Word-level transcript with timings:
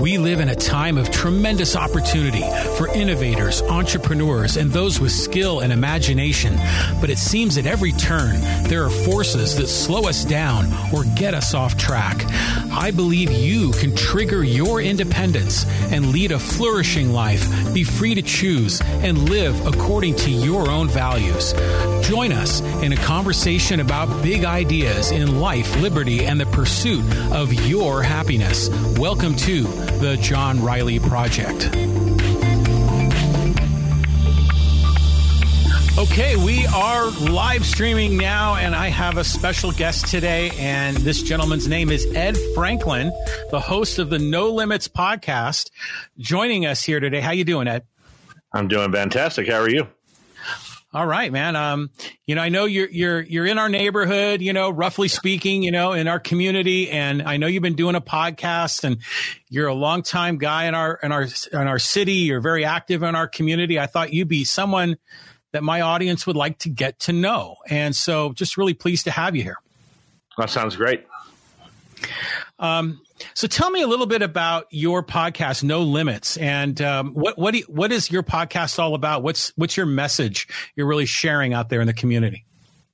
We 0.00 0.16
live 0.16 0.40
in 0.40 0.48
a 0.48 0.54
time 0.54 0.96
of 0.96 1.10
tremendous 1.10 1.76
opportunity 1.76 2.42
for 2.78 2.88
innovators, 2.88 3.60
entrepreneurs, 3.60 4.56
and 4.56 4.70
those 4.70 4.98
with 4.98 5.12
skill 5.12 5.60
and 5.60 5.74
imagination. 5.74 6.56
But 7.02 7.10
it 7.10 7.18
seems 7.18 7.58
at 7.58 7.66
every 7.66 7.92
turn, 7.92 8.40
there 8.64 8.82
are 8.82 8.88
forces 8.88 9.56
that 9.56 9.66
slow 9.66 10.08
us 10.08 10.24
down 10.24 10.72
or 10.90 11.04
get 11.16 11.34
us 11.34 11.52
off 11.52 11.76
track. 11.76 12.24
I 12.72 12.92
believe 12.92 13.30
you 13.30 13.72
can 13.72 13.94
trigger 13.94 14.42
your 14.42 14.80
independence 14.80 15.66
and 15.92 16.12
lead 16.12 16.32
a 16.32 16.38
flourishing 16.38 17.12
life, 17.12 17.74
be 17.74 17.84
free 17.84 18.14
to 18.14 18.22
choose, 18.22 18.80
and 18.80 19.28
live 19.28 19.66
according 19.66 20.14
to 20.16 20.30
your 20.30 20.70
own 20.70 20.88
values. 20.88 21.52
Join 22.08 22.32
us 22.32 22.62
in 22.82 22.94
a 22.94 22.96
conversation 22.96 23.80
about 23.80 24.22
big 24.22 24.46
ideas 24.46 25.10
in 25.10 25.40
life, 25.40 25.76
liberty, 25.76 26.24
and 26.24 26.40
the 26.40 26.46
pursuit 26.46 27.04
of 27.32 27.52
your 27.52 28.02
happiness. 28.02 28.70
Welcome 28.96 29.36
to 29.36 29.89
the 30.00 30.16
John 30.16 30.62
Riley 30.62 30.98
Project. 30.98 31.66
Okay, 35.98 36.36
we 36.36 36.64
are 36.68 37.10
live 37.10 37.66
streaming 37.66 38.16
now, 38.16 38.54
and 38.54 38.74
I 38.74 38.88
have 38.88 39.18
a 39.18 39.24
special 39.24 39.72
guest 39.72 40.06
today. 40.06 40.52
And 40.58 40.96
this 40.96 41.22
gentleman's 41.22 41.68
name 41.68 41.90
is 41.90 42.06
Ed 42.14 42.38
Franklin, 42.54 43.12
the 43.50 43.60
host 43.60 43.98
of 43.98 44.08
the 44.08 44.18
No 44.18 44.50
Limits 44.50 44.88
podcast, 44.88 45.70
joining 46.16 46.64
us 46.64 46.82
here 46.82 47.00
today. 47.00 47.20
How 47.20 47.32
you 47.32 47.44
doing, 47.44 47.68
Ed? 47.68 47.84
I'm 48.54 48.68
doing 48.68 48.90
fantastic. 48.90 49.48
How 49.48 49.60
are 49.60 49.68
you? 49.68 49.86
All 50.92 51.06
right, 51.06 51.30
man. 51.30 51.54
Um, 51.54 51.90
you 52.26 52.34
know, 52.34 52.42
I 52.42 52.48
know 52.48 52.64
you're 52.64 52.88
you're 52.90 53.20
you're 53.20 53.46
in 53.46 53.58
our 53.58 53.68
neighborhood, 53.68 54.42
you 54.42 54.52
know, 54.52 54.70
roughly 54.70 55.06
speaking, 55.06 55.62
you 55.62 55.70
know, 55.70 55.92
in 55.92 56.08
our 56.08 56.18
community, 56.18 56.90
and 56.90 57.22
I 57.22 57.36
know 57.36 57.46
you've 57.46 57.62
been 57.62 57.76
doing 57.76 57.94
a 57.94 58.00
podcast, 58.00 58.82
and 58.82 58.98
you're 59.48 59.68
a 59.68 59.74
long 59.74 60.02
time 60.02 60.36
guy 60.36 60.64
in 60.64 60.74
our 60.74 60.98
in 61.00 61.12
our 61.12 61.28
in 61.52 61.68
our 61.68 61.78
city. 61.78 62.14
You're 62.14 62.40
very 62.40 62.64
active 62.64 63.04
in 63.04 63.14
our 63.14 63.28
community. 63.28 63.78
I 63.78 63.86
thought 63.86 64.12
you'd 64.12 64.26
be 64.26 64.42
someone 64.42 64.96
that 65.52 65.62
my 65.62 65.80
audience 65.80 66.26
would 66.26 66.34
like 66.34 66.58
to 66.58 66.68
get 66.68 66.98
to 67.00 67.12
know, 67.12 67.58
and 67.68 67.94
so 67.94 68.32
just 68.32 68.56
really 68.56 68.74
pleased 68.74 69.04
to 69.04 69.12
have 69.12 69.36
you 69.36 69.44
here. 69.44 69.58
That 70.38 70.50
sounds 70.50 70.74
great. 70.74 71.06
Um, 72.60 73.00
so 73.34 73.46
tell 73.46 73.70
me 73.70 73.82
a 73.82 73.86
little 73.86 74.06
bit 74.06 74.22
about 74.22 74.66
your 74.70 75.02
podcast, 75.02 75.62
No 75.64 75.82
Limits, 75.82 76.36
and 76.36 76.80
um, 76.82 77.12
what 77.14 77.38
what 77.38 77.54
you, 77.54 77.64
what 77.68 77.90
is 77.90 78.10
your 78.10 78.22
podcast 78.22 78.78
all 78.78 78.94
about? 78.94 79.22
What's 79.22 79.52
what's 79.56 79.76
your 79.76 79.86
message 79.86 80.46
you're 80.76 80.86
really 80.86 81.06
sharing 81.06 81.54
out 81.54 81.70
there 81.70 81.80
in 81.80 81.86
the 81.86 81.94
community? 81.94 82.44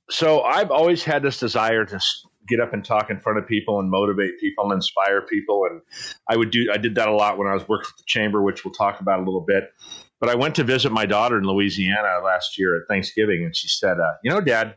So 0.09 0.41
I've 0.41 0.71
always 0.71 1.03
had 1.03 1.21
this 1.21 1.37
desire 1.39 1.85
to 1.85 1.99
get 2.47 2.61
up 2.61 2.71
and 2.71 2.83
talk 2.83 3.09
in 3.09 3.19
front 3.19 3.39
of 3.39 3.47
people 3.47 3.79
and 3.79 3.91
motivate 3.91 4.39
people 4.39 4.63
and 4.63 4.73
inspire 4.73 5.21
people, 5.21 5.67
and 5.69 5.81
I 6.29 6.37
would 6.37 6.51
do 6.51 6.69
I 6.73 6.77
did 6.77 6.95
that 6.95 7.09
a 7.09 7.13
lot 7.13 7.37
when 7.37 7.47
I 7.47 7.53
was 7.53 7.67
working 7.67 7.89
at 7.91 7.97
the 7.97 8.05
chamber, 8.05 8.41
which 8.41 8.63
we'll 8.63 8.73
talk 8.73 9.01
about 9.01 9.19
a 9.19 9.23
little 9.23 9.45
bit. 9.45 9.71
But 10.19 10.29
I 10.29 10.35
went 10.35 10.55
to 10.55 10.63
visit 10.63 10.91
my 10.91 11.05
daughter 11.05 11.37
in 11.37 11.43
Louisiana 11.43 12.21
last 12.23 12.57
year 12.57 12.75
at 12.75 12.87
Thanksgiving, 12.87 13.43
and 13.43 13.55
she 13.55 13.67
said, 13.67 13.99
uh, 13.99 14.13
"You 14.23 14.31
know, 14.31 14.41
Dad." 14.41 14.75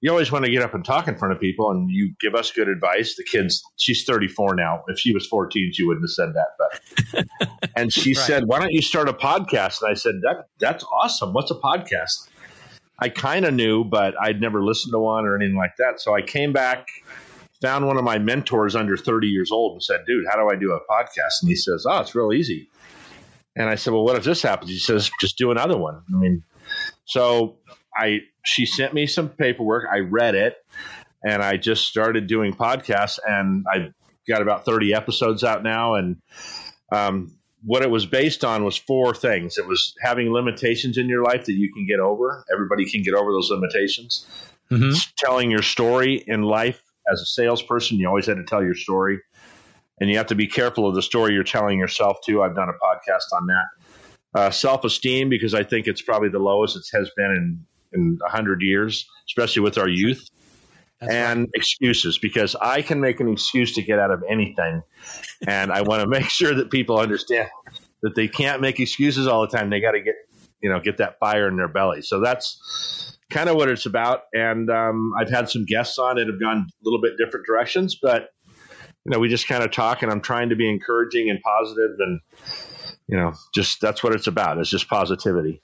You 0.00 0.10
always 0.10 0.30
want 0.30 0.44
to 0.44 0.50
get 0.50 0.62
up 0.62 0.74
and 0.74 0.84
talk 0.84 1.08
in 1.08 1.16
front 1.16 1.32
of 1.32 1.40
people 1.40 1.70
and 1.70 1.90
you 1.90 2.12
give 2.20 2.34
us 2.34 2.50
good 2.52 2.68
advice. 2.68 3.16
The 3.16 3.24
kids, 3.24 3.62
she's 3.76 4.04
34 4.04 4.54
now. 4.54 4.82
If 4.88 4.98
she 4.98 5.12
was 5.12 5.26
14, 5.26 5.72
she 5.72 5.84
wouldn't 5.84 6.04
have 6.04 6.10
said 6.10 6.34
that. 6.34 7.26
But, 7.40 7.70
and 7.76 7.92
she 7.92 8.10
right. 8.10 8.26
said, 8.26 8.44
why 8.46 8.58
don't 8.58 8.72
you 8.72 8.82
start 8.82 9.08
a 9.08 9.14
podcast? 9.14 9.80
And 9.82 9.90
I 9.90 9.94
said, 9.94 10.16
that, 10.22 10.48
that's 10.60 10.84
awesome. 10.84 11.32
What's 11.32 11.50
a 11.50 11.54
podcast? 11.54 12.28
I 12.98 13.08
kind 13.08 13.44
of 13.44 13.54
knew, 13.54 13.84
but 13.84 14.14
I'd 14.20 14.40
never 14.40 14.62
listened 14.62 14.92
to 14.92 14.98
one 14.98 15.24
or 15.24 15.36
anything 15.36 15.56
like 15.56 15.76
that. 15.78 16.00
So 16.00 16.14
I 16.14 16.22
came 16.22 16.52
back, 16.52 16.86
found 17.62 17.86
one 17.86 17.96
of 17.96 18.04
my 18.04 18.18
mentors 18.18 18.76
under 18.76 18.96
30 18.96 19.28
years 19.28 19.50
old 19.50 19.72
and 19.74 19.82
said, 19.82 20.00
dude, 20.06 20.24
how 20.28 20.36
do 20.36 20.50
I 20.50 20.56
do 20.56 20.72
a 20.72 20.80
podcast? 20.90 21.42
And 21.42 21.48
he 21.48 21.56
says, 21.56 21.86
oh, 21.88 22.00
it's 22.00 22.14
real 22.14 22.32
easy. 22.32 22.68
And 23.54 23.70
I 23.70 23.74
said, 23.74 23.94
well, 23.94 24.04
what 24.04 24.16
if 24.16 24.24
this 24.24 24.42
happens? 24.42 24.70
He 24.70 24.78
says, 24.78 25.10
just 25.20 25.38
do 25.38 25.50
another 25.50 25.78
one. 25.78 26.02
I 26.14 26.18
mean, 26.18 26.42
so 27.06 27.56
I 27.96 28.20
she 28.46 28.64
sent 28.64 28.94
me 28.94 29.06
some 29.06 29.28
paperwork. 29.28 29.86
I 29.92 29.98
read 29.98 30.34
it, 30.34 30.56
and 31.24 31.42
I 31.42 31.56
just 31.56 31.86
started 31.86 32.26
doing 32.26 32.54
podcasts. 32.54 33.18
And 33.26 33.64
I've 33.70 33.92
got 34.28 34.42
about 34.42 34.64
thirty 34.64 34.94
episodes 34.94 35.42
out 35.44 35.62
now. 35.62 35.94
And 35.94 36.16
um, 36.92 37.36
what 37.64 37.82
it 37.82 37.90
was 37.90 38.06
based 38.06 38.44
on 38.44 38.64
was 38.64 38.76
four 38.76 39.14
things. 39.14 39.58
It 39.58 39.66
was 39.66 39.94
having 40.00 40.32
limitations 40.32 40.96
in 40.96 41.08
your 41.08 41.24
life 41.24 41.46
that 41.46 41.54
you 41.54 41.72
can 41.72 41.86
get 41.86 41.98
over. 41.98 42.44
Everybody 42.52 42.88
can 42.88 43.02
get 43.02 43.14
over 43.14 43.32
those 43.32 43.50
limitations. 43.50 44.26
Mm-hmm. 44.70 44.92
Telling 45.18 45.50
your 45.50 45.62
story 45.62 46.24
in 46.26 46.42
life 46.42 46.82
as 47.10 47.20
a 47.20 47.26
salesperson, 47.26 47.98
you 47.98 48.08
always 48.08 48.26
had 48.26 48.36
to 48.36 48.44
tell 48.44 48.62
your 48.62 48.74
story. 48.74 49.20
And 50.00 50.10
you 50.10 50.18
have 50.18 50.26
to 50.26 50.34
be 50.34 50.46
careful 50.46 50.88
of 50.88 50.94
the 50.94 51.02
story 51.02 51.32
you're 51.32 51.44
telling 51.44 51.78
yourself 51.78 52.18
too. 52.24 52.42
I've 52.42 52.54
done 52.54 52.68
a 52.68 52.72
podcast 52.72 53.36
on 53.36 53.46
that. 53.46 53.64
Uh, 54.34 54.50
self 54.50 54.84
esteem, 54.84 55.30
because 55.30 55.54
I 55.54 55.62
think 55.62 55.86
it's 55.86 56.02
probably 56.02 56.28
the 56.28 56.38
lowest 56.38 56.76
it 56.76 56.84
has 56.92 57.10
been 57.16 57.30
in 57.30 57.66
in 57.96 58.18
a 58.24 58.30
hundred 58.30 58.62
years, 58.62 59.06
especially 59.28 59.62
with 59.62 59.78
our 59.78 59.88
youth. 59.88 60.28
That's 61.00 61.12
and 61.12 61.40
right. 61.40 61.50
excuses 61.54 62.16
because 62.18 62.56
I 62.60 62.80
can 62.80 63.00
make 63.00 63.20
an 63.20 63.28
excuse 63.28 63.74
to 63.74 63.82
get 63.82 63.98
out 63.98 64.10
of 64.10 64.22
anything. 64.28 64.82
and 65.46 65.70
I 65.70 65.82
want 65.82 66.02
to 66.02 66.08
make 66.08 66.30
sure 66.30 66.54
that 66.54 66.70
people 66.70 66.98
understand 66.98 67.48
that 68.02 68.14
they 68.14 68.28
can't 68.28 68.60
make 68.60 68.80
excuses 68.80 69.26
all 69.26 69.42
the 69.42 69.48
time. 69.56 69.70
They 69.70 69.80
got 69.80 69.92
to 69.92 70.00
get, 70.00 70.14
you 70.62 70.70
know, 70.70 70.80
get 70.80 70.98
that 70.98 71.18
fire 71.18 71.48
in 71.48 71.56
their 71.56 71.68
belly. 71.68 72.02
So 72.02 72.20
that's 72.20 73.18
kind 73.30 73.48
of 73.48 73.56
what 73.56 73.68
it's 73.68 73.86
about. 73.86 74.22
And 74.32 74.70
um, 74.70 75.12
I've 75.18 75.30
had 75.30 75.50
some 75.50 75.64
guests 75.64 75.98
on 75.98 76.16
that 76.16 76.28
have 76.28 76.40
gone 76.40 76.66
a 76.68 76.84
little 76.84 77.00
bit 77.00 77.18
different 77.18 77.46
directions, 77.46 77.98
but 78.00 78.30
you 79.06 79.12
know, 79.12 79.20
we 79.20 79.28
just 79.28 79.46
kind 79.46 79.62
of 79.62 79.70
talk 79.70 80.02
and 80.02 80.10
I'm 80.10 80.20
trying 80.20 80.48
to 80.48 80.56
be 80.56 80.68
encouraging 80.68 81.30
and 81.30 81.40
positive 81.40 81.92
and, 82.00 82.20
you 83.06 83.16
know, 83.16 83.34
just 83.54 83.80
that's 83.80 84.02
what 84.02 84.14
it's 84.14 84.26
about. 84.26 84.58
It's 84.58 84.70
just 84.70 84.88
positivity. 84.88 85.62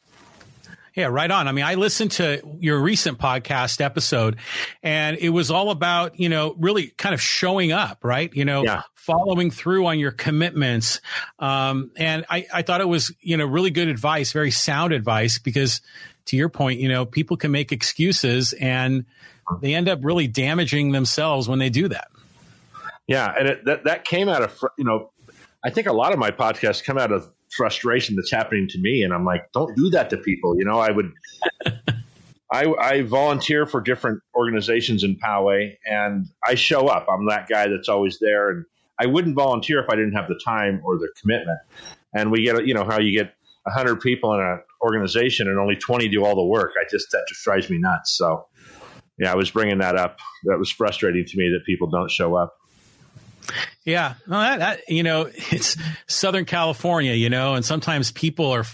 Yeah, 0.94 1.06
right 1.06 1.30
on. 1.30 1.48
I 1.48 1.52
mean, 1.52 1.64
I 1.64 1.76
listened 1.76 2.12
to 2.12 2.42
your 2.60 2.78
recent 2.80 3.18
podcast 3.18 3.80
episode 3.80 4.36
and 4.82 5.16
it 5.16 5.30
was 5.30 5.50
all 5.50 5.70
about, 5.70 6.20
you 6.20 6.28
know, 6.28 6.54
really 6.58 6.88
kind 6.98 7.14
of 7.14 7.20
showing 7.20 7.72
up, 7.72 8.04
right? 8.04 8.30
You 8.34 8.44
know, 8.44 8.62
yeah. 8.62 8.82
following 8.94 9.50
through 9.50 9.86
on 9.86 9.98
your 9.98 10.10
commitments. 10.10 11.00
Um, 11.38 11.92
and 11.96 12.26
I, 12.28 12.46
I 12.52 12.62
thought 12.62 12.82
it 12.82 12.88
was, 12.88 13.10
you 13.20 13.38
know, 13.38 13.46
really 13.46 13.70
good 13.70 13.88
advice, 13.88 14.32
very 14.32 14.50
sound 14.50 14.92
advice 14.92 15.38
because 15.38 15.80
to 16.26 16.36
your 16.36 16.50
point, 16.50 16.78
you 16.78 16.88
know, 16.88 17.06
people 17.06 17.38
can 17.38 17.50
make 17.50 17.72
excuses 17.72 18.52
and 18.52 19.06
they 19.62 19.74
end 19.74 19.88
up 19.88 20.00
really 20.02 20.26
damaging 20.26 20.92
themselves 20.92 21.48
when 21.48 21.58
they 21.58 21.70
do 21.70 21.88
that. 21.88 22.08
Yeah. 23.06 23.34
And 23.38 23.48
it, 23.48 23.64
that, 23.64 23.84
that 23.84 24.04
came 24.04 24.28
out 24.28 24.42
of, 24.42 24.58
you 24.76 24.84
know, 24.84 25.10
I 25.64 25.70
think 25.70 25.86
a 25.86 25.92
lot 25.92 26.12
of 26.12 26.18
my 26.18 26.30
podcasts 26.30 26.84
come 26.84 26.98
out 26.98 27.12
of 27.12 27.30
frustration 27.52 28.16
that's 28.16 28.30
happening 28.30 28.66
to 28.68 28.78
me. 28.78 29.02
And 29.02 29.12
i'm 29.12 29.24
like 29.24 29.50
don't 29.52 29.76
do 29.76 29.90
that 29.90 30.10
to 30.10 30.16
people. 30.16 30.56
You 30.58 30.64
know 30.64 30.78
i 30.78 30.90
would 30.90 31.12
I, 32.50 32.66
I, 32.78 33.00
volunteer 33.00 33.64
for 33.64 33.80
different 33.80 34.20
organizations 34.34 35.04
in 35.04 35.16
poway 35.16 35.74
and 35.86 36.26
i 36.46 36.54
show 36.54 36.88
up. 36.88 37.06
I'm 37.10 37.26
that 37.28 37.48
guy 37.48 37.68
that's 37.68 37.88
always 37.88 38.18
there. 38.18 38.50
And 38.50 38.64
i 38.98 39.06
wouldn't 39.06 39.36
volunteer 39.36 39.82
if 39.82 39.88
i 39.90 39.94
didn't 39.94 40.14
have 40.14 40.28
the 40.28 40.40
time 40.44 40.80
or 40.84 40.98
the 40.98 41.08
commitment. 41.20 41.58
And 42.14 42.30
we 42.30 42.44
get 42.44 42.66
you 42.66 42.74
know 42.74 42.84
how 42.84 42.98
you 42.98 43.12
get 43.12 43.34
100 43.64 44.00
people 44.00 44.34
in 44.34 44.40
an 44.40 44.60
organization 44.82 45.48
and 45.48 45.58
only 45.58 45.76
20 45.76 46.08
do 46.08 46.24
all 46.24 46.34
the 46.34 46.44
work. 46.44 46.72
I 46.80 46.84
just 46.90 47.10
that 47.12 47.24
just 47.28 47.44
drives 47.44 47.70
me 47.70 47.78
nuts. 47.78 48.16
So 48.16 48.46
yeah 49.18 49.30
i 49.30 49.34
was 49.36 49.50
bringing 49.50 49.78
that 49.78 49.96
up. 49.96 50.18
That 50.44 50.58
was 50.58 50.70
frustrating 50.70 51.24
to 51.26 51.36
me 51.36 51.50
that 51.50 51.64
people 51.66 51.88
don't 51.88 52.10
show 52.10 52.34
up 52.34 52.56
yeah, 53.84 54.14
well, 54.28 54.40
that, 54.40 54.58
that, 54.58 54.80
you 54.88 55.02
know, 55.02 55.28
it's 55.34 55.76
Southern 56.06 56.44
California, 56.44 57.12
you 57.14 57.30
know, 57.30 57.54
and 57.54 57.64
sometimes 57.64 58.12
people 58.12 58.50
are, 58.50 58.64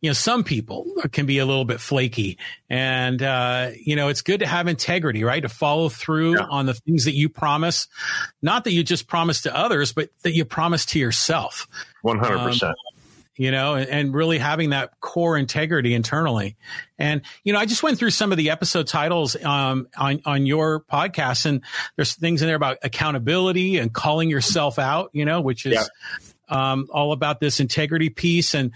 you 0.00 0.10
know, 0.10 0.14
some 0.14 0.44
people 0.44 0.86
can 1.12 1.26
be 1.26 1.38
a 1.38 1.46
little 1.46 1.64
bit 1.64 1.80
flaky, 1.80 2.38
and 2.68 3.22
uh, 3.22 3.70
you 3.82 3.96
know, 3.96 4.08
it's 4.08 4.22
good 4.22 4.40
to 4.40 4.46
have 4.46 4.68
integrity, 4.68 5.24
right? 5.24 5.40
To 5.40 5.48
follow 5.48 5.88
through 5.88 6.38
yeah. 6.38 6.46
on 6.50 6.66
the 6.66 6.74
things 6.74 7.04
that 7.04 7.14
you 7.14 7.28
promise, 7.28 7.88
not 8.42 8.64
that 8.64 8.72
you 8.72 8.82
just 8.82 9.08
promise 9.08 9.42
to 9.42 9.56
others, 9.56 9.92
but 9.92 10.10
that 10.22 10.32
you 10.32 10.44
promise 10.44 10.84
to 10.86 10.98
yourself. 10.98 11.66
One 12.02 12.18
hundred 12.18 12.38
percent 12.40 12.70
um, 12.70 12.95
you 13.36 13.50
know, 13.50 13.74
and, 13.74 13.88
and, 13.88 14.14
really 14.14 14.38
having 14.38 14.70
that 14.70 14.98
core 15.00 15.36
integrity 15.36 15.94
internally. 15.94 16.56
And, 16.98 17.22
you 17.44 17.52
know, 17.52 17.58
I 17.58 17.66
just 17.66 17.82
went 17.82 17.98
through 17.98 18.10
some 18.10 18.32
of 18.32 18.38
the 18.38 18.50
episode 18.50 18.86
titles 18.86 19.36
um, 19.44 19.88
on, 19.96 20.22
on 20.24 20.46
your 20.46 20.80
podcast, 20.80 21.44
and 21.44 21.62
there's 21.96 22.14
things 22.14 22.40
in 22.40 22.48
there 22.48 22.56
about 22.56 22.78
accountability 22.82 23.78
and 23.78 23.92
calling 23.92 24.30
yourself 24.30 24.78
out, 24.78 25.10
you 25.12 25.24
know, 25.24 25.40
which 25.40 25.66
is. 25.66 25.74
Yeah. 25.74 25.84
Um, 26.48 26.86
all 26.92 27.10
about 27.10 27.40
this 27.40 27.58
integrity 27.58 28.08
piece. 28.08 28.54
And 28.54 28.70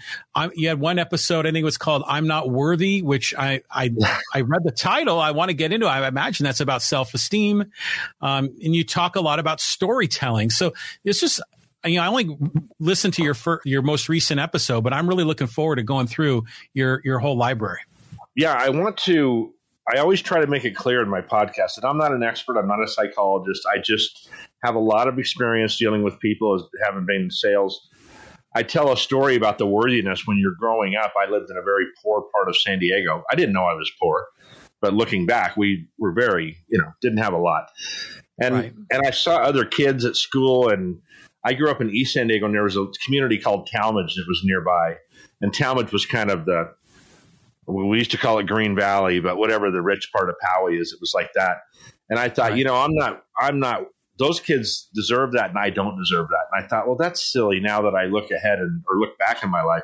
you 0.55 0.67
had 0.67 0.81
one 0.81 0.99
episode, 0.99 1.45
I 1.45 1.51
think 1.53 1.61
it 1.61 1.63
was 1.63 1.77
called 1.77 2.03
"I'm 2.05 2.27
Not 2.27 2.49
Worthy," 2.49 3.01
which 3.01 3.33
I 3.33 3.61
I, 3.71 3.91
I 4.35 4.41
read 4.41 4.65
the 4.65 4.73
title. 4.73 5.21
I 5.21 5.31
want 5.31 5.51
to 5.51 5.53
get 5.53 5.71
into. 5.71 5.87
I 5.87 6.05
imagine 6.05 6.43
that's 6.43 6.59
about 6.59 6.81
self 6.81 7.13
esteem, 7.13 7.71
um, 8.19 8.49
and 8.61 8.75
you 8.75 8.83
talk 8.83 9.15
a 9.15 9.21
lot 9.21 9.39
about 9.39 9.61
storytelling. 9.61 10.49
So 10.49 10.73
it's 11.05 11.21
just 11.21 11.39
you 11.85 11.97
know, 11.97 12.03
I 12.03 12.07
only 12.07 12.37
listened 12.79 13.13
to 13.15 13.23
your 13.23 13.33
fir- 13.33 13.61
your 13.65 13.81
most 13.81 14.09
recent 14.09 14.39
episode, 14.39 14.81
but 14.81 14.93
I'm 14.93 15.07
really 15.07 15.23
looking 15.23 15.47
forward 15.47 15.77
to 15.77 15.83
going 15.83 16.07
through 16.07 16.43
your 16.73 17.01
your 17.03 17.19
whole 17.19 17.37
library. 17.37 17.79
Yeah, 18.35 18.53
I 18.53 18.69
want 18.69 18.97
to. 18.97 19.53
I 19.93 19.97
always 19.99 20.21
try 20.21 20.39
to 20.39 20.47
make 20.47 20.63
it 20.63 20.75
clear 20.75 21.01
in 21.01 21.09
my 21.09 21.21
podcast 21.21 21.75
that 21.75 21.85
I'm 21.85 21.97
not 21.97 22.11
an 22.13 22.23
expert. 22.23 22.57
I'm 22.57 22.67
not 22.67 22.81
a 22.83 22.87
psychologist. 22.87 23.67
I 23.73 23.79
just 23.79 24.29
have 24.63 24.75
a 24.75 24.79
lot 24.79 25.07
of 25.07 25.17
experience 25.17 25.77
dealing 25.77 26.03
with 26.03 26.19
people 26.19 26.55
as 26.55 26.61
having 26.85 27.05
been 27.05 27.23
in 27.23 27.31
sales. 27.31 27.89
I 28.55 28.63
tell 28.63 28.91
a 28.91 28.97
story 28.97 29.35
about 29.35 29.57
the 29.57 29.65
worthiness 29.65 30.27
when 30.27 30.37
you're 30.37 30.55
growing 30.59 30.95
up. 30.95 31.13
I 31.17 31.29
lived 31.29 31.49
in 31.49 31.57
a 31.57 31.61
very 31.61 31.85
poor 32.03 32.25
part 32.33 32.49
of 32.49 32.57
San 32.57 32.79
Diego. 32.79 33.23
I 33.31 33.35
didn't 33.35 33.53
know 33.53 33.63
I 33.63 33.73
was 33.73 33.91
poor, 33.99 34.27
but 34.81 34.93
looking 34.93 35.25
back, 35.25 35.57
we 35.57 35.87
were 35.97 36.11
very, 36.11 36.57
you 36.67 36.77
know, 36.77 36.91
didn't 37.01 37.19
have 37.19 37.33
a 37.33 37.37
lot. 37.37 37.69
And 38.41 38.55
right. 38.55 38.73
and 38.91 39.01
I 39.05 39.11
saw 39.11 39.37
other 39.37 39.65
kids 39.65 40.05
at 40.05 40.15
school, 40.15 40.69
and 40.69 40.99
I 41.43 41.53
grew 41.53 41.69
up 41.69 41.81
in 41.81 41.89
East 41.89 42.13
San 42.13 42.27
Diego, 42.27 42.45
and 42.45 42.53
there 42.53 42.63
was 42.63 42.77
a 42.77 42.85
community 43.05 43.39
called 43.39 43.67
Talmadge 43.67 44.15
that 44.15 44.25
was 44.27 44.41
nearby, 44.43 44.97
and 45.41 45.53
Talmadge 45.53 45.91
was 45.91 46.05
kind 46.05 46.29
of 46.29 46.45
the 46.45 46.73
we 47.67 47.97
used 47.97 48.11
to 48.11 48.17
call 48.17 48.39
it 48.39 48.47
Green 48.47 48.75
Valley, 48.75 49.19
but 49.19 49.37
whatever 49.37 49.71
the 49.71 49.81
rich 49.81 50.09
part 50.11 50.29
of 50.29 50.35
Poway 50.43 50.79
is, 50.79 50.93
it 50.93 50.99
was 50.99 51.13
like 51.13 51.31
that. 51.35 51.57
And 52.09 52.19
I 52.19 52.29
thought, 52.29 52.51
right. 52.51 52.57
you 52.57 52.65
know, 52.65 52.75
I'm 52.75 52.93
not, 52.93 53.23
I'm 53.39 53.59
not. 53.59 53.85
Those 54.17 54.39
kids 54.39 54.89
deserve 54.93 55.31
that, 55.33 55.49
and 55.49 55.57
I 55.57 55.69
don't 55.69 55.97
deserve 55.97 56.27
that. 56.29 56.45
And 56.51 56.63
I 56.63 56.67
thought, 56.67 56.87
well, 56.87 56.97
that's 56.97 57.31
silly. 57.31 57.59
Now 57.59 57.81
that 57.83 57.95
I 57.95 58.05
look 58.05 58.29
ahead 58.29 58.59
and 58.59 58.83
or 58.89 58.99
look 58.99 59.17
back 59.17 59.43
in 59.43 59.49
my 59.49 59.63
life, 59.63 59.83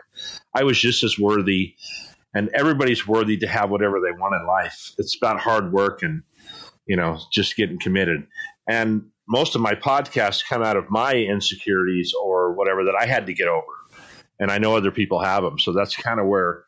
I 0.54 0.64
was 0.64 0.80
just 0.80 1.04
as 1.04 1.18
worthy, 1.18 1.76
and 2.36 2.50
everybody's 2.54 3.08
worthy 3.08 3.38
to 3.38 3.48
have 3.48 3.70
whatever 3.70 4.00
they 4.00 4.12
want 4.12 4.36
in 4.36 4.46
life. 4.46 4.92
It's 4.98 5.16
about 5.16 5.40
hard 5.40 5.72
work 5.72 6.04
and 6.04 6.24
you 6.86 6.96
know 6.96 7.20
just 7.32 7.56
getting 7.56 7.80
committed. 7.80 8.28
And 8.68 9.10
most 9.28 9.56
of 9.56 9.62
my 9.62 9.74
podcasts 9.74 10.44
come 10.48 10.64
out 10.64 10.78
of 10.78 10.90
my 10.90 11.14
insecurities 11.14 12.14
or 12.22 12.54
whatever 12.54 12.84
that 12.86 12.96
I 13.00 13.06
had 13.06 13.26
to 13.28 13.34
get 13.34 13.48
over, 13.48 13.66
and 14.40 14.52
I 14.52 14.58
know 14.58 14.76
other 14.76 14.92
people 14.92 15.22
have 15.22 15.44
them. 15.44 15.60
So 15.60 15.74
that's 15.74 15.96
kind 15.96 16.20
of 16.20 16.28
where 16.28 16.66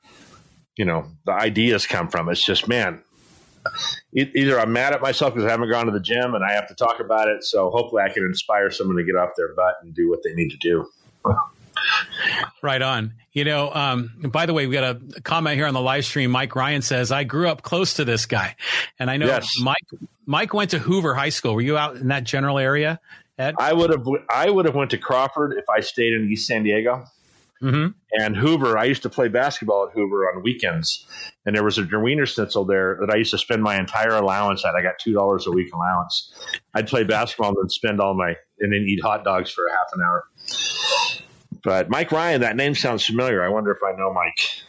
you 0.75 0.85
know 0.85 1.05
the 1.25 1.33
ideas 1.33 1.87
come 1.87 2.09
from. 2.09 2.29
It's 2.29 2.43
just 2.43 2.67
man, 2.67 3.01
either 4.13 4.59
I'm 4.59 4.73
mad 4.73 4.93
at 4.93 5.01
myself 5.01 5.33
because 5.33 5.47
I 5.47 5.51
haven't 5.51 5.69
gone 5.69 5.85
to 5.85 5.91
the 5.91 5.99
gym 5.99 6.35
and 6.35 6.43
I 6.43 6.53
have 6.53 6.67
to 6.67 6.75
talk 6.75 6.99
about 6.99 7.27
it. 7.27 7.43
So 7.43 7.69
hopefully 7.69 8.03
I 8.03 8.09
can 8.09 8.23
inspire 8.23 8.71
someone 8.71 8.97
to 8.97 9.03
get 9.03 9.15
off 9.15 9.31
their 9.35 9.53
butt 9.53 9.75
and 9.81 9.93
do 9.93 10.09
what 10.09 10.19
they 10.23 10.33
need 10.33 10.49
to 10.49 10.57
do. 10.57 10.89
Right 12.61 12.81
on. 12.81 13.13
You 13.31 13.45
know, 13.45 13.73
um, 13.73 14.11
by 14.31 14.45
the 14.45 14.53
way, 14.53 14.67
we 14.67 14.73
got 14.73 14.95
a 14.95 15.21
comment 15.21 15.55
here 15.55 15.67
on 15.67 15.73
the 15.73 15.81
live 15.81 16.05
stream. 16.05 16.31
Mike 16.31 16.55
Ryan 16.55 16.81
says, 16.81 17.11
I 17.11 17.23
grew 17.23 17.47
up 17.47 17.61
close 17.61 17.95
to 17.95 18.05
this 18.05 18.25
guy. 18.25 18.55
And 18.97 19.09
I 19.09 19.17
know 19.17 19.27
yes. 19.27 19.47
Mike, 19.61 19.85
Mike 20.25 20.53
went 20.53 20.71
to 20.71 20.79
Hoover 20.79 21.13
High 21.13 21.29
School. 21.29 21.55
Were 21.55 21.61
you 21.61 21.77
out 21.77 21.95
in 21.95 22.09
that 22.09 22.23
general 22.23 22.57
area? 22.57 22.99
Ed? 23.37 23.55
I 23.57 23.71
would 23.73 23.91
have, 23.91 24.05
I 24.29 24.49
would 24.49 24.65
have 24.65 24.75
went 24.75 24.91
to 24.91 24.97
Crawford 24.97 25.53
if 25.57 25.69
I 25.69 25.79
stayed 25.79 26.13
in 26.13 26.29
East 26.29 26.47
San 26.47 26.63
Diego. 26.63 27.05
Mm-hmm. 27.61 27.87
And 28.13 28.37
Hoover, 28.37 28.77
I 28.77 28.85
used 28.85 29.01
to 29.03 29.09
play 29.09 29.27
basketball 29.27 29.87
at 29.87 29.93
Hoover 29.93 30.31
on 30.31 30.43
weekends, 30.43 31.05
and 31.45 31.53
there 31.53 31.63
was 31.63 31.77
a 31.77 31.83
Wienerschnitzel 31.83 32.65
there 32.67 32.97
that 33.01 33.13
I 33.13 33.17
used 33.17 33.31
to 33.31 33.37
spend 33.37 33.61
my 33.61 33.77
entire 33.77 34.15
allowance 34.15 34.63
at. 34.63 34.75
I 34.75 34.81
got 34.81 34.97
two 34.97 35.11
dollars 35.11 35.45
a 35.45 35.51
week 35.51 35.73
allowance. 35.73 36.33
I'd 36.73 36.87
play 36.87 37.03
basketball 37.03 37.49
and 37.49 37.57
then 37.61 37.69
spend 37.69 37.99
all 37.99 38.13
my 38.13 38.35
and 38.59 38.71
then 38.71 38.85
eat 38.87 39.01
hot 39.01 39.25
dogs 39.25 39.51
for 39.51 39.67
a 39.67 39.71
half 39.71 39.87
an 39.91 40.01
hour. 40.01 40.23
But 41.63 41.89
Mike 41.89 42.11
Ryan, 42.11 42.41
that 42.41 42.55
name 42.55 42.75
sounds 42.75 43.05
familiar. 43.05 43.43
I 43.43 43.49
wonder 43.49 43.71
if 43.71 43.79
I 43.83 43.97
know 43.97 44.13
Mike. 44.13 44.63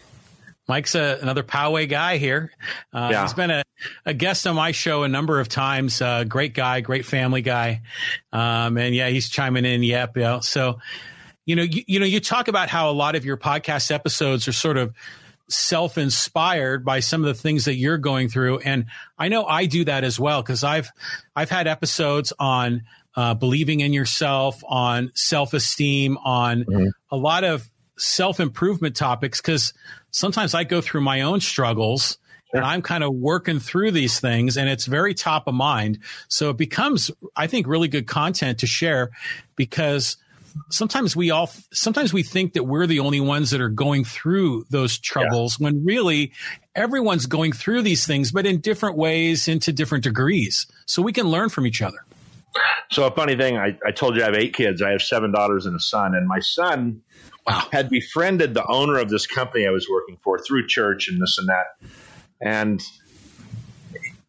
Mike's 0.69 0.95
a, 0.95 1.19
another 1.21 1.43
Poway 1.43 1.89
guy 1.89 2.19
here. 2.19 2.53
Uh, 2.93 3.09
yeah. 3.11 3.23
He's 3.23 3.35
been 3.35 3.51
a, 3.51 3.65
a, 4.07 4.15
guest 4.15 4.47
on 4.47 4.55
my 4.55 4.71
show 4.71 5.03
a 5.03 5.09
number 5.09 5.41
of 5.41 5.49
times. 5.49 6.01
Uh, 6.01 6.23
great 6.23 6.55
guy, 6.55 6.81
great 6.81 7.05
family 7.05 7.43
guy. 7.43 7.83
Um, 8.33 8.77
and 8.77 8.95
yeah, 8.95 9.09
he's 9.09 9.29
chiming 9.29 9.65
in. 9.65 9.83
Yep. 9.83 10.17
Yeah. 10.17 10.41
So, 10.41 10.79
you 11.45 11.57
know, 11.57 11.63
you, 11.63 11.83
you 11.89 11.99
know, 11.99 12.07
you 12.07 12.21
talk 12.21 12.47
about 12.47 12.69
how 12.69 12.89
a 12.89 12.93
lot 12.93 13.17
of 13.17 13.25
your 13.25 13.37
podcast 13.37 13.91
episodes 13.91 14.47
are 14.47 14.53
sort 14.53 14.77
of 14.77 14.95
self-inspired 15.49 16.85
by 16.85 17.01
some 17.01 17.23
of 17.23 17.27
the 17.27 17.35
things 17.35 17.65
that 17.65 17.75
you're 17.75 17.99
going 17.99 18.29
through 18.29 18.59
and 18.59 18.87
i 19.19 19.27
know 19.27 19.45
i 19.45 19.67
do 19.67 19.85
that 19.85 20.05
as 20.05 20.17
well 20.17 20.43
because 20.43 20.63
i've 20.63 20.93
i've 21.35 21.51
had 21.51 21.67
episodes 21.67 22.33
on 22.39 22.83
uh, 23.17 23.35
believing 23.35 23.81
in 23.81 23.93
yourself 23.93 24.63
on 24.69 25.11
self-esteem 25.15 26.17
on 26.19 26.65
mm-hmm. 26.65 26.87
a 27.11 27.17
lot 27.17 27.45
of 27.45 27.69
self-improvement 27.99 28.97
topics 28.97 29.41
because 29.41 29.75
sometimes 30.11 30.55
i 30.55 30.65
go 30.65 30.81
through 30.81 31.03
my 31.03 31.21
own 31.21 31.39
struggles 31.39 32.17
and 32.53 32.65
I'm 32.65 32.83
kind 32.83 33.05
of 33.05 33.15
working 33.15 33.61
through 33.61 33.93
these 33.93 34.21
things 34.21 34.57
and 34.57 34.69
it's 34.69 34.87
very 34.87 35.15
top 35.15 35.47
of 35.47 35.55
mind. 35.55 35.99
So 36.29 36.51
it 36.51 36.57
becomes, 36.57 37.11
I 37.37 37.47
think, 37.47 37.67
really 37.67 37.89
good 37.89 38.07
content 38.07 38.59
to 38.61 38.67
share 38.67 39.11
because 39.57 40.17
sometimes 40.69 41.15
we 41.15 41.31
all 41.31 41.51
sometimes 41.73 42.13
we 42.13 42.23
think 42.23 42.55
that 42.55 42.65
we're 42.65 42.87
the 42.87 43.01
only 43.01 43.21
ones 43.21 43.51
that 43.51 43.61
are 43.61 43.69
going 43.69 44.05
through 44.05 44.65
those 44.71 44.99
troubles 44.99 45.59
yeah. 45.59 45.65
when 45.65 45.85
really 45.85 46.33
everyone's 46.75 47.27
going 47.27 47.53
through 47.53 47.83
these 47.83 48.05
things 48.05 48.33
but 48.33 48.47
in 48.47 48.61
different 48.61 48.97
ways 48.97 49.47
into 49.47 49.73
different 49.73 50.03
degrees 50.03 50.67
so 50.87 51.03
we 51.03 51.13
can 51.13 51.29
learn 51.29 51.49
from 51.49 51.69
each 51.69 51.81
other 51.81 52.05
so 52.91 53.07
a 53.07 53.11
funny 53.11 53.37
thing 53.37 53.57
I, 53.57 53.77
I 53.87 53.91
told 53.93 54.17
you 54.17 54.23
i 54.23 54.27
have 54.27 54.35
eight 54.35 54.55
kids 54.55 54.83
i 54.83 54.91
have 54.91 55.03
seven 55.03 55.33
daughters 55.33 55.67
and 55.67 55.77
a 55.77 55.81
son 55.81 56.15
and 56.15 56.27
my 56.27 56.41
son 56.41 57.03
wow. 57.47 57.67
had 57.73 57.89
befriended 57.89 58.55
the 58.55 58.67
owner 58.67 58.99
of 58.99 59.09
this 59.09 59.27
company 59.27 59.67
i 59.67 59.71
was 59.71 59.89
working 59.89 60.19
for 60.23 60.39
through 60.39 60.67
church 60.67 61.09
and 61.09 61.21
this 61.21 61.39
and 61.39 61.49
that 61.49 61.67
and 62.41 62.83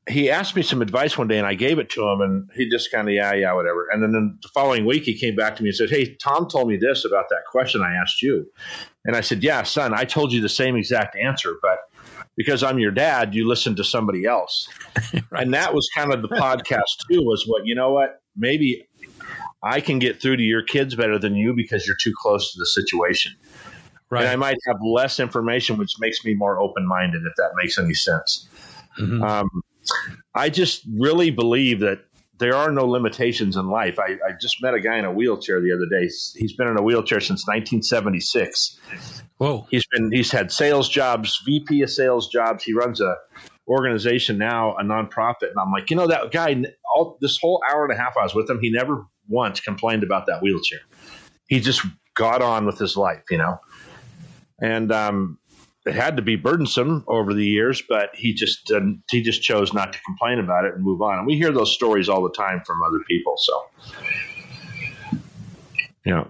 he 0.10 0.30
asked 0.30 0.56
me 0.56 0.62
some 0.62 0.82
advice 0.82 1.18
one 1.18 1.28
day 1.28 1.38
and 1.38 1.46
I 1.46 1.54
gave 1.54 1.80
it 1.80 1.90
to 1.92 2.08
him 2.08 2.22
and 2.22 2.50
he 2.56 2.70
just 2.70 2.92
kind 2.92 3.08
of, 3.08 3.14
yeah, 3.14 3.34
yeah, 3.34 3.54
whatever. 3.54 3.88
And 3.92 4.02
then 4.02 4.38
the 4.42 4.50
following 4.50 4.86
week 4.86 5.04
he 5.04 5.18
came 5.18 5.36
back 5.36 5.56
to 5.56 5.64
me 5.64 5.70
and 5.70 5.76
said, 5.76 5.90
Hey, 5.90 6.16
Tom 6.16 6.48
told 6.50 6.68
me 6.68 6.78
this 6.78 7.06
about 7.06 7.30
that 7.30 7.44
question 7.50 7.82
I 7.82 7.94
asked 7.94 8.22
you. 8.22 8.46
And 9.06 9.16
I 9.16 9.22
said, 9.22 9.44
Yeah, 9.44 9.64
son, 9.64 9.94
I 9.94 10.06
told 10.06 10.34
you 10.34 10.42
the 10.42 10.50
same 10.50 10.76
exact 10.76 11.16
answer, 11.16 11.58
but 11.62 11.80
because 12.38 12.64
I'm 12.64 12.80
your 12.80 12.92
dad, 12.92 13.36
you 13.36 13.48
listen 13.48 13.76
to 13.76 13.84
somebody 13.84 14.26
else. 14.26 14.68
right. 15.14 15.44
And 15.44 15.54
that 15.54 15.74
was 15.74 15.90
kind 15.96 16.14
of 16.14 16.22
the 16.22 16.30
podcast 16.30 16.98
too, 17.10 17.22
was 17.24 17.46
what, 17.46 17.66
you 17.66 17.76
know 17.76 17.92
what, 17.92 18.22
maybe 18.36 18.88
I 19.64 19.82
can 19.82 20.00
get 20.00 20.22
through 20.22 20.38
to 20.38 20.44
your 20.44 20.64
kids 20.64 20.96
better 20.96 21.20
than 21.20 21.36
you 21.36 21.54
because 21.54 21.86
you're 21.86 21.98
too 21.98 22.14
close 22.22 22.54
to 22.54 22.60
the 22.60 22.66
situation. 22.66 23.34
Right. 24.10 24.22
And 24.22 24.30
I 24.30 24.36
might 24.36 24.58
have 24.68 24.78
less 24.84 25.20
information, 25.20 25.78
which 25.78 25.94
makes 26.00 26.26
me 26.26 26.34
more 26.34 26.60
open 26.60 26.86
minded, 26.88 27.22
if 27.26 27.34
that 27.38 27.52
makes 27.56 27.78
any 27.78 27.94
sense. 27.94 28.48
Mm-hmm. 29.00 29.24
Um, 29.24 29.50
I 30.36 30.50
just 30.50 30.84
really 30.98 31.32
believe 31.32 31.80
that 31.80 32.00
there 32.42 32.56
are 32.56 32.72
no 32.72 32.86
limitations 32.86 33.56
in 33.56 33.68
life. 33.68 34.00
I, 34.00 34.14
I, 34.28 34.32
just 34.42 34.62
met 34.64 34.74
a 34.74 34.80
guy 34.80 34.98
in 34.98 35.06
a 35.06 35.12
wheelchair 35.12 35.62
the 35.62 35.72
other 35.72 35.86
day. 35.86 36.10
He's 36.36 36.54
been 36.54 36.68
in 36.68 36.78
a 36.78 36.82
wheelchair 36.82 37.20
since 37.20 37.48
1976. 37.48 38.80
Whoa! 39.38 39.68
He's 39.70 39.86
been 39.92 40.12
he's 40.12 40.32
had 40.32 40.52
sales 40.52 40.90
jobs, 40.90 41.40
VP 41.46 41.84
of 41.84 41.92
sales 41.92 42.28
jobs. 42.28 42.64
He 42.64 42.74
runs 42.74 43.00
a 43.00 43.16
organization 43.68 44.40
now, 44.40 44.76
a 44.76 44.84
nonprofit, 44.84 45.50
and 45.52 45.60
I'm 45.62 45.72
like, 45.72 45.90
you 45.92 45.96
know, 45.96 46.08
that 46.08 46.32
guy. 46.32 46.64
All 46.94 47.18
this 47.22 47.38
whole 47.40 47.62
hour 47.72 47.86
and 47.86 47.94
a 47.94 47.96
half 47.96 48.18
I 48.18 48.24
was 48.24 48.36
with 48.36 48.50
him, 48.50 48.60
he 48.60 48.72
never 48.72 49.06
once 49.30 49.62
complained 49.62 50.04
about 50.04 50.26
that 50.26 50.42
wheelchair. 50.42 50.80
He 51.48 51.60
just 51.60 51.86
got 52.16 52.42
on 52.42 52.66
with 52.66 52.80
his 52.80 52.98
life, 52.98 53.24
you 53.30 53.38
know. 53.38 53.60
And 54.60 54.92
um, 54.92 55.38
it 55.86 55.96
had 55.96 56.18
to 56.18 56.22
be 56.22 56.36
burdensome 56.36 57.04
over 57.08 57.34
the 57.34 57.46
years, 57.46 57.82
but 57.88 58.10
he 58.14 58.34
just 58.34 58.66
didn't, 58.68 59.04
he 59.10 59.22
just 59.22 59.42
chose 59.42 59.74
not 59.74 59.94
to 59.94 60.00
complain 60.04 60.40
about 60.40 60.66
it 60.66 60.76
and 60.76 60.84
move 60.84 61.02
on. 61.02 61.18
And 61.18 61.28
we 61.28 61.36
hear 61.36 61.52
those 61.52 61.74
stories 61.74 62.08
all 62.08 62.22
the 62.22 62.34
time 62.34 62.62
from 62.66 62.84
other 62.84 63.00
people. 63.08 63.36
So, 63.38 63.64
know, 66.06 66.28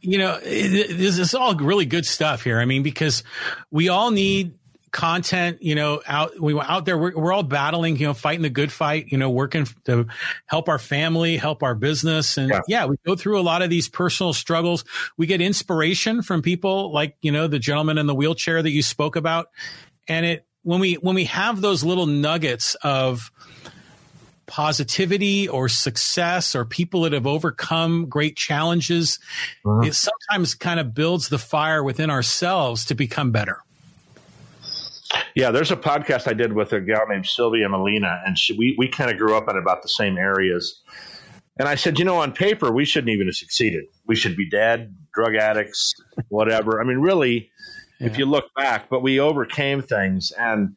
you 0.00 0.18
know, 0.18 0.38
this 0.40 1.18
is 1.18 1.34
all 1.34 1.54
really 1.54 1.86
good 1.86 2.04
stuff 2.04 2.42
here. 2.42 2.60
I 2.60 2.64
mean, 2.64 2.82
because 2.82 3.22
we 3.70 3.88
all 3.88 4.10
need 4.10 4.54
content, 4.92 5.62
you 5.62 5.74
know, 5.74 6.02
out, 6.06 6.38
we 6.38 6.52
were 6.54 6.62
out 6.62 6.84
there, 6.84 6.96
we're, 6.96 7.16
we're 7.16 7.32
all 7.32 7.42
battling, 7.42 7.96
you 7.96 8.06
know, 8.06 8.14
fighting 8.14 8.42
the 8.42 8.50
good 8.50 8.70
fight, 8.70 9.06
you 9.08 9.18
know, 9.18 9.30
working 9.30 9.66
to 9.86 10.06
help 10.46 10.68
our 10.68 10.78
family, 10.78 11.38
help 11.38 11.62
our 11.62 11.74
business. 11.74 12.36
And 12.36 12.50
yeah. 12.50 12.60
yeah, 12.68 12.86
we 12.86 12.96
go 13.04 13.16
through 13.16 13.40
a 13.40 13.42
lot 13.42 13.62
of 13.62 13.70
these 13.70 13.88
personal 13.88 14.34
struggles. 14.34 14.84
We 15.16 15.26
get 15.26 15.40
inspiration 15.40 16.22
from 16.22 16.42
people 16.42 16.92
like, 16.92 17.16
you 17.22 17.32
know, 17.32 17.48
the 17.48 17.58
gentleman 17.58 17.98
in 17.98 18.06
the 18.06 18.14
wheelchair 18.14 18.62
that 18.62 18.70
you 18.70 18.82
spoke 18.82 19.16
about. 19.16 19.48
And 20.06 20.26
it, 20.26 20.46
when 20.62 20.78
we, 20.78 20.94
when 20.94 21.14
we 21.14 21.24
have 21.24 21.60
those 21.60 21.82
little 21.82 22.06
nuggets 22.06 22.76
of, 22.82 23.32
positivity 24.48 25.48
or 25.48 25.66
success 25.66 26.54
or 26.54 26.66
people 26.66 27.02
that 27.02 27.14
have 27.14 27.26
overcome 27.26 28.06
great 28.06 28.36
challenges, 28.36 29.18
uh-huh. 29.64 29.80
it 29.80 29.94
sometimes 29.94 30.54
kind 30.54 30.78
of 30.78 30.92
builds 30.92 31.30
the 31.30 31.38
fire 31.38 31.82
within 31.82 32.10
ourselves 32.10 32.84
to 32.84 32.94
become 32.94 33.30
better. 33.30 33.62
Yeah, 35.34 35.50
there's 35.50 35.70
a 35.70 35.76
podcast 35.76 36.28
I 36.28 36.34
did 36.34 36.52
with 36.52 36.72
a 36.72 36.80
gal 36.80 37.06
named 37.08 37.26
Sylvia 37.26 37.68
Molina, 37.68 38.20
and 38.26 38.38
she, 38.38 38.56
we 38.56 38.74
we 38.78 38.88
kind 38.88 39.10
of 39.10 39.18
grew 39.18 39.36
up 39.36 39.48
in 39.48 39.56
about 39.56 39.82
the 39.82 39.88
same 39.88 40.18
areas. 40.18 40.82
And 41.58 41.68
I 41.68 41.74
said, 41.74 41.98
you 41.98 42.04
know, 42.04 42.16
on 42.18 42.32
paper, 42.32 42.72
we 42.72 42.84
shouldn't 42.84 43.12
even 43.12 43.26
have 43.26 43.36
succeeded. 43.36 43.84
We 44.06 44.16
should 44.16 44.36
be 44.36 44.48
dead, 44.48 44.94
drug 45.14 45.34
addicts, 45.34 45.92
whatever. 46.28 46.80
I 46.80 46.84
mean, 46.84 46.98
really, 46.98 47.50
yeah. 48.00 48.06
if 48.06 48.18
you 48.18 48.24
look 48.24 48.46
back, 48.56 48.88
but 48.88 49.02
we 49.02 49.20
overcame 49.20 49.82
things. 49.82 50.32
And 50.38 50.76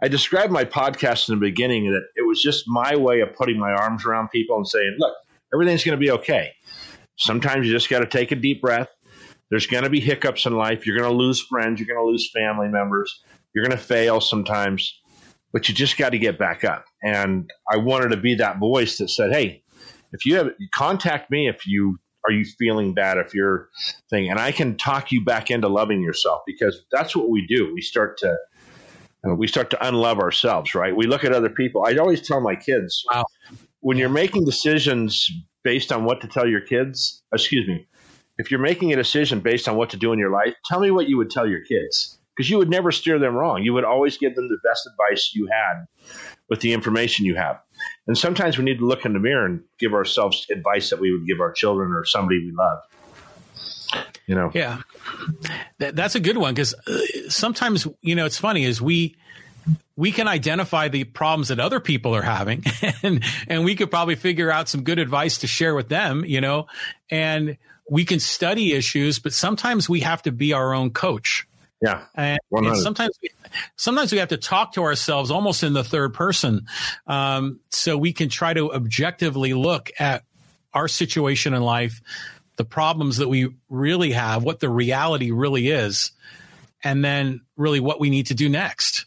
I 0.00 0.08
described 0.08 0.52
my 0.52 0.64
podcast 0.64 1.28
in 1.28 1.34
the 1.34 1.40
beginning 1.40 1.90
that 1.90 2.02
it 2.14 2.26
was 2.26 2.40
just 2.40 2.64
my 2.68 2.94
way 2.94 3.20
of 3.20 3.34
putting 3.34 3.58
my 3.58 3.72
arms 3.72 4.04
around 4.06 4.28
people 4.28 4.56
and 4.56 4.68
saying, 4.68 4.96
look, 4.98 5.14
everything's 5.52 5.82
going 5.82 5.98
to 5.98 6.04
be 6.04 6.10
okay. 6.12 6.52
Sometimes 7.16 7.66
you 7.66 7.72
just 7.72 7.88
got 7.88 8.00
to 8.00 8.06
take 8.06 8.30
a 8.30 8.36
deep 8.36 8.60
breath. 8.60 8.88
There's 9.50 9.66
going 9.66 9.84
to 9.84 9.90
be 9.90 10.00
hiccups 10.00 10.46
in 10.46 10.56
life. 10.56 10.86
You're 10.86 10.98
going 10.98 11.10
to 11.10 11.16
lose 11.16 11.40
friends. 11.40 11.80
You're 11.80 11.86
going 11.86 12.04
to 12.04 12.10
lose 12.10 12.30
family 12.32 12.68
members. 12.68 13.22
You're 13.54 13.64
going 13.64 13.76
to 13.76 13.82
fail 13.82 14.20
sometimes, 14.20 15.00
but 15.52 15.68
you 15.68 15.74
just 15.74 15.96
got 15.96 16.10
to 16.10 16.18
get 16.18 16.38
back 16.38 16.64
up. 16.64 16.84
And 17.02 17.50
I 17.70 17.76
wanted 17.76 18.08
to 18.08 18.16
be 18.16 18.34
that 18.36 18.58
voice 18.58 18.98
that 18.98 19.10
said, 19.10 19.32
hey, 19.32 19.64
if 20.14 20.24
you 20.24 20.36
have 20.36 20.50
contact 20.72 21.30
me 21.30 21.48
if 21.48 21.66
you 21.66 21.98
are 22.26 22.32
you 22.32 22.44
feeling 22.58 22.94
bad 22.94 23.18
if 23.18 23.34
you're 23.34 23.68
thing 24.08 24.30
and 24.30 24.38
i 24.38 24.50
can 24.50 24.76
talk 24.76 25.12
you 25.12 25.22
back 25.22 25.50
into 25.50 25.68
loving 25.68 26.00
yourself 26.00 26.40
because 26.46 26.82
that's 26.90 27.14
what 27.14 27.28
we 27.28 27.46
do 27.46 27.70
we 27.74 27.82
start 27.82 28.16
to 28.16 28.34
we 29.36 29.46
start 29.46 29.70
to 29.70 29.86
unlove 29.86 30.18
ourselves 30.18 30.74
right 30.74 30.96
we 30.96 31.06
look 31.06 31.24
at 31.24 31.32
other 31.32 31.50
people 31.50 31.84
i 31.86 31.94
always 31.96 32.26
tell 32.26 32.40
my 32.40 32.54
kids 32.54 33.04
wow. 33.12 33.24
when 33.80 33.98
you're 33.98 34.08
making 34.08 34.44
decisions 34.44 35.28
based 35.62 35.92
on 35.92 36.04
what 36.04 36.20
to 36.20 36.28
tell 36.28 36.48
your 36.48 36.60
kids 36.60 37.22
excuse 37.32 37.66
me 37.66 37.86
if 38.38 38.50
you're 38.50 38.60
making 38.60 38.92
a 38.92 38.96
decision 38.96 39.40
based 39.40 39.68
on 39.68 39.76
what 39.76 39.90
to 39.90 39.96
do 39.96 40.12
in 40.12 40.18
your 40.18 40.30
life 40.30 40.54
tell 40.64 40.80
me 40.80 40.90
what 40.90 41.08
you 41.08 41.16
would 41.16 41.30
tell 41.30 41.46
your 41.46 41.62
kids 41.64 42.18
because 42.34 42.50
you 42.50 42.58
would 42.58 42.70
never 42.70 42.90
steer 42.90 43.18
them 43.18 43.34
wrong 43.34 43.62
you 43.62 43.72
would 43.72 43.84
always 43.84 44.18
give 44.18 44.34
them 44.34 44.48
the 44.48 44.58
best 44.68 44.86
advice 44.86 45.32
you 45.34 45.46
had 45.46 45.86
with 46.48 46.60
the 46.60 46.72
information 46.72 47.24
you 47.24 47.34
have 47.34 47.60
and 48.06 48.16
sometimes 48.18 48.58
we 48.58 48.64
need 48.64 48.78
to 48.78 48.86
look 48.86 49.04
in 49.04 49.14
the 49.14 49.18
mirror 49.18 49.46
and 49.46 49.62
give 49.78 49.94
ourselves 49.94 50.46
advice 50.50 50.90
that 50.90 51.00
we 51.00 51.12
would 51.12 51.26
give 51.26 51.40
our 51.40 51.52
children 51.52 51.92
or 51.92 52.04
somebody 52.04 52.38
we 52.40 52.52
love. 52.52 52.78
You 54.26 54.34
know? 54.34 54.50
Yeah. 54.52 54.82
That, 55.78 55.96
that's 55.96 56.14
a 56.14 56.20
good 56.20 56.36
one 56.36 56.54
because 56.54 56.74
uh, 56.74 56.98
sometimes, 57.28 57.86
you 58.00 58.14
know, 58.14 58.26
it's 58.26 58.38
funny 58.38 58.64
is 58.64 58.80
we, 58.80 59.16
we 59.96 60.12
can 60.12 60.28
identify 60.28 60.88
the 60.88 61.04
problems 61.04 61.48
that 61.48 61.60
other 61.60 61.80
people 61.80 62.14
are 62.14 62.22
having 62.22 62.64
and, 63.02 63.24
and 63.48 63.64
we 63.64 63.74
could 63.74 63.90
probably 63.90 64.16
figure 64.16 64.50
out 64.50 64.68
some 64.68 64.82
good 64.82 64.98
advice 64.98 65.38
to 65.38 65.46
share 65.46 65.74
with 65.74 65.88
them, 65.88 66.24
you 66.26 66.40
know, 66.40 66.66
and 67.10 67.56
we 67.88 68.04
can 68.04 68.20
study 68.20 68.72
issues, 68.72 69.18
but 69.18 69.32
sometimes 69.32 69.88
we 69.88 70.00
have 70.00 70.22
to 70.22 70.32
be 70.32 70.52
our 70.52 70.74
own 70.74 70.90
coach. 70.90 71.46
Yeah. 71.84 72.04
And, 72.14 72.38
and, 72.50 72.76
sometimes 72.78 73.18
we, 73.22 73.28
sometimes 73.76 74.10
we 74.10 74.16
have 74.16 74.30
to 74.30 74.38
talk 74.38 74.72
to 74.72 74.82
ourselves 74.82 75.30
almost 75.30 75.62
in 75.62 75.74
the 75.74 75.84
third 75.84 76.14
person. 76.14 76.66
Um, 77.06 77.60
so 77.68 77.98
we 77.98 78.14
can 78.14 78.30
try 78.30 78.54
to 78.54 78.72
objectively 78.72 79.52
look 79.52 79.90
at 79.98 80.24
our 80.72 80.88
situation 80.88 81.52
in 81.52 81.60
life, 81.62 82.00
the 82.56 82.64
problems 82.64 83.18
that 83.18 83.28
we 83.28 83.50
really 83.68 84.12
have, 84.12 84.42
what 84.42 84.60
the 84.60 84.70
reality 84.70 85.30
really 85.30 85.68
is, 85.68 86.12
and 86.82 87.04
then 87.04 87.42
really 87.54 87.80
what 87.80 88.00
we 88.00 88.08
need 88.08 88.26
to 88.28 88.34
do 88.34 88.48
next. 88.48 89.04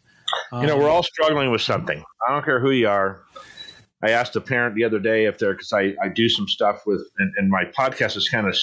You 0.52 0.68
know, 0.68 0.78
we're 0.78 0.90
all 0.90 1.04
struggling 1.04 1.50
with 1.50 1.62
something. 1.62 2.04
I 2.28 2.32
don't 2.32 2.46
care 2.46 2.60
who 2.60 2.70
you 2.70 2.88
are. 2.88 3.22
I 4.04 4.12
asked 4.12 4.36
a 4.36 4.42
parent 4.42 4.76
the 4.76 4.84
other 4.84 5.00
day 5.00 5.26
if 5.26 5.40
they're, 5.40 5.54
because 5.54 5.74
I, 5.74 5.96
I 6.00 6.10
do 6.10 6.30
some 6.30 6.48
stuff 6.48 6.86
with, 6.86 7.02
and, 7.18 7.34
and 7.38 7.50
my 7.50 7.64
podcast 7.78 8.18
is 8.18 8.30
kind 8.30 8.48
of 8.48 8.56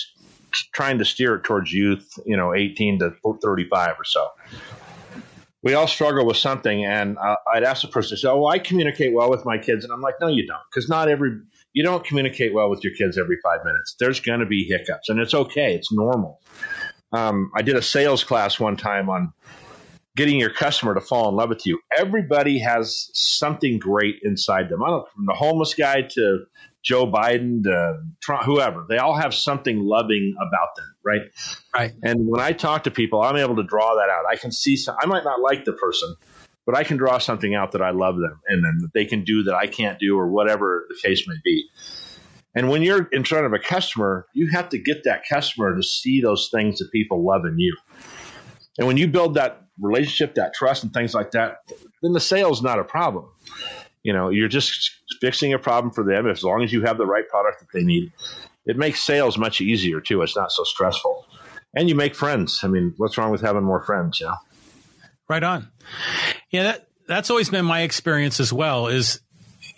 trying 0.73 0.99
to 0.99 1.05
steer 1.05 1.37
it 1.37 1.45
towards 1.45 1.73
youth, 1.73 2.19
you 2.25 2.37
know, 2.37 2.55
18 2.55 2.99
to 3.01 3.15
35 3.43 3.91
or 3.99 4.05
so. 4.05 4.29
We 5.63 5.75
all 5.75 5.87
struggle 5.87 6.27
with 6.27 6.37
something, 6.37 6.85
and 6.85 7.17
uh, 7.17 7.37
I'd 7.55 7.65
ask 7.65 7.81
the 7.83 7.89
person, 7.89 8.19
say, 8.19 8.29
"Oh, 8.29 8.45
I 8.45 8.59
communicate 8.59 9.15
well 9.15 9.31
with 9.31 9.47
my 9.47 9.57
kids," 9.57 9.83
and 9.83 9.95
I'm 9.95 10.03
like, 10.03 10.17
"No, 10.21 10.29
you 10.29 10.47
don't, 10.47 10.61
because 10.71 10.91
not 10.91 11.09
every 11.09 11.41
you 11.73 11.83
don't 11.83 12.05
communicate 12.05 12.53
well 12.53 12.69
with 12.69 12.85
your 12.85 12.93
kids 12.95 13.17
every 13.17 13.39
five 13.43 13.65
minutes. 13.65 13.97
There's 13.99 14.21
going 14.21 14.41
to 14.41 14.47
be 14.47 14.65
hiccups, 14.65 15.09
and 15.09 15.19
it's 15.19 15.33
okay. 15.33 15.75
It's 15.75 15.91
normal." 15.91 16.43
Um, 17.13 17.51
I 17.57 17.63
did 17.63 17.77
a 17.77 17.83
sales 17.83 18.25
class 18.25 18.61
one 18.61 18.77
time 18.77 19.09
on 19.09 19.33
getting 20.17 20.39
your 20.39 20.51
customer 20.51 20.95
to 20.95 21.01
fall 21.01 21.29
in 21.29 21.37
love 21.37 21.49
with 21.49 21.67
you. 21.67 21.81
Everybody 21.97 22.59
has 22.59 23.11
something 23.15 23.79
great 23.79 24.17
inside 24.23 24.69
them. 24.69 24.83
I 24.83 24.89
don't 24.89 25.09
from 25.13 25.27
the 25.27 25.35
homeless 25.35 25.75
guy 25.75 26.03
to 26.03 26.45
Joe 26.85 27.11
Biden, 27.11 27.67
uh, 27.67 28.03
Trump, 28.21 28.45
whoever. 28.45 28.87
They 28.89 28.99
all 28.99 29.17
have 29.17 29.33
something 29.35 29.81
loving 29.81 30.37
about 30.37 30.77
them, 30.77 30.95
right? 31.03 31.23
Right. 31.75 31.93
And 32.03 32.29
when 32.29 32.43
I 32.43 32.53
talk 32.53 32.85
to 32.85 32.91
people, 32.91 33.23
I'm 33.23 33.37
able 33.37 33.57
to 33.57 33.65
draw 33.65 33.95
that 33.95 34.11
out. 34.11 34.27
I 34.31 34.37
can 34.37 34.53
see. 34.53 34.77
Some, 34.77 34.95
I 35.01 35.07
might 35.07 35.25
not 35.25 35.41
like 35.41 35.65
the 35.65 35.73
person, 35.73 36.15
but 36.67 36.77
I 36.77 36.85
can 36.85 36.99
draw 36.99 37.17
something 37.19 37.55
out 37.55 37.73
that 37.73 37.81
I 37.81 37.91
love 37.91 38.17
them, 38.17 38.39
and 38.49 38.63
then 38.63 38.79
that 38.83 38.93
they 38.93 39.07
can 39.07 39.25
do 39.25 39.45
that 39.45 39.55
I 39.55 39.67
can't 39.67 39.99
do, 39.99 40.19
or 40.19 40.29
whatever 40.29 40.87
the 40.89 40.97
case 41.03 41.27
may 41.27 41.37
be. 41.43 41.65
And 42.55 42.69
when 42.69 42.83
you're 42.83 43.09
in 43.13 43.25
front 43.25 43.47
of 43.47 43.53
a 43.55 43.59
customer, 43.59 44.27
you 44.35 44.51
have 44.51 44.69
to 44.69 44.79
get 44.79 45.05
that 45.05 45.23
customer 45.29 45.75
to 45.75 45.83
see 45.83 46.21
those 46.21 46.51
things 46.53 46.79
that 46.79 46.93
people 46.93 47.25
love 47.25 47.47
in 47.47 47.59
you. 47.59 47.77
And 48.79 48.87
when 48.87 48.97
you 48.97 49.09
build 49.09 49.35
that 49.35 49.63
relationship, 49.81 50.35
that 50.35 50.55
trust, 50.55 50.85
and 50.85 50.93
things 50.93 51.15
like 51.15 51.31
that, 51.33 51.63
then 52.03 52.13
the 52.13 52.21
sale's 52.21 52.63
not 52.63 52.79
a 52.79 52.85
problem. 52.85 53.29
You 54.05 54.13
know, 54.13 54.29
you're 54.29 54.49
just 54.49 54.93
fixing 55.21 55.53
a 55.53 55.59
problem 55.59 55.93
for 55.93 56.05
them 56.05 56.29
as 56.29 56.45
long 56.45 56.63
as 56.63 56.73
you 56.73 56.83
have 56.83 56.99
the 56.99 57.07
right 57.07 57.29
product 57.29 57.61
that 57.61 57.69
they 57.73 57.83
need. 57.83 58.13
It 58.67 58.77
makes 58.77 59.05
sales 59.05 59.37
much 59.37 59.61
easier 59.61 60.01
too. 60.01 60.23
It's 60.23 60.37
not 60.37 60.53
so 60.53 60.63
stressful. 60.63 61.27
And 61.75 61.89
you 61.89 61.97
make 61.97 62.15
friends. 62.15 62.61
I 62.63 62.69
mean, 62.69 62.95
what's 62.99 63.19
wrong 63.19 63.33
with 63.33 63.41
having 63.41 63.65
more 63.65 63.83
friends, 63.83 64.21
you 64.21 64.27
know? 64.27 64.37
Right 65.29 65.43
on. 65.43 65.69
Yeah, 66.51 66.63
that 66.65 66.89
that's 67.07 67.31
always 67.31 67.51
been 67.51 67.65
my 67.65 67.81
experience 67.81 68.41
as 68.41 68.53
well 68.53 68.87
is 68.87 69.21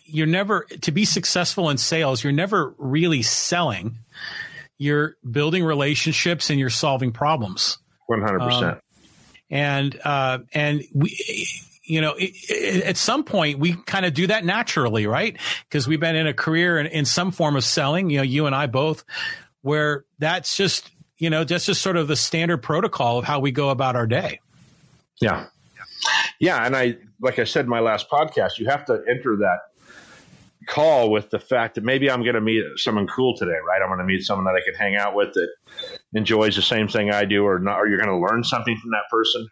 you're 0.04 0.26
never 0.26 0.66
to 0.83 0.92
be 0.92 1.04
successful 1.04 1.71
in 1.71 1.78
sales, 1.78 2.23
you're 2.23 2.33
never 2.33 2.75
really 2.78 3.23
selling. 3.23 3.99
You're 4.78 5.16
building 5.28 5.64
relationships 5.64 6.50
and 6.50 6.61
you're 6.61 6.68
solving 6.68 7.11
problems. 7.11 7.78
100%. 8.11 8.62
Um, 8.75 8.80
and 9.50 10.00
uh, 10.04 10.38
and 10.52 10.83
we 10.92 11.16
you 11.87 12.00
know, 12.00 12.12
it, 12.14 12.33
it, 12.49 12.85
at 12.85 12.97
some 12.97 13.25
point 13.25 13.59
we 13.59 13.75
kind 13.75 14.05
of 14.05 14.12
do 14.12 14.26
that 14.26 14.45
naturally, 14.45 15.07
right? 15.07 15.37
Because 15.69 15.87
we've 15.87 16.00
been 16.00 16.16
in 16.16 16.26
a 16.26 16.35
career 16.35 16.78
in, 16.78 16.87
in 16.87 17.05
some 17.05 17.31
form 17.31 17.57
of 17.57 17.64
selling, 17.64 18.11
you 18.11 18.19
know, 18.19 18.23
you 18.23 18.47
and 18.47 18.55
I 18.55 18.66
both, 18.66 19.05
where 19.62 20.05
that's 20.19 20.57
just, 20.57 20.90
you 21.19 21.31
know, 21.31 21.45
that's 21.45 21.66
just 21.66 21.81
sort 21.81 21.97
of 21.97 22.09
the 22.09 22.16
standard 22.16 22.59
protocol 22.59 23.19
of 23.19 23.25
how 23.25 23.40
we 23.40 23.52
go 23.52 23.71
about 23.71 23.97
our 23.97 24.07
day. 24.07 24.40
Yeah. 25.21 25.47
Yeah. 26.40 26.64
And 26.64 26.76
I, 26.76 26.97
like 27.21 27.38
I 27.38 27.45
said 27.45 27.64
in 27.64 27.71
my 27.71 27.81
last 27.81 28.11
podcast, 28.11 28.59
you 28.59 28.66
have 28.66 28.85
to 28.87 29.02
enter 29.09 29.37
that 29.37 29.59
call 30.66 31.11
with 31.11 31.31
the 31.31 31.38
fact 31.38 31.76
that 31.76 31.85
maybe 31.85 32.11
I'm 32.11 32.23
going 32.23 32.35
to 32.35 32.40
meet 32.40 32.64
someone 32.76 33.07
cool 33.07 33.37
today, 33.37 33.57
right? 33.66 33.81
I'm 33.81 33.88
going 33.88 34.00
to 34.00 34.05
meet 34.05 34.23
someone 34.23 34.45
that 34.47 34.61
I 34.61 34.64
can 34.64 34.75
hang 34.75 34.97
out 34.97 35.14
with 35.14 35.33
that 35.35 35.49
enjoys 36.12 36.57
the 36.57 36.62
same 36.62 36.88
thing 36.88 37.11
I 37.11 37.25
do, 37.25 37.45
or 37.45 37.61
not, 37.61 37.78
or 37.78 37.87
you're 37.87 38.00
going 38.00 38.11
to 38.11 38.19
learn 38.19 38.43
something 38.43 38.76
from 38.76 38.90
that 38.90 39.05
person 39.11 39.49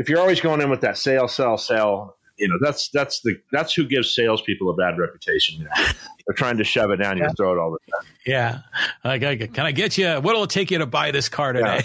if 0.00 0.08
you're 0.08 0.18
always 0.18 0.40
going 0.40 0.62
in 0.62 0.70
with 0.70 0.80
that 0.80 0.96
sale, 0.96 1.28
sell, 1.28 1.58
sell, 1.58 2.16
you 2.38 2.48
know 2.48 2.56
that's 2.58 2.88
that's 2.88 3.20
the 3.20 3.38
that's 3.52 3.74
who 3.74 3.86
gives 3.86 4.14
salespeople 4.14 4.70
a 4.70 4.74
bad 4.74 4.98
reputation. 4.98 5.58
You 5.58 5.64
know? 5.64 5.70
They're 5.76 6.34
trying 6.34 6.56
to 6.56 6.64
shove 6.64 6.90
it 6.90 6.96
down 6.96 7.18
your 7.18 7.28
throat 7.34 7.58
all 7.58 7.70
the 7.70 7.78
time. 7.92 8.10
Yeah, 8.24 8.60
like, 9.04 9.52
can 9.52 9.66
I 9.66 9.72
get 9.72 9.98
you? 9.98 10.14
What'll 10.14 10.44
it 10.44 10.50
take 10.50 10.70
you 10.70 10.78
to 10.78 10.86
buy 10.86 11.10
this 11.10 11.28
car 11.28 11.52
today? 11.52 11.82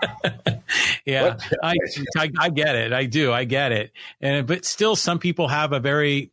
Yeah, 0.00 0.58
yeah 1.04 1.36
I, 1.60 1.74
I, 2.16 2.30
I 2.38 2.48
get 2.48 2.76
it. 2.76 2.92
I 2.92 3.06
do. 3.06 3.32
I 3.32 3.42
get 3.42 3.72
it. 3.72 3.90
And 4.20 4.46
but 4.46 4.64
still, 4.64 4.94
some 4.94 5.18
people 5.18 5.48
have 5.48 5.72
a 5.72 5.80
very 5.80 6.30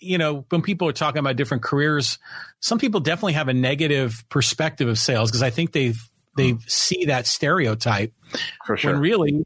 you 0.00 0.18
know, 0.18 0.44
when 0.48 0.62
people 0.62 0.88
are 0.88 0.92
talking 0.92 1.20
about 1.20 1.36
different 1.36 1.62
careers, 1.62 2.18
some 2.58 2.78
people 2.78 2.98
definitely 2.98 3.34
have 3.34 3.48
a 3.48 3.54
negative 3.54 4.24
perspective 4.28 4.88
of 4.88 4.98
sales 4.98 5.30
because 5.30 5.42
I 5.42 5.50
think 5.50 5.70
they've 5.70 6.00
they 6.36 6.50
hmm. 6.50 6.58
see 6.66 7.04
that 7.04 7.28
stereotype. 7.28 8.12
For 8.66 8.76
sure. 8.76 8.92
When 8.92 9.00
really, 9.00 9.44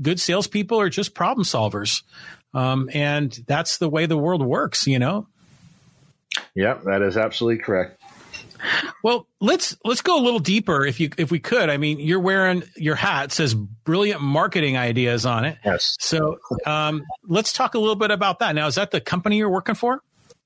good 0.00 0.20
salespeople 0.20 0.80
are 0.80 0.88
just 0.88 1.14
problem 1.14 1.44
solvers, 1.44 2.02
um, 2.52 2.88
and 2.92 3.32
that's 3.46 3.78
the 3.78 3.88
way 3.88 4.06
the 4.06 4.18
world 4.18 4.44
works. 4.44 4.86
You 4.86 4.98
know. 4.98 5.26
Yeah, 6.54 6.78
that 6.84 7.02
is 7.02 7.16
absolutely 7.16 7.62
correct. 7.62 8.00
Well, 9.02 9.28
let's 9.40 9.76
let's 9.84 10.00
go 10.00 10.18
a 10.18 10.22
little 10.22 10.40
deeper 10.40 10.86
if 10.86 10.98
you 10.98 11.10
if 11.18 11.30
we 11.30 11.38
could. 11.38 11.68
I 11.68 11.76
mean, 11.76 12.00
you're 12.00 12.20
wearing 12.20 12.62
your 12.76 12.94
hat 12.94 13.30
says 13.30 13.54
brilliant 13.54 14.22
marketing 14.22 14.76
ideas 14.76 15.26
on 15.26 15.44
it. 15.44 15.58
Yes. 15.64 15.96
So, 16.00 16.38
um, 16.64 17.02
let's 17.28 17.52
talk 17.52 17.74
a 17.74 17.78
little 17.78 17.96
bit 17.96 18.10
about 18.10 18.38
that. 18.38 18.54
Now, 18.54 18.66
is 18.66 18.76
that 18.76 18.90
the 18.90 19.00
company 19.00 19.36
you're 19.36 19.50
working 19.50 19.74
for? 19.74 20.00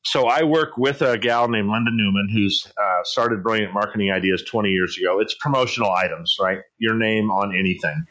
so 0.09 0.27
I 0.27 0.43
work 0.43 0.79
with 0.79 1.03
a 1.03 1.19
gal 1.19 1.49
named 1.49 1.69
Linda 1.69 1.91
Newman 1.93 2.29
who's 2.33 2.67
uh, 2.83 3.03
started 3.05 3.43
Brilliant 3.43 3.75
Marketing 3.75 4.11
Ideas 4.11 4.43
20 4.43 4.71
years 4.71 4.97
ago. 4.97 5.21
It's 5.21 5.35
promotional 5.35 5.91
items, 5.91 6.37
right? 6.41 6.61
Your 6.79 6.95
name 6.95 7.31
on 7.31 7.55
anything. 7.55 8.07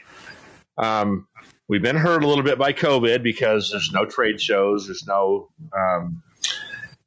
Um, 0.77 1.27
we've 1.67 1.81
been 1.81 1.95
hurt 1.95 2.23
a 2.23 2.27
little 2.27 2.43
bit 2.43 2.57
by 2.57 2.73
COVID 2.73 3.23
because 3.23 3.69
there's 3.71 3.91
no 3.91 4.05
trade 4.05 4.39
shows, 4.41 4.87
there's 4.87 5.05
no 5.07 5.49
um, 5.77 6.21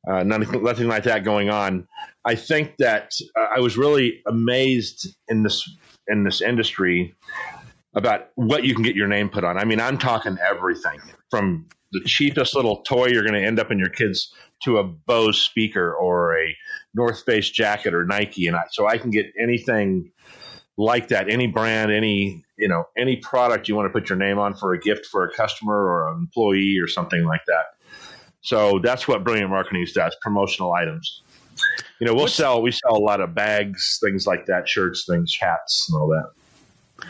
uh, 0.08 0.22
nothing, 0.22 0.62
nothing 0.62 0.88
like 0.88 1.04
that 1.04 1.24
going 1.24 1.50
on. 1.50 1.86
I 2.24 2.34
think 2.34 2.76
that 2.78 3.12
uh, 3.38 3.46
I 3.56 3.60
was 3.60 3.76
really 3.76 4.22
amazed 4.26 5.14
in 5.28 5.42
this 5.42 5.68
in 6.08 6.24
this 6.24 6.40
industry 6.40 7.14
about 7.94 8.28
what 8.34 8.64
you 8.64 8.74
can 8.74 8.82
get 8.82 8.96
your 8.96 9.08
name 9.08 9.28
put 9.28 9.44
on. 9.44 9.58
I 9.58 9.64
mean, 9.64 9.80
I'm 9.80 9.98
talking 9.98 10.36
everything 10.48 11.00
from 11.30 11.66
the 11.92 12.00
cheapest 12.00 12.54
little 12.54 12.82
toy 12.82 13.08
you're 13.08 13.22
going 13.22 13.40
to 13.40 13.44
end 13.44 13.58
up 13.58 13.70
in 13.70 13.78
your 13.78 13.88
kid's 13.88 14.32
to 14.62 14.78
a 14.78 14.84
Bose 14.84 15.40
speaker 15.40 15.94
or 15.94 16.38
a 16.38 16.56
North 16.94 17.22
Face 17.24 17.48
jacket 17.48 17.94
or 17.94 18.04
Nike, 18.04 18.46
and 18.46 18.56
I, 18.56 18.62
so 18.70 18.86
I 18.86 18.98
can 18.98 19.10
get 19.10 19.32
anything 19.38 20.12
like 20.76 21.08
that, 21.08 21.28
any 21.28 21.46
brand, 21.46 21.90
any 21.90 22.44
you 22.60 22.68
know, 22.68 22.84
any 22.96 23.16
product 23.16 23.68
you 23.68 23.74
want 23.74 23.86
to 23.86 23.90
put 23.90 24.08
your 24.08 24.18
name 24.18 24.38
on 24.38 24.54
for 24.54 24.72
a 24.74 24.78
gift 24.78 25.06
for 25.06 25.24
a 25.24 25.32
customer 25.32 25.74
or 25.74 26.12
an 26.12 26.18
employee 26.18 26.78
or 26.78 26.86
something 26.86 27.24
like 27.24 27.44
that. 27.46 27.64
So 28.42 28.78
that's 28.78 29.08
what 29.08 29.24
Brilliant 29.24 29.50
Marketing 29.50 29.84
does: 29.94 30.16
promotional 30.22 30.72
items. 30.72 31.22
You 31.98 32.06
know, 32.06 32.14
we'll 32.14 32.24
What's, 32.24 32.34
sell 32.34 32.62
we 32.62 32.70
sell 32.70 32.96
a 32.96 32.98
lot 32.98 33.20
of 33.20 33.34
bags, 33.34 33.98
things 34.02 34.26
like 34.26 34.46
that, 34.46 34.68
shirts, 34.68 35.04
things, 35.08 35.36
hats, 35.40 35.90
and 35.90 36.00
all 36.00 36.08
that. 36.08 37.06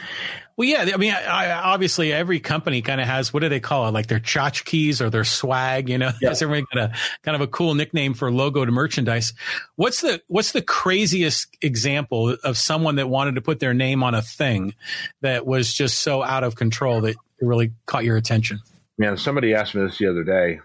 Well, 0.61 0.69
yeah, 0.69 0.91
I 0.93 0.99
mean, 0.99 1.15
I, 1.15 1.47
I, 1.47 1.53
obviously 1.73 2.13
every 2.13 2.39
company 2.39 2.83
kind 2.83 3.01
of 3.01 3.07
has 3.07 3.33
what 3.33 3.41
do 3.41 3.49
they 3.49 3.61
call 3.61 3.89
it, 3.89 3.93
like 3.93 4.09
their 4.09 4.21
tchotchkes 4.21 5.01
or 5.01 5.09
their 5.09 5.25
swag. 5.25 5.89
You 5.89 5.97
know, 5.97 6.11
yeah. 6.21 6.35
everybody 6.39 6.67
got 6.75 6.91
a 6.91 6.95
kind 7.23 7.35
of 7.35 7.41
a 7.41 7.47
cool 7.47 7.75
nickname 7.75 8.13
for 8.13 8.31
logo 8.31 8.63
to 8.67 8.71
merchandise. 8.71 9.33
What's 9.77 10.03
the 10.03 10.21
what's 10.27 10.53
the 10.53 10.61
craziest 10.61 11.57
example 11.63 12.37
of 12.45 12.59
someone 12.59 12.97
that 12.97 13.09
wanted 13.09 13.37
to 13.37 13.41
put 13.41 13.59
their 13.59 13.73
name 13.73 14.03
on 14.03 14.15
a 14.15 14.21
thing 14.21 14.75
that 15.23 15.47
was 15.47 15.73
just 15.73 16.01
so 16.01 16.23
out 16.23 16.45
of 16.45 16.57
control 16.57 17.01
that 17.01 17.13
it 17.13 17.17
really 17.41 17.73
caught 17.87 18.05
your 18.05 18.19
attention? 18.19 18.61
Man, 18.99 19.17
somebody 19.17 19.55
asked 19.55 19.75
me 19.75 19.83
this 19.83 19.97
the 19.97 20.09
other 20.09 20.25
day. 20.25 20.61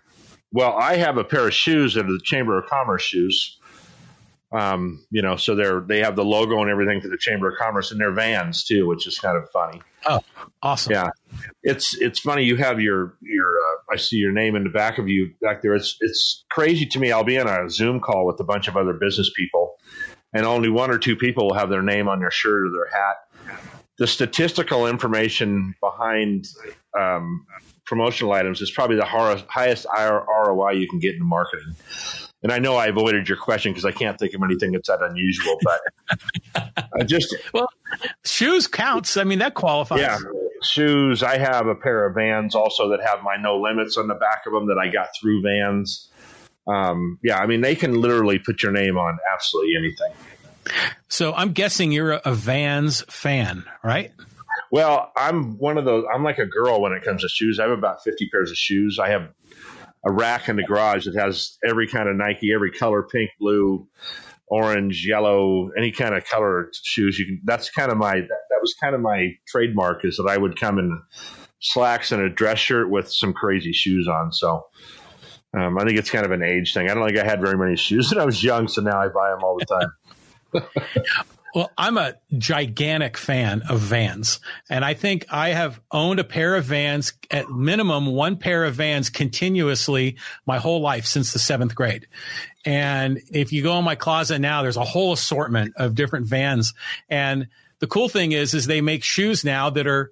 Well, 0.52 0.74
I 0.74 0.98
have 0.98 1.18
a 1.18 1.24
pair 1.24 1.48
of 1.48 1.54
shoes 1.54 1.94
that 1.94 2.06
are 2.06 2.12
the 2.12 2.20
Chamber 2.22 2.60
of 2.60 2.66
Commerce 2.66 3.04
shoes 3.04 3.60
um, 4.56 5.06
you 5.12 5.22
know, 5.22 5.36
so 5.36 5.54
they're 5.54 5.82
they 5.82 6.00
have 6.00 6.16
the 6.16 6.24
logo 6.24 6.62
and 6.62 6.70
everything 6.70 7.02
for 7.02 7.10
the 7.10 7.18
Chamber 7.18 7.50
of 7.50 7.58
Commerce 7.58 7.92
and 7.92 8.00
their 8.00 8.14
vans 8.14 8.64
too, 8.64 8.88
which 8.88 9.06
is 9.06 9.20
kind 9.20 9.38
of 9.38 9.50
funny. 9.52 9.82
Oh, 10.06 10.22
awesome! 10.62 10.94
Yeah, 10.94 11.10
it's 11.64 12.00
it's 12.00 12.20
funny. 12.20 12.44
You 12.44 12.56
have 12.56 12.80
your 12.80 13.18
your 13.22 13.48
uh, 13.48 13.94
I 13.94 13.98
see 13.98 14.16
your 14.16 14.32
name 14.32 14.56
in 14.56 14.64
the 14.64 14.70
back 14.70 14.98
of 14.98 15.10
you 15.10 15.32
back 15.42 15.62
there. 15.62 15.76
It's 15.76 15.98
it's 16.00 16.46
crazy 16.50 16.86
to 16.86 17.00
me. 17.00 17.12
I'll 17.12 17.26
be 17.26 17.38
on 17.38 17.48
a 17.48 17.70
Zoom 17.70 18.00
call 18.00 18.26
with 18.26 18.40
a 18.40 18.46
bunch 18.46 18.70
of 18.70 18.78
other 18.78 18.94
business 18.94 19.30
people, 19.36 19.76
and 20.34 20.46
only 20.46 20.70
one 20.70 20.90
or 20.90 21.00
two 21.00 21.18
people 21.18 21.48
will 21.48 21.56
have 21.56 21.70
their 21.70 21.84
name 21.84 22.08
on 22.08 22.20
their 22.20 22.32
shirt 22.32 22.68
or 22.68 22.72
their 22.72 22.90
hat. 22.90 23.18
The 23.98 24.08
statistical 24.08 24.88
information 24.88 25.76
behind 25.82 26.46
um, 26.98 27.46
promotional 27.86 28.32
items 28.32 28.62
is 28.62 28.72
probably 28.72 28.98
the 28.98 29.06
highest 29.06 29.86
ROI 29.98 30.72
you 30.72 30.88
can 30.88 31.00
get 31.00 31.16
in 31.16 31.24
marketing 31.24 31.76
and 32.46 32.52
I 32.52 32.60
know 32.60 32.76
I 32.76 32.86
avoided 32.86 33.28
your 33.28 33.40
question 33.40 33.72
because 33.72 33.86
I 33.86 33.92
can't 33.92 34.20
think 34.20 34.36
of 34.36 34.42
anything 34.44 34.72
that's 34.72 34.88
that 34.88 35.02
unusual, 35.02 35.58
but 35.64 35.82
I 36.94 37.04
just 37.04 37.36
well, 37.56 37.68
shoes 38.24 38.68
counts. 38.68 39.18
I 39.18 39.24
mean, 39.24 39.40
that 39.40 39.56
qualifies. 39.56 40.02
Yeah, 40.02 40.20
shoes. 40.62 41.24
I 41.24 41.40
have 41.40 41.66
a 41.66 41.74
pair 41.74 42.06
of 42.06 42.14
Vans 42.14 42.54
also 42.54 42.90
that 42.90 43.02
have 43.02 43.24
my 43.24 43.36
no 43.36 43.60
limits 43.60 43.98
on 43.98 44.08
the 44.08 44.14
back 44.14 44.44
of 44.46 44.54
them 44.54 44.68
that 44.68 44.78
I 44.78 44.90
got 44.90 45.08
through 45.20 45.42
Vans. 45.42 46.08
Um, 46.68 47.18
yeah, 47.24 47.40
I 47.40 47.48
mean, 47.48 47.62
they 47.62 47.74
can 47.74 48.00
literally 48.00 48.38
put 48.38 48.62
your 48.62 48.72
name 48.72 48.96
on 48.96 49.18
absolutely 49.34 49.74
anything. 49.76 50.14
So 51.08 51.34
I'm 51.34 51.52
guessing 51.52 51.92
you're 51.92 52.12
a, 52.12 52.22
a 52.26 52.34
Vans 52.36 53.02
fan, 53.10 53.66
right? 53.84 54.12
Well, 54.70 55.12
I'm 55.18 55.58
one 55.58 55.80
of 55.80 55.86
those. 55.86 56.06
I'm 56.14 56.24
like 56.24 56.38
a 56.38 56.46
girl 56.46 56.80
when 56.80 56.92
it 56.92 57.04
comes 57.04 57.24
to 57.24 57.28
shoes. 57.28 57.60
I 57.60 57.64
have 57.64 57.72
about 57.72 58.04
50 58.04 58.30
pairs 58.30 58.52
of 58.52 58.58
shoes. 58.58 59.00
I 59.00 59.10
have 59.10 59.30
a 60.06 60.12
rack 60.12 60.50
in 60.50 60.56
the 60.56 60.64
garage 60.64 61.06
that 61.06 61.16
has 61.16 61.58
every 61.68 61.88
kind 61.88 62.08
of 62.08 62.16
Nike, 62.16 62.54
every 62.54 62.72
color, 62.72 63.04
pink, 63.04 63.32
blue, 63.40 63.88
orange, 64.48 65.06
yellow, 65.06 65.72
any 65.78 65.92
kind 65.92 66.16
of 66.16 66.26
color 66.26 66.70
shoes. 66.84 67.18
You 67.18 67.26
can. 67.26 67.42
That's 67.44 67.70
kind 67.70 67.92
of 67.92 67.98
my. 67.98 68.16
That, 68.16 68.28
that 68.50 68.60
was 68.62 68.76
kind 68.82 68.96
of 68.96 69.02
my 69.02 69.32
trademark 69.48 70.06
is 70.06 70.18
that 70.18 70.28
I 70.30 70.38
would 70.38 70.60
come 70.60 70.80
in 70.80 71.02
slacks 71.60 72.12
and 72.12 72.22
a 72.22 72.30
dress 72.30 72.60
shirt 72.60 72.90
with 72.90 73.12
some 73.12 73.34
crazy 73.34 73.74
shoes 73.74 74.08
on. 74.08 74.32
So. 74.32 74.66
Um, 75.58 75.78
I 75.78 75.86
think 75.86 75.98
it's 75.98 76.12
kind 76.12 76.26
of 76.26 76.34
an 76.34 76.44
age 76.44 76.74
thing. 76.74 76.90
I 76.90 76.94
don't 76.94 77.08
think 77.08 77.18
I 77.18 77.24
had 77.24 77.40
very 77.40 77.58
many 77.58 77.78
shoes 77.78 78.10
when 78.12 78.20
I 78.20 78.26
was 78.26 78.44
young, 78.44 78.68
so 78.68 78.82
now 78.82 79.00
I 79.00 79.08
buy 79.08 79.30
them 79.30 79.42
all 79.42 79.58
the 79.58 79.66
time. 79.66 80.66
Well, 81.56 81.72
I'm 81.78 81.98
a 81.98 82.16
gigantic 82.38 83.16
fan 83.18 83.62
of 83.70 83.80
Vans, 83.80 84.42
and 84.70 84.84
I 84.84 84.94
think 84.94 85.26
I 85.32 85.50
have 85.50 85.80
owned 85.90 86.20
a 86.20 86.26
pair 86.26 86.56
of 86.56 86.66
Vans, 86.66 87.14
at 87.32 87.50
minimum 87.50 88.08
one 88.08 88.36
pair 88.36 88.66
of 88.66 88.76
Vans 88.76 89.10
continuously 89.10 90.18
my 90.46 90.58
whole 90.58 90.82
life 90.82 91.06
since 91.06 91.32
the 91.32 91.40
seventh 91.40 91.74
grade. 91.74 92.08
And 92.66 93.22
if 93.32 93.54
you 93.54 93.64
go 93.64 93.80
in 93.80 93.86
my 93.86 93.96
closet 93.96 94.40
now, 94.40 94.64
there's 94.64 94.76
a 94.76 94.84
whole 94.84 95.14
assortment 95.14 95.76
of 95.78 95.96
different 95.96 96.28
Vans. 96.28 96.74
And 97.08 97.48
the 97.80 97.88
cool 97.88 98.10
thing 98.10 98.34
is, 98.34 98.54
is 98.54 98.66
they 98.66 98.82
make 98.82 99.06
shoes 99.06 99.46
now 99.46 99.70
that 99.70 99.88
are 99.88 100.12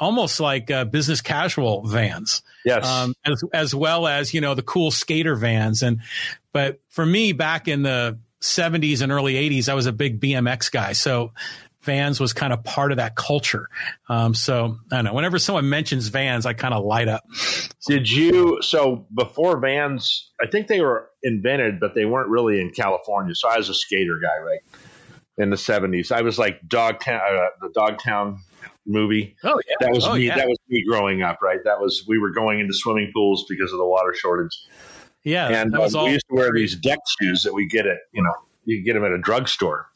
almost 0.00 0.40
like 0.40 0.72
uh, 0.72 0.86
business 0.86 1.20
casual 1.20 1.86
vans. 1.86 2.42
Yes. 2.64 2.84
Um, 2.84 3.14
as, 3.24 3.44
as 3.52 3.74
well 3.74 4.08
as, 4.08 4.34
you 4.34 4.40
know, 4.40 4.54
the 4.54 4.62
cool 4.62 4.90
skater 4.90 5.36
vans. 5.36 5.82
And, 5.82 6.00
but 6.52 6.80
for 6.88 7.06
me 7.06 7.32
back 7.32 7.68
in 7.68 7.82
the 7.82 8.18
70s 8.42 9.02
and 9.02 9.12
early 9.12 9.34
80s, 9.34 9.68
I 9.68 9.74
was 9.74 9.86
a 9.86 9.92
big 9.92 10.20
BMX 10.20 10.70
guy. 10.70 10.92
So 10.92 11.32
Vans 11.82 12.20
was 12.20 12.32
kind 12.32 12.52
of 12.52 12.62
part 12.62 12.92
of 12.92 12.98
that 12.98 13.16
culture. 13.16 13.68
Um, 14.08 14.34
so 14.34 14.76
I 14.92 14.96
don't 14.96 15.06
know. 15.06 15.14
Whenever 15.14 15.38
someone 15.38 15.68
mentions 15.68 16.08
Vans, 16.08 16.44
I 16.44 16.52
kind 16.52 16.74
of 16.74 16.84
light 16.84 17.08
up. 17.08 17.24
Did 17.86 18.10
you? 18.10 18.58
So 18.60 19.06
before 19.14 19.58
Vans, 19.58 20.30
I 20.40 20.46
think 20.46 20.66
they 20.66 20.80
were 20.80 21.08
invented, 21.22 21.80
but 21.80 21.94
they 21.94 22.04
weren't 22.04 22.28
really 22.28 22.60
in 22.60 22.70
California. 22.70 23.34
So 23.34 23.48
I 23.48 23.56
was 23.56 23.68
a 23.68 23.74
skater 23.74 24.18
guy, 24.22 24.42
right? 24.44 24.60
In 25.38 25.48
the 25.48 25.56
seventies, 25.56 26.12
I 26.12 26.20
was 26.20 26.38
like 26.38 26.60
Dogtown, 26.68 27.20
uh, 27.22 27.46
the 27.62 27.70
Dogtown 27.72 28.40
movie. 28.84 29.36
Oh 29.42 29.58
yeah, 29.66 29.74
that 29.80 29.94
was 29.94 30.06
oh, 30.06 30.14
me. 30.14 30.26
Yeah. 30.26 30.36
That 30.36 30.48
was 30.48 30.58
me 30.68 30.84
growing 30.86 31.22
up, 31.22 31.38
right? 31.40 31.60
That 31.64 31.80
was 31.80 32.04
we 32.06 32.18
were 32.18 32.30
going 32.30 32.60
into 32.60 32.74
swimming 32.74 33.10
pools 33.14 33.46
because 33.48 33.72
of 33.72 33.78
the 33.78 33.86
water 33.86 34.14
shortage. 34.14 34.52
Yeah, 35.24 35.48
and 35.48 35.74
uh, 35.74 35.88
we 36.04 36.12
used 36.12 36.26
to 36.28 36.34
wear 36.34 36.52
these 36.52 36.76
deck 36.76 36.98
shoes 37.20 37.42
that 37.42 37.52
we 37.52 37.66
get 37.66 37.86
at 37.86 37.98
you 38.12 38.22
know 38.22 38.32
you 38.64 38.82
get 38.82 38.94
them 38.94 39.04
at 39.04 39.12
a 39.12 39.18
drugstore, 39.18 39.88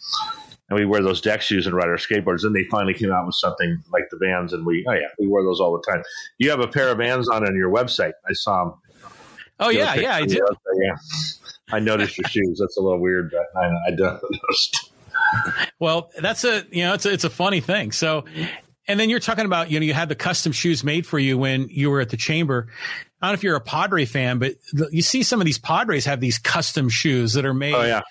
and 0.68 0.78
we 0.78 0.84
wear 0.84 1.02
those 1.02 1.20
deck 1.20 1.40
shoes 1.40 1.66
and 1.66 1.74
ride 1.74 1.88
our 1.88 1.96
skateboards. 1.96 2.42
Then 2.42 2.52
they 2.52 2.64
finally 2.64 2.94
came 2.94 3.10
out 3.10 3.26
with 3.26 3.34
something 3.34 3.82
like 3.92 4.04
the 4.10 4.18
Vans, 4.18 4.52
and 4.52 4.66
we 4.66 4.84
oh 4.88 4.92
yeah 4.92 5.08
we 5.18 5.26
wore 5.26 5.42
those 5.42 5.60
all 5.60 5.72
the 5.72 5.90
time. 5.90 6.02
You 6.38 6.50
have 6.50 6.60
a 6.60 6.68
pair 6.68 6.88
of 6.88 6.98
Vans 6.98 7.28
on 7.28 7.46
on 7.46 7.56
your 7.56 7.70
website. 7.70 8.12
I 8.28 8.32
saw 8.32 8.64
them. 8.64 8.74
Oh 9.60 9.70
yeah, 9.70 9.94
yeah, 9.94 10.16
I 10.16 10.26
do. 10.26 10.44
Yeah, 10.76 10.96
I 11.70 11.80
noticed 11.80 12.18
your 12.18 12.28
shoes. 12.28 12.58
That's 12.60 12.76
a 12.76 12.80
little 12.80 13.00
weird, 13.00 13.30
but 13.30 13.60
I, 13.60 13.66
I 13.66 13.90
noticed. 13.90 14.90
Well, 15.78 16.10
that's 16.20 16.44
a 16.44 16.64
you 16.70 16.84
know 16.84 16.94
it's 16.94 17.06
a, 17.06 17.12
it's 17.12 17.24
a 17.24 17.30
funny 17.30 17.60
thing. 17.60 17.92
So 17.92 18.24
and 18.86 19.00
then 19.00 19.08
you're 19.08 19.20
talking 19.20 19.46
about, 19.46 19.70
you 19.70 19.80
know, 19.80 19.86
you 19.86 19.94
had 19.94 20.08
the 20.08 20.14
custom 20.14 20.52
shoes 20.52 20.84
made 20.84 21.06
for 21.06 21.18
you 21.18 21.38
when 21.38 21.68
you 21.70 21.90
were 21.90 22.00
at 22.00 22.10
the 22.10 22.16
chamber. 22.16 22.68
I 23.24 23.28
don't 23.28 23.32
know 23.32 23.38
if 23.38 23.42
you're 23.42 23.56
a 23.56 23.60
Padre 23.60 24.04
fan, 24.04 24.38
but 24.38 24.56
you 24.90 25.00
see 25.00 25.22
some 25.22 25.40
of 25.40 25.46
these 25.46 25.56
Padres 25.56 26.04
have 26.04 26.20
these 26.20 26.36
custom 26.36 26.90
shoes 26.90 27.32
that 27.32 27.46
are 27.46 27.54
made 27.54 27.74
oh, 27.74 27.82
yeah. 27.82 28.02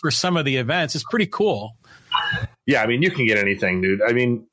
for 0.00 0.10
some 0.10 0.36
of 0.36 0.44
the 0.44 0.56
events. 0.56 0.96
It's 0.96 1.04
pretty 1.04 1.26
cool. 1.26 1.76
Yeah, 2.66 2.82
I 2.82 2.88
mean, 2.88 3.00
you 3.00 3.12
can 3.12 3.24
get 3.24 3.38
anything, 3.38 3.80
dude. 3.80 4.02
I 4.02 4.12
mean, 4.12 4.48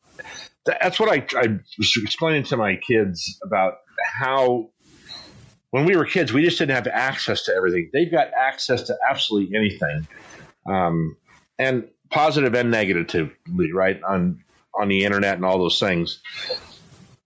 that's 0.64 1.00
what 1.00 1.10
I, 1.10 1.26
I 1.36 1.58
was 1.80 1.92
explaining 2.04 2.44
to 2.44 2.58
my 2.58 2.76
kids 2.76 3.40
about 3.44 3.78
how 4.20 4.70
when 5.72 5.86
we 5.86 5.96
were 5.96 6.06
kids, 6.06 6.32
we 6.32 6.44
just 6.44 6.60
didn't 6.60 6.76
have 6.76 6.86
access 6.86 7.46
to 7.46 7.56
everything. 7.56 7.90
They've 7.92 8.12
got 8.12 8.28
access 8.38 8.84
to 8.84 8.98
absolutely 9.10 9.58
anything, 9.58 10.08
um, 10.70 11.18
and 11.58 11.90
positive 12.12 12.54
and 12.54 12.70
negatively, 12.70 13.72
right? 13.74 14.00
On 14.04 14.44
on 14.80 14.88
the 14.88 15.04
internet 15.04 15.34
and 15.36 15.46
all 15.46 15.58
those 15.58 15.80
things. 15.80 16.22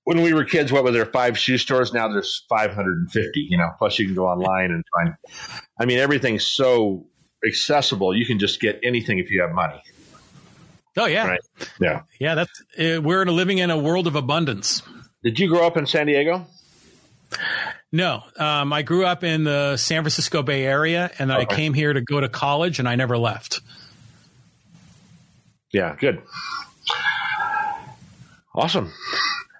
When 0.09 0.23
we 0.23 0.33
were 0.33 0.43
kids, 0.43 0.71
what 0.71 0.83
were 0.83 0.89
there 0.89 1.05
five 1.05 1.37
shoe 1.37 1.59
stores? 1.59 1.93
Now 1.93 2.07
there's 2.07 2.43
550. 2.49 3.41
You 3.41 3.59
know, 3.59 3.69
plus 3.77 3.99
you 3.99 4.07
can 4.07 4.15
go 4.15 4.25
online 4.25 4.71
and 4.71 4.83
find. 4.91 5.13
I 5.79 5.85
mean, 5.85 5.99
everything's 5.99 6.47
so 6.47 7.05
accessible. 7.45 8.15
You 8.17 8.25
can 8.25 8.39
just 8.39 8.59
get 8.59 8.79
anything 8.83 9.19
if 9.19 9.29
you 9.29 9.41
have 9.41 9.51
money. 9.51 9.79
Oh 10.97 11.05
yeah, 11.05 11.27
right? 11.27 11.39
yeah, 11.79 12.01
yeah. 12.19 12.33
That's 12.33 12.63
uh, 12.79 12.99
we're 13.03 13.23
living 13.25 13.59
in 13.59 13.69
a 13.69 13.77
world 13.77 14.07
of 14.07 14.15
abundance. 14.15 14.81
Did 15.23 15.37
you 15.37 15.47
grow 15.47 15.67
up 15.67 15.77
in 15.77 15.85
San 15.85 16.07
Diego? 16.07 16.47
No, 17.91 18.23
um, 18.37 18.73
I 18.73 18.81
grew 18.81 19.05
up 19.05 19.23
in 19.23 19.43
the 19.43 19.77
San 19.77 20.01
Francisco 20.01 20.41
Bay 20.41 20.65
Area, 20.65 21.11
and 21.19 21.31
okay. 21.31 21.41
I 21.41 21.45
came 21.45 21.75
here 21.75 21.93
to 21.93 22.01
go 22.01 22.19
to 22.19 22.29
college, 22.29 22.79
and 22.79 22.89
I 22.89 22.95
never 22.95 23.15
left. 23.15 23.61
Yeah, 25.71 25.95
good. 25.99 26.23
Awesome. 28.55 28.91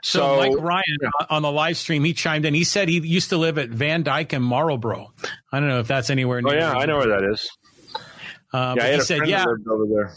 So, 0.10 0.22
so, 0.22 0.38
Mike 0.38 0.58
Ryan 0.60 0.98
on 1.30 1.44
the 1.44 1.52
live 1.52 1.78
stream, 1.78 2.04
he 2.04 2.14
chimed 2.14 2.44
in. 2.44 2.56
He 2.56 2.64
said 2.64 2.90
he 2.90 3.00
used 3.00 3.30
to 3.30 3.38
live 3.38 3.60
at 3.60 3.70
Van 3.70 4.02
Dyke 4.02 4.34
and 4.34 4.44
Marlboro. 4.44 5.14
I 5.52 5.60
don't 5.60 5.70
know 5.70 5.82
if 5.82 5.88
that's 5.88 6.10
anywhere 6.10 6.42
near. 6.42 6.56
Oh 6.56 6.58
yeah, 6.58 6.72
I 6.72 6.88
know 6.88 6.98
where 6.98 7.10
that 7.10 7.30
is. 7.32 7.48
Uh, 8.52 8.74
yeah, 8.76 8.96
he 8.96 9.02
said, 9.02 9.28
yeah. 9.28 9.46
over 9.70 9.86
there. 9.86 10.12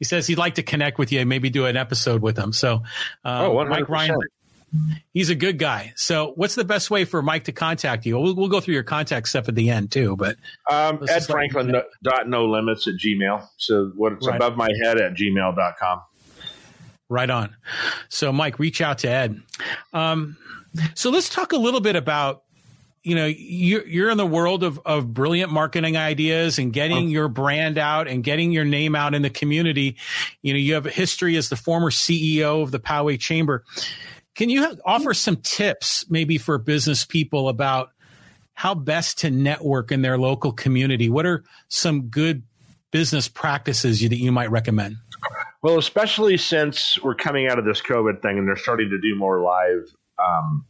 He 0.00 0.04
says 0.04 0.26
he'd 0.26 0.38
like 0.38 0.56
to 0.56 0.64
connect 0.64 0.98
with 0.98 1.12
you, 1.12 1.20
and 1.20 1.28
maybe 1.28 1.50
do 1.50 1.66
an 1.66 1.76
episode 1.76 2.20
with 2.20 2.36
him. 2.36 2.52
So, 2.52 2.82
um, 3.24 3.50
oh, 3.52 3.64
Mike 3.64 3.88
Ryan, 3.88 4.18
he's 5.14 5.30
a 5.30 5.36
good 5.36 5.60
guy. 5.60 5.92
So, 5.94 6.32
what's 6.34 6.56
the 6.56 6.64
best 6.64 6.90
way 6.90 7.04
for 7.04 7.22
Mike 7.22 7.44
to 7.44 7.52
contact 7.52 8.06
you? 8.06 8.18
We'll, 8.18 8.34
we'll 8.34 8.48
go 8.48 8.58
through 8.58 8.74
your 8.74 8.82
contact 8.82 9.28
stuff 9.28 9.48
at 9.48 9.54
the 9.54 9.70
end 9.70 9.92
too. 9.92 10.16
But 10.16 10.34
um, 10.68 11.04
Ed 11.08 11.26
Franklin 11.26 11.80
dot 12.02 12.28
no 12.28 12.46
limits 12.46 12.88
at 12.88 12.94
Gmail. 12.94 13.46
So, 13.56 13.92
what's 13.94 14.26
right. 14.26 14.34
above 14.34 14.56
my 14.56 14.70
head 14.82 15.00
at 15.00 15.14
gmail.com. 15.14 16.00
Right 17.10 17.28
on. 17.28 17.56
So, 18.08 18.32
Mike, 18.32 18.60
reach 18.60 18.80
out 18.80 18.98
to 18.98 19.08
Ed. 19.08 19.42
Um, 19.92 20.36
so 20.94 21.10
let's 21.10 21.28
talk 21.28 21.52
a 21.52 21.56
little 21.56 21.80
bit 21.80 21.96
about 21.96 22.44
you 23.02 23.14
know 23.14 23.26
you're, 23.26 23.86
you're 23.86 24.10
in 24.10 24.16
the 24.16 24.26
world 24.26 24.62
of, 24.62 24.78
of 24.86 25.12
brilliant 25.12 25.50
marketing 25.50 25.96
ideas 25.96 26.58
and 26.58 26.72
getting 26.72 27.08
your 27.08 27.28
brand 27.28 27.78
out 27.78 28.06
and 28.06 28.22
getting 28.22 28.52
your 28.52 28.64
name 28.64 28.94
out 28.94 29.14
in 29.14 29.22
the 29.22 29.30
community. 29.30 29.96
You 30.42 30.52
know 30.52 30.58
you 30.58 30.74
have 30.74 30.86
a 30.86 30.90
history 30.90 31.36
as 31.36 31.48
the 31.48 31.56
former 31.56 31.90
ceo 31.90 32.62
of 32.62 32.70
the 32.70 32.78
poway 32.78 33.18
chamber. 33.18 33.64
Can 34.36 34.48
you 34.48 34.78
offer 34.84 35.12
some 35.12 35.36
tips 35.36 36.08
maybe 36.08 36.38
for 36.38 36.58
business 36.58 37.04
people 37.04 37.48
about 37.48 37.90
how 38.54 38.74
best 38.74 39.18
to 39.18 39.30
network 39.30 39.90
in 39.90 40.02
their 40.02 40.16
local 40.16 40.52
community? 40.52 41.08
What 41.08 41.26
are 41.26 41.42
some 41.68 42.08
good 42.08 42.44
business 42.92 43.28
practices 43.28 44.00
that 44.00 44.18
you 44.18 44.30
might 44.30 44.50
recommend 44.50 44.96
Well, 45.62 45.78
especially 45.78 46.36
since 46.38 46.98
we're 47.02 47.14
coming 47.14 47.46
out 47.46 47.58
of 47.58 47.64
this 47.64 47.82
COVID 47.82 48.22
thing 48.22 48.38
and 48.38 48.48
they're 48.48 48.56
starting 48.56 48.88
to 48.90 48.98
do 48.98 49.14
more 49.14 49.40
live 49.40 49.94
um, 50.18 50.64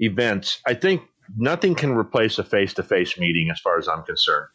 events, 0.00 0.60
I 0.66 0.74
think 0.74 1.02
nothing 1.36 1.74
can 1.74 1.92
replace 1.92 2.38
a 2.38 2.44
face 2.44 2.74
to 2.74 2.82
face 2.82 3.18
meeting 3.18 3.48
as 3.50 3.60
far 3.60 3.78
as 3.78 3.86
I'm 3.86 4.02
concerned. 4.02 4.48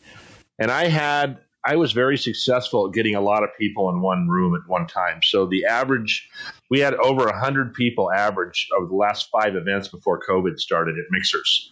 And 0.60 0.70
I 0.70 0.88
had, 0.88 1.40
I 1.66 1.78
was 1.78 1.94
very 1.94 2.18
successful 2.18 2.88
at 2.88 2.94
getting 2.94 3.16
a 3.16 3.22
lot 3.22 3.44
of 3.44 3.50
people 3.58 3.90
in 3.90 4.02
one 4.02 4.28
room 4.28 4.54
at 4.54 4.70
one 4.70 4.86
time. 4.86 5.22
So 5.24 5.46
the 5.46 5.66
average, 5.66 6.30
we 6.70 6.80
had 6.80 6.96
over 6.96 7.26
100 7.26 7.74
people 7.74 8.12
average 8.12 8.68
over 8.78 8.88
the 8.88 8.96
last 8.96 9.30
five 9.32 9.56
events 9.56 9.88
before 9.88 10.20
COVID 10.28 10.60
started 10.60 10.98
at 10.98 11.06
Mixers. 11.10 11.72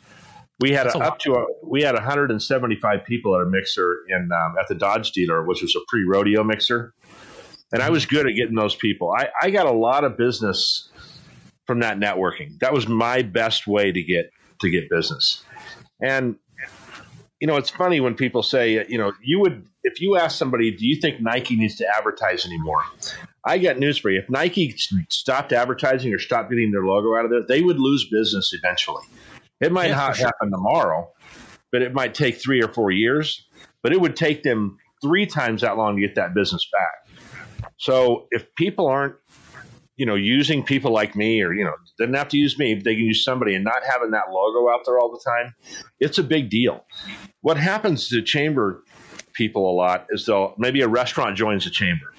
We 0.62 0.72
had 0.72 0.88
a, 0.88 0.98
a 0.98 1.02
up 1.02 1.20
to 1.20 1.34
a, 1.34 1.46
we 1.64 1.82
had 1.82 1.96
175 1.96 3.04
people 3.06 3.36
at 3.36 3.42
a 3.42 3.50
mixer 3.50 3.98
in 4.08 4.30
um, 4.32 4.56
at 4.60 4.68
the 4.68 4.76
Dodge 4.76 5.12
dealer, 5.12 5.44
which 5.44 5.62
was 5.62 5.76
a 5.76 5.80
pre 5.88 6.04
rodeo 6.04 6.44
mixer, 6.44 6.94
and 7.72 7.82
I 7.82 7.90
was 7.90 8.06
good 8.06 8.28
at 8.28 8.34
getting 8.34 8.56
those 8.56 8.76
people. 8.76 9.14
I, 9.18 9.30
I 9.42 9.50
got 9.50 9.66
a 9.66 9.72
lot 9.72 10.04
of 10.04 10.18
business 10.18 10.90
from 11.66 11.80
that 11.80 12.00
networking. 12.00 12.60
That 12.60 12.74
was 12.74 12.88
my 12.88 13.22
best 13.22 13.68
way 13.68 13.92
to 13.92 14.04
get 14.04 14.32
to 14.62 14.70
get 14.70 14.90
business. 14.90 15.44
And 16.02 16.36
you 17.40 17.48
know, 17.48 17.58
it's 17.58 17.72
funny 17.72 18.00
when 18.00 18.14
people 18.14 18.44
say, 18.44 18.86
you 18.88 18.98
know, 18.98 19.14
you 19.22 19.40
would 19.40 19.66
if 19.84 20.00
you 20.00 20.18
ask 20.18 20.38
somebody, 20.38 20.72
do 20.72 20.86
you 20.86 20.96
think 20.96 21.22
Nike 21.22 21.56
needs 21.56 21.76
to 21.78 21.88
advertise 21.98 22.46
anymore? 22.46 22.84
I 23.44 23.58
got 23.58 23.80
news 23.80 23.98
for 23.98 24.12
you. 24.12 24.20
If 24.20 24.30
Nike 24.30 24.76
stopped 25.10 25.52
advertising 25.52 26.14
or 26.14 26.20
stopped 26.20 26.52
getting 26.52 26.72
their 26.72 26.86
logo 26.86 27.16
out 27.18 27.26
of 27.26 27.32
there, 27.32 27.42
they 27.48 27.62
would 27.64 27.80
lose 27.80 28.08
business 28.08 28.54
eventually. 28.54 29.04
It 29.60 29.72
might 29.72 29.90
yeah, 29.90 29.96
not 29.96 30.16
sure. 30.16 30.28
happen 30.28 30.52
tomorrow, 30.52 31.12
but 31.72 31.82
it 31.82 31.94
might 31.94 32.14
take 32.14 32.36
three 32.36 32.62
or 32.62 32.68
four 32.68 32.92
years. 32.92 33.48
But 33.82 33.94
it 33.94 34.00
would 34.00 34.16
take 34.16 34.44
them 34.44 34.78
three 35.02 35.26
times 35.26 35.62
that 35.62 35.78
long 35.78 35.96
to 35.96 36.02
get 36.02 36.14
that 36.16 36.36
business 36.36 36.68
back. 36.72 37.01
So 37.82 38.28
if 38.30 38.46
people 38.56 38.86
aren't, 38.86 39.16
you 39.96 40.06
know, 40.06 40.14
using 40.14 40.64
people 40.64 40.92
like 40.92 41.16
me, 41.16 41.42
or 41.42 41.52
you 41.52 41.64
know, 41.64 41.74
doesn't 41.98 42.14
have 42.14 42.30
to 42.30 42.38
use 42.38 42.60
me, 42.60 42.76
they 42.76 42.96
can 42.96 43.06
use 43.06 43.26
somebody, 43.26 43.56
and 43.56 43.64
not 43.64 43.82
having 43.92 44.12
that 44.12 44.32
logo 44.32 44.72
out 44.72 44.82
there 44.86 45.00
all 45.00 45.12
the 45.12 45.20
time, 45.28 45.56
it's 46.00 46.20
a 46.20 46.24
big 46.24 46.52
deal. 46.52 46.86
What 47.42 47.58
happens 47.58 48.08
to 48.10 48.22
chamber 48.22 48.84
people 49.34 49.68
a 49.68 49.74
lot 49.74 50.06
is 50.12 50.28
they'll 50.28 50.54
maybe 50.60 50.82
a 50.82 50.88
restaurant 50.88 51.36
joins 51.36 51.66
a 51.66 51.72
chamber. 51.72 52.14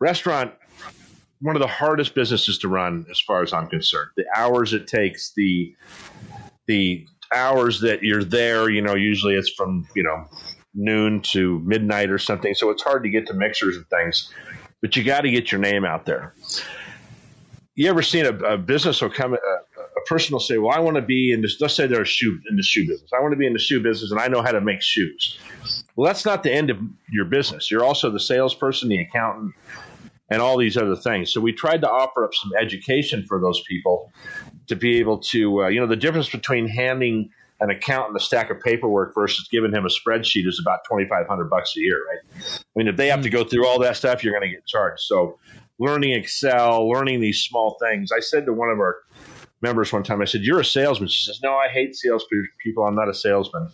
Restaurant 0.00 0.52
one 1.40 1.54
of 1.54 1.60
the 1.60 1.68
hardest 1.68 2.14
businesses 2.14 2.58
to 2.58 2.68
run 2.68 3.06
as 3.08 3.20
far 3.20 3.42
as 3.42 3.52
I'm 3.52 3.68
concerned. 3.68 4.10
The 4.16 4.24
hours 4.34 4.72
it 4.72 4.88
takes, 4.88 5.32
the 5.36 5.74
the 6.66 7.06
hours 7.32 7.80
that 7.82 8.02
you're 8.02 8.24
there, 8.24 8.68
you 8.70 8.82
know, 8.82 8.94
usually 8.94 9.34
it's 9.34 9.50
from, 9.50 9.86
you 9.94 10.02
know, 10.02 10.24
noon 10.74 11.20
to 11.20 11.60
midnight 11.60 12.10
or 12.10 12.18
something. 12.18 12.54
So 12.54 12.70
it's 12.70 12.82
hard 12.82 13.04
to 13.04 13.08
get 13.08 13.26
to 13.28 13.34
mixers 13.34 13.76
and 13.76 13.86
things, 13.88 14.32
but 14.86 14.94
you 14.94 15.02
got 15.02 15.22
to 15.22 15.30
get 15.32 15.50
your 15.50 15.60
name 15.60 15.84
out 15.84 16.06
there. 16.06 16.32
You 17.74 17.90
ever 17.90 18.02
seen 18.02 18.24
a, 18.24 18.30
a 18.30 18.56
business 18.56 19.02
or 19.02 19.10
come, 19.10 19.32
a, 19.32 19.36
a, 19.36 20.04
person 20.06 20.32
will 20.32 20.38
say, 20.38 20.58
well, 20.58 20.70
I 20.70 20.78
want 20.78 20.94
to 20.94 21.02
be 21.02 21.32
in 21.32 21.42
this, 21.42 21.60
let's 21.60 21.74
say 21.74 21.88
they're 21.88 22.02
a 22.02 22.06
shoe, 22.06 22.38
in 22.48 22.54
the 22.54 22.62
shoe 22.62 22.86
business. 22.86 23.10
I 23.12 23.20
want 23.20 23.32
to 23.32 23.36
be 23.36 23.48
in 23.48 23.52
the 23.52 23.58
shoe 23.58 23.82
business 23.82 24.12
and 24.12 24.20
I 24.20 24.28
know 24.28 24.42
how 24.42 24.52
to 24.52 24.60
make 24.60 24.80
shoes. 24.80 25.40
Well, 25.96 26.06
that's 26.06 26.24
not 26.24 26.44
the 26.44 26.52
end 26.52 26.70
of 26.70 26.78
your 27.10 27.24
business. 27.24 27.68
You're 27.68 27.82
also 27.82 28.12
the 28.12 28.20
salesperson, 28.20 28.88
the 28.88 29.00
accountant, 29.00 29.54
and 30.30 30.40
all 30.40 30.56
these 30.56 30.76
other 30.76 30.94
things. 30.94 31.32
So 31.32 31.40
we 31.40 31.52
tried 31.52 31.80
to 31.80 31.90
offer 31.90 32.24
up 32.24 32.32
some 32.32 32.52
education 32.56 33.26
for 33.26 33.40
those 33.40 33.60
people 33.68 34.12
to 34.68 34.76
be 34.76 35.00
able 35.00 35.18
to, 35.32 35.64
uh, 35.64 35.66
you 35.66 35.80
know, 35.80 35.88
the 35.88 35.96
difference 35.96 36.30
between 36.30 36.68
handing 36.68 37.30
an 37.60 37.70
accountant 37.70 38.16
a 38.16 38.20
stack 38.20 38.50
of 38.50 38.60
paperwork 38.60 39.14
versus 39.14 39.48
giving 39.50 39.72
him 39.72 39.86
a 39.86 39.88
spreadsheet 39.88 40.46
is 40.46 40.60
about 40.60 40.80
twenty 40.84 41.08
five 41.08 41.26
hundred 41.26 41.48
bucks 41.50 41.74
a 41.76 41.80
year, 41.80 41.98
right? 42.08 42.42
I 42.58 42.62
mean, 42.74 42.88
if 42.88 42.96
they 42.96 43.08
have 43.08 43.22
to 43.22 43.28
hmm. 43.28 43.36
go 43.36 43.44
through 43.44 43.66
all 43.66 43.78
that 43.80 43.96
stuff, 43.96 44.22
you're 44.22 44.32
going 44.32 44.48
to 44.48 44.54
get 44.54 44.66
charged. 44.66 45.02
So, 45.02 45.38
learning 45.78 46.12
Excel, 46.12 46.88
learning 46.88 47.20
these 47.20 47.40
small 47.40 47.76
things. 47.80 48.10
I 48.12 48.20
said 48.20 48.46
to 48.46 48.52
one 48.52 48.70
of 48.70 48.78
our 48.78 48.96
members 49.62 49.92
one 49.92 50.02
time, 50.02 50.20
I 50.20 50.26
said, 50.26 50.42
"You're 50.42 50.60
a 50.60 50.64
salesman." 50.64 51.08
She 51.08 51.24
says, 51.24 51.40
"No, 51.42 51.54
I 51.54 51.68
hate 51.68 51.96
salespeople. 51.96 52.84
I'm 52.84 52.94
not 52.94 53.08
a 53.08 53.14
salesman." 53.14 53.68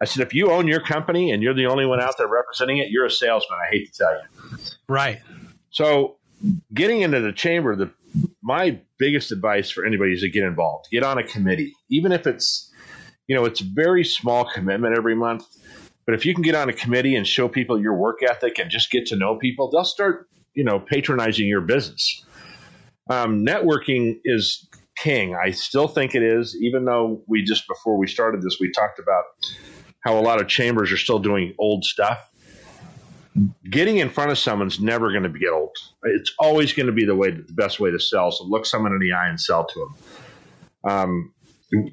I 0.00 0.06
said, 0.06 0.26
"If 0.26 0.34
you 0.34 0.50
own 0.50 0.66
your 0.66 0.80
company 0.80 1.30
and 1.30 1.42
you're 1.42 1.54
the 1.54 1.66
only 1.66 1.86
one 1.86 2.00
out 2.00 2.18
there 2.18 2.28
representing 2.28 2.78
it, 2.78 2.90
you're 2.90 3.06
a 3.06 3.10
salesman." 3.10 3.58
I 3.64 3.70
hate 3.70 3.92
to 3.92 3.98
tell 3.98 4.12
you. 4.12 4.58
Right. 4.88 5.20
So, 5.70 6.16
getting 6.72 7.02
into 7.02 7.20
the 7.20 7.32
chamber, 7.32 7.76
the 7.76 7.90
my 8.42 8.78
biggest 8.98 9.32
advice 9.32 9.70
for 9.70 9.84
anybody 9.84 10.12
is 10.12 10.20
to 10.20 10.28
get 10.28 10.44
involved. 10.44 10.88
Get 10.90 11.02
on 11.02 11.18
a 11.18 11.24
committee, 11.24 11.74
even 11.88 12.12
if 12.12 12.26
it's 12.26 12.70
you 13.26 13.34
know 13.34 13.44
it's 13.44 13.60
a 13.60 13.64
very 13.64 14.04
small 14.04 14.44
commitment 14.44 14.96
every 14.96 15.14
month. 15.14 15.46
But 16.06 16.14
if 16.14 16.26
you 16.26 16.34
can 16.34 16.42
get 16.42 16.54
on 16.54 16.68
a 16.68 16.72
committee 16.72 17.16
and 17.16 17.26
show 17.26 17.48
people 17.48 17.80
your 17.80 17.94
work 17.94 18.22
ethic 18.22 18.58
and 18.58 18.70
just 18.70 18.90
get 18.90 19.06
to 19.06 19.16
know 19.16 19.36
people, 19.36 19.70
they'll 19.70 19.84
start 19.84 20.28
you 20.54 20.64
know 20.64 20.78
patronizing 20.80 21.46
your 21.46 21.62
business. 21.62 22.24
Um, 23.10 23.44
networking 23.44 24.18
is 24.24 24.68
king. 24.96 25.34
I 25.34 25.50
still 25.50 25.88
think 25.88 26.14
it 26.14 26.22
is, 26.22 26.56
even 26.60 26.84
though 26.84 27.22
we 27.26 27.42
just 27.42 27.66
before 27.68 27.98
we 27.98 28.06
started 28.06 28.42
this, 28.42 28.58
we 28.60 28.70
talked 28.70 28.98
about 28.98 29.24
how 30.00 30.18
a 30.18 30.20
lot 30.20 30.40
of 30.40 30.48
chambers 30.48 30.92
are 30.92 30.96
still 30.96 31.18
doing 31.18 31.54
old 31.58 31.84
stuff 31.84 32.30
getting 33.70 33.98
in 33.98 34.08
front 34.08 34.30
of 34.30 34.38
someone's 34.38 34.80
never 34.80 35.10
going 35.10 35.24
to 35.24 35.38
get 35.38 35.50
old. 35.50 35.76
It's 36.04 36.32
always 36.38 36.72
going 36.72 36.86
to 36.86 36.92
be 36.92 37.04
the 37.04 37.16
way, 37.16 37.30
the 37.30 37.52
best 37.52 37.80
way 37.80 37.90
to 37.90 37.98
sell. 37.98 38.30
So 38.30 38.44
look 38.44 38.66
someone 38.66 38.92
in 38.92 39.00
the 39.00 39.12
eye 39.12 39.28
and 39.28 39.40
sell 39.40 39.66
to 39.66 39.80
them. 39.80 40.90
Um, 40.92 41.33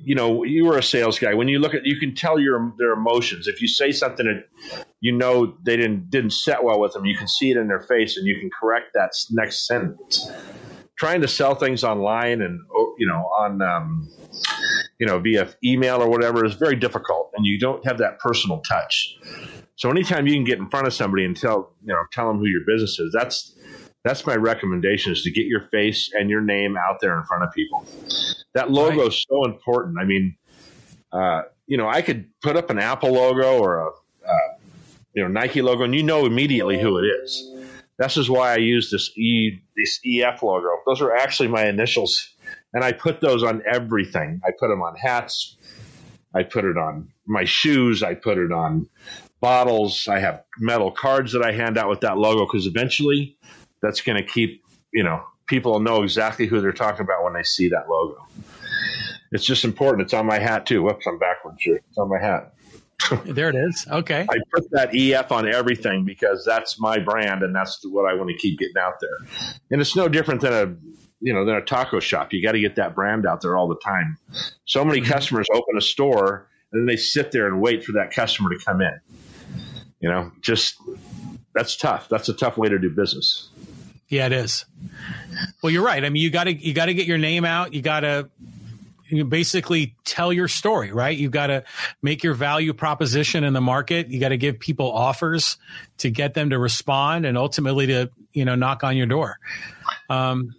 you 0.03 0.15
know, 0.15 0.43
you 0.43 0.65
were 0.65 0.77
a 0.77 0.83
sales 0.83 1.19
guy. 1.19 1.33
When 1.33 1.47
you 1.47 1.59
look 1.59 1.73
at, 1.73 1.85
you 1.85 1.97
can 1.99 2.15
tell 2.15 2.39
your 2.39 2.73
their 2.77 2.93
emotions. 2.93 3.47
If 3.47 3.61
you 3.61 3.67
say 3.67 3.91
something 3.91 4.25
that 4.25 4.85
you 4.99 5.11
know 5.11 5.57
they 5.63 5.77
didn't 5.77 6.09
didn't 6.09 6.31
set 6.31 6.63
well 6.63 6.79
with 6.79 6.93
them, 6.93 7.05
you 7.05 7.17
can 7.17 7.27
see 7.27 7.51
it 7.51 7.57
in 7.57 7.67
their 7.67 7.81
face, 7.81 8.17
and 8.17 8.27
you 8.27 8.39
can 8.39 8.49
correct 8.49 8.93
that 8.93 9.11
next 9.31 9.67
sentence. 9.67 10.29
Trying 10.97 11.21
to 11.21 11.27
sell 11.27 11.55
things 11.55 11.83
online 11.83 12.41
and 12.41 12.59
you 12.97 13.07
know 13.07 13.29
on 13.37 13.61
um, 13.61 14.09
you 14.99 15.07
know 15.07 15.19
via 15.19 15.49
email 15.63 16.01
or 16.01 16.09
whatever 16.09 16.45
is 16.45 16.53
very 16.53 16.75
difficult, 16.75 17.31
and 17.35 17.45
you 17.45 17.59
don't 17.59 17.85
have 17.85 17.97
that 17.97 18.19
personal 18.19 18.59
touch. 18.61 19.17
So 19.75 19.89
anytime 19.89 20.27
you 20.27 20.33
can 20.33 20.43
get 20.43 20.59
in 20.59 20.69
front 20.69 20.85
of 20.85 20.93
somebody 20.93 21.25
and 21.25 21.35
tell 21.35 21.73
you 21.83 21.93
know 21.93 22.03
tell 22.11 22.27
them 22.27 22.37
who 22.37 22.47
your 22.47 22.61
business 22.67 22.99
is, 22.99 23.11
that's 23.13 23.55
that's 24.03 24.25
my 24.25 24.35
recommendation 24.35 25.11
is 25.11 25.23
to 25.23 25.31
get 25.31 25.45
your 25.45 25.61
face 25.69 26.11
and 26.13 26.29
your 26.29 26.41
name 26.41 26.75
out 26.77 26.99
there 27.01 27.17
in 27.17 27.23
front 27.25 27.43
of 27.43 27.51
people. 27.51 27.85
That 28.53 28.71
logo 28.71 29.07
is 29.07 29.25
so 29.29 29.45
important. 29.45 29.97
I 29.99 30.05
mean, 30.05 30.35
uh, 31.11 31.43
you 31.67 31.77
know, 31.77 31.87
I 31.87 32.01
could 32.01 32.27
put 32.41 32.57
up 32.57 32.69
an 32.69 32.79
Apple 32.79 33.11
logo 33.11 33.59
or 33.59 33.79
a 33.79 33.87
uh, 33.87 34.57
you 35.13 35.21
know 35.23 35.27
Nike 35.27 35.61
logo, 35.61 35.83
and 35.83 35.93
you 35.93 36.03
know 36.03 36.25
immediately 36.25 36.79
who 36.79 36.97
it 36.97 37.05
is. 37.23 37.53
This 37.97 38.17
is 38.17 38.29
why 38.29 38.53
I 38.53 38.57
use 38.57 38.89
this 38.89 39.15
E 39.17 39.61
this 39.75 39.99
EF 40.05 40.41
logo. 40.41 40.69
Those 40.85 41.01
are 41.01 41.15
actually 41.15 41.49
my 41.49 41.67
initials, 41.67 42.33
and 42.73 42.83
I 42.83 42.91
put 42.91 43.21
those 43.21 43.43
on 43.43 43.61
everything. 43.71 44.41
I 44.45 44.51
put 44.57 44.69
them 44.69 44.81
on 44.81 44.95
hats. 44.95 45.57
I 46.33 46.43
put 46.43 46.65
it 46.65 46.77
on 46.77 47.09
my 47.27 47.43
shoes. 47.43 48.03
I 48.03 48.15
put 48.15 48.37
it 48.37 48.51
on 48.51 48.87
bottles. 49.41 50.07
I 50.07 50.19
have 50.19 50.43
metal 50.59 50.91
cards 50.91 51.33
that 51.33 51.43
I 51.43 51.51
hand 51.51 51.77
out 51.77 51.89
with 51.89 52.01
that 52.01 52.17
logo 52.17 52.45
because 52.45 52.67
eventually 52.67 53.37
that's 53.81 54.01
going 54.01 54.17
to 54.17 54.23
keep, 54.23 54.63
you 54.93 55.03
know, 55.03 55.23
people 55.47 55.79
know 55.79 56.03
exactly 56.03 56.47
who 56.47 56.61
they're 56.61 56.71
talking 56.71 57.01
about 57.01 57.23
when 57.23 57.33
they 57.33 57.43
see 57.43 57.69
that 57.69 57.89
logo. 57.89 58.25
It's 59.31 59.45
just 59.45 59.63
important. 59.63 60.03
It's 60.03 60.13
on 60.13 60.25
my 60.25 60.39
hat 60.39 60.65
too. 60.65 60.83
Whoops, 60.83 61.07
I'm 61.07 61.17
backwards 61.17 61.61
here. 61.61 61.81
It's 61.89 61.97
on 61.97 62.09
my 62.09 62.19
hat. 62.19 62.53
there 63.25 63.49
it 63.49 63.55
is. 63.55 63.87
Okay. 63.89 64.27
I 64.29 64.37
put 64.53 64.69
that 64.71 64.95
EF 64.95 65.31
on 65.31 65.47
everything 65.47 66.05
because 66.05 66.45
that's 66.45 66.79
my 66.79 66.99
brand 66.99 67.41
and 67.43 67.55
that's 67.55 67.79
what 67.85 68.09
I 68.09 68.13
want 68.15 68.29
to 68.29 68.37
keep 68.37 68.59
getting 68.59 68.77
out 68.77 68.99
there. 68.99 69.17
And 69.71 69.81
it's 69.81 69.95
no 69.95 70.07
different 70.07 70.41
than 70.41 70.53
a 70.53 70.75
you 71.21 71.33
know 71.33 71.45
than 71.45 71.55
a 71.55 71.61
taco 71.61 71.99
shop. 71.99 72.33
You 72.33 72.43
got 72.43 72.53
to 72.53 72.59
get 72.59 72.75
that 72.75 72.95
brand 72.95 73.25
out 73.25 73.41
there 73.41 73.55
all 73.55 73.67
the 73.67 73.79
time. 73.83 74.17
So 74.65 74.83
many 74.83 75.01
mm-hmm. 75.01 75.11
customers 75.11 75.47
open 75.53 75.77
a 75.77 75.81
store 75.81 76.47
and 76.71 76.81
then 76.81 76.85
they 76.85 76.97
sit 76.97 77.31
there 77.31 77.47
and 77.47 77.61
wait 77.61 77.83
for 77.83 77.93
that 77.93 78.11
customer 78.11 78.49
to 78.49 78.63
come 78.63 78.81
in. 78.81 78.99
You 79.99 80.09
know, 80.09 80.31
just 80.41 80.77
that's 81.53 81.75
tough. 81.75 82.09
That's 82.09 82.29
a 82.29 82.33
tough 82.33 82.57
way 82.57 82.69
to 82.69 82.79
do 82.79 82.89
business. 82.89 83.49
Yeah, 84.11 84.25
it 84.25 84.33
is. 84.33 84.65
Well, 85.63 85.71
you're 85.71 85.85
right. 85.85 86.03
I 86.03 86.09
mean, 86.09 86.21
you 86.21 86.29
got 86.29 86.43
to 86.43 86.53
you 86.53 86.73
got 86.73 86.87
to 86.87 86.93
get 86.93 87.07
your 87.07 87.17
name 87.17 87.45
out. 87.45 87.73
You 87.73 87.81
got 87.81 88.01
to 88.01 88.29
you 89.07 89.23
basically 89.23 89.95
tell 90.03 90.33
your 90.33 90.49
story, 90.49 90.91
right? 90.91 91.17
You 91.17 91.29
got 91.29 91.47
to 91.47 91.63
make 92.01 92.21
your 92.21 92.33
value 92.33 92.73
proposition 92.73 93.45
in 93.45 93.53
the 93.53 93.61
market. 93.61 94.09
You 94.09 94.19
got 94.19 94.29
to 94.29 94.37
give 94.37 94.59
people 94.59 94.91
offers 94.91 95.57
to 95.99 96.09
get 96.09 96.33
them 96.33 96.49
to 96.49 96.59
respond 96.59 97.25
and 97.25 97.37
ultimately 97.37 97.87
to, 97.87 98.11
you 98.33 98.43
know, 98.43 98.55
knock 98.55 98.83
on 98.83 98.97
your 98.97 99.07
door. 99.07 99.37
Um, 100.09 100.55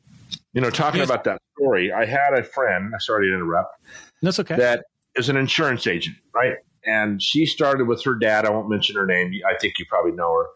you 0.54 0.62
know, 0.62 0.70
talking 0.70 1.02
about 1.02 1.24
that 1.24 1.40
story, 1.58 1.92
I 1.92 2.06
had 2.06 2.32
a 2.32 2.42
friend, 2.42 2.92
sorry 3.00 3.28
to 3.28 3.34
interrupt. 3.34 3.76
That's 4.22 4.40
okay. 4.40 4.56
That 4.56 4.84
is 5.14 5.28
an 5.28 5.36
insurance 5.36 5.86
agent, 5.86 6.16
right? 6.34 6.56
and 6.84 7.22
she 7.22 7.46
started 7.46 7.86
with 7.86 8.02
her 8.04 8.14
dad. 8.14 8.44
I 8.44 8.50
won't 8.50 8.68
mention 8.68 8.96
her 8.96 9.06
name. 9.06 9.32
I 9.48 9.56
think 9.58 9.78
you 9.78 9.86
probably 9.86 10.12
know 10.12 10.32
her. 10.32 10.46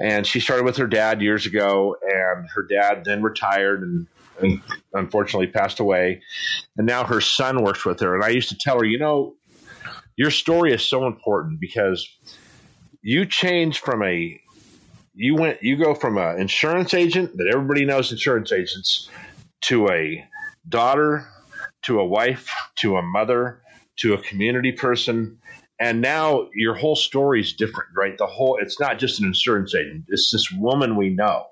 And 0.00 0.26
she 0.26 0.40
started 0.40 0.64
with 0.64 0.78
her 0.78 0.86
dad 0.86 1.20
years 1.20 1.44
ago, 1.44 1.96
and 2.02 2.48
her 2.54 2.62
dad 2.62 3.04
then 3.04 3.22
retired 3.22 3.82
and, 3.82 4.06
and 4.40 4.62
unfortunately 4.94 5.48
passed 5.48 5.78
away. 5.78 6.22
And 6.78 6.86
now 6.86 7.04
her 7.04 7.20
son 7.20 7.62
works 7.62 7.84
with 7.84 8.00
her. 8.00 8.14
And 8.14 8.24
I 8.24 8.30
used 8.30 8.48
to 8.48 8.56
tell 8.58 8.78
her, 8.78 8.84
you 8.84 8.98
know, 8.98 9.34
your 10.16 10.30
story 10.30 10.72
is 10.72 10.82
so 10.82 11.06
important 11.06 11.60
because 11.60 12.08
you 13.02 13.26
change 13.26 13.80
from 13.80 14.02
a 14.02 14.40
you 15.14 15.34
went 15.34 15.62
you 15.62 15.76
go 15.76 15.94
from 15.94 16.18
an 16.18 16.40
insurance 16.40 16.94
agent 16.94 17.36
that 17.36 17.50
everybody 17.52 17.84
knows 17.84 18.12
insurance 18.12 18.52
agents 18.52 19.08
to 19.62 19.88
a 19.88 20.24
daughter 20.68 21.26
to 21.82 21.98
a 22.00 22.04
wife 22.04 22.50
to 22.76 22.96
a 22.96 23.02
mother 23.02 23.60
to 23.96 24.14
a 24.14 24.18
community 24.18 24.72
person 24.72 25.38
and 25.80 26.00
now 26.00 26.46
your 26.54 26.74
whole 26.74 26.94
story 26.94 27.40
is 27.40 27.52
different 27.52 27.88
right 27.96 28.18
the 28.18 28.26
whole 28.26 28.58
it's 28.60 28.78
not 28.78 28.98
just 28.98 29.18
an 29.20 29.26
insurance 29.26 29.74
agent 29.74 30.04
it's 30.08 30.30
this 30.30 30.50
woman 30.52 30.96
we 30.96 31.08
know 31.08 31.46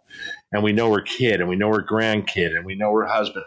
and 0.53 0.63
we 0.63 0.73
know 0.73 0.93
her 0.93 1.01
kid 1.01 1.41
and 1.41 1.49
we 1.49 1.57
know 1.57 1.73
her 1.73 1.83
grandkid 1.83 2.55
and 2.55 2.65
we 2.65 2.75
know 2.75 2.93
her 2.93 3.07
husband 3.07 3.45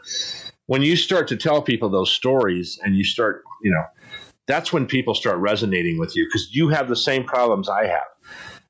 when 0.65 0.81
you 0.81 0.95
start 0.95 1.27
to 1.27 1.37
tell 1.37 1.61
people 1.61 1.89
those 1.89 2.11
stories 2.11 2.79
and 2.83 2.95
you 2.95 3.03
start 3.03 3.43
you 3.63 3.71
know 3.71 3.83
that's 4.47 4.73
when 4.73 4.85
people 4.85 5.13
start 5.13 5.37
resonating 5.37 5.99
with 5.99 6.15
you 6.15 6.25
because 6.25 6.53
you 6.53 6.67
have 6.67 6.89
the 6.89 6.95
same 6.95 7.23
problems 7.23 7.69
i 7.69 7.85
have 7.85 8.07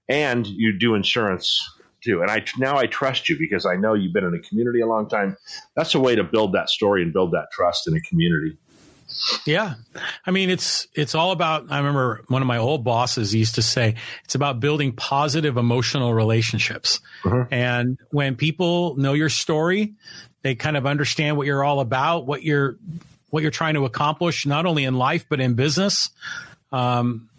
and 0.09 0.45
you 0.45 0.77
do 0.77 0.93
insurance 0.93 1.59
too. 2.01 2.21
And 2.21 2.29
I 2.29 2.43
now 2.57 2.77
I 2.77 2.87
trust 2.87 3.29
you 3.29 3.37
because 3.37 3.65
I 3.65 3.75
know 3.75 3.93
you've 3.93 4.13
been 4.13 4.23
in 4.23 4.33
a 4.33 4.39
community 4.39 4.81
a 4.81 4.87
long 4.87 5.07
time. 5.07 5.37
That's 5.75 5.95
a 5.95 5.99
way 5.99 6.15
to 6.15 6.23
build 6.23 6.53
that 6.53 6.69
story 6.69 7.03
and 7.03 7.13
build 7.13 7.31
that 7.31 7.47
trust 7.51 7.87
in 7.87 7.95
a 7.95 8.01
community. 8.01 8.57
Yeah. 9.45 9.75
I 10.25 10.31
mean, 10.31 10.49
it's, 10.49 10.87
it's 10.93 11.15
all 11.15 11.31
about, 11.31 11.71
I 11.71 11.77
remember 11.77 12.23
one 12.27 12.41
of 12.41 12.47
my 12.47 12.57
old 12.57 12.83
bosses 12.83 13.33
used 13.33 13.55
to 13.55 13.61
say, 13.61 13.95
it's 14.23 14.35
about 14.35 14.59
building 14.59 14.93
positive 14.93 15.57
emotional 15.57 16.13
relationships. 16.13 16.99
Mm-hmm. 17.23 17.53
And 17.53 17.97
when 18.11 18.35
people 18.35 18.95
know 18.95 19.13
your 19.13 19.29
story, 19.29 19.93
they 20.43 20.55
kind 20.55 20.77
of 20.77 20.85
understand 20.85 21.37
what 21.37 21.47
you're 21.47 21.63
all 21.63 21.79
about, 21.79 22.25
what 22.25 22.43
you're, 22.43 22.77
what 23.29 23.41
you're 23.41 23.51
trying 23.51 23.75
to 23.75 23.85
accomplish, 23.85 24.45
not 24.45 24.65
only 24.65 24.83
in 24.83 24.95
life, 24.95 25.25
but 25.29 25.39
in 25.39 25.53
business. 25.53 26.09
Um, 26.71 27.29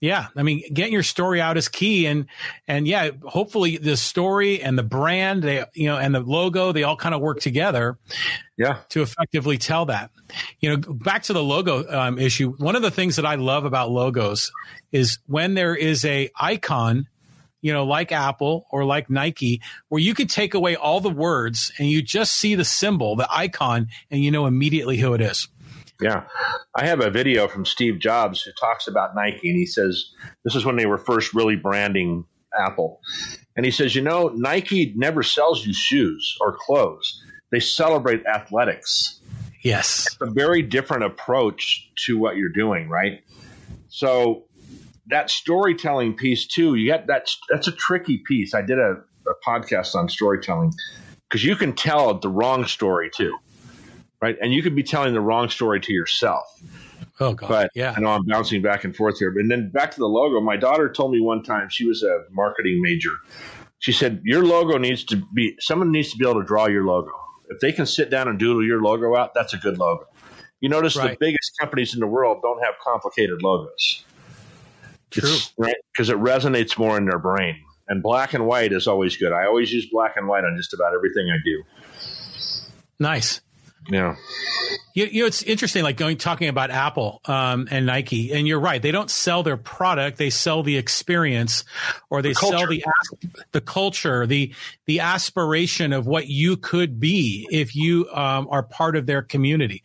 yeah, 0.00 0.28
I 0.36 0.44
mean, 0.44 0.62
getting 0.72 0.92
your 0.92 1.02
story 1.02 1.40
out 1.40 1.56
is 1.56 1.68
key, 1.68 2.06
and 2.06 2.26
and 2.68 2.86
yeah, 2.86 3.10
hopefully 3.24 3.78
the 3.78 3.96
story 3.96 4.62
and 4.62 4.78
the 4.78 4.84
brand, 4.84 5.42
they 5.42 5.64
you 5.74 5.86
know, 5.86 5.96
and 5.96 6.14
the 6.14 6.20
logo, 6.20 6.70
they 6.70 6.84
all 6.84 6.96
kind 6.96 7.16
of 7.16 7.20
work 7.20 7.40
together. 7.40 7.98
Yeah, 8.56 8.78
to 8.90 9.02
effectively 9.02 9.58
tell 9.58 9.86
that. 9.86 10.10
You 10.60 10.70
know, 10.70 10.76
back 10.76 11.24
to 11.24 11.32
the 11.32 11.42
logo 11.42 11.84
um, 11.90 12.18
issue. 12.18 12.52
One 12.58 12.76
of 12.76 12.82
the 12.82 12.92
things 12.92 13.16
that 13.16 13.26
I 13.26 13.34
love 13.34 13.64
about 13.64 13.90
logos 13.90 14.52
is 14.92 15.18
when 15.26 15.54
there 15.54 15.74
is 15.74 16.04
a 16.04 16.30
icon, 16.38 17.08
you 17.60 17.72
know, 17.72 17.84
like 17.84 18.12
Apple 18.12 18.66
or 18.70 18.84
like 18.84 19.10
Nike, 19.10 19.60
where 19.88 20.00
you 20.00 20.14
can 20.14 20.28
take 20.28 20.54
away 20.54 20.76
all 20.76 21.00
the 21.00 21.10
words 21.10 21.72
and 21.76 21.88
you 21.88 22.02
just 22.02 22.36
see 22.36 22.54
the 22.54 22.64
symbol, 22.64 23.16
the 23.16 23.26
icon, 23.32 23.88
and 24.12 24.22
you 24.22 24.30
know 24.30 24.46
immediately 24.46 24.96
who 24.96 25.14
it 25.14 25.20
is. 25.20 25.48
Yeah. 26.00 26.24
I 26.74 26.86
have 26.86 27.00
a 27.00 27.10
video 27.10 27.48
from 27.48 27.64
Steve 27.64 27.98
Jobs 27.98 28.42
who 28.42 28.52
talks 28.52 28.86
about 28.86 29.14
Nike, 29.14 29.50
and 29.50 29.58
he 29.58 29.66
says 29.66 30.10
this 30.44 30.54
is 30.54 30.64
when 30.64 30.76
they 30.76 30.86
were 30.86 30.98
first 30.98 31.34
really 31.34 31.56
branding 31.56 32.24
Apple. 32.56 33.00
And 33.56 33.64
he 33.66 33.72
says, 33.72 33.94
you 33.94 34.02
know, 34.02 34.28
Nike 34.28 34.92
never 34.96 35.22
sells 35.22 35.66
you 35.66 35.72
shoes 35.72 36.36
or 36.40 36.56
clothes, 36.58 37.22
they 37.50 37.60
celebrate 37.60 38.24
athletics. 38.26 39.20
Yes. 39.62 40.06
It's 40.06 40.16
a 40.20 40.30
very 40.30 40.62
different 40.62 41.04
approach 41.04 41.90
to 42.06 42.16
what 42.16 42.36
you're 42.36 42.48
doing, 42.48 42.88
right? 42.88 43.24
So 43.88 44.44
that 45.08 45.30
storytelling 45.30 46.14
piece 46.14 46.46
too, 46.46 46.76
you 46.76 46.92
got 46.92 47.08
that 47.08 47.28
that's 47.50 47.66
a 47.66 47.72
tricky 47.72 48.18
piece. 48.18 48.54
I 48.54 48.62
did 48.62 48.78
a, 48.78 49.02
a 49.26 49.34
podcast 49.46 49.96
on 49.96 50.08
storytelling 50.08 50.74
because 51.28 51.42
you 51.42 51.56
can 51.56 51.72
tell 51.72 52.14
the 52.14 52.28
wrong 52.28 52.66
story 52.66 53.10
too 53.12 53.36
right? 54.20 54.36
And 54.40 54.52
you 54.52 54.62
could 54.62 54.74
be 54.74 54.82
telling 54.82 55.14
the 55.14 55.20
wrong 55.20 55.48
story 55.48 55.80
to 55.80 55.92
yourself. 55.92 56.60
Oh 57.20 57.34
God! 57.34 57.48
But 57.48 57.70
yeah, 57.74 57.94
I 57.96 58.00
know 58.00 58.10
I'm 58.10 58.24
bouncing 58.24 58.62
back 58.62 58.84
and 58.84 58.94
forth 58.94 59.18
here. 59.18 59.36
And 59.36 59.50
then 59.50 59.70
back 59.70 59.90
to 59.92 59.98
the 59.98 60.06
logo. 60.06 60.40
My 60.40 60.56
daughter 60.56 60.90
told 60.90 61.12
me 61.12 61.20
one 61.20 61.42
time 61.42 61.68
she 61.68 61.84
was 61.84 62.02
a 62.02 62.24
marketing 62.30 62.80
major. 62.80 63.10
She 63.80 63.92
said 63.92 64.20
your 64.24 64.44
logo 64.44 64.78
needs 64.78 65.04
to 65.04 65.22
be 65.34 65.56
someone 65.58 65.90
needs 65.90 66.10
to 66.12 66.16
be 66.16 66.28
able 66.28 66.40
to 66.40 66.46
draw 66.46 66.66
your 66.66 66.84
logo. 66.84 67.10
If 67.48 67.60
they 67.60 67.72
can 67.72 67.86
sit 67.86 68.10
down 68.10 68.28
and 68.28 68.38
doodle 68.38 68.64
your 68.64 68.82
logo 68.82 69.16
out, 69.16 69.34
that's 69.34 69.54
a 69.54 69.56
good 69.56 69.78
logo. 69.78 70.04
You 70.60 70.68
notice 70.68 70.96
right. 70.96 71.10
the 71.10 71.16
biggest 71.18 71.52
companies 71.58 71.94
in 71.94 72.00
the 72.00 72.06
world 72.06 72.40
don't 72.42 72.62
have 72.62 72.74
complicated 72.82 73.42
logos. 73.42 74.04
True, 75.10 75.36
right? 75.56 75.76
Because 75.92 76.10
it 76.10 76.16
resonates 76.18 76.76
more 76.76 76.98
in 76.98 77.06
their 77.06 77.18
brain. 77.18 77.56
And 77.88 78.02
black 78.02 78.34
and 78.34 78.46
white 78.46 78.72
is 78.72 78.86
always 78.86 79.16
good. 79.16 79.32
I 79.32 79.46
always 79.46 79.72
use 79.72 79.86
black 79.90 80.16
and 80.16 80.28
white 80.28 80.44
on 80.44 80.56
just 80.56 80.74
about 80.74 80.92
everything 80.94 81.30
I 81.30 81.38
do. 81.42 81.62
Nice. 82.98 83.40
Yeah. 83.88 84.16
You, 84.94 85.06
you, 85.06 85.20
know, 85.22 85.26
it's 85.26 85.42
interesting, 85.44 85.82
like 85.82 85.96
going 85.96 86.16
talking 86.16 86.48
about 86.48 86.70
Apple 86.70 87.20
um, 87.24 87.68
and 87.70 87.86
Nike, 87.86 88.32
and 88.32 88.48
you're 88.48 88.60
right. 88.60 88.82
They 88.82 88.90
don't 88.90 89.10
sell 89.10 89.42
their 89.42 89.56
product; 89.56 90.18
they 90.18 90.30
sell 90.30 90.62
the 90.62 90.76
experience, 90.76 91.64
or 92.10 92.20
they 92.20 92.30
the 92.30 92.34
sell 92.34 92.66
the 92.66 92.84
the 93.52 93.60
culture, 93.60 94.26
the 94.26 94.52
the 94.86 95.00
aspiration 95.00 95.92
of 95.92 96.06
what 96.06 96.26
you 96.26 96.56
could 96.56 96.98
be 96.98 97.46
if 97.50 97.76
you 97.76 98.08
um, 98.12 98.48
are 98.50 98.62
part 98.62 98.96
of 98.96 99.06
their 99.06 99.22
community. 99.22 99.84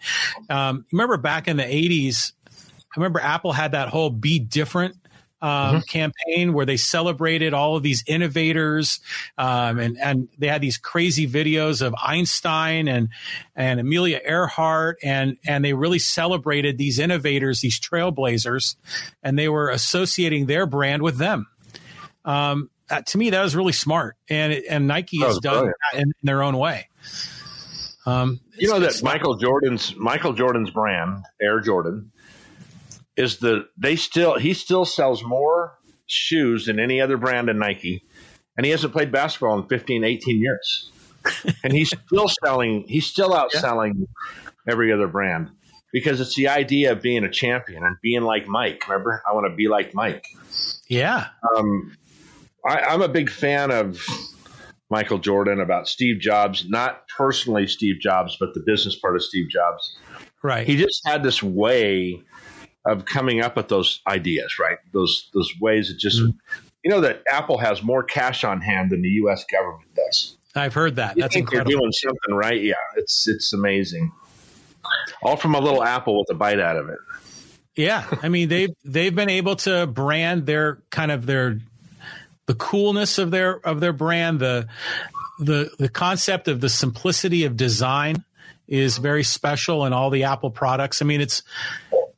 Um, 0.49 0.85
remember 0.91 1.17
back 1.17 1.47
in 1.47 1.57
the 1.57 1.63
'80s, 1.63 2.33
I 2.47 2.97
remember 2.97 3.19
Apple 3.19 3.53
had 3.53 3.73
that 3.73 3.89
whole 3.89 4.09
"Be 4.09 4.39
Different" 4.39 4.95
um, 5.43 5.49
mm-hmm. 5.49 5.79
campaign 5.81 6.53
where 6.53 6.65
they 6.65 6.77
celebrated 6.77 7.53
all 7.53 7.75
of 7.75 7.83
these 7.83 8.01
innovators, 8.07 9.01
um, 9.37 9.77
and 9.77 9.99
and 9.99 10.29
they 10.37 10.47
had 10.47 10.61
these 10.61 10.77
crazy 10.77 11.27
videos 11.27 11.81
of 11.81 11.93
Einstein 12.01 12.87
and 12.87 13.09
and 13.53 13.81
Amelia 13.81 14.21
Earhart, 14.23 14.99
and 15.03 15.37
and 15.45 15.65
they 15.65 15.73
really 15.73 15.99
celebrated 15.99 16.77
these 16.77 16.97
innovators, 16.97 17.59
these 17.59 17.77
trailblazers, 17.77 18.77
and 19.21 19.37
they 19.37 19.49
were 19.49 19.69
associating 19.69 20.45
their 20.45 20.65
brand 20.65 21.01
with 21.01 21.17
them. 21.17 21.47
Um, 22.23 22.69
uh, 22.89 23.01
to 23.01 23.17
me, 23.17 23.29
that 23.31 23.43
was 23.43 23.53
really 23.53 23.73
smart, 23.73 24.15
and 24.29 24.53
and 24.53 24.87
Nike 24.87 25.19
has 25.19 25.39
done 25.39 25.65
that 25.65 25.99
in, 25.99 26.03
in, 26.03 26.13
their 26.23 26.41
own 26.41 26.55
way. 26.55 26.87
Um, 28.05 28.39
you 28.57 28.69
know 28.69 28.79
that 28.79 29.03
Michael 29.03 29.35
Jordan's 29.35 29.93
Michael 29.97 30.31
Jordan's 30.31 30.69
brand, 30.69 31.25
Air 31.41 31.59
Jordan, 31.59 32.12
is 33.15 33.37
the 33.37 33.67
they 33.77 33.95
still 33.95 34.37
he 34.37 34.53
still 34.53 34.85
sells 34.85 35.23
more 35.23 35.77
shoes 36.07 36.65
than 36.65 36.79
any 36.79 37.01
other 37.01 37.17
brand 37.17 37.49
in 37.49 37.59
Nike, 37.59 38.03
and 38.57 38.65
he 38.65 38.71
hasn't 38.71 38.93
played 38.93 39.11
basketball 39.11 39.57
in 39.59 39.67
15, 39.67 40.03
18 40.03 40.39
years, 40.39 40.91
and 41.63 41.73
he's 41.73 41.91
still 42.07 42.29
selling. 42.43 42.85
He's 42.87 43.05
still 43.05 43.31
outselling 43.31 43.93
yeah. 43.95 44.51
every 44.67 44.91
other 44.91 45.07
brand 45.07 45.49
because 45.91 46.19
it's 46.19 46.35
the 46.35 46.47
idea 46.47 46.91
of 46.91 47.01
being 47.01 47.23
a 47.23 47.31
champion 47.31 47.83
and 47.83 47.95
being 48.01 48.23
like 48.23 48.47
Mike. 48.47 48.87
Remember, 48.87 49.21
I 49.29 49.33
want 49.33 49.49
to 49.49 49.55
be 49.55 49.67
like 49.67 49.93
Mike. 49.93 50.25
Yeah. 50.87 51.27
Um, 51.55 51.95
I, 52.65 52.79
I'm 52.79 53.01
a 53.01 53.07
big 53.07 53.29
fan 53.29 53.71
of 53.71 54.03
Michael 54.89 55.19
Jordan 55.19 55.59
about 55.59 55.87
Steve 55.87 56.19
Jobs, 56.19 56.67
not 56.67 57.07
personally 57.15 57.67
Steve 57.67 57.99
Jobs, 57.99 58.37
but 58.39 58.53
the 58.53 58.63
business 58.65 58.95
part 58.95 59.15
of 59.15 59.23
Steve 59.23 59.49
Jobs. 59.49 59.97
Right. 60.41 60.67
He 60.67 60.75
just 60.75 61.01
had 61.05 61.23
this 61.23 61.41
way 61.41 62.21
of 62.85 63.05
coming 63.05 63.41
up 63.41 63.55
with 63.55 63.67
those 63.67 64.01
ideas, 64.07 64.59
right? 64.59 64.77
Those 64.91 65.29
those 65.33 65.51
ways 65.59 65.89
that 65.89 65.97
just 65.97 66.19
mm-hmm. 66.19 66.37
you 66.83 66.91
know 66.91 67.01
that 67.01 67.23
Apple 67.29 67.57
has 67.57 67.81
more 67.83 68.03
cash 68.03 68.43
on 68.43 68.61
hand 68.61 68.91
than 68.91 69.01
the 69.01 69.09
U.S. 69.09 69.45
government 69.51 69.93
does. 69.95 70.37
I've 70.55 70.73
heard 70.73 70.97
that. 70.97 71.15
You 71.15 71.23
That's 71.23 71.33
think 71.33 71.45
incredible. 71.45 71.71
They're 71.71 71.79
doing 71.79 71.91
something 71.91 72.35
right. 72.35 72.61
Yeah, 72.61 72.75
it's 72.95 73.27
it's 73.27 73.53
amazing. 73.53 74.11
All 75.23 75.37
from 75.37 75.55
a 75.55 75.59
little 75.59 75.83
apple 75.83 76.19
with 76.19 76.29
a 76.29 76.35
bite 76.35 76.59
out 76.59 76.77
of 76.77 76.89
it. 76.89 76.99
Yeah, 77.75 78.05
I 78.21 78.29
mean 78.29 78.49
they've 78.49 78.69
they've 78.83 79.15
been 79.15 79.29
able 79.29 79.55
to 79.57 79.87
brand 79.87 80.45
their 80.45 80.79
kind 80.89 81.11
of 81.11 81.25
their 81.25 81.59
the 82.45 82.55
coolness 82.55 83.17
of 83.17 83.31
their 83.31 83.65
of 83.65 83.79
their 83.79 83.93
brand, 83.93 84.39
the 84.39 84.67
the 85.39 85.71
the 85.79 85.89
concept 85.89 86.47
of 86.47 86.61
the 86.61 86.69
simplicity 86.69 87.45
of 87.45 87.57
design 87.57 88.23
is 88.67 88.97
very 88.97 89.23
special 89.23 89.85
in 89.85 89.93
all 89.93 90.09
the 90.09 90.23
Apple 90.23 90.49
products. 90.49 91.01
I 91.01 91.05
mean, 91.05 91.21
it's 91.21 91.43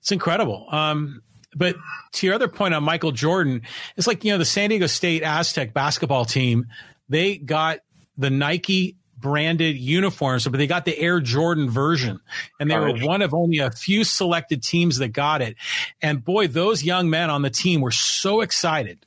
it's 0.05 0.11
incredible. 0.11 0.67
Um, 0.69 1.23
but 1.55 1.75
to 2.11 2.27
your 2.27 2.35
other 2.35 2.47
point 2.47 2.75
on 2.75 2.83
Michael 2.83 3.11
Jordan, 3.11 3.63
it's 3.97 4.05
like, 4.05 4.23
you 4.23 4.31
know, 4.31 4.37
the 4.37 4.45
San 4.45 4.69
Diego 4.69 4.85
State 4.85 5.23
Aztec 5.23 5.73
basketball 5.73 6.25
team, 6.25 6.67
they 7.09 7.37
got 7.37 7.79
the 8.15 8.29
Nike 8.29 8.97
branded 9.17 9.77
uniforms, 9.77 10.47
but 10.47 10.59
they 10.59 10.67
got 10.67 10.85
the 10.85 10.95
Air 10.95 11.21
Jordan 11.21 11.71
version. 11.71 12.19
And 12.59 12.69
they 12.69 12.77
were 12.77 12.95
one 12.99 13.23
of 13.23 13.33
only 13.33 13.57
a 13.57 13.71
few 13.71 14.03
selected 14.03 14.61
teams 14.61 14.99
that 14.99 15.07
got 15.07 15.41
it. 15.41 15.55
And 16.03 16.23
boy, 16.23 16.49
those 16.49 16.83
young 16.83 17.09
men 17.09 17.31
on 17.31 17.41
the 17.41 17.49
team 17.49 17.81
were 17.81 17.89
so 17.89 18.41
excited 18.41 19.03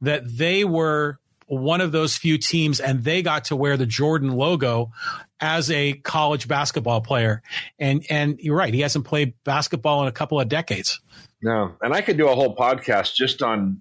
that 0.00 0.24
they 0.26 0.64
were 0.64 1.20
one 1.46 1.80
of 1.80 1.92
those 1.92 2.16
few 2.16 2.36
teams 2.36 2.80
and 2.80 3.04
they 3.04 3.22
got 3.22 3.44
to 3.44 3.54
wear 3.54 3.76
the 3.76 3.86
Jordan 3.86 4.32
logo 4.32 4.90
as 5.42 5.70
a 5.70 5.94
college 5.94 6.48
basketball 6.48 7.02
player. 7.02 7.42
And 7.78 8.06
and 8.08 8.38
you're 8.38 8.56
right, 8.56 8.72
he 8.72 8.80
hasn't 8.80 9.04
played 9.04 9.34
basketball 9.44 10.02
in 10.02 10.08
a 10.08 10.12
couple 10.12 10.40
of 10.40 10.48
decades. 10.48 11.00
No, 11.42 11.74
and 11.82 11.92
I 11.92 12.00
could 12.00 12.16
do 12.16 12.28
a 12.28 12.34
whole 12.34 12.56
podcast 12.56 13.14
just 13.14 13.42
on. 13.42 13.80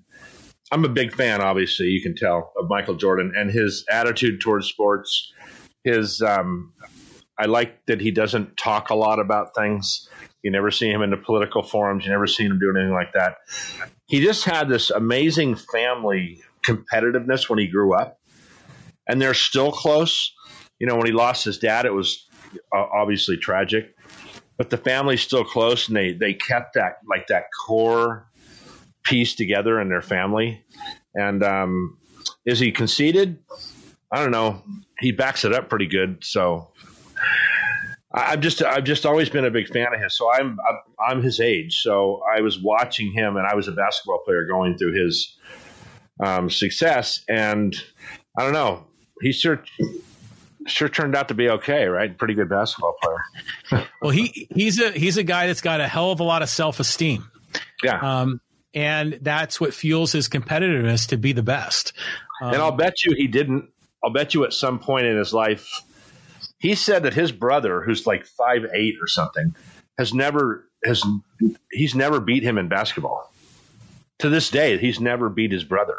I'm 0.74 0.86
a 0.86 0.90
big 0.90 1.14
fan, 1.14 1.42
obviously, 1.42 1.88
you 1.88 2.02
can 2.02 2.16
tell, 2.16 2.54
of 2.58 2.70
Michael 2.70 2.96
Jordan 2.96 3.34
and 3.36 3.52
his 3.52 3.86
attitude 3.92 4.40
towards 4.40 4.68
sports. 4.68 5.34
His, 5.84 6.22
um, 6.22 6.72
I 7.38 7.48
like 7.48 7.86
that 7.88 8.00
he 8.00 8.12
doesn't 8.12 8.56
talk 8.56 8.90
a 8.90 8.96
lot 8.96 9.20
about 9.20 9.54
things. 9.54 10.08
You 10.44 10.50
never 10.50 10.72
see 10.72 10.90
him 10.90 11.02
in 11.02 11.10
the 11.10 11.18
political 11.18 11.62
forums. 11.62 12.06
You 12.06 12.12
never 12.12 12.26
see 12.26 12.46
him 12.46 12.58
do 12.58 12.70
anything 12.70 12.94
like 12.94 13.12
that. 13.14 13.36
He 14.06 14.22
just 14.22 14.46
had 14.46 14.70
this 14.70 14.92
amazing 14.92 15.58
family 15.58 16.42
competitiveness 16.64 17.50
when 17.50 17.60
he 17.60 17.68
grew 17.68 17.94
up, 17.94 18.18
and 19.10 19.22
they're 19.22 19.34
still 19.34 19.74
close. 19.74 20.34
You 20.82 20.88
know, 20.88 20.96
when 20.96 21.06
he 21.06 21.12
lost 21.12 21.46
his 21.46 21.60
dad, 21.60 21.86
it 21.86 21.94
was 21.94 22.28
uh, 22.76 22.86
obviously 22.92 23.38
tragic, 23.38 23.96
but 24.58 24.72
the 24.72 24.78
family's 24.78 25.22
still 25.22 25.44
close, 25.44 25.88
and 25.88 25.96
they 25.96 26.14
they 26.14 26.34
kept 26.34 26.74
that 26.74 26.98
like 27.08 27.28
that 27.28 27.44
core 27.68 28.26
piece 29.04 29.36
together 29.36 29.80
in 29.80 29.90
their 29.90 30.02
family. 30.02 30.66
And 31.14 31.44
um, 31.44 32.00
is 32.48 32.58
he 32.58 32.72
conceited? 32.72 33.38
I 34.12 34.24
don't 34.24 34.32
know. 34.32 34.64
He 34.98 35.12
backs 35.12 35.46
it 35.46 35.54
up 35.54 35.70
pretty 35.70 35.86
good, 35.86 36.24
so 36.24 36.72
I've 38.12 38.40
just 38.40 38.64
I've 38.64 38.84
just 38.84 39.06
always 39.06 39.30
been 39.30 39.46
a 39.46 39.52
big 39.52 39.68
fan 39.68 39.94
of 39.94 40.02
his. 40.02 40.18
So 40.18 40.34
I'm 40.34 40.58
I'm 41.00 41.22
his 41.22 41.40
age. 41.40 41.82
So 41.84 42.24
I 42.36 42.42
was 42.42 42.60
watching 42.60 43.12
him, 43.12 43.38
and 43.38 43.46
I 43.46 43.54
was 43.54 43.68
a 43.68 43.72
basketball 43.72 44.24
player 44.26 44.48
going 44.48 44.80
through 44.80 44.94
his 45.00 45.38
um, 46.26 46.50
success, 46.50 47.24
and 47.30 47.76
I 48.36 48.42
don't 48.42 48.54
know. 48.54 48.88
He 49.22 49.32
sure 49.32 49.64
sure 50.68 50.90
turned 50.90 51.16
out 51.16 51.28
to 51.30 51.34
be 51.34 51.50
okay, 51.50 51.86
right? 51.86 52.16
Pretty 52.18 52.34
good 52.34 52.50
basketball 52.50 52.96
player. 53.02 53.88
well, 54.02 54.12
he 54.12 54.48
he's 54.54 54.80
a 54.80 54.92
he's 54.92 55.18
a 55.18 55.24
guy 55.24 55.48
that's 55.48 55.62
got 55.62 55.82
a 55.82 55.88
hell 55.88 56.12
of 56.12 56.20
a 56.20 56.24
lot 56.24 56.42
of 56.42 56.50
self 56.50 56.80
esteem. 56.80 57.30
Yeah. 57.84 58.00
Um, 58.22 58.42
and 58.74 59.20
that's 59.22 59.60
what 59.60 59.74
fuels 59.74 60.14
his 60.14 60.30
competitiveness 60.30 61.08
to 61.10 61.18
be 61.18 61.34
the 61.34 61.44
best. 61.44 61.94
Um, 62.42 62.54
and 62.54 62.62
I'll 62.62 62.72
bet 62.72 63.04
you 63.04 63.14
he 63.16 63.28
didn't. 63.28 63.70
I'll 64.04 64.14
bet 64.14 64.34
you 64.34 64.46
at 64.46 64.54
some 64.54 64.80
point 64.80 65.06
in 65.06 65.18
his 65.18 65.34
life 65.34 65.84
he 66.62 66.76
said 66.76 67.04
that 67.04 67.16
his 67.16 67.32
brother, 67.32 67.82
who's 67.82 68.06
like 68.06 68.26
five 68.26 68.66
eight 68.72 68.96
or 69.02 69.08
something, 69.08 69.56
has 69.98 70.14
never 70.14 70.70
has 70.86 71.04
he's 71.72 71.96
never 71.96 72.20
beat 72.20 72.44
him 72.44 72.60
in 72.60 72.68
basketball. 72.68 73.34
To 74.20 74.30
this 74.30 74.52
day, 74.52 74.78
he's 74.78 75.00
never 75.00 75.28
beat 75.28 75.52
his 75.52 75.64
brother. 75.64 75.98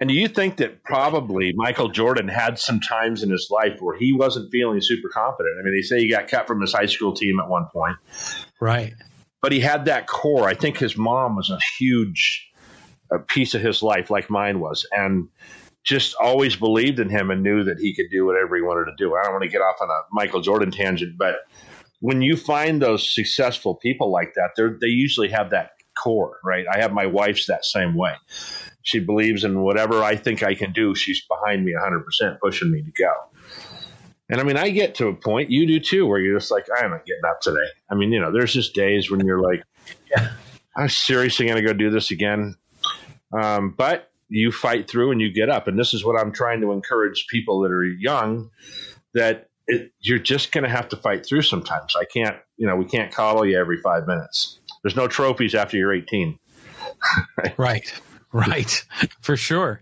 And 0.00 0.08
do 0.08 0.14
you 0.14 0.28
think 0.28 0.56
that 0.56 0.82
probably 0.84 1.52
Michael 1.54 1.88
Jordan 1.88 2.28
had 2.28 2.58
some 2.58 2.80
times 2.80 3.22
in 3.22 3.30
his 3.30 3.48
life 3.50 3.80
where 3.80 3.96
he 3.96 4.12
wasn't 4.12 4.50
feeling 4.50 4.80
super 4.80 5.08
confident? 5.08 5.56
I 5.58 5.62
mean, 5.64 5.74
they 5.74 5.82
say 5.82 6.00
he 6.00 6.08
got 6.08 6.28
cut 6.28 6.46
from 6.46 6.60
his 6.60 6.72
high 6.72 6.86
school 6.86 7.12
team 7.12 7.38
at 7.40 7.48
one 7.48 7.66
point. 7.72 7.96
Right. 8.60 8.94
But 9.40 9.52
he 9.52 9.60
had 9.60 9.84
that 9.86 10.06
core. 10.06 10.48
I 10.48 10.54
think 10.54 10.78
his 10.78 10.96
mom 10.96 11.36
was 11.36 11.50
a 11.50 11.58
huge 11.78 12.50
a 13.10 13.18
piece 13.18 13.54
of 13.54 13.60
his 13.60 13.82
life, 13.82 14.10
like 14.10 14.30
mine 14.30 14.60
was. 14.60 14.86
And 14.92 15.28
just 15.84 16.14
always 16.14 16.56
believed 16.56 16.98
in 16.98 17.10
him 17.10 17.30
and 17.30 17.42
knew 17.42 17.62
that 17.62 17.78
he 17.78 17.94
could 17.94 18.06
do 18.10 18.24
whatever 18.24 18.56
he 18.56 18.62
wanted 18.62 18.86
to 18.86 18.94
do. 18.96 19.14
I 19.14 19.22
don't 19.22 19.32
want 19.32 19.44
to 19.44 19.50
get 19.50 19.60
off 19.60 19.76
on 19.80 19.90
a 19.90 20.00
Michael 20.12 20.40
Jordan 20.40 20.70
tangent, 20.70 21.18
but 21.18 21.40
when 22.00 22.22
you 22.22 22.36
find 22.36 22.80
those 22.80 23.14
successful 23.14 23.74
people 23.74 24.10
like 24.10 24.34
that, 24.34 24.50
they 24.56 24.64
they 24.80 24.92
usually 24.92 25.28
have 25.28 25.50
that 25.50 25.72
core, 26.02 26.38
right? 26.42 26.64
I 26.72 26.78
have 26.78 26.92
my 26.92 27.06
wife's 27.06 27.46
that 27.46 27.64
same 27.64 27.94
way. 27.94 28.14
She 28.84 29.00
believes 29.00 29.44
in 29.44 29.62
whatever 29.62 30.02
I 30.02 30.14
think 30.14 30.42
I 30.42 30.54
can 30.54 30.72
do. 30.72 30.94
She's 30.94 31.22
behind 31.26 31.64
me 31.64 31.72
100%, 31.72 32.38
pushing 32.40 32.70
me 32.70 32.82
to 32.82 32.90
go. 32.92 33.12
And 34.30 34.40
I 34.40 34.44
mean, 34.44 34.56
I 34.56 34.70
get 34.70 34.94
to 34.96 35.08
a 35.08 35.14
point, 35.14 35.50
you 35.50 35.66
do 35.66 35.80
too, 35.80 36.06
where 36.06 36.20
you're 36.20 36.38
just 36.38 36.50
like, 36.50 36.66
I'm 36.74 36.90
not 36.90 37.04
getting 37.04 37.24
up 37.26 37.40
today. 37.40 37.66
I 37.90 37.94
mean, 37.94 38.12
you 38.12 38.20
know, 38.20 38.32
there's 38.32 38.52
just 38.52 38.74
days 38.74 39.10
when 39.10 39.20
you're 39.26 39.42
like, 39.42 39.62
yeah, 40.10 40.32
I'm 40.76 40.88
seriously 40.88 41.46
going 41.46 41.56
to 41.56 41.66
go 41.66 41.72
do 41.72 41.90
this 41.90 42.10
again. 42.10 42.56
Um, 43.32 43.74
but 43.76 44.10
you 44.28 44.52
fight 44.52 44.88
through 44.88 45.12
and 45.12 45.20
you 45.20 45.32
get 45.32 45.50
up. 45.50 45.68
And 45.68 45.78
this 45.78 45.92
is 45.92 46.04
what 46.04 46.18
I'm 46.18 46.32
trying 46.32 46.60
to 46.62 46.72
encourage 46.72 47.26
people 47.28 47.60
that 47.60 47.70
are 47.70 47.84
young 47.84 48.50
that 49.14 49.48
it, 49.66 49.92
you're 50.00 50.18
just 50.18 50.52
going 50.52 50.64
to 50.64 50.70
have 50.70 50.88
to 50.90 50.96
fight 50.96 51.24
through 51.24 51.42
sometimes. 51.42 51.94
I 51.98 52.04
can't, 52.04 52.36
you 52.56 52.66
know, 52.66 52.76
we 52.76 52.84
can't 52.84 53.12
coddle 53.12 53.46
you 53.46 53.58
every 53.58 53.80
five 53.80 54.06
minutes. 54.06 54.58
There's 54.82 54.96
no 54.96 55.06
trophies 55.06 55.54
after 55.54 55.76
you're 55.76 55.92
18. 55.92 56.38
right. 57.56 57.92
Right. 58.34 58.84
For 59.20 59.36
sure. 59.36 59.80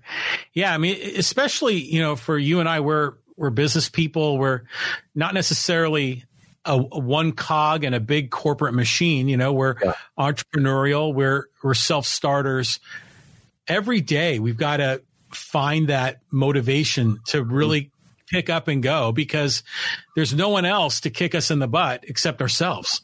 Yeah. 0.53 0.73
I 0.73 0.79
mean, 0.79 0.97
especially, 1.17 1.77
you 1.77 2.01
know, 2.01 2.15
for 2.15 2.39
you 2.39 2.61
and 2.61 2.69
I, 2.69 2.81
we're, 2.81 3.15
we're 3.37 3.51
business 3.51 3.89
people. 3.89 4.39
We're 4.39 4.63
not 5.15 5.35
necessarily 5.35 6.25
a, 6.65 6.75
a, 6.75 7.01
one 7.01 7.33
cog 7.33 7.83
in 7.83 7.95
a 7.95 7.99
big 7.99 8.31
corporate 8.31 8.75
machine. 8.75 9.27
You 9.27 9.39
know, 9.39 9.53
we're 9.53 9.77
yeah. 9.83 9.95
entrepreneurial. 10.19 11.13
We're 11.15 11.49
we're 11.63 11.75
self 11.75 12.07
starters 12.07 12.79
every 13.69 14.01
day 14.01 14.39
we've 14.39 14.57
got 14.57 14.79
to 14.79 15.03
find 15.31 15.89
that 15.89 16.21
motivation 16.31 17.19
to 17.27 17.43
really 17.43 17.83
mm. 17.83 17.91
pick 18.29 18.51
up 18.51 18.69
and 18.69 18.83
go 18.83 19.13
because 19.13 19.63
there's 20.15 20.35
no 20.35 20.49
one 20.49 20.65
else 20.65 21.01
to 21.01 21.11
kick 21.11 21.35
us 21.35 21.51
in 21.51 21.59
the 21.59 21.69
butt 21.69 22.05
except 22.09 22.43
ourselves. 22.43 23.03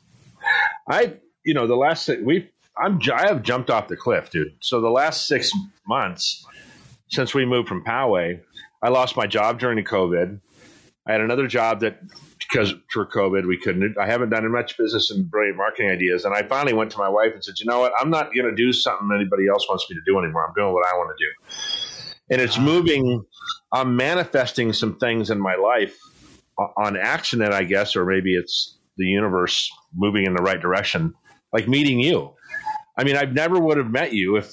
I, 0.89 1.15
you 1.45 1.55
know, 1.55 1.67
the 1.67 1.77
last 1.77 2.07
thing 2.07 2.25
we 2.25 2.51
I'm 2.81 3.01
I 3.13 3.27
have 3.27 3.43
jumped 3.43 3.71
off 3.71 3.89
the 3.89 3.97
cliff, 3.97 4.31
dude. 4.31 4.55
So 4.61 4.81
the 4.81 4.91
last 4.91 5.27
six 5.27 5.51
months 5.87 6.47
since 7.09 7.35
we 7.35 7.45
moved 7.45 7.69
from 7.69 7.85
Poway, 7.85 8.41
I 8.83 8.89
lost 8.91 9.17
my 9.17 9.27
job 9.27 9.59
during 9.59 9.77
the 9.77 9.83
COVID. 9.83 10.41
I 11.07 11.13
had 11.13 11.21
another 11.21 11.47
job 11.47 11.81
that 11.81 12.01
because 12.39 12.75
for 12.93 13.07
COVID, 13.07 13.47
we 13.47 13.59
couldn't. 13.59 13.97
I 13.99 14.07
haven't 14.07 14.31
done 14.31 14.51
much 14.51 14.77
business 14.77 15.11
and 15.11 15.31
brilliant 15.31 15.57
marketing 15.57 15.91
ideas, 15.91 16.25
and 16.25 16.35
I 16.35 16.43
finally 16.43 16.75
went 16.75 16.91
to 16.93 16.99
my 16.99 17.09
wife 17.09 17.33
and 17.33 17.43
said, 17.43 17.55
"You 17.59 17.67
know 17.67 17.81
what? 17.81 17.93
I'm 17.99 18.11
not 18.11 18.35
going 18.35 18.47
to 18.47 18.55
do 18.55 18.73
something 18.73 19.09
anybody 19.15 19.49
else 19.49 19.69
wants 19.69 19.87
me 19.91 19.97
to 19.97 20.03
do 20.07 20.19
anymore. 20.19 20.47
I'm 20.47 20.55
doing 20.55 20.73
what 20.73 20.87
I 20.87 20.97
want 20.97 21.17
to 21.17 21.25
do." 21.25 21.31
And 22.31 22.41
it's 22.41 22.59
moving. 22.59 23.25
I'm 23.73 23.97
manifesting 23.97 24.73
some 24.73 24.99
things 24.99 25.31
in 25.31 25.41
my 25.41 25.57
life 25.57 25.97
on 26.77 26.97
accident, 26.97 27.53
I 27.53 27.65
guess, 27.65 27.97
or 27.97 28.05
maybe 28.05 28.35
it's 28.35 28.79
the 28.97 29.07
universe 29.07 29.71
moving 29.95 30.27
in 30.27 30.35
the 30.35 30.43
right 30.43 30.61
direction, 30.61 31.15
like 31.53 31.69
meeting 31.69 32.01
you. 32.01 32.35
I 32.99 33.05
mean, 33.05 33.17
I 33.17 33.25
never 33.25 33.59
would 33.59 33.79
have 33.79 33.91
met 33.91 34.13
you 34.13 34.37
if 34.37 34.53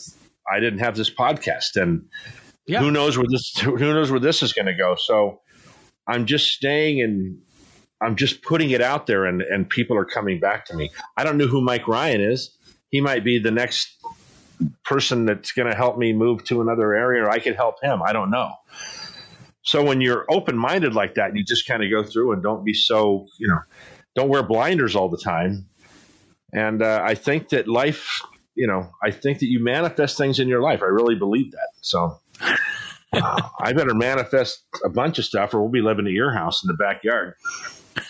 I 0.50 0.60
didn't 0.60 0.80
have 0.80 0.96
this 0.96 1.10
podcast, 1.10 1.76
and 1.82 2.08
yeah. 2.68 2.80
who 2.80 2.92
knows 2.92 3.18
where 3.18 3.28
this 3.30 3.58
who 3.58 3.78
knows 3.78 4.12
where 4.12 4.20
this 4.20 4.44
is 4.44 4.54
going 4.54 4.68
to 4.68 4.76
go. 4.76 4.96
So 4.96 5.42
I'm 6.08 6.26
just 6.26 6.52
staying 6.52 7.02
and 7.02 7.40
I'm 8.02 8.16
just 8.16 8.42
putting 8.42 8.70
it 8.72 8.82
out 8.82 9.08
there 9.08 9.26
and, 9.26 9.42
and 9.42 9.68
people 9.70 9.98
are 9.98 10.06
coming 10.06 10.40
back 10.40 10.66
to 10.66 10.76
me. 10.76 10.92
I 11.18 11.24
don't 11.24 11.38
know 11.38 11.48
who 11.48 11.62
Mike 11.62 11.88
Ryan 11.88 12.22
is. 12.22 12.56
He 12.90 13.02
might 13.02 13.24
be 13.24 13.40
the 13.40 13.52
next 13.52 13.96
person 14.84 15.26
that's 15.26 15.52
going 15.52 15.70
to 15.70 15.76
help 15.76 15.98
me 15.98 16.14
move 16.14 16.44
to 16.46 16.62
another 16.62 16.94
area 16.94 17.24
or 17.24 17.30
I 17.30 17.40
could 17.40 17.56
help 17.56 17.82
him. 17.82 18.02
I 18.06 18.14
don't 18.14 18.30
know. 18.30 18.52
So 19.64 19.84
when 19.84 20.02
you're 20.02 20.26
open 20.30 20.58
minded 20.58 20.94
like 20.94 21.16
that, 21.16 21.36
you 21.36 21.44
just 21.44 21.68
kind 21.68 21.84
of 21.84 21.90
go 21.90 22.04
through 22.04 22.34
and 22.34 22.44
don't 22.44 22.64
be 22.64 22.74
so, 22.74 23.26
you 23.40 23.48
know, 23.48 23.60
don't 24.16 24.30
wear 24.30 24.44
blinders 24.44 24.96
all 24.96 25.10
the 25.10 25.18
time. 25.18 25.68
And 26.54 26.84
uh, 26.84 27.02
I 27.04 27.16
think 27.16 27.50
that 27.50 27.68
life, 27.68 28.22
you 28.56 28.68
know, 28.68 28.90
I 29.04 29.12
think 29.12 29.40
that 29.40 29.48
you 29.48 29.60
manifest 29.60 30.18
things 30.18 30.40
in 30.40 30.48
your 30.48 30.62
life. 30.62 30.82
I 30.82 30.88
really 30.88 31.16
believe 31.16 31.52
that. 31.52 31.70
So 31.82 32.20
uh, 33.14 33.42
I 33.60 33.74
better 33.74 33.94
manifest 33.94 34.64
a 34.84 34.90
bunch 34.90 35.20
of 35.20 35.26
stuff 35.26 35.54
or 35.54 35.62
we'll 35.62 35.70
be 35.70 35.82
living 35.82 36.08
at 36.08 36.14
your 36.14 36.34
house 36.34 36.64
in 36.64 36.68
the 36.68 36.74
backyard. 36.74 37.36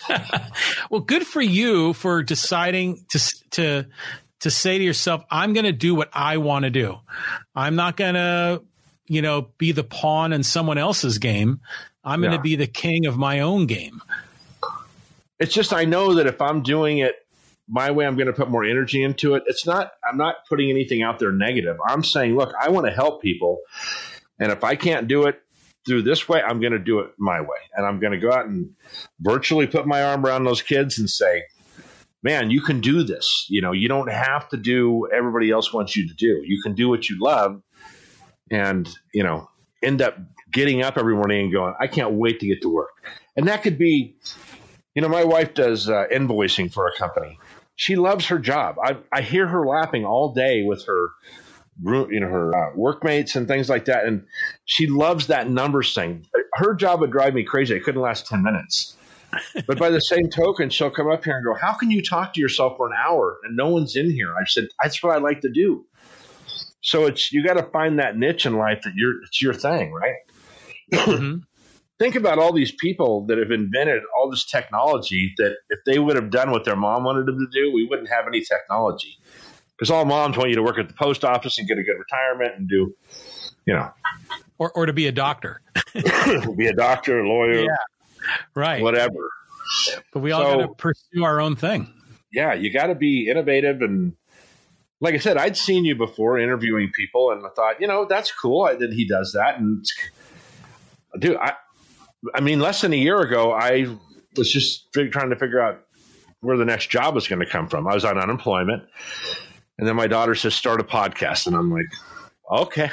well, 0.90 1.00
good 1.00 1.26
for 1.26 1.42
you 1.42 1.92
for 1.92 2.22
deciding 2.22 3.04
to 3.08 3.18
to 3.50 3.86
to 4.40 4.50
say 4.50 4.78
to 4.78 4.84
yourself, 4.84 5.24
"I'm 5.30 5.52
going 5.52 5.64
to 5.64 5.72
do 5.72 5.94
what 5.94 6.10
I 6.12 6.38
want 6.38 6.64
to 6.64 6.70
do. 6.70 6.98
I'm 7.54 7.76
not 7.76 7.96
going 7.96 8.14
to, 8.14 8.62
you 9.06 9.22
know, 9.22 9.48
be 9.58 9.72
the 9.72 9.84
pawn 9.84 10.32
in 10.32 10.42
someone 10.42 10.78
else's 10.78 11.18
game. 11.18 11.60
I'm 12.04 12.20
going 12.20 12.32
to 12.32 12.40
be 12.40 12.56
the 12.56 12.66
king 12.66 13.06
of 13.06 13.16
my 13.16 13.40
own 13.40 13.66
game." 13.66 14.00
It's 15.38 15.54
just 15.54 15.72
I 15.72 15.84
know 15.84 16.14
that 16.14 16.26
if 16.26 16.40
I'm 16.40 16.62
doing 16.62 16.98
it 16.98 17.25
my 17.68 17.90
way, 17.90 18.06
I'm 18.06 18.16
going 18.16 18.28
to 18.28 18.32
put 18.32 18.50
more 18.50 18.64
energy 18.64 19.02
into 19.02 19.34
it. 19.34 19.42
It's 19.46 19.66
not. 19.66 19.92
I'm 20.08 20.16
not 20.16 20.36
putting 20.48 20.70
anything 20.70 21.02
out 21.02 21.18
there 21.18 21.32
negative. 21.32 21.76
I'm 21.86 22.04
saying, 22.04 22.36
look, 22.36 22.52
I 22.60 22.70
want 22.70 22.86
to 22.86 22.92
help 22.92 23.22
people, 23.22 23.58
and 24.38 24.52
if 24.52 24.64
I 24.64 24.76
can't 24.76 25.08
do 25.08 25.26
it 25.26 25.40
through 25.86 26.02
this 26.02 26.28
way, 26.28 26.42
I'm 26.42 26.60
going 26.60 26.72
to 26.72 26.78
do 26.78 27.00
it 27.00 27.12
my 27.18 27.40
way. 27.40 27.58
And 27.74 27.86
I'm 27.86 28.00
going 28.00 28.12
to 28.12 28.18
go 28.18 28.32
out 28.32 28.46
and 28.46 28.70
virtually 29.20 29.66
put 29.66 29.86
my 29.86 30.02
arm 30.02 30.26
around 30.26 30.44
those 30.44 30.60
kids 30.60 30.98
and 30.98 31.08
say, 31.08 31.44
man, 32.22 32.50
you 32.50 32.60
can 32.60 32.80
do 32.80 33.04
this. 33.04 33.46
You 33.48 33.62
know, 33.62 33.72
you 33.72 33.88
don't 33.88 34.10
have 34.10 34.48
to 34.48 34.56
do 34.56 35.08
everybody 35.14 35.50
else 35.50 35.72
wants 35.72 35.96
you 35.96 36.08
to 36.08 36.14
do. 36.14 36.42
You 36.44 36.60
can 36.60 36.74
do 36.74 36.88
what 36.88 37.08
you 37.08 37.18
love 37.20 37.62
and, 38.50 38.88
you 39.14 39.22
know, 39.22 39.48
end 39.82 40.02
up 40.02 40.18
getting 40.52 40.82
up 40.82 40.98
every 40.98 41.14
morning 41.14 41.44
and 41.44 41.52
going, 41.52 41.74
I 41.78 41.86
can't 41.86 42.14
wait 42.14 42.40
to 42.40 42.46
get 42.46 42.62
to 42.62 42.68
work. 42.68 42.90
And 43.36 43.46
that 43.46 43.62
could 43.62 43.78
be, 43.78 44.16
you 44.94 45.02
know, 45.02 45.08
my 45.08 45.22
wife 45.24 45.54
does 45.54 45.88
uh, 45.88 46.06
invoicing 46.12 46.72
for 46.72 46.88
a 46.88 46.96
company. 46.96 47.38
She 47.76 47.96
loves 47.96 48.26
her 48.26 48.38
job. 48.38 48.76
I, 48.82 48.96
I 49.12 49.20
hear 49.20 49.46
her 49.46 49.66
laughing 49.66 50.04
all 50.04 50.32
day 50.32 50.62
with 50.62 50.84
her 50.86 51.10
you 51.84 52.20
know 52.20 52.28
her 52.28 52.54
uh, 52.56 52.74
workmates 52.74 53.36
and 53.36 53.46
things 53.46 53.68
like 53.68 53.84
that. 53.86 54.06
And 54.06 54.24
she 54.64 54.86
loves 54.86 55.26
that 55.26 55.50
numbers 55.50 55.94
thing. 55.94 56.26
Her 56.54 56.74
job 56.74 57.00
would 57.00 57.12
drive 57.12 57.34
me 57.34 57.44
crazy. 57.44 57.76
I 57.76 57.80
couldn't 57.80 58.00
last 58.00 58.26
10 58.26 58.42
minutes. 58.42 58.96
But 59.66 59.78
by 59.78 59.90
the 59.90 60.00
same 60.12 60.30
token 60.30 60.70
she'll 60.70 60.90
come 60.90 61.10
up 61.10 61.24
here 61.24 61.36
and 61.36 61.44
go 61.44 61.54
how 61.54 61.74
can 61.74 61.90
you 61.90 62.02
talk 62.02 62.32
to 62.34 62.40
yourself 62.40 62.76
for 62.76 62.86
an 62.86 62.94
hour 62.96 63.38
and 63.44 63.56
no 63.56 63.68
one's 63.68 63.96
in 63.96 64.10
here? 64.10 64.34
I 64.34 64.44
said 64.46 64.68
that's 64.82 65.02
what 65.02 65.14
i 65.14 65.18
like 65.18 65.40
to 65.42 65.50
do. 65.50 65.84
So 66.80 67.06
it's 67.06 67.32
you 67.32 67.44
got 67.44 67.54
to 67.54 67.64
find 67.64 67.98
that 67.98 68.16
niche 68.16 68.46
in 68.46 68.56
life 68.56 68.82
that 68.84 68.94
you're 68.94 69.22
it's 69.24 69.42
your 69.42 69.54
thing 69.54 69.92
right? 69.92 70.14
Mm-hmm. 70.92 71.38
Think 71.98 72.14
about 72.14 72.38
all 72.38 72.52
these 72.52 72.72
people 72.72 73.26
that 73.26 73.38
have 73.38 73.50
invented 73.50 74.02
all 74.16 74.30
this 74.30 74.44
technology 74.44 75.32
that 75.38 75.56
if 75.70 75.78
they 75.86 75.98
would 75.98 76.16
have 76.16 76.30
done 76.30 76.50
what 76.50 76.64
their 76.64 76.76
mom 76.76 77.04
wanted 77.04 77.26
them 77.26 77.38
to 77.38 77.46
do 77.52 77.72
we 77.72 77.86
wouldn't 77.86 78.08
have 78.08 78.26
any 78.26 78.42
technology 78.42 79.18
because 79.76 79.90
all 79.90 80.04
moms 80.04 80.36
want 80.36 80.50
you 80.50 80.56
to 80.56 80.62
work 80.62 80.78
at 80.78 80.88
the 80.88 80.94
post 80.94 81.24
office 81.24 81.58
and 81.58 81.68
get 81.68 81.78
a 81.78 81.82
good 81.82 81.96
retirement 81.98 82.54
and 82.56 82.68
do 82.68 82.94
you 83.66 83.74
know, 83.74 83.90
or 84.58 84.70
or 84.72 84.86
to 84.86 84.92
be 84.92 85.06
a 85.08 85.12
doctor, 85.12 85.60
be 86.56 86.66
a 86.66 86.72
doctor, 86.72 87.20
a 87.20 87.28
lawyer, 87.28 87.64
yeah, 87.64 87.76
right, 88.54 88.80
whatever. 88.80 89.30
But 90.12 90.20
we 90.20 90.30
all 90.30 90.42
so, 90.42 90.56
got 90.58 90.66
to 90.66 90.74
pursue 90.74 91.24
our 91.24 91.40
own 91.40 91.56
thing. 91.56 91.92
Yeah, 92.32 92.54
you 92.54 92.72
got 92.72 92.86
to 92.86 92.94
be 92.94 93.28
innovative 93.28 93.82
and. 93.82 94.14
Like 94.98 95.12
I 95.12 95.18
said, 95.18 95.36
I'd 95.36 95.58
seen 95.58 95.84
you 95.84 95.94
before 95.94 96.38
interviewing 96.38 96.90
people, 96.90 97.30
and 97.30 97.44
I 97.44 97.50
thought, 97.50 97.82
you 97.82 97.86
know, 97.86 98.06
that's 98.06 98.32
cool 98.32 98.64
that 98.64 98.94
he 98.94 99.06
does 99.06 99.32
that. 99.32 99.58
And 99.60 99.84
dude, 101.18 101.36
I, 101.36 101.52
I 102.34 102.40
mean, 102.40 102.60
less 102.60 102.80
than 102.80 102.92
a 102.92 102.96
year 102.96 103.20
ago, 103.20 103.52
I 103.52 103.86
was 104.36 104.52
just 104.52 104.92
trying 104.92 105.30
to 105.30 105.36
figure 105.36 105.60
out 105.60 105.82
where 106.40 106.56
the 106.56 106.64
next 106.64 106.90
job 106.90 107.14
was 107.14 107.26
going 107.26 107.40
to 107.40 107.46
come 107.46 107.68
from. 107.68 107.86
I 107.88 107.94
was 107.94 108.04
on 108.04 108.18
unemployment. 108.18 108.84
And 109.78 109.86
then 109.86 109.96
my 109.96 110.06
daughter 110.06 110.34
says, 110.34 110.54
start 110.54 110.80
a 110.80 110.84
podcast. 110.84 111.46
And 111.46 111.56
I'm 111.56 111.72
like, 111.72 111.86
okay, 112.50 112.90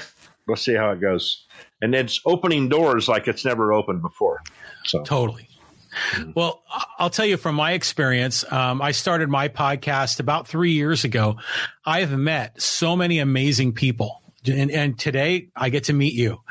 let's 0.48 0.62
see 0.62 0.74
how 0.74 0.92
it 0.92 1.00
goes. 1.00 1.46
And 1.82 1.94
it's 1.94 2.22
opening 2.26 2.70
doors 2.70 3.08
like 3.08 3.28
it's 3.28 3.46
never 3.46 3.74
opened 3.74 4.02
before. 4.02 4.42
So 4.86 5.04
totally. 5.04 5.48
Well, 6.36 6.64
I'll 6.98 7.12
tell 7.12 7.26
you 7.26 7.38
from 7.38 7.56
my 7.56 7.74
experience. 7.74 8.44
Um, 8.52 8.82
I 8.82 8.92
started 8.92 9.30
my 9.30 9.48
podcast 9.50 10.20
about 10.20 10.48
three 10.48 10.72
years 10.72 11.04
ago. 11.04 11.38
I've 11.86 12.18
met 12.18 12.60
so 12.60 12.96
many 12.96 13.20
amazing 13.20 13.74
people 13.74 14.23
and, 14.48 14.72
and 14.72 15.00
today 15.00 15.50
I 15.56 15.70
get 15.70 15.86
to 15.86 15.94
meet 15.94 16.14
you. 16.14 16.42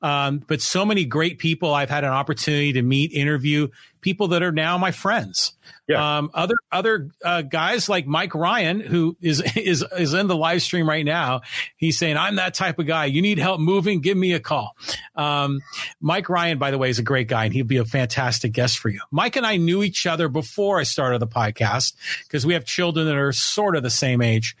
Um, 0.00 0.42
but 0.46 0.60
so 0.60 0.84
many 0.84 1.04
great 1.04 1.38
people 1.38 1.74
I've 1.74 1.90
had 1.90 2.04
an 2.04 2.10
opportunity 2.10 2.74
to 2.74 2.82
meet, 2.82 3.12
interview 3.12 3.68
people 4.02 4.28
that 4.28 4.42
are 4.42 4.52
now 4.52 4.76
my 4.76 4.90
friends. 4.90 5.54
Yeah. 5.88 6.18
Um, 6.18 6.30
other 6.34 6.56
other 6.70 7.10
uh, 7.24 7.42
guys 7.42 7.88
like 7.88 8.06
Mike 8.06 8.34
Ryan, 8.34 8.80
who 8.80 9.16
is 9.22 9.40
is 9.56 9.84
is 9.98 10.12
in 10.12 10.26
the 10.26 10.36
live 10.36 10.60
stream 10.60 10.86
right 10.86 11.04
now. 11.04 11.40
He's 11.76 11.98
saying, 11.98 12.18
"I'm 12.18 12.36
that 12.36 12.54
type 12.54 12.78
of 12.78 12.86
guy. 12.86 13.06
You 13.06 13.22
need 13.22 13.38
help 13.38 13.60
moving? 13.60 14.00
Give 14.00 14.16
me 14.16 14.34
a 14.34 14.40
call." 14.40 14.76
Um, 15.16 15.60
Mike 16.00 16.28
Ryan, 16.28 16.58
by 16.58 16.70
the 16.70 16.78
way, 16.78 16.90
is 16.90 16.98
a 16.98 17.02
great 17.02 17.28
guy, 17.28 17.46
and 17.46 17.54
he'd 17.54 17.68
be 17.68 17.78
a 17.78 17.84
fantastic 17.84 18.52
guest 18.52 18.78
for 18.78 18.90
you. 18.90 19.00
Mike 19.10 19.36
and 19.36 19.46
I 19.46 19.56
knew 19.56 19.82
each 19.82 20.06
other 20.06 20.28
before 20.28 20.78
I 20.78 20.82
started 20.82 21.20
the 21.20 21.26
podcast 21.26 21.94
because 22.24 22.44
we 22.44 22.52
have 22.54 22.64
children 22.64 23.06
that 23.06 23.16
are 23.16 23.32
sort 23.32 23.76
of 23.76 23.82
the 23.82 23.90
same 23.90 24.20
age, 24.20 24.56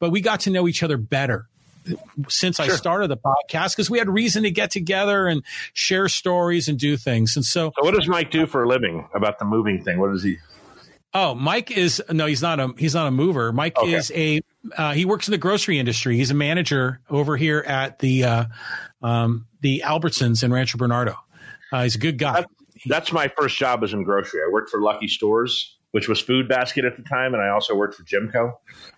but 0.00 0.10
we 0.10 0.20
got 0.20 0.40
to 0.40 0.50
know 0.50 0.66
each 0.66 0.82
other 0.82 0.96
better 0.96 1.48
since 2.28 2.56
sure. 2.56 2.66
I 2.66 2.68
started 2.68 3.08
the 3.08 3.16
podcast 3.16 3.76
because 3.76 3.90
we 3.90 3.98
had 3.98 4.08
reason 4.08 4.42
to 4.44 4.50
get 4.50 4.70
together 4.70 5.26
and 5.26 5.42
share 5.72 6.08
stories 6.08 6.68
and 6.68 6.78
do 6.78 6.96
things. 6.96 7.36
And 7.36 7.44
so, 7.44 7.72
so 7.76 7.84
what 7.84 7.94
does 7.94 8.08
Mike 8.08 8.30
do 8.30 8.46
for 8.46 8.64
a 8.64 8.68
living 8.68 9.08
about 9.14 9.38
the 9.38 9.44
moving 9.44 9.82
thing? 9.82 9.98
What 9.98 10.12
does 10.12 10.22
he? 10.22 10.38
Oh, 11.14 11.34
Mike 11.34 11.70
is 11.70 12.02
no, 12.10 12.26
he's 12.26 12.42
not 12.42 12.60
a 12.60 12.74
he's 12.76 12.94
not 12.94 13.06
a 13.06 13.10
mover. 13.10 13.52
Mike 13.52 13.78
okay. 13.78 13.94
is 13.94 14.12
a 14.14 14.40
uh, 14.76 14.92
he 14.92 15.04
works 15.04 15.28
in 15.28 15.32
the 15.32 15.38
grocery 15.38 15.78
industry. 15.78 16.16
He's 16.16 16.30
a 16.30 16.34
manager 16.34 17.00
over 17.08 17.36
here 17.36 17.60
at 17.60 18.00
the 18.00 18.24
uh, 18.24 18.44
um, 19.02 19.46
the 19.62 19.82
Albertsons 19.84 20.42
in 20.42 20.52
Rancho 20.52 20.78
Bernardo. 20.78 21.16
Uh, 21.72 21.84
he's 21.84 21.94
a 21.94 21.98
good 21.98 22.18
guy. 22.18 22.40
That's, 22.40 22.52
that's 22.86 23.12
my 23.12 23.28
first 23.28 23.56
job 23.56 23.82
as 23.82 23.92
in 23.92 24.02
grocery. 24.02 24.40
I 24.46 24.50
worked 24.52 24.70
for 24.70 24.80
Lucky 24.80 25.08
Stores, 25.08 25.78
which 25.92 26.08
was 26.08 26.20
Food 26.20 26.48
Basket 26.48 26.84
at 26.84 26.96
the 26.96 27.02
time, 27.02 27.32
and 27.32 27.42
I 27.42 27.48
also 27.48 27.74
worked 27.74 27.94
for 27.94 28.02
Gemco 28.02 28.52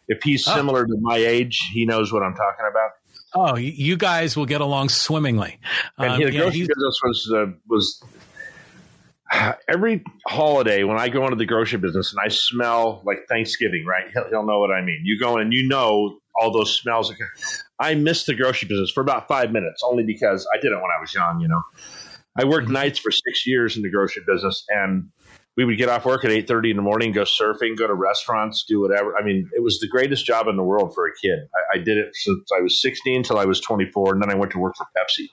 if 0.09 0.23
he's 0.23 0.47
oh. 0.49 0.55
similar 0.55 0.87
to 0.87 0.97
my 1.01 1.17
age, 1.17 1.59
he 1.73 1.85
knows 1.85 2.13
what 2.13 2.23
I'm 2.23 2.35
talking 2.35 2.67
about. 2.71 2.91
Oh, 3.35 3.57
you 3.57 3.97
guys 3.97 4.37
will 4.37 4.47
get 4.47 4.63
along 4.63 4.89
swimmingly. 4.89 5.61
And 5.99 6.13
um, 6.13 6.19
the 6.19 6.33
yeah, 6.33 6.41
grocery 6.41 6.61
business 6.61 6.99
was 7.03 7.33
uh, 7.35 7.47
was 7.69 8.03
every 9.69 10.03
holiday 10.27 10.85
when 10.85 10.99
I 10.99 11.09
go 11.09 11.25
into 11.25 11.37
the 11.37 11.45
grocery 11.45 11.79
business 11.79 12.13
and 12.13 12.21
I 12.25 12.29
smell 12.29 13.03
like 13.05 13.27
Thanksgiving, 13.29 13.85
right? 13.87 14.07
He'll, 14.13 14.29
he'll 14.31 14.47
know 14.47 14.61
what 14.61 14.71
I 14.71 14.81
mean. 14.81 15.03
You 15.05 15.19
go 15.19 15.37
in 15.37 15.43
and 15.43 15.53
you 15.53 15.69
know 15.69 16.19
all 16.35 16.53
those 16.53 16.75
smells. 16.75 17.13
I 17.79 17.95
missed 17.95 18.27
the 18.27 18.35
grocery 18.35 18.69
business 18.69 18.91
for 18.91 19.03
about 19.03 19.29
five 19.29 19.53
minutes, 19.53 19.83
only 19.85 20.05
because 20.05 20.47
I 20.55 20.57
did 20.57 20.73
it 20.73 20.77
when 20.77 20.91
I 20.97 21.01
was 21.01 21.13
young. 21.13 21.41
You 21.41 21.49
know, 21.49 21.63
I 22.37 22.45
worked 22.45 22.67
mm-hmm. 22.67 22.75
nights 22.75 22.99
for 22.99 23.11
six 23.11 23.47
years 23.47 23.77
in 23.77 23.83
the 23.83 23.91
grocery 23.91 24.23
business, 24.27 24.65
and 24.69 25.11
we 25.59 25.65
would 25.65 25.77
get 25.77 25.89
off 25.89 26.07
work 26.07 26.25
at 26.25 26.31
8.30 26.31 26.71
in 26.71 26.77
the 26.77 26.83
morning 26.83 27.11
go 27.11 27.25
surfing 27.25 27.77
go 27.77 27.89
to 27.89 27.95
restaurants 27.95 28.65
do 28.67 28.81
whatever 28.81 29.15
i 29.19 29.25
mean 29.25 29.51
it 29.55 29.63
was 29.63 29.81
the 29.81 29.89
greatest 29.89 30.25
job 30.25 30.47
in 30.47 30.57
the 30.57 30.63
world 30.63 30.95
for 30.95 31.07
a 31.07 31.11
kid 31.21 31.41
i, 31.55 31.79
I 31.79 31.83
did 31.83 31.99
it 31.99 32.15
since 32.15 32.49
i 32.57 32.63
was 32.63 32.81
16 32.81 33.17
until 33.17 33.39
i 33.39 33.45
was 33.45 33.61
24 33.61 34.15
and 34.15 34.23
then 34.23 34.31
i 34.31 34.35
went 34.35 34.53
to 34.53 34.59
work 34.59 34.77
for 34.77 34.87
pepsi 34.97 35.27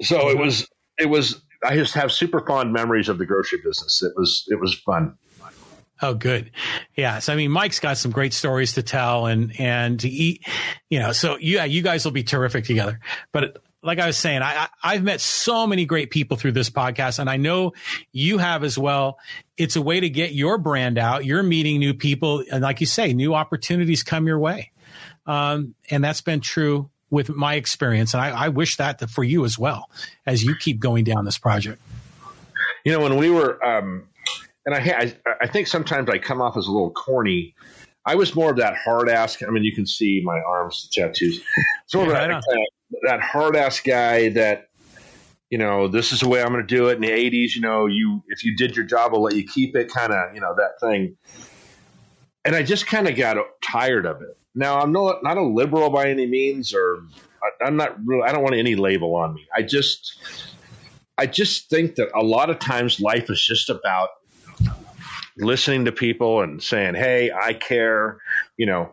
so 0.00 0.30
it 0.30 0.38
was 0.38 0.66
it 0.98 1.10
was 1.10 1.42
i 1.64 1.74
just 1.74 1.94
have 1.94 2.12
super 2.12 2.40
fond 2.46 2.72
memories 2.72 3.08
of 3.08 3.18
the 3.18 3.26
grocery 3.26 3.58
business 3.62 4.02
it 4.02 4.12
was 4.16 4.44
it 4.48 4.60
was 4.60 4.74
fun 4.74 5.16
Oh, 6.04 6.14
good. 6.14 6.50
Yeah. 6.96 7.20
So, 7.20 7.32
I 7.32 7.36
mean, 7.36 7.52
Mike's 7.52 7.78
got 7.78 7.96
some 7.96 8.10
great 8.10 8.32
stories 8.32 8.72
to 8.72 8.82
tell 8.82 9.26
and, 9.26 9.52
and 9.60 10.00
to 10.00 10.08
eat, 10.08 10.44
you 10.90 10.98
know, 10.98 11.12
so 11.12 11.36
yeah, 11.40 11.64
you 11.64 11.80
guys 11.80 12.04
will 12.04 12.10
be 12.10 12.24
terrific 12.24 12.64
together. 12.64 12.98
But 13.32 13.62
like 13.82 13.98
I 13.98 14.06
was 14.06 14.16
saying, 14.16 14.42
I, 14.42 14.68
I 14.82 14.94
have 14.94 15.02
met 15.02 15.20
so 15.20 15.66
many 15.66 15.84
great 15.84 16.10
people 16.10 16.36
through 16.36 16.52
this 16.52 16.70
podcast, 16.70 17.18
and 17.18 17.28
I 17.28 17.36
know 17.36 17.72
you 18.12 18.38
have 18.38 18.62
as 18.62 18.78
well. 18.78 19.18
It's 19.56 19.76
a 19.76 19.82
way 19.82 20.00
to 20.00 20.08
get 20.08 20.32
your 20.32 20.56
brand 20.58 20.98
out. 20.98 21.24
You're 21.24 21.42
meeting 21.42 21.78
new 21.80 21.92
people, 21.92 22.44
and 22.50 22.62
like 22.62 22.80
you 22.80 22.86
say, 22.86 23.12
new 23.12 23.34
opportunities 23.34 24.02
come 24.02 24.26
your 24.26 24.38
way. 24.38 24.70
Um, 25.26 25.74
and 25.90 26.02
that's 26.02 26.20
been 26.20 26.40
true 26.40 26.90
with 27.10 27.28
my 27.28 27.54
experience, 27.54 28.14
and 28.14 28.22
I, 28.22 28.44
I 28.44 28.48
wish 28.48 28.76
that 28.76 29.10
for 29.10 29.24
you 29.24 29.44
as 29.44 29.58
well 29.58 29.90
as 30.26 30.42
you 30.42 30.54
keep 30.54 30.78
going 30.78 31.04
down 31.04 31.24
this 31.24 31.38
project. 31.38 31.82
You 32.84 32.92
know, 32.92 33.00
when 33.00 33.16
we 33.16 33.30
were, 33.30 33.62
um, 33.64 34.08
and 34.64 34.74
I, 34.74 34.78
I, 34.78 35.16
I 35.42 35.46
think 35.48 35.66
sometimes 35.66 36.08
I 36.08 36.18
come 36.18 36.40
off 36.40 36.56
as 36.56 36.66
a 36.66 36.70
little 36.70 36.90
corny. 36.90 37.54
I 38.06 38.14
was 38.14 38.34
more 38.34 38.50
of 38.50 38.56
that 38.56 38.76
hard 38.76 39.08
ass. 39.08 39.40
I 39.46 39.50
mean, 39.50 39.62
you 39.62 39.74
can 39.74 39.86
see 39.86 40.20
my 40.24 40.40
arms 40.40 40.88
tattoos. 40.92 41.40
Sort 41.86 42.08
of 42.08 42.14
that, 42.14 42.30
that 43.02 43.20
hard 43.20 43.56
ass 43.56 43.80
guy 43.80 44.30
that 44.30 44.68
you 45.50 45.58
know 45.58 45.88
this 45.88 46.12
is 46.12 46.20
the 46.20 46.28
way 46.28 46.42
I'm 46.42 46.52
going 46.52 46.66
to 46.66 46.74
do 46.74 46.88
it. 46.88 46.94
In 46.94 47.00
the 47.00 47.10
'80s, 47.10 47.54
you 47.54 47.60
know, 47.60 47.86
you 47.86 48.22
if 48.28 48.44
you 48.44 48.56
did 48.56 48.76
your 48.76 48.86
job, 48.86 49.12
I'll 49.14 49.22
let 49.22 49.34
you 49.34 49.46
keep 49.46 49.76
it. 49.76 49.90
Kind 49.92 50.12
of, 50.12 50.34
you 50.34 50.40
know, 50.40 50.54
that 50.56 50.80
thing. 50.80 51.16
And 52.44 52.56
I 52.56 52.62
just 52.62 52.86
kind 52.86 53.08
of 53.08 53.16
got 53.16 53.36
tired 53.62 54.06
of 54.06 54.22
it. 54.22 54.36
Now 54.54 54.80
I'm 54.80 54.92
not 54.92 55.22
not 55.22 55.36
a 55.36 55.42
liberal 55.42 55.90
by 55.90 56.08
any 56.10 56.26
means, 56.26 56.74
or 56.74 57.02
I, 57.42 57.66
I'm 57.66 57.76
not 57.76 57.96
really. 58.04 58.28
I 58.28 58.32
don't 58.32 58.42
want 58.42 58.56
any 58.56 58.74
label 58.74 59.14
on 59.14 59.34
me. 59.34 59.46
I 59.54 59.62
just 59.62 60.16
I 61.16 61.26
just 61.26 61.70
think 61.70 61.96
that 61.96 62.08
a 62.14 62.22
lot 62.22 62.50
of 62.50 62.58
times 62.58 63.00
life 63.00 63.30
is 63.30 63.40
just 63.42 63.70
about 63.70 64.08
listening 65.36 65.84
to 65.86 65.92
people 65.92 66.42
and 66.42 66.62
saying, 66.62 66.94
"Hey, 66.94 67.30
I 67.30 67.54
care," 67.54 68.18
you 68.56 68.66
know, 68.66 68.92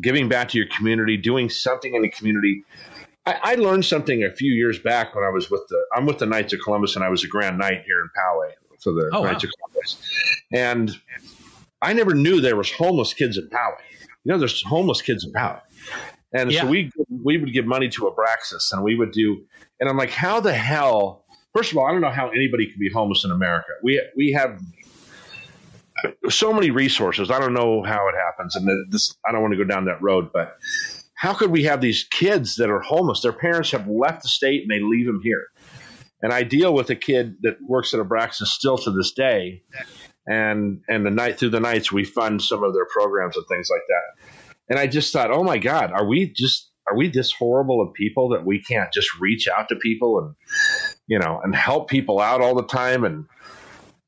giving 0.00 0.28
back 0.28 0.48
to 0.50 0.58
your 0.58 0.66
community, 0.68 1.16
doing 1.16 1.50
something 1.50 1.94
in 1.94 2.02
the 2.02 2.08
community. 2.08 2.64
I, 3.28 3.52
I, 3.52 3.54
learned 3.56 3.84
something 3.84 4.24
a 4.24 4.30
few 4.30 4.52
years 4.52 4.78
back 4.78 5.14
when 5.14 5.24
I 5.24 5.28
was 5.28 5.50
with 5.50 5.62
the 5.68 5.78
I'm 5.94 6.06
with 6.06 6.18
the 6.18 6.26
Knights 6.26 6.52
of 6.52 6.60
Columbus 6.60 6.96
and 6.96 7.04
I 7.04 7.08
was 7.08 7.24
a 7.24 7.28
Grand 7.28 7.58
Knight 7.58 7.82
here 7.86 8.00
in 8.00 8.08
Poway 8.16 8.52
for 8.80 8.92
the 8.92 9.10
oh, 9.12 9.24
Knights 9.24 9.44
wow. 9.44 9.48
of 9.48 9.72
Columbus, 9.72 10.42
and 10.52 11.00
I 11.82 11.92
never 11.92 12.14
knew 12.14 12.40
there 12.40 12.56
was 12.56 12.70
homeless 12.72 13.12
kids 13.12 13.36
in 13.36 13.48
Poway. 13.48 13.80
You 14.24 14.32
know, 14.32 14.38
there's 14.38 14.62
homeless 14.62 15.02
kids 15.02 15.24
in 15.24 15.32
Poway, 15.32 15.60
and 16.32 16.50
yeah. 16.50 16.62
so 16.62 16.68
we 16.68 16.90
we 17.10 17.38
would 17.38 17.52
give 17.52 17.66
money 17.66 17.88
to 17.90 18.02
Abraxas 18.02 18.72
and 18.72 18.82
we 18.82 18.94
would 18.94 19.12
do, 19.12 19.44
and 19.80 19.88
I'm 19.88 19.96
like, 19.96 20.10
how 20.10 20.40
the 20.40 20.54
hell? 20.54 21.24
First 21.54 21.72
of 21.72 21.78
all, 21.78 21.86
I 21.86 21.92
don't 21.92 22.00
know 22.00 22.10
how 22.10 22.28
anybody 22.30 22.66
can 22.66 22.78
be 22.78 22.90
homeless 22.90 23.24
in 23.24 23.30
America. 23.30 23.70
We 23.82 24.00
we 24.16 24.32
have 24.32 24.60
so 26.28 26.52
many 26.52 26.70
resources. 26.70 27.30
I 27.30 27.40
don't 27.40 27.54
know 27.54 27.82
how 27.82 28.08
it 28.08 28.14
happens, 28.14 28.56
and 28.56 28.68
this 28.90 29.14
I 29.26 29.32
don't 29.32 29.42
want 29.42 29.52
to 29.52 29.58
go 29.58 29.64
down 29.64 29.84
that 29.86 30.00
road, 30.00 30.30
but 30.32 30.58
how 31.18 31.34
could 31.34 31.50
we 31.50 31.64
have 31.64 31.80
these 31.80 32.04
kids 32.04 32.54
that 32.56 32.70
are 32.70 32.78
homeless? 32.78 33.22
Their 33.22 33.32
parents 33.32 33.72
have 33.72 33.88
left 33.88 34.22
the 34.22 34.28
state 34.28 34.62
and 34.62 34.70
they 34.70 34.78
leave 34.78 35.06
them 35.06 35.20
here. 35.20 35.48
And 36.22 36.32
I 36.32 36.44
deal 36.44 36.72
with 36.72 36.90
a 36.90 36.94
kid 36.94 37.34
that 37.42 37.58
works 37.60 37.92
at 37.92 37.98
Abraxas 37.98 38.46
still 38.46 38.78
to 38.78 38.92
this 38.92 39.12
day. 39.12 39.64
And 40.28 40.80
and 40.88 41.04
the 41.04 41.10
night 41.10 41.36
through 41.36 41.50
the 41.50 41.58
nights 41.58 41.90
we 41.90 42.04
fund 42.04 42.40
some 42.40 42.62
of 42.62 42.72
their 42.72 42.86
programs 42.86 43.36
and 43.36 43.44
things 43.48 43.68
like 43.68 43.82
that. 43.88 44.28
And 44.70 44.78
I 44.78 44.86
just 44.86 45.12
thought, 45.12 45.32
oh 45.32 45.42
my 45.42 45.58
God, 45.58 45.90
are 45.90 46.06
we 46.06 46.32
just 46.32 46.70
are 46.88 46.96
we 46.96 47.10
this 47.10 47.32
horrible 47.32 47.80
of 47.80 47.92
people 47.94 48.28
that 48.28 48.46
we 48.46 48.62
can't 48.62 48.92
just 48.92 49.18
reach 49.18 49.48
out 49.48 49.68
to 49.70 49.76
people 49.76 50.20
and 50.20 50.36
you 51.08 51.18
know 51.18 51.40
and 51.42 51.52
help 51.52 51.90
people 51.90 52.20
out 52.20 52.40
all 52.40 52.54
the 52.54 52.62
time 52.62 53.02
and 53.02 53.26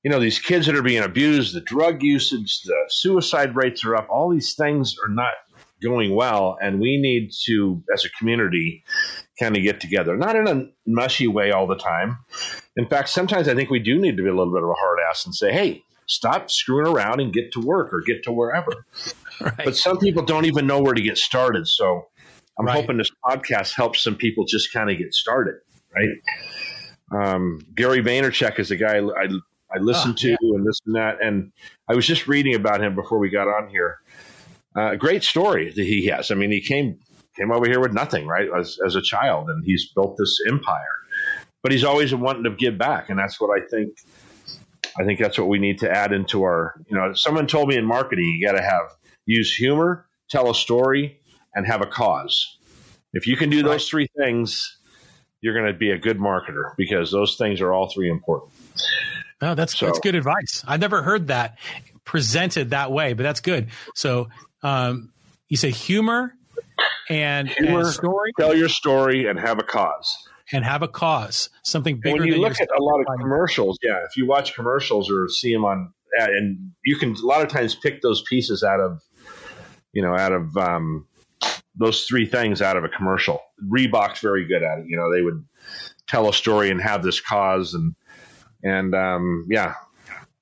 you 0.05 0.11
know 0.13 0.21
these 0.21 0.39
kids 0.39 0.67
that 0.67 0.77
are 0.77 0.83
being 0.83 1.03
abused 1.03 1.55
the 1.55 1.61
drug 1.61 2.03
usage 2.03 2.63
the 2.63 2.77
suicide 2.89 3.55
rates 3.57 3.85
are 3.85 3.97
up 3.97 4.07
all 4.09 4.31
these 4.31 4.55
things 4.55 4.97
are 5.05 5.11
not 5.11 5.35
going 5.83 6.15
well, 6.15 6.57
and 6.61 6.81
we 6.81 6.99
need 7.01 7.31
to, 7.47 7.83
as 7.95 8.05
a 8.05 8.11
community, 8.11 8.85
kind 9.39 9.57
of 9.57 9.63
get 9.63 9.81
together. 9.81 10.17
Not 10.17 10.37
in 10.37 10.47
a 10.47 10.65
mushy 10.87 11.27
way 11.27 11.51
all 11.51 11.67
the 11.67 11.77
time. 11.77 12.19
In 12.77 12.87
fact, 12.87 13.09
sometimes 13.09 13.49
I 13.49 13.55
think 13.55 13.71
we 13.71 13.79
do 13.79 13.99
need 13.99 14.17
to 14.17 14.23
be 14.23 14.29
a 14.29 14.35
little 14.35 14.53
bit 14.53 14.63
of 14.63 14.69
a 14.69 14.75
hard 14.75 14.99
ass 15.09 15.25
and 15.25 15.35
say, 15.35 15.53
"Hey, 15.53 15.83
stop 16.07 16.51
screwing 16.51 16.87
around 16.87 17.21
and 17.21 17.33
get 17.33 17.53
to 17.53 17.61
work 17.61 17.93
or 17.93 18.01
get 18.01 18.23
to 18.25 18.33
wherever." 18.33 18.73
Right. 19.43 19.65
But 19.65 19.75
some 19.75 19.97
people 19.97 20.23
don't 20.23 20.45
even 20.45 20.67
know 20.67 20.83
where 20.83 20.93
to 20.93 21.01
get 21.01 21.17
started. 21.17 21.67
So 21.67 22.09
I'm 22.59 22.67
right. 22.67 22.75
hoping 22.75 22.99
this 22.99 23.11
podcast 23.25 23.75
helps 23.75 24.03
some 24.03 24.15
people 24.15 24.45
just 24.45 24.71
kind 24.71 24.91
of 24.91 24.99
get 24.99 25.15
started. 25.15 25.55
Right. 25.95 26.09
Um, 27.11 27.67
Gary 27.75 28.03
Vaynerchuk 28.03 28.59
is 28.59 28.71
a 28.71 28.77
guy 28.77 28.99
I, 28.99 29.29
I 29.75 29.79
listen 29.79 30.11
oh, 30.11 30.15
to 30.15 30.29
yeah. 30.29 30.37
and 30.43 30.67
this 30.67 30.79
and 30.85 30.95
that. 30.95 31.23
And 31.23 31.53
I 31.89 31.95
was 31.95 32.07
just 32.07 32.29
reading 32.29 32.55
about 32.55 32.83
him 32.83 32.95
before 32.95 33.19
we 33.19 33.31
got 33.31 33.49
on 33.49 33.71
here. 33.71 33.99
Uh, 34.77 34.95
great 34.95 35.25
story 35.25 35.71
that 35.71 35.83
he 35.83 36.07
has. 36.07 36.31
I 36.31 36.35
mean, 36.35 36.51
he 36.51 36.61
came 36.61 36.99
came 37.37 37.51
over 37.53 37.67
here 37.67 37.81
with 37.81 37.93
nothing, 37.93 38.27
right? 38.27 38.49
As, 38.57 38.79
as 38.85 38.97
a 38.97 39.03
child, 39.03 39.49
and 39.49 39.65
he's 39.65 39.93
built 39.93 40.17
this 40.19 40.41
empire. 40.49 40.97
But 41.63 41.73
he's 41.73 41.85
always 41.85 42.15
wanting 42.15 42.45
to 42.45 42.51
give 42.51 42.79
back, 42.79 43.11
and 43.11 43.19
that's 43.19 43.41
what 43.41 43.51
I 43.51 43.65
think. 43.67 43.97
I 44.99 45.05
think 45.05 45.21
that's 45.21 45.39
what 45.39 45.49
we 45.49 45.59
need 45.59 45.79
to 45.81 45.91
add 45.91 46.13
into 46.13 46.43
our. 46.43 46.75
You 46.89 46.97
know, 46.97 47.13
someone 47.15 47.47
told 47.47 47.69
me 47.69 47.77
in 47.77 47.85
marketing, 47.85 48.25
you 48.25 48.47
got 48.47 48.57
to 48.57 48.63
have 48.63 48.97
use 49.27 49.55
humor, 49.55 50.07
tell 50.29 50.51
a 50.51 50.55
story, 50.55 51.21
and 51.55 51.67
have 51.67 51.83
a 51.83 51.87
cause. 51.87 52.59
If 53.13 53.27
you 53.27 53.37
can 53.37 53.51
do 53.51 53.63
those 53.63 53.89
three 53.89 54.09
things, 54.17 54.79
you're 55.41 55.55
going 55.55 55.73
to 55.73 55.79
be 55.79 55.91
a 55.91 55.99
good 55.99 56.19
marketer 56.19 56.75
because 56.77 57.11
those 57.11 57.37
things 57.37 57.61
are 57.61 57.73
all 57.73 57.89
three 57.89 58.11
important. 58.11 58.53
Oh, 59.43 59.55
that's 59.55 59.79
so, 59.79 59.87
that's 59.87 60.01
good 60.01 60.15
advice. 60.15 60.63
I've 60.67 60.81
never 60.81 61.03
heard 61.03 61.29
that 61.29 61.59
presented 62.05 62.71
that 62.71 62.93
way, 62.93 63.15
but 63.15 63.23
that's 63.23 63.41
good. 63.41 63.69
So, 63.95 64.29
um, 64.63 65.13
you 65.49 65.57
say 65.57 65.71
humor 65.71 66.35
and, 67.09 67.49
humor, 67.49 67.81
and 67.81 67.89
story. 67.89 68.33
Tell 68.39 68.57
your 68.57 68.69
story 68.69 69.27
and 69.27 69.39
have 69.39 69.59
a 69.59 69.63
cause. 69.63 70.17
And 70.53 70.65
have 70.65 70.83
a 70.83 70.89
cause, 70.89 71.49
something 71.63 72.01
bigger. 72.01 72.19
when 72.19 72.29
you 72.29 72.41
look 72.41 72.61
at 72.61 72.69
a 72.77 72.83
lot 72.83 73.01
of 73.01 73.07
commercials, 73.21 73.79
yeah, 73.83 73.99
if 74.05 74.17
you 74.17 74.27
watch 74.27 74.55
commercials 74.55 75.11
or 75.11 75.29
see 75.29 75.53
them 75.53 75.65
on, 75.65 75.93
and 76.19 76.73
you 76.85 76.97
can 76.97 77.15
a 77.15 77.27
lot 77.27 77.43
of 77.43 77.49
times 77.49 77.77
pick 77.77 78.03
those 78.03 78.23
pieces 78.23 78.65
out 78.65 78.81
of, 78.81 79.01
you 79.93 80.03
know, 80.03 80.17
out 80.17 80.33
of 80.33 80.57
um, 80.57 81.07
those 81.77 82.05
three 82.05 82.27
things 82.27 82.61
out 82.63 82.77
of 82.77 82.83
a 82.83 82.89
commercial. 82.89 83.41
Reebok's 83.65 84.21
very 84.21 84.45
good 84.45 84.63
at 84.65 84.81
it. 84.81 84.87
You 84.89 84.97
know, 84.97 85.13
they 85.13 85.23
would 85.23 85.45
tell 86.09 86.29
a 86.29 86.33
story 86.33 86.71
and 86.71 86.81
have 86.81 87.05
this 87.05 87.21
cause, 87.21 87.75
and 87.75 87.95
and 88.65 88.95
um, 88.95 89.47
yeah, 89.49 89.75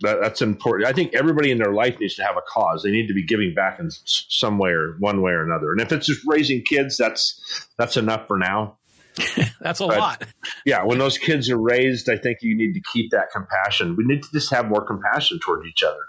that, 0.00 0.18
that's 0.20 0.42
important. 0.42 0.88
I 0.88 0.92
think 0.92 1.14
everybody 1.14 1.50
in 1.50 1.58
their 1.58 1.72
life 1.72 1.98
needs 1.98 2.14
to 2.16 2.24
have 2.24 2.36
a 2.36 2.42
cause. 2.48 2.82
They 2.82 2.90
need 2.90 3.08
to 3.08 3.14
be 3.14 3.24
giving 3.24 3.54
back 3.54 3.80
in 3.80 3.90
some 4.04 4.58
way 4.58 4.70
or 4.70 4.96
one 4.98 5.22
way 5.22 5.32
or 5.32 5.42
another. 5.42 5.72
And 5.72 5.80
if 5.80 5.92
it's 5.92 6.06
just 6.06 6.22
raising 6.26 6.62
kids, 6.62 6.96
that's 6.96 7.66
that's 7.76 7.96
enough 7.96 8.26
for 8.26 8.38
now. 8.38 8.78
that's 9.60 9.80
a 9.80 9.86
but, 9.86 9.98
lot. 9.98 10.24
yeah, 10.64 10.84
when 10.84 10.98
those 10.98 11.18
kids 11.18 11.50
are 11.50 11.58
raised, 11.58 12.08
I 12.08 12.16
think 12.16 12.38
you 12.42 12.56
need 12.56 12.74
to 12.74 12.80
keep 12.92 13.10
that 13.10 13.32
compassion. 13.32 13.96
We 13.96 14.04
need 14.04 14.22
to 14.22 14.28
just 14.32 14.52
have 14.52 14.68
more 14.68 14.84
compassion 14.84 15.40
toward 15.44 15.66
each 15.66 15.82
other. 15.82 16.02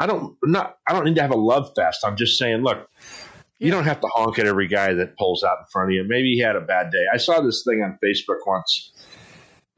I 0.00 0.06
don't 0.06 0.36
not 0.44 0.78
I 0.88 0.92
don't 0.92 1.04
need 1.04 1.16
to 1.16 1.22
have 1.22 1.32
a 1.32 1.36
love 1.36 1.72
fest. 1.76 2.04
I'm 2.04 2.16
just 2.16 2.38
saying, 2.38 2.62
look, 2.62 2.88
you 3.58 3.70
don't 3.70 3.84
have 3.84 4.00
to 4.00 4.08
honk 4.14 4.38
at 4.38 4.46
every 4.46 4.68
guy 4.68 4.94
that 4.94 5.18
pulls 5.18 5.42
out 5.44 5.58
in 5.58 5.66
front 5.70 5.90
of 5.90 5.94
you. 5.94 6.04
Maybe 6.04 6.34
he 6.34 6.38
had 6.38 6.56
a 6.56 6.60
bad 6.60 6.90
day. 6.90 7.04
I 7.12 7.16
saw 7.16 7.40
this 7.40 7.64
thing 7.64 7.82
on 7.82 7.98
Facebook 8.02 8.38
once 8.46 8.92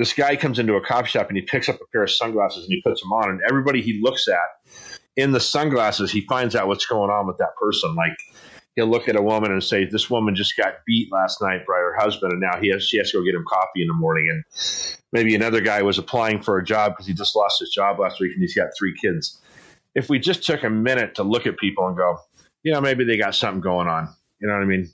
this 0.01 0.15
guy 0.15 0.35
comes 0.35 0.59
into 0.59 0.77
a 0.77 0.81
coffee 0.81 1.09
shop 1.09 1.29
and 1.29 1.37
he 1.37 1.43
picks 1.43 1.69
up 1.69 1.77
a 1.77 1.87
pair 1.93 2.03
of 2.03 2.11
sunglasses 2.11 2.65
and 2.65 2.73
he 2.73 2.81
puts 2.81 3.03
them 3.03 3.13
on, 3.13 3.29
and 3.29 3.41
everybody 3.47 3.83
he 3.83 4.01
looks 4.03 4.29
at 4.29 4.73
in 5.15 5.33
the 5.33 5.41
sunglasses, 5.41 6.11
he 6.11 6.23
finds 6.23 6.57
out 6.57 6.69
what's 6.69 6.87
going 6.87 7.11
on 7.11 7.27
with 7.27 7.37
that 7.37 7.55
person. 7.61 7.95
Like 7.95 8.17
he'll 8.77 8.87
look 8.87 9.09
at 9.09 9.17
a 9.17 9.23
woman 9.23 9.53
and 9.53 9.63
say, 9.63 9.85
"This 9.85 10.09
woman 10.09 10.35
just 10.35 10.57
got 10.57 10.77
beat 10.87 11.13
last 11.13 11.43
night 11.43 11.67
by 11.69 11.75
her 11.75 11.95
husband, 11.99 12.33
and 12.33 12.41
now 12.41 12.59
he 12.59 12.71
has 12.71 12.83
she 12.83 12.97
has 12.97 13.11
to 13.11 13.19
go 13.19 13.25
get 13.25 13.35
him 13.35 13.45
coffee 13.47 13.83
in 13.83 13.89
the 13.89 13.95
morning." 13.95 14.27
And 14.31 14.43
maybe 15.13 15.35
another 15.35 15.61
guy 15.61 15.83
was 15.83 15.99
applying 15.99 16.41
for 16.41 16.57
a 16.57 16.65
job 16.65 16.93
because 16.93 17.07
he 17.07 17.13
just 17.13 17.37
lost 17.37 17.61
his 17.61 17.69
job 17.69 17.99
last 17.99 18.21
week 18.21 18.33
and 18.33 18.41
he's 18.41 18.55
got 18.55 18.69
three 18.79 18.95
kids. 18.99 19.39
If 19.95 20.09
we 20.09 20.19
just 20.19 20.45
took 20.45 20.65
a 20.65 20.71
minute 20.71 21.17
to 21.17 21.25
look 21.25 21.47
at 21.47 21.59
people 21.59 21.87
and 21.87 21.97
go, 21.97 22.19
you 22.63 22.73
know, 22.73 22.81
maybe 22.81 23.05
they 23.05 23.19
got 23.19 23.35
something 23.35 23.61
going 23.61 23.89
on. 23.89 24.09
You 24.41 24.49
know 24.49 24.55
what 24.55 24.63
I 24.63 24.67
mean? 24.67 24.89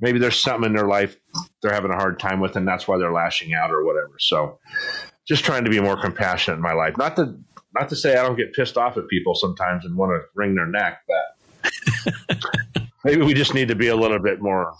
Maybe 0.00 0.18
there's 0.18 0.38
something 0.38 0.70
in 0.70 0.76
their 0.76 0.86
life 0.86 1.16
they're 1.62 1.72
having 1.72 1.90
a 1.90 1.96
hard 1.96 2.18
time 2.18 2.40
with 2.40 2.56
and 2.56 2.66
that's 2.66 2.86
why 2.86 2.98
they're 2.98 3.12
lashing 3.12 3.54
out 3.54 3.70
or 3.70 3.84
whatever. 3.84 4.14
So 4.18 4.58
just 5.26 5.44
trying 5.44 5.64
to 5.64 5.70
be 5.70 5.80
more 5.80 6.00
compassionate 6.00 6.56
in 6.56 6.62
my 6.62 6.72
life. 6.72 6.96
Not 6.96 7.16
to 7.16 7.36
not 7.74 7.88
to 7.90 7.96
say 7.96 8.16
i 8.16 8.22
don't 8.22 8.36
get 8.36 8.54
pissed 8.54 8.76
off 8.76 8.96
at 8.96 9.06
people 9.08 9.34
sometimes 9.34 9.84
and 9.84 9.96
want 9.96 10.10
to 10.10 10.26
wring 10.34 10.54
their 10.54 10.66
neck 10.66 11.02
but 11.06 12.40
maybe 13.04 13.22
we 13.22 13.34
just 13.34 13.54
need 13.54 13.68
to 13.68 13.74
be 13.74 13.88
a 13.88 13.96
little 13.96 14.18
bit 14.18 14.40
more 14.40 14.74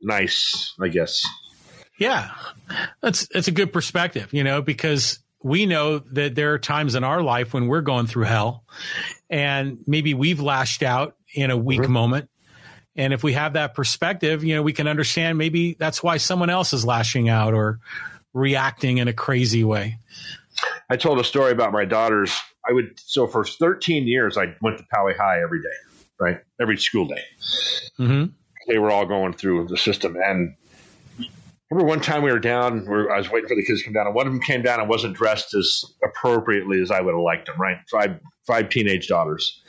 nice 0.00 0.74
i 0.80 0.88
guess. 0.88 1.22
Yeah. 1.98 2.30
That's 3.00 3.28
that's 3.28 3.48
a 3.48 3.52
good 3.52 3.72
perspective 3.72 4.32
you 4.32 4.44
know 4.44 4.60
because 4.60 5.20
we 5.44 5.66
know 5.66 5.98
that 5.98 6.34
there 6.34 6.52
are 6.52 6.58
times 6.58 6.94
in 6.94 7.04
our 7.04 7.22
life 7.22 7.52
when 7.52 7.66
we're 7.66 7.80
going 7.80 8.06
through 8.06 8.24
hell 8.24 8.64
and 9.28 9.78
maybe 9.86 10.14
we've 10.14 10.40
lashed 10.40 10.82
out 10.82 11.16
in 11.34 11.50
a 11.50 11.56
weak 11.56 11.80
mm-hmm. 11.80 11.92
moment 11.92 12.28
and 12.96 13.12
if 13.12 13.22
we 13.22 13.32
have 13.32 13.54
that 13.54 13.74
perspective, 13.74 14.44
you 14.44 14.54
know, 14.54 14.62
we 14.62 14.72
can 14.72 14.86
understand 14.86 15.38
maybe 15.38 15.74
that's 15.74 16.02
why 16.02 16.18
someone 16.18 16.50
else 16.50 16.72
is 16.72 16.84
lashing 16.84 17.28
out 17.28 17.54
or 17.54 17.80
reacting 18.34 18.98
in 18.98 19.08
a 19.08 19.12
crazy 19.12 19.64
way. 19.64 19.98
I 20.90 20.96
told 20.96 21.18
a 21.18 21.24
story 21.24 21.52
about 21.52 21.72
my 21.72 21.84
daughters. 21.84 22.38
I 22.68 22.72
would, 22.72 22.98
so 23.00 23.26
for 23.26 23.44
13 23.44 24.06
years, 24.06 24.36
I 24.36 24.54
went 24.60 24.78
to 24.78 24.84
Poway 24.94 25.16
High 25.16 25.42
every 25.42 25.62
day, 25.62 25.68
right? 26.20 26.40
Every 26.60 26.76
school 26.76 27.06
day. 27.06 27.22
Mm-hmm. 27.98 28.26
They 28.68 28.78
were 28.78 28.90
all 28.90 29.06
going 29.06 29.32
through 29.32 29.68
the 29.68 29.76
system. 29.76 30.16
And 30.22 30.54
remember 31.70 31.88
one 31.88 32.00
time 32.00 32.22
we 32.22 32.30
were 32.30 32.38
down, 32.38 32.86
I 33.10 33.16
was 33.16 33.30
waiting 33.30 33.48
for 33.48 33.56
the 33.56 33.64
kids 33.64 33.80
to 33.80 33.84
come 33.86 33.94
down, 33.94 34.06
and 34.06 34.14
one 34.14 34.26
of 34.26 34.32
them 34.32 34.42
came 34.42 34.62
down 34.62 34.80
and 34.80 34.88
wasn't 34.88 35.16
dressed 35.16 35.54
as 35.54 35.82
appropriately 36.04 36.80
as 36.80 36.90
I 36.90 37.00
would 37.00 37.14
have 37.14 37.20
liked 37.20 37.46
them, 37.46 37.58
right? 37.58 37.78
Five, 37.90 38.20
five 38.46 38.68
teenage 38.68 39.08
daughters. 39.08 39.61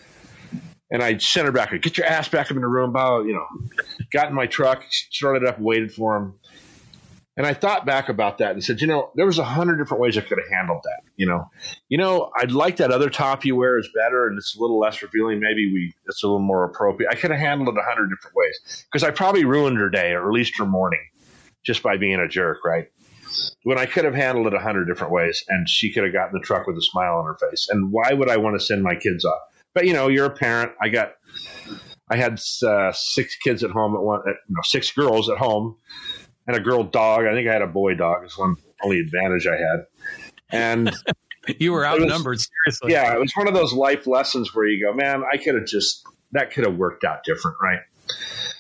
And 0.94 1.02
I 1.02 1.18
sent 1.18 1.48
her 1.48 1.52
back. 1.52 1.72
Get 1.82 1.98
your 1.98 2.06
ass 2.06 2.30
back 2.30 2.52
up 2.52 2.56
in 2.56 2.62
the 2.62 2.68
room. 2.68 2.94
Bow, 2.94 3.24
you 3.24 3.34
know, 3.34 3.46
got 4.12 4.30
in 4.30 4.36
my 4.36 4.46
truck, 4.46 4.84
started 4.90 5.44
up, 5.44 5.60
waited 5.60 5.92
for 5.92 6.16
him. 6.16 6.36
And 7.36 7.48
I 7.48 7.56
thought 7.56 7.84
back 7.84 8.10
about 8.10 8.38
that 8.38 8.52
and 8.52 8.64
said, 8.64 8.80
you 8.80 8.86
know, 8.86 9.10
there 9.16 9.26
was 9.26 9.40
a 9.40 9.44
hundred 9.44 9.78
different 9.78 10.02
ways 10.02 10.18
I 10.18 10.22
could 10.22 10.38
have 10.38 10.52
handled 10.56 10.82
that. 10.84 11.02
You 11.16 11.26
know, 11.26 11.50
you 11.90 11.98
know, 11.98 12.30
I'd 12.38 12.52
like 12.52 12.78
that 12.78 12.92
other 12.92 13.10
top 13.10 13.44
you 13.44 13.56
wear 13.56 13.80
is 13.80 13.90
better 13.96 14.28
and 14.28 14.38
it's 14.38 14.56
a 14.56 14.62
little 14.62 14.80
less 14.80 15.02
revealing. 15.02 15.40
Maybe 15.40 15.72
we 15.74 15.94
it's 16.06 16.22
a 16.22 16.28
little 16.28 16.40
more 16.40 16.64
appropriate. 16.64 17.10
I 17.12 17.16
could 17.16 17.32
have 17.32 17.40
handled 17.40 17.76
it 17.76 17.80
a 17.80 17.84
hundred 17.84 18.10
different 18.10 18.36
ways 18.36 18.86
because 18.86 19.04
I 19.04 19.10
probably 19.10 19.46
ruined 19.46 19.80
her 19.80 19.90
day 19.90 20.12
or 20.12 20.28
at 20.28 20.32
least 20.32 20.60
her 20.60 20.66
morning 20.66 21.04
just 21.66 21.82
by 21.82 21.98
being 21.98 22.20
a 22.20 22.28
jerk, 22.28 22.64
right? 22.64 22.90
When 23.64 23.80
I 23.80 23.88
could 23.88 24.06
have 24.06 24.14
handled 24.14 24.46
it 24.46 24.54
a 24.54 24.60
hundred 24.60 24.86
different 24.86 25.12
ways 25.12 25.44
and 25.48 25.68
she 25.68 25.92
could 25.92 26.04
have 26.04 26.14
gotten 26.14 26.40
the 26.40 26.46
truck 26.46 26.68
with 26.68 26.78
a 26.78 26.84
smile 26.84 27.16
on 27.16 27.26
her 27.26 27.38
face. 27.50 27.68
And 27.68 27.92
why 27.92 28.14
would 28.14 28.30
I 28.30 28.38
want 28.38 28.60
to 28.60 28.64
send 28.64 28.84
my 28.84 28.94
kids 28.94 29.26
off? 29.26 29.42
But 29.74 29.86
you 29.86 29.94
know, 29.94 30.08
you're 30.08 30.26
a 30.26 30.36
parent. 30.36 30.74
I 30.82 30.90
got, 30.90 31.14
I 32.10 32.18
had 32.18 32.40
uh, 32.66 32.92
six 32.94 33.36
kids 33.38 33.64
at 33.64 33.72
home 33.72 33.96
at 33.96 34.02
one, 34.02 34.22
at, 34.28 34.36
know, 34.50 34.62
six 34.64 34.92
girls 34.92 35.30
at 35.30 35.38
home, 35.38 35.78
and 36.48 36.56
a 36.56 36.60
girl 36.60 36.84
dog. 36.84 37.26
I 37.26 37.34
think 37.34 37.48
I 37.48 37.54
had 37.54 37.62
a 37.62 37.68
boy 37.68 37.96
dog. 37.96 38.24
It's 38.24 38.38
one 38.38 38.56
only 38.84 39.00
advantage 39.00 39.48
I 39.48 39.56
had. 39.56 39.86
And 40.50 40.96
you 41.60 41.72
were 41.72 41.86
outnumbered. 41.86 42.36
Was, 42.36 42.50
seriously. 42.66 42.92
Yeah, 42.92 43.16
it 43.16 43.20
was 43.20 43.34
one 43.36 43.48
of 43.48 43.54
those 43.54 43.74
life 43.74 44.08
lessons 44.08 44.54
where 44.54 44.66
you 44.66 44.86
go, 44.86 44.94
man, 44.94 45.24
I 45.32 45.38
could 45.38 45.56
have 45.56 45.66
just 45.66 46.04
that 46.34 46.52
could 46.52 46.66
have 46.66 46.76
worked 46.76 47.04
out 47.04 47.24
different, 47.24 47.58
right? 47.62 47.80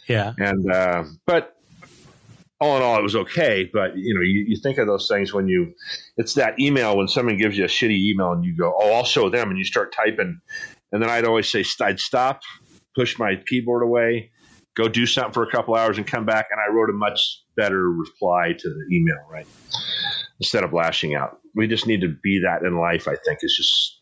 Yeah. 0.07 0.33
And 0.37 0.71
uh, 0.71 1.03
but 1.25 1.57
all 2.59 2.77
in 2.77 2.83
all, 2.83 2.97
it 2.97 3.03
was 3.03 3.15
okay. 3.15 3.69
But 3.71 3.97
you 3.97 4.15
know, 4.15 4.21
you, 4.21 4.45
you 4.47 4.57
think 4.57 4.77
of 4.77 4.87
those 4.87 5.07
things 5.07 5.33
when 5.33 5.47
you, 5.47 5.73
it's 6.17 6.35
that 6.35 6.59
email 6.59 6.97
when 6.97 7.07
someone 7.07 7.37
gives 7.37 7.57
you 7.57 7.65
a 7.65 7.67
shitty 7.67 7.97
email 7.97 8.31
and 8.31 8.45
you 8.45 8.55
go, 8.55 8.73
oh, 8.77 8.93
I'll 8.93 9.03
show 9.03 9.29
them, 9.29 9.49
and 9.49 9.57
you 9.57 9.65
start 9.65 9.93
typing 9.93 10.39
and 10.93 11.01
then 11.01 11.09
I'd 11.09 11.25
always 11.25 11.51
say, 11.51 11.65
I'd 11.81 11.99
stop, 11.99 12.41
push 12.95 13.17
my 13.17 13.35
keyboard 13.47 13.81
away, 13.81 14.31
go 14.77 14.87
do 14.87 15.07
something 15.07 15.33
for 15.33 15.43
a 15.43 15.51
couple 15.51 15.73
hours 15.73 15.97
and 15.97 16.05
come 16.05 16.23
back. 16.23 16.45
And 16.51 16.61
I 16.61 16.71
wrote 16.71 16.91
a 16.91 16.93
much 16.93 17.41
better 17.57 17.89
reply 17.89 18.53
to 18.57 18.69
the 18.69 18.95
email, 18.95 19.17
right? 19.29 19.47
Instead 20.39 20.63
of 20.63 20.71
lashing 20.71 21.15
out. 21.15 21.39
We 21.55 21.67
just 21.67 21.87
need 21.87 22.01
to 22.01 22.15
be 22.23 22.41
that 22.45 22.61
in 22.61 22.77
life, 22.77 23.07
I 23.07 23.15
think. 23.15 23.39
It's 23.41 23.57
just 23.57 24.01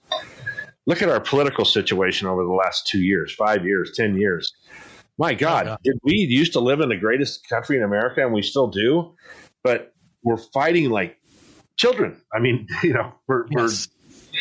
look 0.86 1.02
at 1.02 1.08
our 1.08 1.22
political 1.22 1.64
situation 1.64 2.28
over 2.28 2.44
the 2.44 2.52
last 2.52 2.88
two 2.88 3.00
years, 3.00 3.34
five 3.34 3.64
years, 3.66 3.94
10 3.96 4.18
years. 4.18 4.54
My 5.18 5.34
God, 5.34 5.68
oh, 5.68 5.78
did 5.84 5.98
we 6.04 6.16
used 6.16 6.54
to 6.54 6.60
live 6.60 6.82
in 6.82 6.90
the 6.90 6.98
greatest 6.98 7.48
country 7.48 7.78
in 7.78 7.84
America 7.84 8.22
and 8.22 8.34
we 8.34 8.42
still 8.42 8.68
do? 8.68 9.16
But 9.64 9.94
we're 10.24 10.38
fighting 10.38 10.90
like 10.90 11.18
children. 11.78 12.22
I 12.34 12.40
mean, 12.40 12.68
you 12.84 12.94
know, 12.94 13.14
we're, 13.28 13.46
yes. 13.50 13.88
we're 14.34 14.40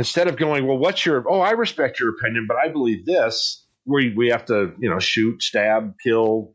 instead 0.00 0.28
of 0.28 0.38
going, 0.38 0.66
well, 0.66 0.78
what's 0.78 1.04
your, 1.04 1.22
oh, 1.28 1.40
I 1.40 1.50
respect 1.50 2.00
your 2.00 2.08
opinion, 2.08 2.46
but 2.48 2.56
I 2.56 2.68
believe 2.68 3.04
this, 3.04 3.66
we, 3.84 4.14
we 4.16 4.28
have 4.28 4.46
to, 4.46 4.72
you 4.78 4.88
know, 4.88 4.98
shoot, 4.98 5.42
stab, 5.42 5.94
kill, 6.02 6.54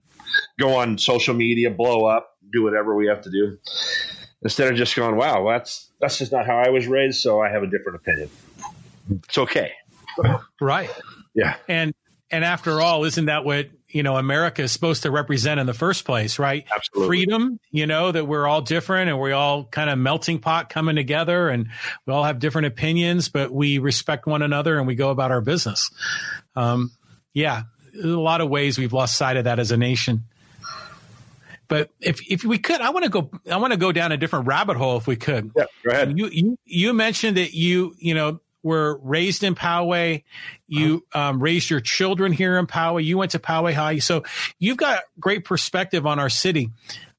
go 0.60 0.76
on 0.76 0.98
social 0.98 1.36
media, 1.36 1.70
blow 1.70 2.06
up, 2.06 2.32
do 2.52 2.64
whatever 2.64 2.96
we 2.96 3.06
have 3.06 3.22
to 3.22 3.30
do. 3.30 3.56
Instead 4.42 4.72
of 4.72 4.76
just 4.76 4.96
going, 4.96 5.16
wow, 5.16 5.48
that's, 5.48 5.92
that's 6.02 6.18
just 6.18 6.32
not 6.32 6.48
how 6.48 6.58
I 6.58 6.70
was 6.70 6.88
raised. 6.88 7.22
So 7.22 7.40
I 7.40 7.52
have 7.52 7.62
a 7.62 7.68
different 7.68 7.98
opinion. 7.98 8.30
It's 9.12 9.38
okay. 9.38 9.74
Right. 10.60 10.90
Yeah. 11.36 11.56
And, 11.68 11.94
and 12.32 12.44
after 12.44 12.82
all, 12.82 13.04
isn't 13.04 13.26
that 13.26 13.46
what 13.46 13.70
you 13.96 14.04
know 14.04 14.18
America 14.18 14.62
is 14.62 14.74
supposed 14.74 15.04
to 15.04 15.12
represent 15.12 15.58
in 15.58 15.68
the 15.68 15.74
first 15.74 16.04
place, 16.04 16.38
right? 16.38 16.66
Absolutely. 16.76 17.08
Freedom, 17.08 17.60
you 17.72 17.88
know, 17.88 18.12
that 18.12 18.28
we're 18.28 18.46
all 18.46 18.60
different 18.60 19.10
and 19.10 19.18
we 19.22 19.32
all 19.32 19.64
kind 19.64 19.90
of 19.90 19.98
melting 19.98 20.40
pot 20.40 20.70
coming 20.70 20.98
together 20.98 21.48
and 21.48 21.70
we 22.06 22.12
all 22.12 22.26
have 22.26 22.40
different 22.40 22.68
opinions, 22.68 23.30
but 23.30 23.52
we 23.52 23.78
respect 23.78 24.28
one 24.28 24.42
another 24.42 24.78
and 24.78 24.86
we 24.86 24.96
go 24.96 25.12
about 25.12 25.32
our 25.32 25.40
business. 25.40 25.92
Um, 26.58 26.92
yeah, 27.34 27.64
a 28.04 28.08
lot 28.08 28.42
of 28.42 28.50
ways 28.50 28.78
we've 28.78 28.92
lost 28.92 29.18
sight 29.18 29.38
of 29.38 29.46
that 29.46 29.60
as 29.60 29.72
a 29.72 29.78
nation. 29.78 30.26
But 31.70 31.90
if 32.02 32.20
if 32.30 32.44
we 32.44 32.58
could, 32.58 32.82
I 32.82 32.90
want 32.90 33.06
to 33.06 33.10
go. 33.10 33.32
I 33.50 33.58
want 33.58 33.72
to 33.72 33.78
go 33.78 33.94
down 33.94 34.12
a 34.12 34.18
different 34.18 34.46
rabbit 34.46 34.76
hole 34.76 34.98
if 34.98 35.08
we 35.08 35.16
could. 35.16 35.52
Yeah, 35.56 35.66
go 35.86 35.92
ahead. 35.92 36.20
You 36.20 36.28
you 36.28 36.60
you 36.66 36.94
mentioned 36.94 37.38
that 37.38 37.54
you 37.54 37.96
you 37.98 38.14
know 38.14 38.42
were 38.66 38.98
raised 39.04 39.44
in 39.44 39.54
Poway. 39.54 40.24
You 40.68 41.06
um, 41.14 41.40
raised 41.40 41.70
your 41.70 41.80
children 41.80 42.32
here 42.32 42.58
in 42.58 42.66
Poway. 42.66 43.06
You 43.06 43.20
went 43.20 43.32
to 43.32 43.40
Poway 43.40 43.74
High. 43.74 44.00
So 44.00 44.24
you've 44.58 44.78
got 44.78 45.04
great 45.20 45.46
perspective 45.46 46.08
on 46.08 46.18
our 46.18 46.30
city. 46.30 46.72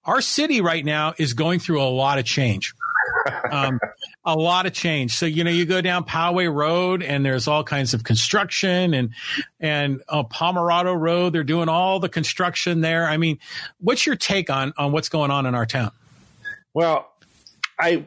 Our 0.04 0.20
city 0.20 0.60
right 0.60 0.84
now 0.84 1.14
is 1.18 1.34
going 1.34 1.60
through 1.60 1.80
a 1.80 1.86
lot 1.88 2.18
of 2.18 2.24
change. 2.24 2.74
um, 3.52 3.78
a 4.24 4.34
lot 4.34 4.66
of 4.66 4.72
change. 4.72 5.14
So 5.14 5.24
you 5.24 5.44
know, 5.44 5.50
you 5.50 5.66
go 5.66 5.80
down 5.80 6.02
Poway 6.04 6.52
Road, 6.52 7.04
and 7.04 7.24
there's 7.24 7.46
all 7.46 7.62
kinds 7.62 7.94
of 7.94 8.02
construction, 8.02 8.92
and 8.92 9.10
and 9.60 10.02
uh, 10.08 10.24
Pomerado 10.24 10.94
Road, 10.94 11.32
they're 11.32 11.44
doing 11.44 11.68
all 11.68 12.00
the 12.00 12.08
construction 12.08 12.80
there. 12.80 13.06
I 13.06 13.18
mean, 13.18 13.38
what's 13.78 14.04
your 14.04 14.16
take 14.16 14.50
on 14.50 14.72
on 14.76 14.90
what's 14.90 15.08
going 15.08 15.30
on 15.30 15.46
in 15.46 15.54
our 15.54 15.66
town? 15.66 15.92
Well, 16.74 17.08
I 17.78 18.04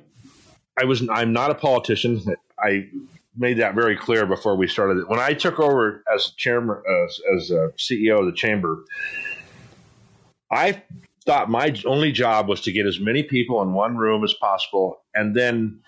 I 0.78 0.84
was 0.84 1.08
I'm 1.10 1.32
not 1.32 1.52
a 1.52 1.56
politician. 1.56 2.22
I 2.58 2.90
made 3.40 3.58
that 3.58 3.74
very 3.74 3.96
clear 3.96 4.26
before 4.26 4.56
we 4.56 4.68
started. 4.68 5.08
When 5.08 5.20
I 5.20 5.34
took 5.34 5.60
over 5.60 6.04
as 6.14 6.32
chairman, 6.38 6.82
as, 7.06 7.20
as 7.36 7.52
a 7.52 7.72
CEO 7.78 8.20
of 8.20 8.26
the 8.26 8.34
chamber, 8.34 8.84
I 10.52 10.84
thought 11.26 11.50
my 11.50 11.74
only 11.86 12.12
job 12.12 12.48
was 12.48 12.62
to 12.62 12.72
get 12.72 12.86
as 12.86 13.00
many 13.00 13.24
people 13.24 13.62
in 13.62 13.74
one 13.74 13.96
room 13.96 14.24
as 14.24 14.34
possible, 14.34 15.02
and 15.16 15.36
then 15.36 15.80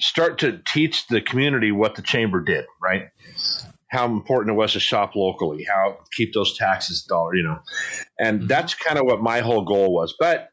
start 0.00 0.38
to 0.40 0.60
teach 0.66 1.06
the 1.06 1.20
community 1.20 1.72
what 1.72 1.94
the 1.94 2.02
chamber 2.02 2.40
did. 2.40 2.66
Right, 2.80 3.08
how 3.88 4.06
important 4.06 4.54
it 4.54 4.58
was 4.58 4.72
to 4.72 4.80
shop 4.80 5.14
locally, 5.16 5.64
how 5.64 5.98
keep 6.12 6.34
those 6.34 6.56
taxes 6.58 7.02
dollar, 7.02 7.34
you 7.34 7.44
know, 7.44 7.60
and 8.18 8.40
mm-hmm. 8.40 8.48
that's 8.48 8.74
kind 8.74 8.98
of 8.98 9.06
what 9.06 9.22
my 9.22 9.40
whole 9.40 9.64
goal 9.64 9.92
was. 9.92 10.14
But 10.18 10.50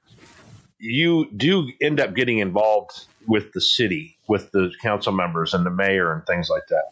you 0.79 1.29
do 1.35 1.69
end 1.81 1.99
up 1.99 2.15
getting 2.15 2.39
involved 2.39 3.07
with 3.28 3.51
the 3.53 3.61
city, 3.61 4.17
with 4.28 4.51
the 4.51 4.72
council 4.82 5.11
members 5.11 5.53
and 5.53 5.65
the 5.65 5.70
mayor 5.70 6.13
and 6.13 6.26
things 6.26 6.49
like 6.49 6.67
that. 6.70 6.86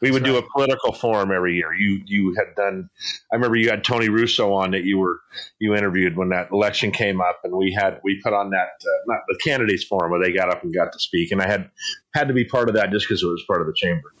We 0.00 0.10
would 0.10 0.22
right. 0.22 0.32
do 0.32 0.38
a 0.38 0.42
political 0.50 0.92
forum 0.92 1.32
every 1.32 1.54
year. 1.54 1.72
You 1.72 2.00
you 2.06 2.34
had 2.34 2.54
done. 2.54 2.88
I 3.32 3.36
remember 3.36 3.56
you 3.56 3.70
had 3.70 3.84
Tony 3.84 4.08
Russo 4.08 4.52
on 4.52 4.70
that 4.72 4.84
you 4.84 4.98
were 4.98 5.20
you 5.58 5.74
interviewed 5.74 6.16
when 6.16 6.28
that 6.30 6.50
election 6.50 6.90
came 6.92 7.20
up, 7.20 7.40
and 7.44 7.54
we 7.54 7.72
had 7.72 8.00
we 8.04 8.20
put 8.22 8.32
on 8.32 8.50
that 8.50 8.68
uh, 8.80 9.02
not 9.06 9.20
the 9.28 9.38
candidates 9.42 9.84
forum 9.84 10.10
where 10.10 10.20
they 10.20 10.32
got 10.32 10.50
up 10.50 10.62
and 10.62 10.74
got 10.74 10.92
to 10.92 10.98
speak, 10.98 11.32
and 11.32 11.42
I 11.42 11.46
had 11.46 11.70
had 12.14 12.28
to 12.28 12.34
be 12.34 12.44
part 12.44 12.68
of 12.68 12.74
that 12.74 12.90
just 12.90 13.08
because 13.08 13.22
it 13.22 13.26
was 13.26 13.44
part 13.46 13.60
of 13.60 13.66
the 13.66 13.74
chamber. 13.74 14.12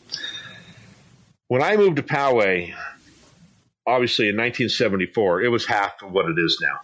When 1.48 1.62
I 1.62 1.76
moved 1.76 1.96
to 1.96 2.02
Poway, 2.02 2.74
obviously 3.86 4.28
in 4.28 4.36
1974, 4.36 5.42
it 5.42 5.48
was 5.48 5.64
half 5.64 6.02
of 6.02 6.10
what 6.10 6.26
it 6.26 6.38
is 6.38 6.58
now. 6.60 6.80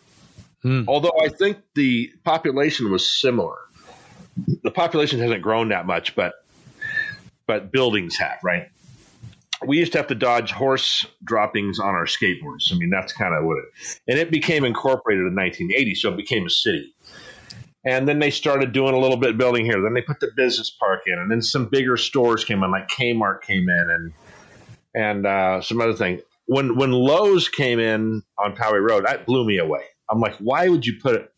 Hmm. 0.62 0.84
Although 0.86 1.18
I 1.20 1.28
think 1.28 1.58
the 1.74 2.12
population 2.24 2.90
was 2.90 3.20
similar. 3.20 3.58
The 4.62 4.70
population 4.70 5.20
hasn't 5.20 5.42
grown 5.42 5.68
that 5.68 5.86
much, 5.86 6.14
but 6.14 6.34
but 7.46 7.72
buildings 7.72 8.16
have, 8.16 8.38
right? 8.42 8.68
We 9.66 9.78
used 9.78 9.92
to 9.92 9.98
have 9.98 10.08
to 10.08 10.14
dodge 10.14 10.50
horse 10.50 11.06
droppings 11.22 11.78
on 11.78 11.94
our 11.94 12.06
skateboards. 12.06 12.72
I 12.72 12.76
mean, 12.76 12.90
that's 12.90 13.12
kind 13.12 13.34
of 13.34 13.44
what 13.44 13.58
it. 13.58 13.64
And 14.08 14.18
it 14.18 14.30
became 14.30 14.64
incorporated 14.64 15.26
in 15.26 15.34
1980, 15.36 15.94
so 15.94 16.12
it 16.12 16.16
became 16.16 16.46
a 16.46 16.50
city. 16.50 16.94
And 17.84 18.08
then 18.08 18.18
they 18.18 18.30
started 18.30 18.72
doing 18.72 18.94
a 18.94 18.98
little 18.98 19.16
bit 19.16 19.36
building 19.36 19.64
here. 19.64 19.80
Then 19.82 19.94
they 19.94 20.02
put 20.02 20.20
the 20.20 20.30
business 20.36 20.70
park 20.70 21.02
in, 21.06 21.18
and 21.18 21.30
then 21.30 21.42
some 21.42 21.66
bigger 21.66 21.96
stores 21.96 22.44
came 22.44 22.62
in, 22.62 22.70
like 22.70 22.88
Kmart 22.88 23.42
came 23.42 23.68
in, 23.68 23.90
and 23.90 24.12
and 24.94 25.26
uh, 25.26 25.60
some 25.60 25.80
other 25.80 25.94
thing. 25.94 26.20
When 26.46 26.76
when 26.76 26.92
Lowe's 26.92 27.48
came 27.48 27.80
in 27.80 28.22
on 28.38 28.54
Poway 28.54 28.88
Road, 28.88 29.04
that 29.04 29.26
blew 29.26 29.44
me 29.44 29.58
away. 29.58 29.82
I'm 30.10 30.20
like, 30.20 30.36
why 30.36 30.68
would 30.68 30.86
you 30.86 30.98
put 31.00 31.32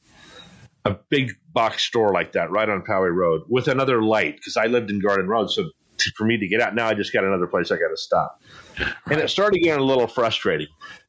a 0.84 0.97
big 1.09 1.32
box 1.55 1.82
store 1.82 2.12
like 2.12 2.32
that 2.32 2.50
right 2.50 2.68
on 2.68 2.82
Poway 2.82 3.14
Road 3.14 3.42
with 3.48 3.68
another 3.68 4.02
light? 4.02 4.36
Because 4.36 4.57
I 4.57 4.66
lived 4.66 4.90
in 4.90 5.00
Garden 5.00 5.26
Road, 5.28 5.50
so 5.50 5.70
to, 5.98 6.11
for 6.16 6.24
me 6.24 6.36
to 6.38 6.48
get 6.48 6.61
out 6.61 6.74
now, 6.74 6.88
I 6.88 6.94
just 6.94 7.12
got 7.12 7.24
another 7.24 7.46
place 7.46 7.70
I 7.70 7.76
got 7.76 7.88
to 7.88 7.96
stop, 7.96 8.42
and 9.11 9.20
it 9.20 9.30
started 9.30 9.61
getting 9.61 9.80
a 9.80 9.84
little 9.84 10.09
frustrating. 10.09 10.66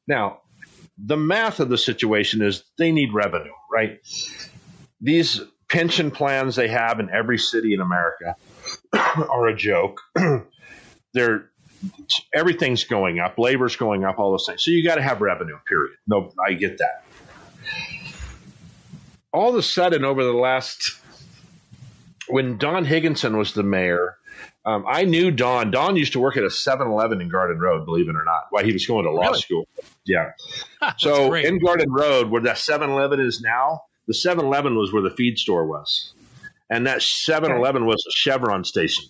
Now, 0.08 0.42
the 0.98 1.18
math 1.18 1.60
of 1.60 1.70
the 1.70 1.78
situation 1.78 2.42
is 2.42 2.64
they 2.78 2.92
need 2.92 3.14
revenue, 3.14 3.52
right? 3.72 4.00
These 5.02 5.42
pension 5.68 6.12
plans 6.12 6.56
they 6.56 6.68
have 6.68 7.00
in 7.00 7.10
every 7.10 7.38
city 7.38 7.74
in 7.74 7.82
America 7.82 8.36
are 8.94 9.48
a 9.48 9.56
joke. 9.56 10.00
They're 11.14 11.50
everything's 12.34 12.84
going 12.86 13.20
up, 13.20 13.38
labor's 13.38 13.76
going 13.76 14.06
up, 14.06 14.18
all 14.20 14.32
those 14.32 14.46
things. 14.48 14.64
So 14.64 14.72
you 14.72 14.84
got 14.84 14.96
to 14.96 15.02
have 15.02 15.22
revenue. 15.22 15.58
Period. 15.68 15.98
No, 16.08 16.32
I 16.44 16.54
get 16.54 16.78
that 16.80 17.04
all 19.36 19.50
of 19.50 19.56
a 19.56 19.62
sudden 19.62 20.04
over 20.06 20.24
the 20.24 20.34
last 20.34 21.00
when 22.28 22.58
Don 22.58 22.86
Higginson 22.86 23.38
was 23.38 23.54
the 23.54 23.64
mayor, 23.64 24.18
um, 24.66 24.86
I 24.88 25.04
knew 25.04 25.30
Don. 25.30 25.70
Don 25.70 25.96
used 25.96 26.14
to 26.14 26.20
work 26.20 26.38
at 26.38 26.44
a 26.44 26.48
7-Eleven 26.48 27.22
in 27.22 27.30
Garden 27.30 27.60
Road, 27.60 27.86
believe 27.86 28.10
it 28.10 28.16
or 28.16 28.24
not, 28.24 28.46
while 28.50 28.64
he 28.64 28.74
was 28.74 28.86
going 28.86 29.06
to 29.06 29.12
law 29.12 29.28
really? 29.28 29.40
school. 29.40 29.68
Yeah. 30.06 30.32
so 30.98 31.30
great. 31.30 31.46
in 31.46 31.60
Garden 31.60 31.92
Road, 31.92 32.32
where 32.32 32.42
that 32.42 32.58
7-Eleven 32.58 33.20
is 33.20 33.42
now, 33.42 33.84
the 34.08 34.14
7-Eleven 34.14 34.76
was 34.76 34.92
where 34.92 35.04
the 35.04 35.12
feed 35.12 35.38
store 35.38 35.66
was. 35.66 36.14
And 36.70 36.88
that 36.88 37.00
7-Eleven 37.00 37.86
was 37.86 38.04
a 38.08 38.12
Chevron 38.12 38.64
station. 38.64 39.06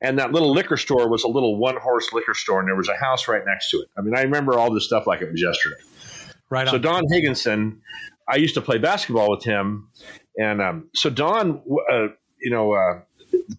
And 0.00 0.18
that 0.18 0.32
little 0.32 0.52
liquor 0.52 0.76
store 0.76 1.08
was 1.08 1.22
a 1.22 1.28
little 1.28 1.56
one 1.56 1.76
horse 1.76 2.12
liquor 2.12 2.34
store, 2.34 2.58
and 2.58 2.68
there 2.68 2.76
was 2.76 2.88
a 2.88 2.96
house 2.96 3.28
right 3.28 3.42
next 3.46 3.70
to 3.70 3.78
it. 3.78 3.88
I 3.96 4.02
mean, 4.02 4.16
I 4.16 4.22
remember 4.22 4.58
all 4.58 4.74
this 4.74 4.84
stuff 4.84 5.06
like 5.06 5.22
it 5.22 5.30
was 5.30 5.40
yesterday. 5.40 5.76
Right. 6.50 6.68
So 6.68 6.78
Don 6.78 7.04
Higginson 7.10 7.80
I 8.28 8.36
used 8.36 8.54
to 8.54 8.60
play 8.60 8.78
basketball 8.78 9.30
with 9.30 9.44
him, 9.44 9.88
and 10.38 10.60
um, 10.60 10.90
so 10.94 11.10
Don, 11.10 11.62
uh, 11.90 12.08
you 12.40 12.50
know, 12.50 12.72
uh, 12.72 13.00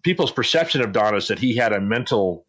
people's 0.02 0.32
perception 0.32 0.80
of 0.80 0.92
Don 0.92 1.14
is 1.16 1.28
that 1.28 1.38
he 1.38 1.56
had 1.56 1.72
a 1.72 1.80
mental 1.80 2.46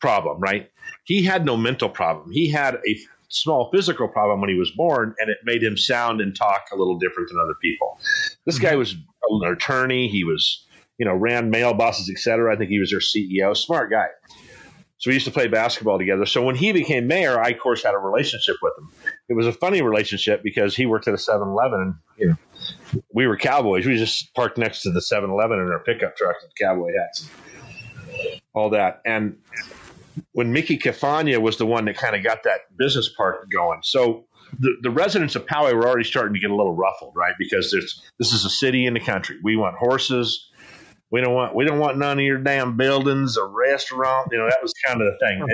problem, 0.00 0.40
right? 0.40 0.70
He 1.04 1.22
had 1.24 1.44
no 1.44 1.56
mental 1.56 1.88
problem. 1.88 2.30
He 2.32 2.50
had 2.50 2.76
a 2.86 2.98
small 3.28 3.70
physical 3.70 4.08
problem 4.08 4.40
when 4.40 4.50
he 4.50 4.56
was 4.56 4.70
born, 4.70 5.14
and 5.18 5.30
it 5.30 5.38
made 5.44 5.62
him 5.62 5.76
sound 5.76 6.20
and 6.20 6.34
talk 6.34 6.66
a 6.72 6.76
little 6.76 6.98
different 6.98 7.28
than 7.30 7.38
other 7.38 7.54
people. 7.60 7.98
This 8.46 8.58
guy 8.58 8.70
mm-hmm. 8.70 8.78
was 8.78 8.94
an 9.28 9.52
attorney. 9.52 10.08
He 10.08 10.24
was, 10.24 10.66
you 10.98 11.06
know, 11.06 11.14
ran 11.14 11.50
Mail 11.50 11.74
Boxes, 11.74 12.08
etc. 12.10 12.54
I 12.54 12.56
think 12.56 12.70
he 12.70 12.78
was 12.78 12.90
their 12.90 13.00
CEO. 13.00 13.56
Smart 13.56 13.90
guy. 13.90 14.06
So 14.98 15.10
we 15.10 15.14
used 15.14 15.26
to 15.26 15.32
play 15.32 15.48
basketball 15.48 15.98
together. 15.98 16.24
So 16.24 16.42
when 16.42 16.54
he 16.54 16.72
became 16.72 17.06
mayor, 17.06 17.38
I 17.38 17.50
of 17.50 17.58
course 17.58 17.82
had 17.82 17.94
a 17.94 17.98
relationship 17.98 18.56
with 18.62 18.72
him. 18.78 19.03
It 19.28 19.34
was 19.34 19.46
a 19.46 19.52
funny 19.52 19.80
relationship 19.82 20.42
because 20.42 20.76
he 20.76 20.86
worked 20.86 21.08
at 21.08 21.14
a 21.14 21.18
7-Eleven 21.18 21.80
and 21.80 21.94
you 22.18 22.28
know 22.28 22.36
we 23.12 23.26
were 23.26 23.36
cowboys. 23.36 23.86
We 23.86 23.96
just 23.96 24.34
parked 24.34 24.58
next 24.58 24.82
to 24.82 24.90
the 24.90 25.00
7-Eleven 25.00 25.58
in 25.58 25.70
our 25.70 25.80
pickup 25.80 26.16
truck 26.16 26.36
with 26.42 26.52
cowboy 26.60 26.92
hats. 26.98 27.28
All 28.52 28.70
that. 28.70 29.00
And 29.04 29.36
when 30.32 30.52
Mickey 30.52 30.78
Cafagna 30.78 31.40
was 31.40 31.56
the 31.56 31.66
one 31.66 31.86
that 31.86 31.96
kind 31.96 32.14
of 32.14 32.22
got 32.22 32.44
that 32.44 32.76
business 32.76 33.08
park 33.08 33.50
going. 33.50 33.80
So 33.82 34.26
the, 34.58 34.76
the 34.82 34.90
residents 34.90 35.34
of 35.34 35.46
Poway 35.46 35.74
were 35.74 35.86
already 35.86 36.04
starting 36.04 36.34
to 36.34 36.40
get 36.40 36.50
a 36.50 36.54
little 36.54 36.74
ruffled, 36.74 37.14
right? 37.16 37.34
Because 37.38 37.70
there's 37.70 38.02
this 38.18 38.32
is 38.32 38.44
a 38.44 38.50
city 38.50 38.86
in 38.86 38.94
the 38.94 39.00
country. 39.00 39.38
We 39.42 39.56
want 39.56 39.76
horses, 39.76 40.50
we 41.10 41.20
don't 41.20 41.34
want 41.34 41.54
we 41.54 41.64
don't 41.64 41.78
want 41.78 41.98
none 41.98 42.18
of 42.18 42.24
your 42.24 42.38
damn 42.38 42.76
buildings 42.76 43.36
or 43.36 43.48
restaurant. 43.48 44.28
You 44.32 44.38
know, 44.38 44.46
that 44.46 44.58
was 44.62 44.72
kind 44.84 45.00
of 45.00 45.12
the 45.12 45.18
thing. 45.26 45.46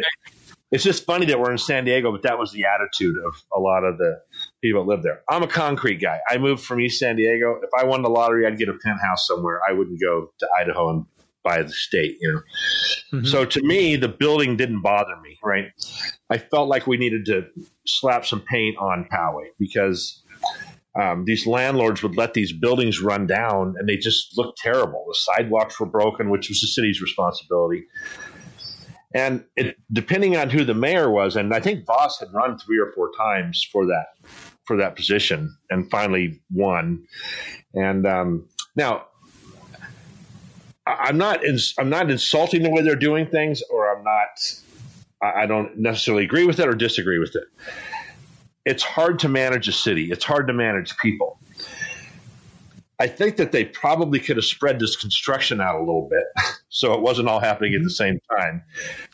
It, 0.70 0.76
it's 0.76 0.84
just 0.84 1.04
funny 1.04 1.26
that 1.26 1.38
we're 1.38 1.52
in 1.52 1.58
San 1.58 1.84
Diego, 1.84 2.12
but 2.12 2.22
that 2.22 2.38
was 2.38 2.52
the 2.52 2.64
attitude 2.64 3.16
of 3.26 3.34
a 3.56 3.60
lot 3.60 3.84
of 3.84 3.98
the 3.98 4.20
people 4.62 4.84
that 4.84 4.90
live 4.90 5.02
there. 5.02 5.22
I'm 5.28 5.42
a 5.42 5.48
concrete 5.48 6.00
guy. 6.00 6.20
I 6.28 6.38
moved 6.38 6.64
from 6.64 6.80
East 6.80 6.98
San 6.98 7.16
Diego. 7.16 7.60
If 7.62 7.70
I 7.78 7.84
won 7.84 8.02
the 8.02 8.10
lottery, 8.10 8.46
I'd 8.46 8.58
get 8.58 8.68
a 8.68 8.74
penthouse 8.74 9.26
somewhere. 9.26 9.60
I 9.68 9.72
wouldn't 9.72 10.00
go 10.00 10.32
to 10.38 10.48
Idaho 10.60 10.90
and 10.90 11.06
buy 11.42 11.62
the 11.62 11.72
state, 11.72 12.18
you 12.20 12.32
know. 12.32 12.40
Mm-hmm. 13.18 13.26
So 13.26 13.44
to 13.44 13.62
me, 13.62 13.96
the 13.96 14.08
building 14.08 14.56
didn't 14.56 14.82
bother 14.82 15.16
me, 15.22 15.38
right? 15.42 15.66
I 16.30 16.38
felt 16.38 16.68
like 16.68 16.86
we 16.86 16.96
needed 16.96 17.26
to 17.26 17.46
slap 17.86 18.24
some 18.24 18.40
paint 18.40 18.76
on 18.78 19.08
Poway 19.12 19.48
because 19.58 20.22
um, 21.00 21.24
these 21.24 21.46
landlords 21.46 22.02
would 22.02 22.16
let 22.16 22.34
these 22.34 22.52
buildings 22.52 23.00
run 23.00 23.26
down 23.26 23.74
and 23.78 23.88
they 23.88 23.96
just 23.96 24.36
looked 24.36 24.58
terrible. 24.58 25.04
The 25.08 25.14
sidewalks 25.14 25.78
were 25.80 25.86
broken, 25.86 26.30
which 26.30 26.48
was 26.48 26.60
the 26.60 26.66
city's 26.66 27.00
responsibility. 27.00 27.84
And 29.14 29.44
it, 29.56 29.76
depending 29.92 30.36
on 30.36 30.50
who 30.50 30.64
the 30.64 30.74
mayor 30.74 31.10
was, 31.10 31.36
and 31.36 31.52
I 31.52 31.60
think 31.60 31.84
Vaus 31.84 32.18
had 32.20 32.32
run 32.32 32.58
three 32.58 32.78
or 32.78 32.92
four 32.92 33.10
times 33.16 33.66
for 33.72 33.86
that 33.86 34.06
for 34.64 34.76
that 34.76 34.94
position, 34.94 35.56
and 35.68 35.90
finally 35.90 36.40
won. 36.52 37.04
And 37.74 38.06
um, 38.06 38.48
now, 38.76 39.06
I'm 40.86 41.18
not 41.18 41.44
ins- 41.44 41.74
I'm 41.76 41.90
not 41.90 42.08
insulting 42.08 42.62
the 42.62 42.70
way 42.70 42.82
they're 42.82 42.94
doing 42.94 43.26
things, 43.26 43.62
or 43.70 43.96
I'm 43.96 44.04
not. 44.04 44.62
I 45.22 45.46
don't 45.46 45.76
necessarily 45.78 46.24
agree 46.24 46.46
with 46.46 46.60
it 46.60 46.68
or 46.68 46.72
disagree 46.72 47.18
with 47.18 47.36
it 47.36 47.44
it's 48.64 48.82
hard 48.82 49.18
to 49.20 49.28
manage 49.28 49.68
a 49.68 49.72
city. 49.72 50.10
It's 50.10 50.24
hard 50.24 50.46
to 50.48 50.52
manage 50.52 50.96
people. 50.98 51.39
I 53.00 53.06
think 53.06 53.36
that 53.36 53.50
they 53.50 53.64
probably 53.64 54.20
could 54.20 54.36
have 54.36 54.44
spread 54.44 54.78
this 54.78 54.94
construction 54.94 55.60
out 55.60 55.76
a 55.76 55.80
little 55.80 56.08
bit 56.08 56.24
so 56.68 56.92
it 56.92 57.00
wasn't 57.00 57.28
all 57.28 57.40
happening 57.40 57.74
at 57.74 57.80
the 57.80 57.86
mm-hmm. 57.86 57.90
same 57.90 58.20
time. 58.38 58.62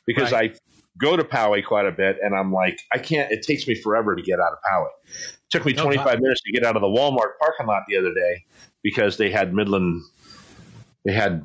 Because 0.07 0.33
right. 0.33 0.53
I 0.55 0.59
go 0.99 1.17
to 1.17 1.23
Poway 1.23 1.65
quite 1.65 1.87
a 1.87 1.93
bit 1.93 2.17
and 2.23 2.35
I'm 2.35 2.53
like, 2.53 2.81
I 2.93 2.99
can't, 2.99 3.31
it 3.31 3.43
takes 3.43 3.67
me 3.69 3.75
forever 3.75 4.17
to 4.17 4.23
get 4.23 4.41
out 4.41 4.53
of 4.53 4.59
Poway. 4.69 4.89
It 5.07 5.51
took 5.51 5.65
me 5.65 5.73
25 5.73 6.07
oh, 6.07 6.21
minutes 6.21 6.43
to 6.43 6.53
get 6.53 6.65
out 6.65 6.77
of 6.77 6.83
the 6.83 6.89
Walmart 6.89 7.39
parking 7.41 7.67
lot 7.67 7.85
the 7.89 7.97
other 7.97 8.13
day 8.13 8.45
because 8.83 9.17
they 9.17 9.31
had 9.31 9.55
Midland, 9.55 10.03
they 11.05 11.13
had 11.13 11.45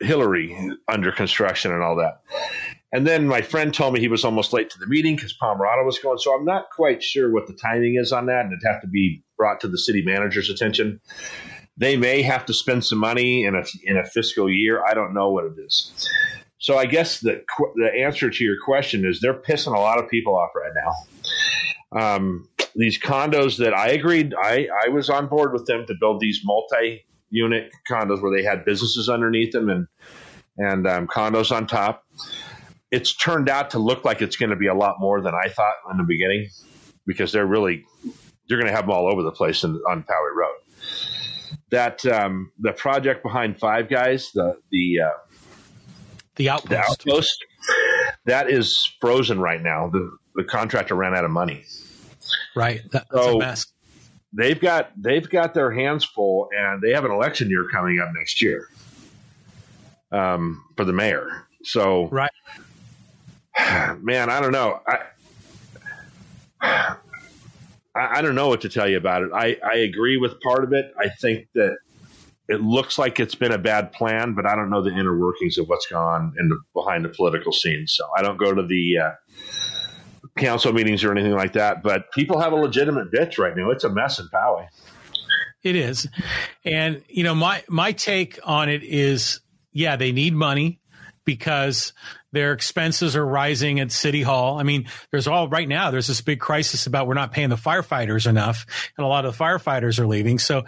Hillary 0.00 0.56
under 0.88 1.12
construction 1.12 1.72
and 1.72 1.82
all 1.82 1.96
that. 1.96 2.22
And 2.92 3.06
then 3.06 3.28
my 3.28 3.40
friend 3.40 3.72
told 3.72 3.94
me 3.94 4.00
he 4.00 4.08
was 4.08 4.24
almost 4.24 4.52
late 4.52 4.70
to 4.70 4.78
the 4.78 4.86
meeting 4.86 5.14
because 5.14 5.32
Pomerado 5.32 5.84
was 5.84 5.98
going. 6.00 6.18
So 6.18 6.34
I'm 6.34 6.44
not 6.44 6.70
quite 6.74 7.02
sure 7.02 7.30
what 7.32 7.46
the 7.46 7.52
timing 7.52 7.96
is 8.00 8.10
on 8.10 8.26
that, 8.26 8.44
and 8.44 8.52
it'd 8.52 8.66
have 8.66 8.80
to 8.80 8.88
be 8.88 9.22
brought 9.40 9.58
to 9.60 9.68
the 9.68 9.78
city 9.78 10.02
manager's 10.02 10.50
attention. 10.50 11.00
They 11.78 11.96
may 11.96 12.20
have 12.20 12.44
to 12.44 12.52
spend 12.52 12.84
some 12.84 12.98
money 12.98 13.44
in 13.44 13.54
a 13.54 13.64
in 13.84 13.96
a 13.96 14.04
fiscal 14.04 14.50
year. 14.50 14.84
I 14.84 14.92
don't 14.92 15.14
know 15.14 15.30
what 15.30 15.46
it 15.46 15.54
is. 15.58 15.90
So 16.58 16.76
I 16.76 16.84
guess 16.84 17.20
the 17.20 17.42
the 17.76 17.90
answer 18.04 18.28
to 18.28 18.44
your 18.44 18.56
question 18.62 19.06
is 19.06 19.20
they're 19.20 19.40
pissing 19.40 19.74
a 19.74 19.80
lot 19.80 19.98
of 19.98 20.10
people 20.10 20.36
off 20.36 20.50
right 20.54 20.72
now. 20.84 21.98
Um, 21.98 22.48
these 22.76 23.00
condos 23.00 23.56
that 23.56 23.72
I 23.72 23.88
agreed, 23.88 24.34
I 24.38 24.68
I 24.84 24.90
was 24.90 25.08
on 25.08 25.26
board 25.26 25.54
with 25.54 25.64
them 25.64 25.86
to 25.86 25.94
build 25.98 26.20
these 26.20 26.42
multi 26.44 27.06
unit 27.30 27.70
condos 27.90 28.20
where 28.20 28.36
they 28.36 28.44
had 28.44 28.66
businesses 28.66 29.08
underneath 29.08 29.52
them 29.52 29.70
and 29.70 29.86
and 30.58 30.86
um, 30.86 31.06
condos 31.06 31.50
on 31.50 31.66
top. 31.66 32.04
It's 32.90 33.16
turned 33.16 33.48
out 33.48 33.70
to 33.70 33.78
look 33.78 34.04
like 34.04 34.20
it's 34.20 34.36
going 34.36 34.50
to 34.50 34.56
be 34.56 34.66
a 34.66 34.74
lot 34.74 34.96
more 35.00 35.22
than 35.22 35.32
I 35.32 35.48
thought 35.48 35.76
in 35.90 35.96
the 35.96 36.04
beginning 36.04 36.50
because 37.06 37.32
they're 37.32 37.46
really 37.46 37.86
you're 38.50 38.60
going 38.60 38.70
to 38.70 38.76
have 38.76 38.86
them 38.86 38.90
all 38.90 39.10
over 39.10 39.22
the 39.22 39.32
place 39.32 39.64
in, 39.64 39.80
on 39.88 40.02
Poway 40.02 40.34
Road. 40.34 40.56
That 41.70 42.04
um, 42.06 42.52
the 42.58 42.72
project 42.72 43.22
behind 43.22 43.58
Five 43.58 43.88
Guys, 43.88 44.32
the 44.32 44.58
the 44.70 45.00
uh, 45.00 45.08
the 46.34 46.50
outpost. 46.50 46.68
the 46.68 46.78
outpost, 46.78 47.44
that 48.24 48.50
is 48.50 48.92
frozen 49.00 49.40
right 49.40 49.62
now. 49.62 49.88
The 49.88 50.16
the 50.34 50.44
contractor 50.44 50.94
ran 50.94 51.14
out 51.14 51.24
of 51.24 51.30
money. 51.30 51.64
Right, 52.54 52.80
that's 52.90 53.08
so, 53.12 53.36
a 53.36 53.38
mess 53.38 53.66
they've 54.32 54.60
got 54.60 54.90
they've 54.96 55.28
got 55.28 55.54
their 55.54 55.70
hands 55.70 56.04
full, 56.04 56.48
and 56.56 56.80
they 56.82 56.92
have 56.92 57.04
an 57.04 57.10
election 57.10 57.50
year 57.50 57.66
coming 57.70 58.00
up 58.00 58.08
next 58.14 58.42
year 58.42 58.68
um, 60.12 60.64
for 60.76 60.84
the 60.84 60.92
mayor. 60.92 61.46
So, 61.62 62.08
right, 62.08 62.30
man, 64.00 64.30
I 64.30 64.40
don't 64.40 64.52
know. 64.52 64.80
I, 66.62 66.96
I 67.94 68.22
don't 68.22 68.34
know 68.34 68.48
what 68.48 68.60
to 68.60 68.68
tell 68.68 68.88
you 68.88 68.96
about 68.96 69.22
it. 69.22 69.30
I, 69.34 69.56
I 69.64 69.78
agree 69.78 70.16
with 70.16 70.40
part 70.40 70.62
of 70.62 70.72
it. 70.72 70.92
I 70.98 71.08
think 71.08 71.48
that 71.54 71.76
it 72.48 72.60
looks 72.60 72.98
like 72.98 73.18
it's 73.18 73.34
been 73.34 73.52
a 73.52 73.58
bad 73.58 73.92
plan, 73.92 74.34
but 74.34 74.46
I 74.46 74.54
don't 74.54 74.70
know 74.70 74.82
the 74.82 74.90
inner 74.90 75.18
workings 75.18 75.58
of 75.58 75.68
what's 75.68 75.86
gone 75.86 76.32
in 76.38 76.48
the, 76.48 76.58
behind 76.72 77.04
the 77.04 77.08
political 77.08 77.52
scene. 77.52 77.86
So 77.86 78.04
I 78.16 78.22
don't 78.22 78.38
go 78.38 78.54
to 78.54 78.62
the 78.62 78.98
uh, 78.98 79.10
council 80.36 80.72
meetings 80.72 81.04
or 81.04 81.10
anything 81.10 81.32
like 81.32 81.52
that. 81.54 81.82
But 81.82 82.12
people 82.12 82.40
have 82.40 82.52
a 82.52 82.56
legitimate 82.56 83.12
bitch 83.12 83.38
right 83.38 83.56
now. 83.56 83.70
It's 83.70 83.84
a 83.84 83.90
mess 83.90 84.18
in 84.18 84.28
Poway. 84.28 84.66
It 85.62 85.76
is, 85.76 86.08
and 86.64 87.02
you 87.08 87.22
know 87.22 87.34
my 87.34 87.62
my 87.68 87.92
take 87.92 88.38
on 88.44 88.70
it 88.70 88.82
is, 88.82 89.40
yeah, 89.72 89.96
they 89.96 90.10
need 90.10 90.32
money 90.32 90.80
because 91.24 91.92
their 92.32 92.52
expenses 92.52 93.16
are 93.16 93.26
rising 93.26 93.80
at 93.80 93.92
city 93.92 94.22
hall. 94.22 94.58
I 94.58 94.62
mean, 94.62 94.86
there's 95.10 95.26
all 95.26 95.48
right 95.48 95.68
now. 95.68 95.90
There's 95.90 96.06
this 96.06 96.20
big 96.20 96.40
crisis 96.40 96.86
about 96.86 97.06
we're 97.06 97.14
not 97.14 97.32
paying 97.32 97.48
the 97.48 97.56
firefighters 97.56 98.26
enough, 98.26 98.66
and 98.96 99.04
a 99.04 99.08
lot 99.08 99.24
of 99.24 99.36
the 99.36 99.44
firefighters 99.44 99.98
are 99.98 100.06
leaving. 100.06 100.38
So 100.38 100.64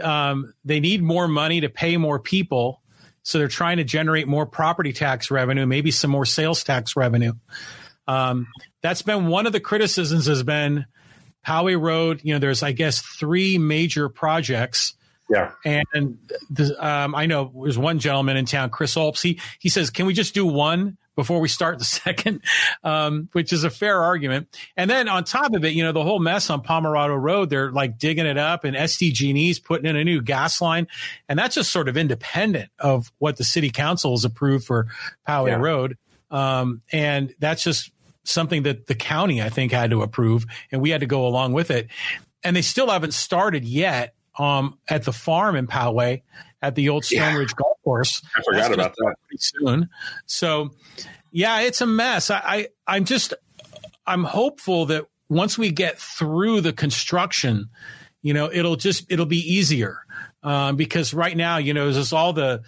um, 0.00 0.54
they 0.64 0.80
need 0.80 1.02
more 1.02 1.28
money 1.28 1.60
to 1.62 1.68
pay 1.68 1.96
more 1.96 2.18
people. 2.18 2.80
So 3.22 3.38
they're 3.38 3.48
trying 3.48 3.76
to 3.76 3.84
generate 3.84 4.28
more 4.28 4.46
property 4.46 4.92
tax 4.92 5.30
revenue, 5.30 5.66
maybe 5.66 5.90
some 5.90 6.10
more 6.10 6.24
sales 6.24 6.64
tax 6.64 6.96
revenue. 6.96 7.32
Um, 8.06 8.48
that's 8.82 9.02
been 9.02 9.26
one 9.26 9.46
of 9.46 9.52
the 9.52 9.60
criticisms 9.60 10.26
has 10.26 10.42
been 10.42 10.86
Poway 11.46 11.80
Road. 11.80 12.20
You 12.24 12.34
know, 12.34 12.38
there's 12.38 12.62
I 12.62 12.72
guess 12.72 13.00
three 13.00 13.58
major 13.58 14.08
projects. 14.08 14.94
Yeah, 15.30 15.52
and 15.64 16.18
the, 16.50 16.74
um, 16.84 17.14
I 17.14 17.26
know 17.26 17.52
there's 17.62 17.78
one 17.78 18.00
gentleman 18.00 18.36
in 18.36 18.46
town, 18.46 18.70
Chris 18.70 18.96
Olps. 18.96 19.22
He 19.22 19.40
he 19.60 19.68
says, 19.68 19.90
"Can 19.90 20.06
we 20.06 20.12
just 20.12 20.34
do 20.34 20.44
one 20.44 20.98
before 21.20 21.40
we 21.40 21.48
start 21.48 21.78
the 21.78 21.84
second? 22.04 22.42
Um, 22.82 23.28
which 23.32 23.52
is 23.52 23.62
a 23.62 23.70
fair 23.70 24.02
argument. 24.02 24.48
And 24.76 24.90
then 24.90 25.08
on 25.08 25.24
top 25.24 25.54
of 25.54 25.64
it, 25.64 25.74
you 25.74 25.84
know, 25.84 25.92
the 25.92 26.02
whole 26.02 26.18
mess 26.18 26.50
on 26.50 26.62
Pomerado 26.62 27.14
Road, 27.14 27.50
they're 27.50 27.70
like 27.70 27.98
digging 27.98 28.26
it 28.26 28.38
up, 28.38 28.64
and 28.64 28.76
SDG&E's 28.76 29.58
putting 29.58 29.88
in 29.88 29.96
a 29.96 30.04
new 30.04 30.22
gas 30.22 30.60
line, 30.60 30.88
and 31.28 31.38
that's 31.38 31.54
just 31.54 31.70
sort 31.70 31.88
of 31.88 31.96
independent 31.96 32.70
of 32.78 33.12
what 33.18 33.36
the 33.36 33.44
city 33.44 33.70
council 33.70 34.12
has 34.12 34.24
approved 34.24 34.64
for 34.64 34.86
Poway 35.28 35.48
yeah. 35.48 35.56
Road. 35.56 35.96
Um, 36.30 36.82
and 36.92 37.34
that's 37.38 37.62
just 37.62 37.90
something 38.24 38.62
that 38.62 38.86
the 38.86 38.94
county, 38.94 39.42
I 39.42 39.48
think, 39.48 39.72
had 39.72 39.90
to 39.90 40.02
approve, 40.02 40.46
and 40.72 40.80
we 40.80 40.90
had 40.90 41.00
to 41.00 41.06
go 41.06 41.26
along 41.26 41.52
with 41.52 41.70
it. 41.70 41.88
And 42.42 42.56
they 42.56 42.62
still 42.62 42.88
haven't 42.88 43.12
started 43.12 43.64
yet 43.64 44.14
um, 44.38 44.78
at 44.88 45.04
the 45.04 45.12
farm 45.12 45.56
in 45.56 45.66
Poway 45.66 46.22
at 46.62 46.74
the 46.74 46.88
old 46.88 47.04
Stone 47.04 47.36
Ridge 47.36 47.54
Golf 47.54 47.76
Course. 47.84 48.22
I 48.36 48.42
forgot 48.42 48.72
about 48.72 48.94
that. 48.96 49.14
Pretty 49.26 49.40
soon. 49.40 49.88
So, 50.26 50.70
yeah, 51.32 51.60
it's 51.60 51.80
a 51.80 51.86
mess. 51.86 52.30
I, 52.30 52.40
I 52.44 52.68
I'm 52.86 53.04
just 53.04 53.34
I'm 54.06 54.24
hopeful 54.24 54.86
that 54.86 55.06
once 55.28 55.56
we 55.56 55.70
get 55.70 55.98
through 55.98 56.60
the 56.60 56.72
construction, 56.72 57.70
you 58.22 58.34
know, 58.34 58.50
it'll 58.52 58.76
just 58.76 59.10
it'll 59.10 59.26
be 59.26 59.38
easier 59.38 60.00
um, 60.42 60.76
because 60.76 61.14
right 61.14 61.36
now, 61.36 61.56
you 61.56 61.72
know, 61.72 61.90
there's 61.90 62.12
all 62.12 62.32
the 62.32 62.62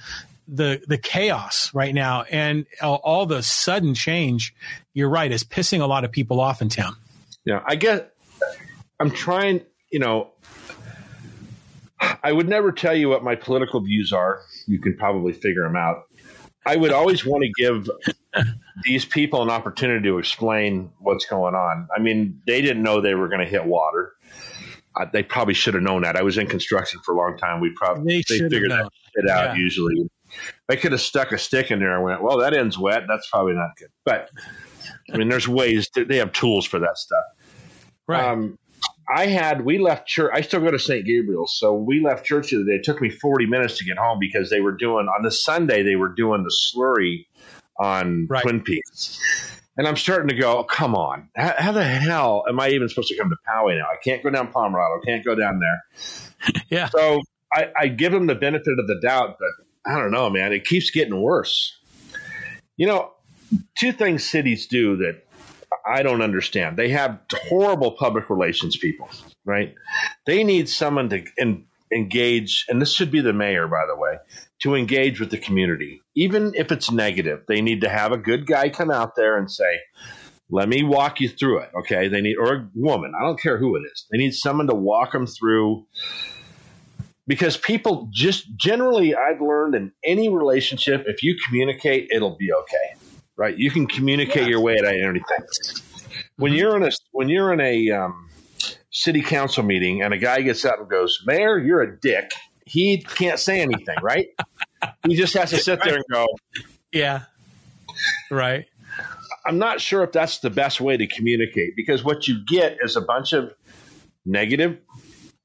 the 0.49 0.83
the 0.87 0.99
chaos 0.99 1.73
right 1.75 1.95
now 1.95 2.23
and 2.23 2.67
all, 2.81 3.01
all 3.03 3.27
the 3.27 3.43
sudden 3.43 3.95
change. 3.95 4.55
You're 4.95 5.09
right, 5.09 5.31
is 5.31 5.45
pissing 5.45 5.81
a 5.81 5.87
lot 5.87 6.05
of 6.05 6.13
people 6.13 6.41
off 6.41 6.63
in 6.63 6.69
town. 6.69 6.95
Yeah, 7.45 7.63
I 7.67 7.77
get. 7.77 8.15
I'm 9.01 9.11
trying. 9.11 9.63
You 9.91 9.99
know, 9.99 10.31
I 12.23 12.33
would 12.33 12.49
never 12.49 12.73
tell 12.73 12.95
you 12.95 13.09
what 13.09 13.25
my 13.25 13.35
political 13.35 13.81
views 13.81 14.13
are. 14.13 14.43
You 14.67 14.81
can 14.81 14.97
probably 14.97 15.33
figure 15.33 15.63
them 15.63 15.77
out. 15.77 16.05
I 16.65 16.77
would 16.77 16.93
always 16.93 17.27
want 17.27 17.43
to 17.43 17.51
give 17.61 17.91
these 18.85 19.05
people 19.05 19.43
an 19.43 19.51
opportunity 19.51 20.09
to 20.09 20.19
explain 20.19 20.91
what's 20.99 21.27
going 21.27 21.55
on. 21.55 21.89
I 21.95 22.01
mean, 22.01 22.41
they 22.47 22.63
didn't 22.63 22.83
know 22.83 23.01
they 23.01 23.15
were 23.15 23.29
going 23.29 23.41
to 23.41 23.47
hit 23.47 23.65
water. 23.65 24.13
Uh, 24.95 25.07
they 25.13 25.23
probably 25.23 25.55
should 25.55 25.75
have 25.75 25.83
known 25.83 26.03
that. 26.03 26.17
I 26.17 26.23
was 26.23 26.39
in 26.39 26.47
construction 26.47 27.01
for 27.05 27.15
a 27.15 27.19
long 27.19 27.37
time. 27.39 27.61
We 27.61 27.73
probably 27.75 28.23
they, 28.29 28.39
they 28.39 28.49
figured 28.49 28.69
known. 28.69 28.85
that 28.85 28.91
shit 29.17 29.31
out 29.31 29.57
yeah. 29.57 29.63
usually. 29.63 30.09
I 30.69 30.77
could 30.77 30.93
have 30.93 31.01
stuck 31.01 31.33
a 31.33 31.39
stick 31.39 31.71
in 31.71 31.81
there 31.81 31.95
and 31.95 32.05
went, 32.05 32.23
well, 32.23 32.39
that 32.39 32.55
ends 32.55 32.79
wet. 32.79 33.05
That's 33.09 33.29
probably 33.31 33.55
not 33.55 33.71
good. 33.77 33.89
But 34.05 34.31
I 35.13 35.17
mean, 35.17 35.29
there's 35.29 35.49
ways 35.49 35.91
to, 35.91 36.05
they 36.05 36.19
have 36.19 36.33
tools 36.33 36.65
for 36.65 36.79
that 36.79 36.97
stuff. 36.99 37.25
Right. 38.07 38.25
Um, 38.25 38.59
I 39.15 39.27
had, 39.27 39.65
we 39.65 39.79
left 39.79 40.07
church. 40.07 40.31
I 40.35 40.41
still 40.41 40.61
go 40.61 40.71
to 40.71 40.79
St. 40.79 41.05
Gabriel's. 41.05 41.59
So 41.59 41.75
we 41.75 42.01
left 42.03 42.25
church 42.25 42.51
the 42.51 42.57
other 42.57 42.65
day. 42.67 42.75
It 42.77 42.85
took 42.85 43.01
me 43.01 43.11
40 43.11 43.47
minutes 43.47 43.79
to 43.79 43.85
get 43.85 43.99
home 43.99 44.19
because 44.19 44.49
they 44.49 44.61
were 44.61 44.73
doing, 44.73 45.07
on 45.07 45.23
the 45.23 45.31
Sunday, 45.31 45.83
they 45.83 45.97
were 45.97 46.09
doing 46.09 46.45
the 46.45 46.55
slurry 46.55 47.27
on 47.79 48.27
right. 48.31 48.43
Twin 48.43 48.63
Peaks. 48.63 49.19
And 49.77 49.87
I'm 49.87 49.97
starting 49.97 50.29
to 50.29 50.35
go, 50.35 50.59
oh, 50.59 50.65
come 50.65 50.95
on. 50.95 51.29
How, 51.37 51.55
how, 51.59 51.73
the 51.73 51.85
hell 51.85 52.45
am 52.49 52.61
I 52.61 52.71
even 52.71 52.89
supposed 52.89 53.09
to 53.09 53.17
come 53.17 53.31
to 53.31 53.37
Poway 53.49 53.79
now? 53.79 53.87
I 53.87 53.97
can't 54.03 54.23
go 54.23 54.31
down 54.31 54.53
Pomerado. 54.53 55.01
Can't 55.05 55.25
go 55.25 55.35
down 55.35 55.61
there. 55.61 56.63
yeah. 56.69 56.89
So 56.89 57.23
I, 57.53 57.69
I 57.79 57.89
give 57.89 58.13
them 58.13 58.27
the 58.27 58.35
benefit 58.35 58.79
of 58.79 58.87
the 58.87 59.01
doubt, 59.01 59.37
but 59.39 59.67
I 59.91 59.99
don't 59.99 60.11
know, 60.11 60.31
man. 60.31 60.53
It 60.53 60.65
keeps 60.65 60.91
getting 60.91 61.21
worse. 61.21 61.77
You 62.77 62.87
know, 62.87 63.13
two 63.79 63.93
things 63.93 64.25
cities 64.25 64.67
do 64.67 64.97
that 64.99 65.23
I 65.87 66.03
don't 66.03 66.23
understand. 66.23 66.77
They 66.77 66.91
have 66.91 67.21
horrible 67.49 67.93
public 67.93 68.31
relations 68.31 68.77
people, 68.77 69.09
right? 69.45 69.75
They 70.27 70.45
need 70.45 70.69
someone 70.69 71.09
to 71.11 71.25
engage, 71.93 72.67
and 72.69 72.81
this 72.81 72.93
should 72.93 73.11
be 73.11 73.21
the 73.21 73.33
mayor, 73.33 73.69
by 73.69 73.85
the 73.87 73.97
way, 73.97 74.17
to 74.63 74.75
engage 74.75 75.21
with 75.21 75.31
the 75.31 75.39
community, 75.39 76.01
even 76.15 76.53
if 76.55 76.73
it's 76.73 76.91
negative. 76.91 77.43
They 77.49 77.61
need 77.61 77.83
to 77.83 77.89
have 77.89 78.13
a 78.13 78.17
good 78.17 78.47
guy 78.47 78.69
come 78.69 78.91
out 78.91 79.17
there 79.17 79.37
and 79.37 79.51
say, 79.51 79.81
"Let 80.51 80.69
me 80.69 80.83
walk 80.83 81.21
you 81.21 81.29
through 81.29 81.61
it." 81.61 81.71
Okay? 81.81 82.09
They 82.09 82.21
need, 82.21 82.37
or 82.37 82.55
a 82.55 82.69
woman. 82.75 83.13
I 83.19 83.25
don't 83.25 83.41
care 83.41 83.59
who 83.59 83.77
it 83.77 83.83
is. 83.93 84.07
They 84.11 84.19
need 84.19 84.35
someone 84.35 84.69
to 84.69 84.75
walk 84.75 85.13
them 85.13 85.27
through 85.27 85.87
because 87.27 87.57
people 87.57 88.09
just 88.13 88.47
generally 88.57 89.15
I've 89.15 89.41
learned 89.41 89.75
in 89.75 89.93
any 90.05 90.29
relationship, 90.29 91.05
if 91.07 91.23
you 91.23 91.37
communicate, 91.47 92.09
it'll 92.11 92.37
be 92.37 92.53
okay, 92.53 92.95
right? 93.43 93.59
You 93.59 93.73
can 93.73 93.89
communicate 93.89 94.45
yeah. 94.45 94.51
your 94.51 94.61
way 94.61 94.79
of 94.79 94.85
anything. 94.85 95.23
When 96.37 96.53
mm-hmm. 96.53 96.59
you're 96.59 96.77
in 96.77 96.85
a 96.85 96.91
when 97.11 97.29
you're 97.29 97.53
in 97.53 97.61
a 97.61 97.91
um, 97.91 98.31
city 98.93 99.21
council 99.21 99.65
meeting 99.65 100.01
and 100.01 100.15
a 100.15 100.19
guy 100.19 100.43
gets 100.43 100.65
up 100.65 100.79
and 100.79 100.89
goes, 100.89 101.21
"Mayor, 101.27 101.59
you're 101.59 101.83
a 101.83 101.99
dick," 102.01 102.31
he 102.67 103.03
can't 103.03 103.41
say 103.41 103.61
anything, 103.61 103.97
right? 104.03 104.29
he 105.09 105.17
just 105.17 105.35
has 105.35 105.51
to 105.51 105.59
sit 105.59 105.83
there 105.83 105.97
and 105.97 106.05
go, 106.11 106.25
"Yeah, 106.93 107.23
right." 108.31 108.65
I'm 109.45 109.59
not 109.59 109.81
sure 109.81 110.05
if 110.05 110.13
that's 110.13 110.39
the 110.39 110.51
best 110.51 110.81
way 110.81 110.97
to 110.97 111.07
communicate 111.09 111.75
because 111.75 112.05
what 112.05 112.29
you 112.29 112.45
get 112.47 112.79
is 112.81 112.95
a 112.95 113.01
bunch 113.01 113.33
of 113.33 113.53
negative 114.25 114.79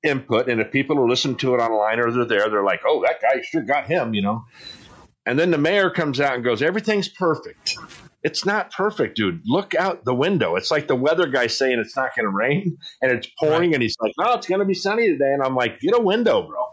input. 0.03 0.47
And 0.47 0.61
if 0.61 0.71
people 0.71 0.99
are 0.99 1.09
listening 1.09 1.37
to 1.37 1.55
it 1.55 1.57
online 1.57 1.99
or 1.99 2.11
they're 2.11 2.25
there, 2.25 2.47
they're 2.47 2.63
like, 2.63 2.81
oh, 2.85 3.01
that 3.01 3.19
guy 3.19 3.41
sure 3.41 3.63
got 3.63 3.87
him, 3.87 4.13
you 4.13 4.21
know. 4.21 4.45
And 5.27 5.37
then 5.37 5.51
the 5.51 5.57
mayor 5.57 5.89
comes 5.89 6.21
out 6.21 6.35
and 6.35 6.43
goes, 6.43 6.61
everything's 6.61 7.09
perfect. 7.09 7.75
It's 8.23 8.45
not 8.45 8.71
perfect, 8.71 9.17
dude. 9.17 9.41
Look 9.45 9.75
out 9.75 10.05
the 10.05 10.15
window. 10.15 10.55
It's 10.55 10.71
like 10.71 10.87
the 10.87 10.95
weather 10.95 11.27
guy 11.27 11.47
saying 11.47 11.79
it's 11.79 11.97
not 11.97 12.15
going 12.15 12.25
to 12.25 12.31
rain 12.31 12.77
and 13.01 13.11
it's 13.11 13.27
pouring. 13.37 13.71
Right. 13.71 13.73
And 13.73 13.83
he's 13.83 13.95
like, 13.99 14.13
no, 14.17 14.33
it's 14.33 14.47
going 14.47 14.59
to 14.59 14.65
be 14.65 14.73
sunny 14.73 15.09
today. 15.09 15.33
And 15.33 15.43
I'm 15.43 15.53
like, 15.53 15.81
get 15.81 15.93
a 15.93 16.01
window, 16.01 16.47
bro. 16.47 16.63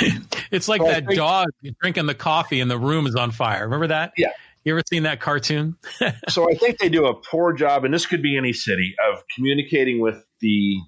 it's 0.50 0.68
like 0.68 0.82
that 0.82 1.06
think, 1.06 1.16
dog 1.16 1.48
drinking 1.80 2.06
the 2.06 2.14
coffee 2.14 2.60
and 2.60 2.70
the 2.70 2.78
room 2.78 3.06
is 3.06 3.16
on 3.16 3.30
fire. 3.30 3.64
Remember 3.64 3.86
that? 3.86 4.12
Yeah. 4.18 4.32
You 4.64 4.74
ever 4.74 4.82
seen 4.88 5.04
that 5.04 5.20
cartoon? 5.20 5.76
so 6.28 6.50
I 6.50 6.54
think 6.54 6.78
they 6.78 6.88
do 6.90 7.06
a 7.06 7.14
poor 7.14 7.52
job, 7.52 7.84
and 7.84 7.92
this 7.92 8.06
could 8.06 8.22
be 8.22 8.36
any 8.36 8.54
city, 8.54 8.94
of 9.10 9.22
communicating 9.34 10.00
with 10.00 10.24
the 10.40 10.78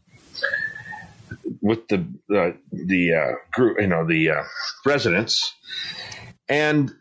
with 1.61 1.87
the 1.89 2.07
uh, 2.35 2.53
the 2.73 3.15
uh, 3.15 3.33
group, 3.53 3.79
you 3.79 3.87
know, 3.87 4.07
the 4.07 4.31
uh, 4.31 4.43
residents, 4.87 5.53
and 6.49 6.95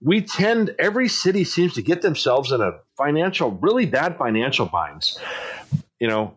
we 0.00 0.20
tend 0.20 0.74
every 0.78 1.08
city 1.08 1.44
seems 1.44 1.74
to 1.74 1.82
get 1.82 2.02
themselves 2.02 2.52
in 2.52 2.60
a 2.60 2.72
financial, 2.96 3.52
really 3.52 3.86
bad 3.86 4.16
financial 4.16 4.66
binds. 4.66 5.18
You 6.00 6.08
know, 6.08 6.36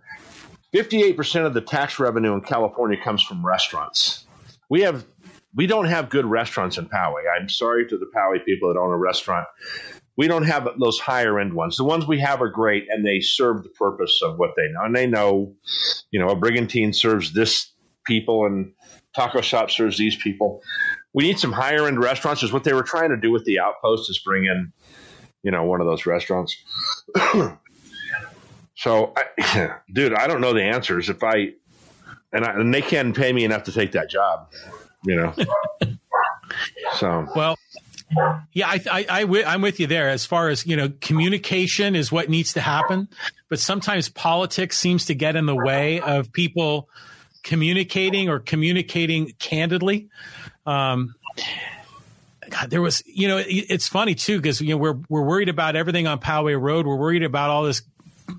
fifty 0.71 1.03
eight 1.03 1.17
percent 1.17 1.45
of 1.45 1.53
the 1.53 1.61
tax 1.61 1.99
revenue 1.99 2.33
in 2.33 2.41
California 2.41 2.97
comes 3.03 3.23
from 3.23 3.45
restaurants. 3.45 4.25
We 4.69 4.81
have 4.81 5.05
we 5.55 5.67
don't 5.67 5.85
have 5.85 6.09
good 6.09 6.25
restaurants 6.25 6.77
in 6.77 6.87
Poway. 6.87 7.23
I'm 7.33 7.49
sorry 7.49 7.87
to 7.87 7.97
the 7.97 8.09
Poway 8.15 8.43
people 8.45 8.71
that 8.73 8.79
own 8.79 8.91
a 8.91 8.97
restaurant. 8.97 9.47
We 10.17 10.27
don't 10.27 10.43
have 10.43 10.67
those 10.79 10.99
higher 10.99 11.39
end 11.39 11.53
ones. 11.53 11.77
The 11.77 11.83
ones 11.83 12.07
we 12.07 12.19
have 12.19 12.41
are 12.41 12.49
great 12.49 12.85
and 12.89 13.05
they 13.05 13.19
serve 13.19 13.63
the 13.63 13.69
purpose 13.69 14.21
of 14.23 14.37
what 14.37 14.51
they 14.55 14.67
know. 14.71 14.85
And 14.85 14.95
they 14.95 15.07
know, 15.07 15.55
you 16.11 16.19
know, 16.19 16.29
a 16.29 16.35
brigantine 16.35 16.93
serves 16.93 17.33
this 17.33 17.71
people 18.05 18.45
and 18.45 18.71
taco 19.13 19.41
shop 19.41 19.71
serves 19.71 19.97
these 19.97 20.15
people. 20.15 20.61
We 21.15 21.23
need 21.23 21.39
some 21.39 21.51
higher 21.51 21.87
end 21.87 21.99
restaurants. 21.99 22.43
Is 22.43 22.53
what 22.53 22.63
they 22.63 22.73
were 22.73 22.83
trying 22.83 23.09
to 23.09 23.17
do 23.17 23.31
with 23.31 23.45
the 23.45 23.59
outpost 23.59 24.09
is 24.09 24.19
bring 24.19 24.45
in, 24.45 24.71
you 25.41 25.49
know, 25.49 25.63
one 25.63 25.81
of 25.81 25.87
those 25.87 26.05
restaurants. 26.05 26.55
so, 28.75 29.13
I, 29.39 29.71
dude, 29.93 30.13
I 30.13 30.27
don't 30.27 30.41
know 30.41 30.53
the 30.53 30.63
answers. 30.63 31.09
If 31.09 31.23
I 31.23 31.53
and, 32.31 32.45
I, 32.45 32.51
and 32.51 32.73
they 32.73 32.83
can't 32.83 33.15
pay 33.15 33.33
me 33.33 33.45
enough 33.45 33.63
to 33.63 33.71
take 33.71 33.93
that 33.93 34.11
job 34.11 34.49
you 35.05 35.15
know. 35.15 35.33
so 36.97 37.27
well, 37.35 37.57
yeah, 38.53 38.67
I, 38.67 38.81
I, 38.91 39.05
I, 39.09 39.43
I'm 39.45 39.61
with 39.61 39.79
you 39.79 39.87
there. 39.87 40.09
As 40.09 40.25
far 40.25 40.49
as 40.49 40.65
you 40.65 40.75
know, 40.75 40.91
communication 41.01 41.95
is 41.95 42.11
what 42.11 42.29
needs 42.29 42.53
to 42.53 42.61
happen, 42.61 43.07
but 43.49 43.59
sometimes 43.59 44.09
politics 44.09 44.77
seems 44.77 45.05
to 45.05 45.15
get 45.15 45.35
in 45.35 45.45
the 45.45 45.55
way 45.55 46.01
of 46.01 46.31
people 46.31 46.89
communicating 47.45 48.27
or 48.27 48.39
communicating 48.39 49.31
candidly. 49.39 50.09
Um, 50.65 51.13
God, 52.49 52.69
there 52.69 52.81
was, 52.81 53.03
you 53.05 53.27
know, 53.27 53.41
it's 53.45 53.87
funny 53.87 54.15
too 54.15 54.37
because 54.37 54.59
you 54.59 54.69
know 54.69 54.77
we're 54.77 54.97
we're 55.09 55.23
worried 55.23 55.49
about 55.49 55.75
everything 55.75 56.07
on 56.07 56.19
Poway 56.19 56.59
Road. 56.59 56.85
We're 56.85 56.97
worried 56.97 57.23
about 57.23 57.49
all 57.49 57.63
this 57.63 57.83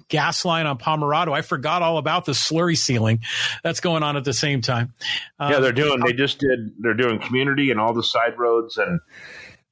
gas 0.08 0.44
line 0.44 0.66
on 0.66 0.78
Pomerado. 0.78 1.32
I 1.32 1.42
forgot 1.42 1.82
all 1.82 1.98
about 1.98 2.24
the 2.24 2.32
slurry 2.32 2.76
sealing 2.76 3.20
that's 3.62 3.80
going 3.80 4.02
on 4.02 4.16
at 4.16 4.24
the 4.24 4.32
same 4.32 4.60
time. 4.60 4.92
Um, 5.38 5.52
yeah, 5.52 5.60
they're 5.60 5.72
doing. 5.72 6.00
They 6.04 6.12
just 6.12 6.38
did. 6.38 6.72
They're 6.78 6.94
doing 6.94 7.20
community 7.20 7.70
and 7.70 7.80
all 7.80 7.94
the 7.94 8.02
side 8.02 8.38
roads 8.38 8.76
and. 8.76 9.00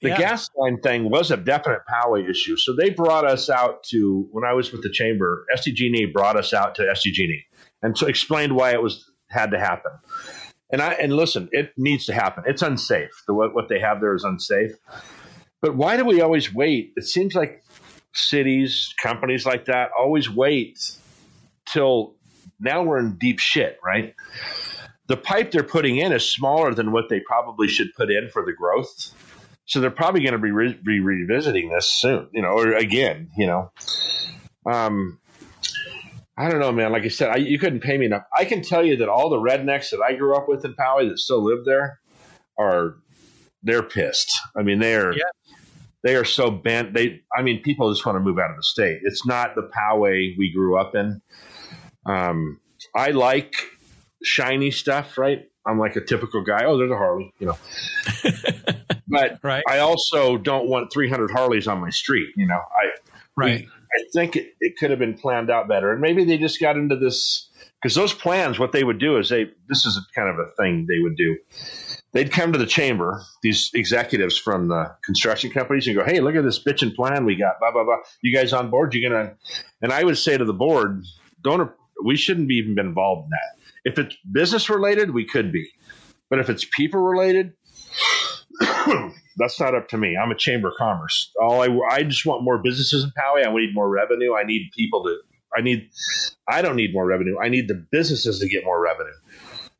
The 0.00 0.10
yeah. 0.10 0.18
gas 0.18 0.50
line 0.58 0.82
thing 0.82 1.08
was 1.08 1.30
a 1.30 1.36
definite 1.38 1.80
Poway 1.88 2.28
issue. 2.28 2.58
So 2.58 2.76
they 2.76 2.90
brought 2.90 3.24
us 3.24 3.48
out 3.48 3.84
to 3.84 4.28
when 4.32 4.44
I 4.44 4.52
was 4.52 4.70
with 4.70 4.82
the 4.82 4.90
chamber. 4.90 5.46
SDG&E 5.56 6.06
brought 6.12 6.36
us 6.36 6.52
out 6.52 6.74
to 6.74 6.82
SDG&E 6.82 7.42
and 7.84 7.96
so 7.96 8.06
explained 8.06 8.56
why 8.56 8.72
it 8.72 8.82
was 8.82 9.10
had 9.34 9.50
to 9.50 9.58
happen. 9.58 9.92
And 10.70 10.80
I 10.80 10.92
and 10.94 11.14
listen, 11.14 11.48
it 11.52 11.72
needs 11.76 12.06
to 12.06 12.14
happen. 12.14 12.44
It's 12.46 12.62
unsafe. 12.62 13.10
The 13.26 13.34
what, 13.34 13.54
what 13.54 13.68
they 13.68 13.80
have 13.80 14.00
there 14.00 14.14
is 14.14 14.24
unsafe. 14.24 14.72
But 15.60 15.76
why 15.76 15.96
do 15.96 16.04
we 16.04 16.20
always 16.20 16.52
wait? 16.52 16.92
It 16.96 17.04
seems 17.04 17.34
like 17.34 17.62
cities, 18.12 18.94
companies 19.02 19.44
like 19.44 19.66
that 19.66 19.90
always 19.98 20.30
wait 20.30 20.78
till 21.66 22.14
now 22.60 22.82
we're 22.82 22.98
in 22.98 23.16
deep 23.16 23.38
shit, 23.38 23.78
right? 23.84 24.14
The 25.06 25.16
pipe 25.16 25.50
they're 25.50 25.62
putting 25.62 25.96
in 25.98 26.12
is 26.12 26.28
smaller 26.28 26.74
than 26.74 26.92
what 26.92 27.08
they 27.08 27.20
probably 27.20 27.68
should 27.68 27.94
put 27.94 28.10
in 28.10 28.30
for 28.30 28.44
the 28.44 28.52
growth. 28.52 29.12
So 29.66 29.80
they're 29.80 29.90
probably 29.90 30.20
going 30.20 30.32
to 30.32 30.38
be, 30.38 30.50
re- 30.50 30.78
be 30.82 31.00
revisiting 31.00 31.70
this 31.70 31.88
soon, 31.88 32.28
you 32.32 32.42
know, 32.42 32.50
or 32.50 32.74
again, 32.74 33.30
you 33.36 33.46
know. 33.46 33.72
Um, 34.70 35.18
I 36.36 36.50
don't 36.50 36.60
know, 36.60 36.72
man. 36.72 36.92
Like 36.92 37.04
I 37.04 37.08
said, 37.08 37.30
I, 37.30 37.36
you 37.36 37.58
couldn't 37.58 37.80
pay 37.80 37.96
me 37.96 38.06
enough. 38.06 38.24
I 38.36 38.44
can 38.44 38.62
tell 38.62 38.84
you 38.84 38.96
that 38.96 39.08
all 39.08 39.30
the 39.30 39.36
rednecks 39.36 39.90
that 39.90 40.00
I 40.00 40.14
grew 40.14 40.36
up 40.36 40.48
with 40.48 40.64
in 40.64 40.74
Poway 40.74 41.08
that 41.08 41.18
still 41.18 41.44
live 41.44 41.64
there 41.64 42.00
are 42.58 42.96
they're 43.62 43.82
pissed. 43.82 44.32
I 44.56 44.62
mean, 44.62 44.80
they're 44.80 45.12
yeah 45.12 45.22
they 46.04 46.16
are 46.16 46.24
so 46.24 46.50
bent. 46.50 46.92
They, 46.92 47.22
I 47.34 47.42
mean, 47.42 47.62
people 47.62 47.90
just 47.90 48.04
want 48.04 48.16
to 48.16 48.20
move 48.20 48.38
out 48.38 48.50
of 48.50 48.56
the 48.56 48.62
state. 48.62 49.00
It's 49.04 49.26
not 49.26 49.54
the 49.54 49.62
Poway 49.62 50.36
we 50.38 50.52
grew 50.52 50.78
up 50.78 50.94
in. 50.94 51.22
Um, 52.04 52.60
I 52.94 53.10
like 53.10 53.54
shiny 54.22 54.70
stuff, 54.70 55.16
right? 55.16 55.46
I'm 55.66 55.78
like 55.78 55.96
a 55.96 56.04
typical 56.04 56.44
guy. 56.44 56.66
Oh, 56.66 56.76
there's 56.76 56.90
a 56.90 56.96
Harley, 56.96 57.32
you 57.38 57.46
know. 57.46 57.56
but 59.08 59.38
right. 59.42 59.64
I 59.66 59.78
also 59.78 60.36
don't 60.36 60.68
want 60.68 60.92
300 60.92 61.30
Harleys 61.30 61.66
on 61.66 61.80
my 61.80 61.88
street. 61.88 62.28
You 62.36 62.48
know, 62.48 62.60
I 62.60 62.90
right. 63.34 63.60
We, 63.62 63.68
I 63.94 64.04
think 64.12 64.36
it, 64.36 64.54
it 64.60 64.76
could 64.78 64.90
have 64.90 64.98
been 64.98 65.14
planned 65.14 65.50
out 65.50 65.68
better, 65.68 65.92
and 65.92 66.00
maybe 66.00 66.24
they 66.24 66.38
just 66.38 66.60
got 66.60 66.76
into 66.76 66.96
this 66.96 67.50
because 67.82 67.94
those 67.94 68.12
plans. 68.12 68.58
What 68.58 68.72
they 68.72 68.84
would 68.84 68.98
do 68.98 69.18
is 69.18 69.28
they. 69.28 69.46
This 69.68 69.86
is 69.86 70.00
kind 70.14 70.28
of 70.28 70.38
a 70.38 70.50
thing 70.58 70.86
they 70.88 70.98
would 71.00 71.16
do 71.16 71.36
they'd 72.14 72.32
come 72.32 72.52
to 72.52 72.58
the 72.58 72.66
chamber, 72.66 73.22
these 73.42 73.70
executives 73.74 74.38
from 74.38 74.68
the 74.68 74.96
construction 75.04 75.50
companies, 75.50 75.86
and 75.86 75.96
go, 75.96 76.04
"Hey, 76.04 76.20
look 76.20 76.36
at 76.36 76.44
this 76.44 76.62
bitching 76.62 76.94
plan 76.94 77.26
we 77.26 77.36
got. 77.36 77.58
Blah 77.60 77.72
blah 77.72 77.84
blah. 77.84 77.98
You 78.22 78.34
guys 78.34 78.54
on 78.54 78.70
board? 78.70 78.94
You're 78.94 79.10
gonna?" 79.10 79.34
And 79.82 79.92
I 79.92 80.02
would 80.02 80.16
say 80.16 80.38
to 80.38 80.44
the 80.44 80.54
board, 80.54 81.04
"Don't. 81.42 81.70
We 82.02 82.16
shouldn't 82.16 82.48
be 82.48 82.54
even 82.54 82.78
involved 82.78 83.26
in 83.26 83.30
that. 83.30 83.92
If 83.92 83.98
it's 83.98 84.16
business 84.32 84.70
related, 84.70 85.12
we 85.12 85.26
could 85.26 85.52
be, 85.52 85.68
but 86.30 86.38
if 86.38 86.48
it's 86.48 86.64
people 86.64 87.00
related." 87.00 87.52
that's 89.36 89.60
not 89.60 89.74
up 89.74 89.88
to 89.88 89.98
me. 89.98 90.16
I'm 90.16 90.30
a 90.30 90.36
chamber 90.36 90.68
of 90.68 90.74
commerce. 90.76 91.32
All 91.40 91.62
I, 91.62 91.96
I 91.96 92.02
just 92.02 92.24
want 92.26 92.42
more 92.42 92.58
businesses 92.58 93.04
in 93.04 93.10
Poway. 93.10 93.46
I 93.46 93.52
need 93.54 93.74
more 93.74 93.88
revenue. 93.88 94.34
I 94.34 94.44
need 94.44 94.70
people 94.76 95.04
to. 95.04 95.16
I 95.56 95.60
need. 95.60 95.90
I 96.48 96.62
don't 96.62 96.76
need 96.76 96.92
more 96.92 97.06
revenue. 97.06 97.36
I 97.42 97.48
need 97.48 97.68
the 97.68 97.86
businesses 97.90 98.40
to 98.40 98.48
get 98.48 98.64
more 98.64 98.80
revenue. 98.80 99.12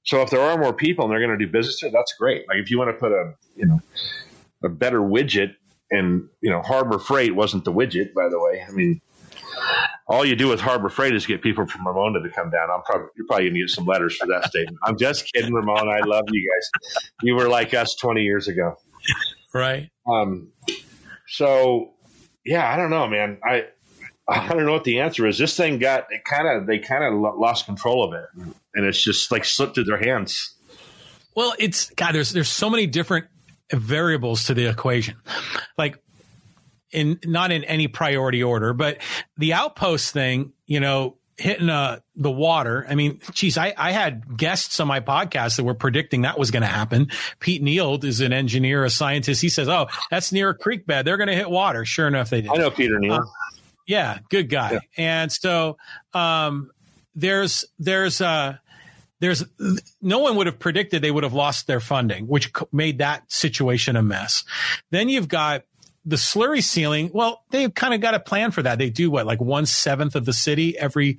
So 0.05 0.21
if 0.23 0.31
there 0.31 0.41
are 0.41 0.59
more 0.59 0.73
people 0.73 1.05
and 1.05 1.13
they're 1.13 1.27
going 1.27 1.37
to 1.39 1.45
do 1.45 1.51
business 1.51 1.81
there, 1.81 1.91
that's 1.91 2.15
great. 2.19 2.47
Like 2.49 2.59
if 2.59 2.71
you 2.71 2.79
want 2.79 2.91
to 2.91 2.95
put 2.95 3.13
a 3.13 3.35
you 3.57 3.67
know 3.67 3.81
a 4.63 4.69
better 4.69 5.01
widget, 5.01 5.55
and 5.91 6.29
you 6.41 6.51
know 6.51 6.63
Harbor 6.63 6.99
Freight 6.99 7.35
wasn't 7.35 7.65
the 7.65 7.73
widget, 7.73 8.15
by 8.15 8.29
the 8.29 8.39
way. 8.39 8.65
I 8.67 8.73
mean, 8.73 9.01
all 10.07 10.25
you 10.25 10.37
do 10.37 10.49
with 10.49 10.61
Harbor 10.61 10.89
Freight 10.89 11.15
is 11.15 11.27
get 11.27 11.43
people 11.43 11.67
from 11.67 11.87
Ramona 11.87 12.23
to 12.23 12.29
come 12.31 12.51
down. 12.51 12.71
I'm 12.71 12.83
probably 12.83 13.09
you're 13.17 13.27
probably 13.27 13.51
to 13.51 13.59
get 13.59 13.71
some 13.71 13.87
letters 13.87 14.17
for 14.17 14.27
that 14.27 14.45
statement. 14.45 14.79
I'm 14.83 14.99
just 14.99 15.33
kidding, 15.33 15.53
Ramona. 15.53 15.91
I 15.91 16.01
love 16.01 16.25
you 16.31 16.51
guys. 16.51 17.03
You 17.23 17.35
were 17.35 17.49
like 17.49 17.73
us 17.75 17.95
20 17.97 18.23
years 18.23 18.49
ago, 18.49 18.77
right? 19.55 19.91
Um. 20.07 20.53
So 21.27 21.93
yeah, 22.45 22.73
I 22.73 22.77
don't 22.77 22.91
know, 22.91 23.07
man. 23.07 23.39
I 23.45 23.67
I 24.29 24.49
don't 24.49 24.65
know 24.65 24.73
what 24.73 24.85
the 24.85 25.01
answer 25.01 25.27
is. 25.27 25.39
This 25.39 25.57
thing 25.57 25.79
got 25.79 26.07
it 26.11 26.25
kind 26.25 26.49
of 26.49 26.67
they 26.67 26.79
kind 26.79 27.05
of 27.05 27.39
lost 27.39 27.67
control 27.67 28.05
of 28.05 28.15
it, 28.15 28.27
and 28.75 28.87
it's 28.87 29.03
just 29.03 29.31
like 29.31 29.45
slipped 29.45 29.75
through 29.75 29.85
their 29.85 29.99
hands. 29.99 30.55
Well, 31.35 31.55
it's 31.59 31.91
God. 31.91 32.15
There's 32.15 32.33
there's 32.33 32.49
so 32.49 32.71
many 32.71 32.87
different 32.87 33.27
variables 33.71 34.45
to 34.45 34.55
the 34.55 34.67
equation, 34.67 35.17
like 35.77 35.99
in 36.91 37.19
not 37.25 37.51
in 37.51 37.65
any 37.65 37.89
priority 37.89 38.43
order, 38.43 38.73
but 38.73 38.99
the 39.37 39.53
outpost 39.53 40.13
thing. 40.13 40.53
You 40.67 40.81
know, 40.81 41.17
hitting 41.37 41.69
uh, 41.69 42.01
the 42.17 42.31
water. 42.31 42.87
I 42.89 42.95
mean, 42.95 43.21
geez, 43.33 43.59
I, 43.59 43.75
I 43.77 43.93
had 43.93 44.37
guests 44.37 44.79
on 44.81 44.89
my 44.89 45.01
podcast 45.01 45.57
that 45.57 45.65
were 45.65 45.75
predicting 45.75 46.23
that 46.23 46.39
was 46.39 46.51
going 46.51 46.63
to 46.63 46.69
happen. 46.69 47.11
Pete 47.41 47.63
Neal 47.63 48.03
is 48.05 48.21
an 48.21 48.33
engineer, 48.33 48.85
a 48.85 48.91
scientist. 48.91 49.43
He 49.43 49.49
says, 49.49 49.69
"Oh, 49.69 49.87
that's 50.11 50.33
near 50.33 50.51
a 50.51 50.55
creek 50.55 50.87
bed. 50.87 51.05
They're 51.05 51.17
going 51.17 51.29
to 51.29 51.37
hit 51.37 51.51
water." 51.51 51.85
Sure 51.85 52.07
enough, 52.07 52.31
they 52.31 52.41
did. 52.43 52.51
I 52.51 52.57
know 52.57 52.71
Peter 52.71 52.99
Neal. 52.99 53.15
Uh, 53.15 53.25
yeah, 53.87 54.19
good 54.31 54.49
guy. 54.49 54.73
Yeah. 54.73 54.79
And 54.97 55.33
so 55.33 55.77
um, 56.13 56.71
there's 57.15 57.65
there's 57.79 58.21
uh 58.21 58.57
there's 59.21 59.45
no 60.03 60.19
one 60.19 60.37
would 60.37 60.47
have 60.47 60.59
predicted 60.59 61.01
they 61.01 61.11
would 61.11 61.25
have 61.25 61.33
lost 61.33 61.67
their 61.67 61.81
funding, 61.81 62.27
which 62.27 62.53
made 62.73 62.99
that 62.99 63.31
situation 63.33 63.97
a 63.97 64.03
mess. 64.03 64.45
Then 64.91 65.09
you've 65.09 65.29
got 65.29 65.63
the 66.07 66.17
slurry 66.17 66.63
sealing, 66.63 67.11
well, 67.15 67.45
they've 67.51 67.73
kind 67.73 67.95
of 67.95 68.01
got 68.01 68.15
a 68.15 68.21
plan 68.21 68.51
for 68.51 68.63
that. 68.63 68.79
They 68.79 68.91
do 68.91 69.11
what, 69.11 69.27
like 69.27 69.41
one 69.41 69.65
seventh 69.65 70.15
of 70.15 70.27
the 70.27 70.33
city 70.33 70.77
every 70.79 71.19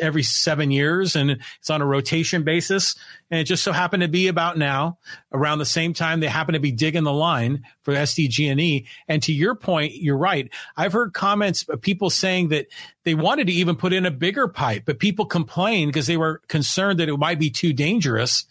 every 0.00 0.22
seven 0.22 0.70
years, 0.70 1.16
and 1.16 1.38
it's 1.58 1.70
on 1.70 1.80
a 1.80 1.86
rotation 1.86 2.42
basis. 2.42 2.96
And 3.30 3.40
it 3.40 3.44
just 3.44 3.64
so 3.64 3.72
happened 3.72 4.02
to 4.02 4.08
be 4.08 4.28
about 4.28 4.58
now, 4.58 4.98
around 5.32 5.58
the 5.58 5.64
same 5.64 5.94
time 5.94 6.20
they 6.20 6.28
happen 6.28 6.52
to 6.52 6.60
be 6.60 6.70
digging 6.70 7.04
the 7.04 7.12
line 7.12 7.64
for 7.82 7.92
SDG&E. 7.92 8.86
And 9.08 9.22
to 9.24 9.32
your 9.32 9.54
point, 9.54 9.94
you're 9.94 10.18
right. 10.18 10.48
I've 10.76 10.92
heard 10.92 11.12
comments 11.12 11.66
of 11.68 11.80
people 11.80 12.10
saying 12.10 12.50
that 12.50 12.66
they 13.04 13.14
wanted 13.14 13.48
to 13.48 13.52
even 13.52 13.74
put 13.74 13.92
in 13.92 14.06
a 14.06 14.10
bigger 14.10 14.48
pipe, 14.48 14.82
but 14.84 14.98
people 14.98 15.26
complained 15.26 15.92
because 15.92 16.06
they 16.06 16.16
were 16.16 16.40
concerned 16.48 17.00
that 17.00 17.08
it 17.08 17.16
might 17.16 17.38
be 17.38 17.50
too 17.50 17.72
dangerous. 17.72 18.44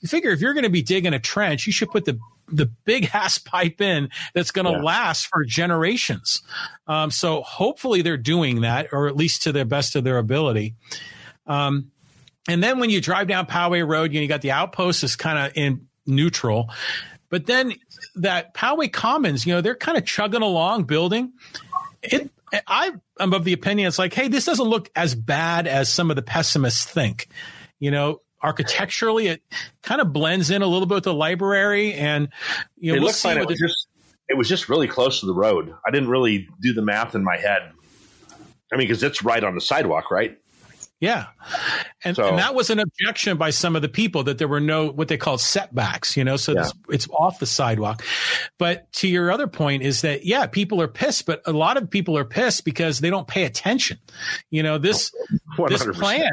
You 0.00 0.08
figure 0.08 0.30
if 0.30 0.40
you're 0.40 0.54
going 0.54 0.64
to 0.64 0.70
be 0.70 0.82
digging 0.82 1.14
a 1.14 1.18
trench, 1.18 1.66
you 1.66 1.72
should 1.72 1.90
put 1.90 2.04
the 2.04 2.18
the 2.52 2.66
big 2.84 3.10
ass 3.12 3.38
pipe 3.38 3.80
in 3.80 4.10
that's 4.34 4.50
going 4.50 4.66
to 4.66 4.72
yeah. 4.72 4.82
last 4.82 5.26
for 5.26 5.44
generations. 5.44 6.42
Um, 6.86 7.10
so 7.10 7.42
hopefully 7.42 8.02
they're 8.02 8.16
doing 8.16 8.62
that, 8.62 8.88
or 8.92 9.08
at 9.08 9.16
least 9.16 9.42
to 9.42 9.52
the 9.52 9.64
best 9.64 9.96
of 9.96 10.04
their 10.04 10.18
ability. 10.18 10.74
Um, 11.46 11.90
and 12.48 12.62
then 12.62 12.78
when 12.78 12.90
you 12.90 13.00
drive 13.00 13.28
down 13.28 13.46
Poway 13.46 13.86
Road, 13.86 14.12
you, 14.12 14.20
know, 14.20 14.22
you 14.22 14.28
got 14.28 14.40
the 14.40 14.52
outpost 14.52 15.04
is 15.04 15.16
kind 15.16 15.38
of 15.38 15.52
in 15.56 15.86
neutral. 16.06 16.70
But 17.28 17.46
then 17.46 17.74
that 18.16 18.54
Poway 18.54 18.92
Commons, 18.92 19.46
you 19.46 19.54
know, 19.54 19.60
they're 19.60 19.76
kind 19.76 19.96
of 19.96 20.04
chugging 20.04 20.42
along, 20.42 20.84
building. 20.84 21.32
It, 22.02 22.30
I 22.66 22.92
am 23.20 23.32
of 23.32 23.44
the 23.44 23.52
opinion 23.52 23.86
it's 23.86 23.98
like, 23.98 24.12
hey, 24.12 24.28
this 24.28 24.44
doesn't 24.44 24.66
look 24.66 24.90
as 24.96 25.14
bad 25.14 25.66
as 25.66 25.92
some 25.92 26.10
of 26.10 26.16
the 26.16 26.22
pessimists 26.22 26.84
think. 26.84 27.28
You 27.78 27.90
know, 27.90 28.20
architecturally, 28.42 29.28
it 29.28 29.42
kind 29.82 30.00
of 30.00 30.12
blends 30.12 30.50
in 30.50 30.62
a 30.62 30.66
little 30.66 30.86
bit 30.86 30.96
with 30.96 31.04
the 31.04 31.14
library, 31.14 31.94
and 31.94 32.28
you 32.76 32.92
know, 32.92 32.96
it 32.96 33.00
we'll 33.00 33.06
looks 33.08 33.24
like 33.24 33.38
it 33.38 33.46
was 33.46 33.58
just 33.58 33.86
it 34.28 34.36
was 34.36 34.48
just 34.48 34.68
really 34.68 34.88
close 34.88 35.20
to 35.20 35.26
the 35.26 35.34
road. 35.34 35.74
I 35.86 35.90
didn't 35.90 36.08
really 36.08 36.48
do 36.62 36.72
the 36.72 36.82
math 36.82 37.14
in 37.14 37.24
my 37.24 37.36
head. 37.36 37.72
I 38.72 38.76
mean, 38.76 38.86
because 38.86 39.02
it's 39.02 39.22
right 39.22 39.42
on 39.42 39.56
the 39.56 39.60
sidewalk, 39.60 40.10
right? 40.10 40.38
Yeah. 41.00 41.26
And, 42.04 42.14
so, 42.14 42.28
and, 42.28 42.38
that 42.38 42.54
was 42.54 42.68
an 42.68 42.78
objection 42.78 43.38
by 43.38 43.50
some 43.50 43.74
of 43.74 43.80
the 43.80 43.88
people 43.88 44.24
that 44.24 44.36
there 44.36 44.46
were 44.46 44.60
no, 44.60 44.90
what 44.90 45.08
they 45.08 45.16
called 45.16 45.40
setbacks, 45.40 46.14
you 46.14 46.24
know, 46.24 46.36
so 46.36 46.52
yeah. 46.52 46.68
it's 46.90 47.08
off 47.08 47.38
the 47.38 47.46
sidewalk. 47.46 48.04
But 48.58 48.92
to 48.94 49.08
your 49.08 49.30
other 49.30 49.46
point 49.46 49.82
is 49.82 50.02
that, 50.02 50.26
yeah, 50.26 50.46
people 50.46 50.80
are 50.82 50.88
pissed, 50.88 51.24
but 51.24 51.40
a 51.46 51.52
lot 51.52 51.78
of 51.78 51.88
people 51.88 52.18
are 52.18 52.24
pissed 52.24 52.66
because 52.66 53.00
they 53.00 53.08
don't 53.08 53.26
pay 53.26 53.44
attention. 53.44 53.98
You 54.50 54.62
know, 54.62 54.76
this, 54.76 55.10
100%. 55.58 55.68
this 55.70 55.98
plan 55.98 56.32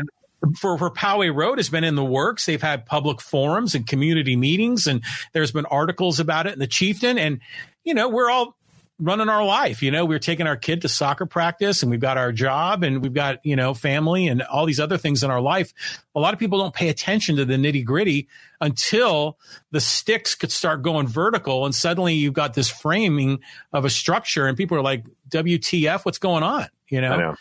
for, 0.56 0.78
for 0.78 0.92
Poway 0.92 1.34
Road 1.34 1.58
has 1.58 1.70
been 1.70 1.84
in 1.84 1.96
the 1.96 2.06
works. 2.06 2.46
They've 2.46 2.62
had 2.62 2.86
public 2.86 3.22
forums 3.22 3.76
and 3.76 3.86
community 3.88 4.36
meetings 4.36 4.88
and 4.88 5.04
there's 5.34 5.52
been 5.52 5.66
articles 5.66 6.20
about 6.20 6.48
it 6.48 6.54
in 6.54 6.60
the 6.60 6.68
chieftain. 6.68 7.18
And, 7.18 7.40
you 7.84 7.94
know, 7.94 8.10
we're 8.10 8.30
all 8.30 8.58
running 9.00 9.30
our 9.30 9.46
life. 9.46 9.84
You 9.84 9.92
know, 9.92 10.06
we're 10.06 10.20
taking 10.20 10.48
our 10.48 10.58
kid 10.58 10.82
to 10.82 10.90
soccer 10.90 11.26
practice 11.26 11.84
and 11.84 11.92
we've 11.92 12.00
got 12.00 12.18
our 12.18 12.32
job 12.32 12.84
and 12.84 13.02
we've 13.04 13.14
got, 13.14 13.46
you 13.46 13.56
know, 13.56 13.74
family 13.74 14.28
and 14.28 14.42
all 14.42 14.66
these 14.66 14.80
other 14.80 14.98
things 14.98 15.24
in 15.24 15.30
our 15.30 15.42
life. 15.42 15.72
A 16.16 16.20
lot 16.20 16.34
of 16.34 16.40
people 16.40 16.60
don't 16.60 16.74
pay 16.74 16.90
attention 16.90 17.36
to 17.36 17.46
the 17.46 17.56
nitty 17.56 17.86
gritty 17.86 18.28
until 18.60 19.38
the 19.72 19.80
sticks 19.80 20.34
could 20.34 20.52
start 20.52 20.82
going 20.82 21.08
vertical 21.08 21.66
and 21.66 21.76
suddenly 21.76 22.16
you've 22.16 22.34
got 22.34 22.56
this 22.56 22.70
framing 22.70 23.40
of 23.72 23.86
a 23.86 23.90
structure 23.90 24.48
and 24.48 24.58
people 24.58 24.78
are 24.78 24.82
like, 24.82 25.06
WTF, 25.30 26.04
what's 26.04 26.20
going 26.20 26.44
on? 26.44 26.68
You 26.90 27.02
know? 27.02 27.18
know. 27.18 27.36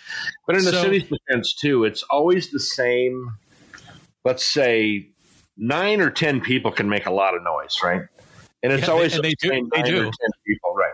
But 0.46 0.56
in 0.56 0.64
the 0.64 0.72
city's 0.72 1.04
defense 1.08 1.54
too, 1.54 1.84
it's 1.84 2.02
always 2.04 2.50
the 2.50 2.60
same, 2.60 3.30
let's 4.24 4.44
say 4.44 5.08
nine 5.56 6.00
or 6.00 6.10
10 6.10 6.40
people 6.40 6.72
can 6.72 6.88
make 6.88 7.06
a 7.06 7.12
lot 7.12 7.36
of 7.36 7.42
noise, 7.42 7.78
right? 7.82 8.02
and 8.66 8.72
it's 8.72 8.88
yeah, 8.88 8.92
always 8.92 9.12
they, 9.12 9.20
the 9.20 9.36
do, 9.40 9.70
they 9.72 9.82
do. 9.82 10.10
people, 10.44 10.74
right? 10.74 10.92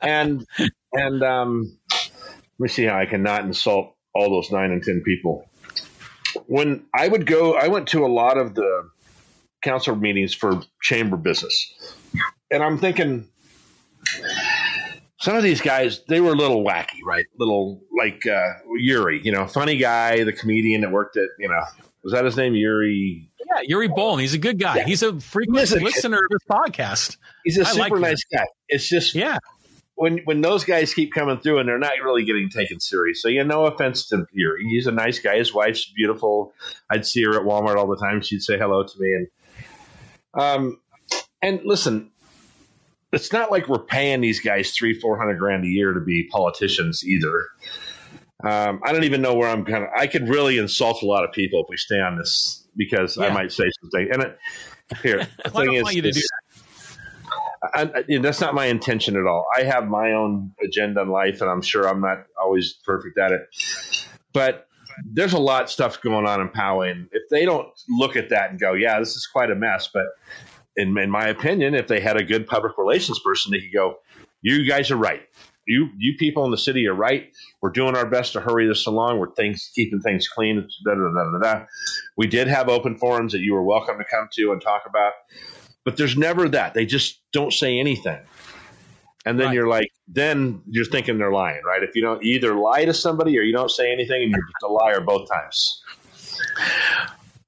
And 0.00 0.46
and 0.92 1.22
um, 1.24 1.78
let 1.90 2.60
me 2.60 2.68
see 2.68 2.84
how 2.84 2.96
I 2.96 3.06
can 3.06 3.24
not 3.24 3.44
insult 3.44 3.96
all 4.14 4.30
those 4.30 4.52
nine 4.52 4.70
and 4.70 4.82
ten 4.82 5.02
people. 5.04 5.48
When 6.46 6.84
I 6.94 7.08
would 7.08 7.26
go, 7.26 7.54
I 7.54 7.66
went 7.68 7.88
to 7.88 8.04
a 8.04 8.08
lot 8.08 8.38
of 8.38 8.54
the 8.54 8.88
council 9.62 9.96
meetings 9.96 10.32
for 10.32 10.62
chamber 10.80 11.16
business, 11.16 11.74
and 12.52 12.62
I'm 12.62 12.78
thinking 12.78 13.26
some 15.22 15.36
of 15.36 15.44
these 15.44 15.60
guys 15.60 16.02
they 16.08 16.20
were 16.20 16.32
a 16.32 16.36
little 16.36 16.64
wacky, 16.64 16.98
right? 17.04 17.24
Little 17.38 17.80
like 17.96 18.26
uh, 18.26 18.54
Yuri, 18.76 19.20
you 19.22 19.30
know, 19.30 19.46
funny 19.46 19.76
guy, 19.76 20.24
the 20.24 20.32
comedian 20.32 20.80
that 20.80 20.90
worked 20.90 21.16
at 21.16 21.28
you 21.38 21.48
know 21.48 21.62
was 22.02 22.12
that 22.12 22.24
his 22.24 22.36
name 22.36 22.54
Yuri 22.54 23.30
yeah, 23.38 23.62
Yuri 23.62 23.88
Bolin. 23.88 24.20
He's 24.20 24.34
a 24.34 24.38
good 24.38 24.58
guy. 24.58 24.78
Yeah. 24.78 24.84
He's 24.84 25.02
a 25.02 25.20
frequent 25.20 25.60
He's 25.60 25.72
a, 25.72 25.80
listener 25.80 26.16
of 26.16 26.30
this 26.30 26.42
podcast. 26.50 27.18
He's 27.44 27.56
a 27.58 27.62
I 27.62 27.72
super 27.72 27.98
like 27.98 28.10
nice 28.10 28.24
guy. 28.24 28.46
It's 28.68 28.88
just 28.88 29.14
yeah. 29.14 29.38
When 29.94 30.18
when 30.24 30.40
those 30.40 30.64
guys 30.64 30.92
keep 30.92 31.12
coming 31.12 31.38
through 31.38 31.58
and 31.60 31.68
they're 31.68 31.78
not 31.78 31.92
really 32.02 32.24
getting 32.24 32.48
taken 32.48 32.80
serious. 32.80 33.22
So 33.22 33.28
yeah, 33.28 33.44
no 33.44 33.66
offense 33.66 34.08
to 34.08 34.26
Yuri. 34.32 34.64
He's 34.64 34.88
a 34.88 34.92
nice 34.92 35.20
guy. 35.20 35.36
His 35.38 35.54
wife's 35.54 35.90
beautiful. 35.94 36.52
I'd 36.90 37.06
see 37.06 37.22
her 37.22 37.38
at 37.38 37.46
Walmart 37.46 37.76
all 37.76 37.86
the 37.86 37.96
time. 37.96 38.22
She'd 38.22 38.42
say 38.42 38.58
hello 38.58 38.82
to 38.82 38.92
me 38.98 39.12
and 39.12 39.28
um 40.34 40.80
and 41.42 41.60
listen, 41.64 42.11
it's 43.12 43.32
not 43.32 43.50
like 43.50 43.68
we're 43.68 43.84
paying 43.84 44.20
these 44.20 44.40
guys 44.40 44.72
three, 44.72 44.98
four 44.98 45.18
hundred 45.18 45.38
grand 45.38 45.64
a 45.64 45.68
year 45.68 45.92
to 45.92 46.00
be 46.00 46.24
politicians 46.24 47.04
either. 47.04 47.48
Um, 48.44 48.80
I 48.84 48.92
don't 48.92 49.04
even 49.04 49.22
know 49.22 49.34
where 49.34 49.48
I'm 49.48 49.64
kind 49.64 49.84
of. 49.84 49.90
I 49.96 50.06
could 50.06 50.28
really 50.28 50.58
insult 50.58 51.02
a 51.02 51.06
lot 51.06 51.24
of 51.24 51.32
people 51.32 51.62
if 51.62 51.66
we 51.68 51.76
stay 51.76 52.00
on 52.00 52.16
this 52.16 52.66
because 52.76 53.16
yeah. 53.16 53.26
I 53.26 53.32
might 53.32 53.52
say 53.52 53.64
something. 53.80 54.08
And 54.12 54.22
it, 54.22 54.38
here, 55.02 55.28
the 55.44 55.50
thing 55.50 55.74
is, 55.74 56.16
is 56.16 56.30
I, 57.74 57.82
I, 57.82 58.04
you 58.08 58.18
know, 58.18 58.22
that's 58.22 58.40
not 58.40 58.54
my 58.54 58.66
intention 58.66 59.16
at 59.16 59.26
all. 59.26 59.46
I 59.56 59.62
have 59.62 59.86
my 59.86 60.12
own 60.12 60.52
agenda 60.62 61.02
in 61.02 61.10
life, 61.10 61.40
and 61.40 61.50
I'm 61.50 61.62
sure 61.62 61.88
I'm 61.88 62.00
not 62.00 62.24
always 62.40 62.72
perfect 62.84 63.18
at 63.18 63.30
it. 63.30 63.42
But 64.32 64.66
there's 65.04 65.32
a 65.32 65.38
lot 65.38 65.64
of 65.64 65.70
stuff 65.70 66.00
going 66.00 66.26
on 66.26 66.40
in 66.40 66.48
Poway, 66.48 66.90
and 66.90 67.08
if 67.12 67.28
they 67.30 67.44
don't 67.44 67.68
look 67.88 68.16
at 68.16 68.30
that 68.30 68.50
and 68.50 68.58
go, 68.58 68.72
"Yeah, 68.72 68.98
this 68.98 69.14
is 69.14 69.26
quite 69.26 69.50
a 69.50 69.54
mess," 69.54 69.88
but 69.92 70.06
in, 70.76 70.96
in 70.98 71.10
my 71.10 71.26
opinion, 71.28 71.74
if 71.74 71.88
they 71.88 72.00
had 72.00 72.16
a 72.16 72.24
good 72.24 72.46
public 72.46 72.78
relations 72.78 73.20
person, 73.20 73.52
they 73.52 73.60
could 73.60 73.72
go, 73.72 73.96
"You 74.42 74.66
guys 74.66 74.90
are 74.90 74.96
right 74.96 75.22
you 75.66 75.88
you 75.96 76.14
people 76.18 76.44
in 76.44 76.50
the 76.50 76.58
city 76.58 76.86
are 76.86 76.94
right. 76.94 77.32
We're 77.60 77.70
doing 77.70 77.96
our 77.96 78.06
best 78.06 78.32
to 78.32 78.40
hurry 78.40 78.66
this 78.66 78.86
along. 78.86 79.18
We're 79.18 79.32
things 79.34 79.70
keeping 79.74 80.00
things 80.00 80.28
clean. 80.28 80.66
Da, 80.84 80.94
da, 80.94 81.10
da, 81.12 81.38
da, 81.38 81.64
We 82.16 82.26
did 82.26 82.48
have 82.48 82.68
open 82.68 82.96
forums 82.98 83.32
that 83.32 83.40
you 83.40 83.54
were 83.54 83.62
welcome 83.62 83.98
to 83.98 84.04
come 84.04 84.28
to 84.32 84.52
and 84.52 84.60
talk 84.60 84.82
about, 84.88 85.12
but 85.84 85.96
there's 85.96 86.16
never 86.16 86.48
that. 86.48 86.74
They 86.74 86.86
just 86.86 87.20
don't 87.32 87.52
say 87.52 87.78
anything. 87.78 88.18
And 89.24 89.38
then 89.38 89.48
right. 89.48 89.54
you're 89.54 89.68
like, 89.68 89.88
then 90.08 90.62
you're 90.68 90.84
thinking 90.84 91.18
they're 91.18 91.30
lying, 91.30 91.62
right? 91.64 91.84
If 91.84 91.94
you 91.94 92.02
don't 92.02 92.22
you 92.24 92.34
either 92.34 92.54
lie 92.54 92.84
to 92.84 92.94
somebody 92.94 93.38
or 93.38 93.42
you 93.42 93.52
don't 93.52 93.70
say 93.70 93.92
anything, 93.92 94.22
and 94.22 94.30
you're 94.32 94.40
just 94.40 94.64
a 94.64 94.68
liar 94.68 95.00
both 95.00 95.28
times. 95.30 95.82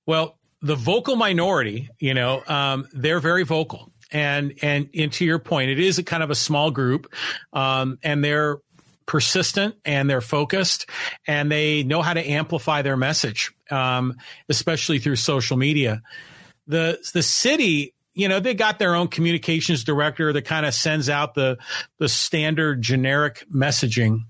Well, 0.07 0.37
the 0.65 0.75
vocal 0.75 1.15
minority, 1.15 1.91
you 1.99 2.15
know, 2.15 2.43
um, 2.49 2.89
they're 2.93 3.21
very 3.21 3.45
vocal 3.45 3.93
and 4.11 4.55
and 4.63 4.89
and 4.95 5.13
to 5.13 5.25
your 5.25 5.39
point, 5.39 5.71
it 5.71 5.81
is 5.81 5.99
a 5.99 6.03
kind 6.03 6.23
of 6.23 6.31
a 6.31 6.35
small 6.35 6.71
group, 6.71 7.13
um, 7.53 7.99
and 8.03 8.25
they're 8.25 8.59
persistent 9.07 9.75
and 9.85 10.09
they're 10.09 10.23
focused 10.23 10.89
and 11.27 11.53
they 11.53 11.83
know 11.83 12.01
how 12.01 12.15
to 12.15 12.27
amplify 12.27 12.81
their 12.81 12.97
message, 12.97 13.53
um, 13.71 14.15
especially 14.49 14.99
through 14.99 15.17
social 15.17 15.57
media. 15.57 16.01
The 16.67 16.99
the 17.13 17.23
city 17.23 17.93
you 18.15 18.29
know 18.29 18.41
they 18.41 18.55
got 18.55 18.79
their 18.79 18.95
own 18.95 19.09
communications 19.09 19.85
director 19.85 20.33
that 20.33 20.43
kind 20.43 20.65
of 20.65 20.73
sends 20.73 21.11
out 21.11 21.35
the 21.35 21.59
the 21.99 22.09
standard 22.09 22.81
generic 22.81 23.45
messaging 23.53 24.21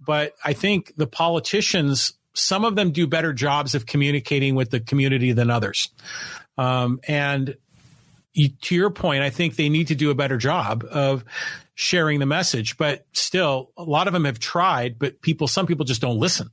but 0.00 0.32
i 0.42 0.54
think 0.54 0.94
the 0.96 1.06
politicians 1.06 2.14
some 2.34 2.64
of 2.64 2.76
them 2.76 2.92
do 2.92 3.06
better 3.06 3.32
jobs 3.32 3.74
of 3.74 3.86
communicating 3.86 4.54
with 4.54 4.70
the 4.70 4.80
community 4.80 5.32
than 5.32 5.50
others 5.50 5.90
um, 6.56 7.00
and 7.06 7.56
to 8.62 8.74
your 8.74 8.90
point, 8.90 9.22
I 9.22 9.30
think 9.30 9.56
they 9.56 9.68
need 9.68 9.88
to 9.88 9.94
do 9.94 10.10
a 10.10 10.14
better 10.14 10.36
job 10.36 10.84
of 10.88 11.24
sharing 11.74 12.20
the 12.20 12.26
message. 12.26 12.76
But 12.76 13.06
still, 13.12 13.72
a 13.76 13.82
lot 13.82 14.06
of 14.06 14.12
them 14.12 14.24
have 14.24 14.38
tried, 14.38 14.98
but 14.98 15.20
people, 15.22 15.48
some 15.48 15.66
people 15.66 15.84
just 15.84 16.00
don't 16.00 16.18
listen. 16.18 16.50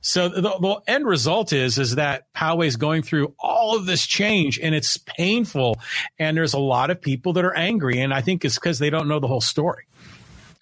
So 0.00 0.28
the, 0.28 0.40
the 0.40 0.80
end 0.86 1.06
result 1.06 1.52
is 1.52 1.78
is 1.78 1.94
that 1.94 2.24
Poway 2.34 2.66
is 2.66 2.76
going 2.76 3.02
through 3.02 3.34
all 3.38 3.76
of 3.76 3.86
this 3.86 4.06
change, 4.06 4.58
and 4.58 4.74
it's 4.74 4.98
painful. 4.98 5.78
And 6.18 6.36
there's 6.36 6.54
a 6.54 6.58
lot 6.58 6.90
of 6.90 7.00
people 7.00 7.32
that 7.34 7.44
are 7.44 7.56
angry, 7.56 8.00
and 8.00 8.12
I 8.12 8.20
think 8.20 8.44
it's 8.44 8.56
because 8.56 8.78
they 8.78 8.90
don't 8.90 9.08
know 9.08 9.20
the 9.20 9.28
whole 9.28 9.40
story. 9.40 9.84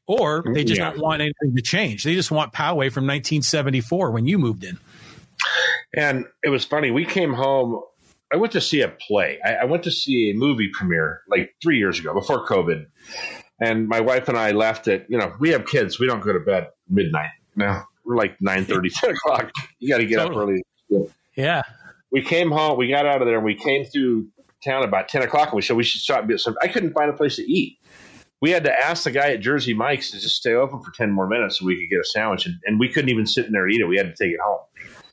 Or 0.07 0.45
they 0.53 0.65
just 0.65 0.79
yeah. 0.79 0.91
don't 0.91 1.01
want 1.01 1.23
anything 1.23 1.57
to 1.57 1.63
change. 1.63 2.05
They 2.05 2.15
just 2.15 2.31
want 2.31 2.53
Poway 2.53 2.93
from 2.93 3.07
1974 3.07 4.11
when 4.11 4.27
you 4.27 4.39
moved 4.39 4.65
in. 4.65 4.79
And 5.97 6.27
it 6.43 6.51
was 6.51 6.65
funny. 6.65 6.91
We 6.91 7.07
came 7.07 7.33
home 7.33 7.81
I 8.35 8.37
went 8.37 8.53
to 8.55 8.61
see 8.61 8.81
a 8.81 8.89
play. 8.89 9.39
I, 9.45 9.55
I, 9.55 9.65
went 9.65 9.85
to 9.85 9.93
see 9.93 10.31
a 10.31 10.35
movie 10.35 10.69
premiere 10.73 11.23
like 11.29 11.55
three 11.63 11.79
years 11.79 12.01
ago 12.01 12.13
before 12.13 12.45
COVID. 12.45 12.85
And 13.61 13.87
my 13.87 14.01
wife 14.01 14.29
and 14.29 14.37
I 14.37 14.51
left 14.51 14.89
at, 14.89 15.09
you 15.09 15.17
know, 15.17 15.33
we 15.39 15.51
have 15.51 15.67
kids. 15.67 16.01
We 16.01 16.09
don't 16.09 16.21
go 16.21 16.33
to 16.33 16.41
bed 16.41 16.69
midnight. 16.89 17.31
Now 17.55 17.87
we're 18.05 18.17
like 18.17 18.37
9 18.41 18.65
30, 18.65 18.91
10 18.91 19.11
o'clock. 19.11 19.53
You 19.79 19.89
got 19.89 19.99
to 19.99 20.07
get 20.07 20.17
totally. 20.17 20.65
up 20.91 20.91
early. 20.91 21.11
Yeah. 21.37 21.63
We 22.11 22.23
came 22.23 22.51
home, 22.51 22.77
we 22.77 22.89
got 22.89 23.07
out 23.07 23.23
of 23.23 23.27
there, 23.27 23.37
and 23.37 23.45
we 23.45 23.55
came 23.55 23.85
through 23.85 24.29
town 24.65 24.83
about 24.83 25.09
10 25.09 25.23
o'clock. 25.23 25.49
And 25.49 25.57
we 25.57 25.63
said 25.63 25.77
we 25.77 25.85
should 25.85 26.01
stop. 26.01 26.29
I 26.61 26.67
couldn't 26.67 26.93
find 26.93 27.11
a 27.11 27.13
place 27.13 27.37
to 27.37 27.43
eat. 27.43 27.79
We 28.45 28.51
had 28.51 28.65
to 28.65 28.79
ask 28.79 29.05
the 29.05 29.11
guy 29.11 29.31
at 29.31 29.41
Jersey 29.41 29.73
Mike's 29.73 30.11
to 30.11 30.21
just 30.21 30.37
stay 30.37 30.53
open 30.53 30.83
for 30.83 30.91
10 30.91 31.11
more 31.11 31.27
minutes 31.27 31.61
so 31.61 31.65
we 31.65 31.77
could 31.77 31.89
get 31.89 31.99
a 31.99 32.05
sandwich. 32.05 32.45
And, 32.45 32.57
and 32.67 32.79
we 32.79 32.91
couldn't 32.91 33.09
even 33.09 33.25
sit 33.25 33.47
in 33.47 33.53
there 33.53 33.65
and 33.65 33.73
eat 33.73 33.81
it. 33.81 33.87
We 33.87 33.97
had 33.97 34.15
to 34.15 34.23
take 34.23 34.35
it 34.35 34.41
home. 34.45 34.59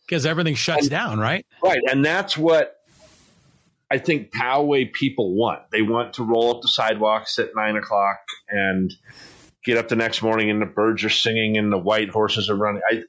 Because 0.06 0.26
everything 0.26 0.54
shuts 0.54 0.82
and, 0.82 0.90
down, 0.90 1.18
right? 1.18 1.46
Right. 1.64 1.80
And 1.90 2.04
that's 2.04 2.38
what 2.38 2.82
I 3.90 4.00
think 4.00 4.34
Poway 4.34 4.92
people 4.92 5.34
want. 5.34 5.62
They 5.72 5.82
want 5.82 6.12
to 6.16 6.26
roll 6.26 6.54
up 6.54 6.62
the 6.62 6.68
sidewalks 6.68 7.40
at 7.40 7.52
nine 7.56 7.78
o'clock 7.78 8.18
and 8.50 8.94
get 9.64 9.78
up 9.78 9.88
the 9.88 9.96
next 9.96 10.22
morning 10.22 10.50
and 10.50 10.62
the 10.62 10.66
birds 10.66 11.02
are 11.06 11.10
singing 11.10 11.56
and 11.56 11.72
the 11.72 11.78
white 11.78 12.10
horses 12.10 12.50
are 12.50 12.58
running. 12.58 12.82
I, 12.92 13.04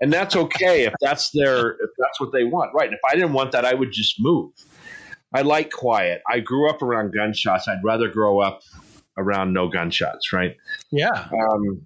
and 0.00 0.10
that's 0.10 0.36
okay 0.36 0.86
if 0.86 0.94
that's 1.02 1.32
their 1.32 1.72
if 1.72 1.90
that's 1.98 2.18
what 2.18 2.32
they 2.32 2.44
want, 2.44 2.72
right? 2.72 2.90
If 2.90 3.00
I 3.06 3.14
didn't 3.14 3.34
want 3.34 3.52
that, 3.52 3.66
I 3.66 3.74
would 3.74 3.92
just 3.92 4.18
move. 4.18 4.52
I 5.34 5.42
like 5.42 5.70
quiet. 5.70 6.22
I 6.32 6.40
grew 6.40 6.70
up 6.70 6.80
around 6.80 7.12
gunshots. 7.12 7.68
I'd 7.68 7.84
rather 7.84 8.08
grow 8.08 8.40
up 8.40 8.62
around 9.16 9.52
no 9.52 9.68
gunshots, 9.68 10.32
right? 10.32 10.56
Yeah. 10.90 11.28
Um, 11.32 11.82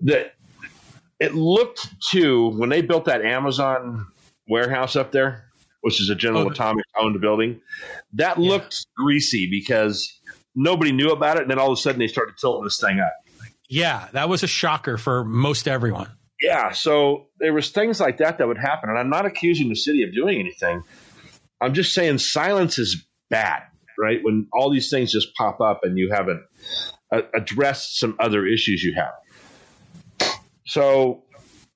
that 0.00 0.34
it 1.20 1.34
looked 1.34 1.88
to 2.10 2.48
when 2.50 2.68
they 2.68 2.82
built 2.82 3.06
that 3.06 3.22
Amazon 3.22 4.06
warehouse 4.48 4.96
up 4.96 5.12
there 5.12 5.46
which 5.86 6.00
is 6.00 6.10
a 6.10 6.16
General 6.16 6.46
oh, 6.46 6.50
Atomics 6.50 6.88
owned 7.00 7.20
building. 7.20 7.60
That 8.14 8.40
yeah. 8.40 8.50
looked 8.50 8.86
greasy 8.96 9.48
because 9.48 10.12
nobody 10.56 10.90
knew 10.90 11.10
about 11.10 11.36
it, 11.36 11.42
and 11.42 11.50
then 11.50 11.60
all 11.60 11.70
of 11.70 11.78
a 11.78 11.80
sudden 11.80 12.00
they 12.00 12.08
started 12.08 12.36
tilting 12.38 12.64
this 12.64 12.80
thing 12.80 12.98
up. 12.98 13.12
Yeah, 13.68 14.08
that 14.12 14.28
was 14.28 14.42
a 14.42 14.48
shocker 14.48 14.96
for 14.96 15.24
most 15.24 15.68
everyone. 15.68 16.08
Yeah, 16.40 16.72
so 16.72 17.28
there 17.38 17.52
was 17.52 17.70
things 17.70 18.00
like 18.00 18.18
that 18.18 18.38
that 18.38 18.48
would 18.48 18.58
happen, 18.58 18.90
and 18.90 18.98
I'm 18.98 19.08
not 19.08 19.26
accusing 19.26 19.68
the 19.68 19.76
city 19.76 20.02
of 20.02 20.12
doing 20.12 20.40
anything. 20.40 20.82
I'm 21.60 21.72
just 21.72 21.94
saying 21.94 22.18
silence 22.18 22.80
is 22.80 23.06
bad, 23.30 23.62
right? 23.98 24.20
When 24.22 24.46
all 24.52 24.70
these 24.70 24.90
things 24.90 25.12
just 25.12 25.34
pop 25.34 25.60
up 25.60 25.80
and 25.82 25.98
you 25.98 26.10
haven't 26.12 26.42
uh, 27.12 27.22
addressed 27.34 27.98
some 27.98 28.16
other 28.20 28.46
issues 28.46 28.82
you 28.82 28.94
have. 28.94 30.30
So, 30.66 31.22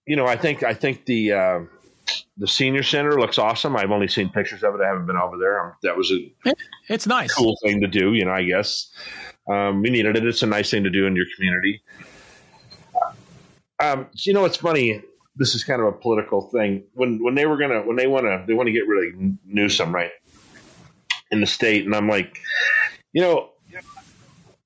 you 0.06 0.16
know, 0.16 0.26
I 0.26 0.36
think 0.36 0.62
I 0.62 0.74
think 0.74 1.06
the 1.06 1.32
uh, 1.32 1.60
the 2.36 2.48
senior 2.48 2.82
center 2.82 3.18
looks 3.20 3.38
awesome. 3.38 3.76
I've 3.76 3.90
only 3.90 4.08
seen 4.08 4.30
pictures 4.30 4.62
of 4.62 4.74
it. 4.74 4.80
I 4.80 4.88
haven't 4.88 5.06
been 5.06 5.16
over 5.16 5.36
there. 5.38 5.76
That 5.82 5.96
was 5.96 6.10
a 6.10 6.54
it's 6.88 7.06
nice, 7.06 7.32
cool 7.32 7.56
thing 7.62 7.80
to 7.82 7.86
do. 7.86 8.14
You 8.14 8.24
know, 8.24 8.32
I 8.32 8.42
guess 8.42 8.90
um, 9.48 9.82
we 9.82 9.90
needed 9.90 10.16
it. 10.16 10.26
It's 10.26 10.42
a 10.42 10.46
nice 10.46 10.70
thing 10.70 10.84
to 10.84 10.90
do 10.90 11.06
in 11.06 11.14
your 11.14 11.26
community. 11.36 11.82
Um, 13.78 14.08
you 14.14 14.32
know, 14.32 14.44
it's 14.44 14.56
funny. 14.56 15.02
This 15.36 15.54
is 15.54 15.64
kind 15.64 15.80
of 15.80 15.86
a 15.86 15.92
political 15.92 16.42
thing. 16.50 16.84
When 16.94 17.22
when 17.22 17.34
they 17.34 17.46
were 17.46 17.56
gonna 17.56 17.82
when 17.82 17.96
they 17.96 18.06
want 18.06 18.24
to 18.24 18.44
they 18.46 18.54
want 18.54 18.66
to 18.66 18.72
get 18.72 18.88
rid 18.88 19.14
of 19.14 19.20
Newsom 19.46 19.94
right 19.94 20.10
in 21.30 21.40
the 21.40 21.46
state, 21.46 21.84
and 21.84 21.94
I'm 21.94 22.08
like, 22.08 22.38
you 23.12 23.22
know, 23.22 23.50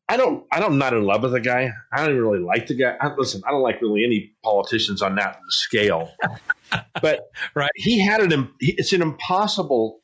I 0.09 0.17
don't 0.17 0.45
I 0.53 0.61
don't 0.61 0.79
not 0.79 0.93
in 0.93 1.05
love 1.05 1.23
with 1.23 1.33
the 1.33 1.41
guy. 1.41 1.71
I 1.93 2.05
don't 2.05 2.17
really 2.17 2.39
like 2.39 2.67
the 2.67 2.75
guy. 2.75 2.97
I, 3.01 3.15
listen, 3.15 3.43
I 3.47 3.51
don't 3.51 3.63
like 3.63 3.81
really 3.81 4.05
any 4.05 4.33
politicians 4.43 5.01
on 5.01 5.15
that 5.17 5.39
scale. 5.49 6.11
but 7.03 7.31
right, 7.55 7.71
he 7.75 8.05
had 8.05 8.21
an 8.21 8.51
it's 8.61 8.93
an 8.93 9.03
impossible 9.03 10.01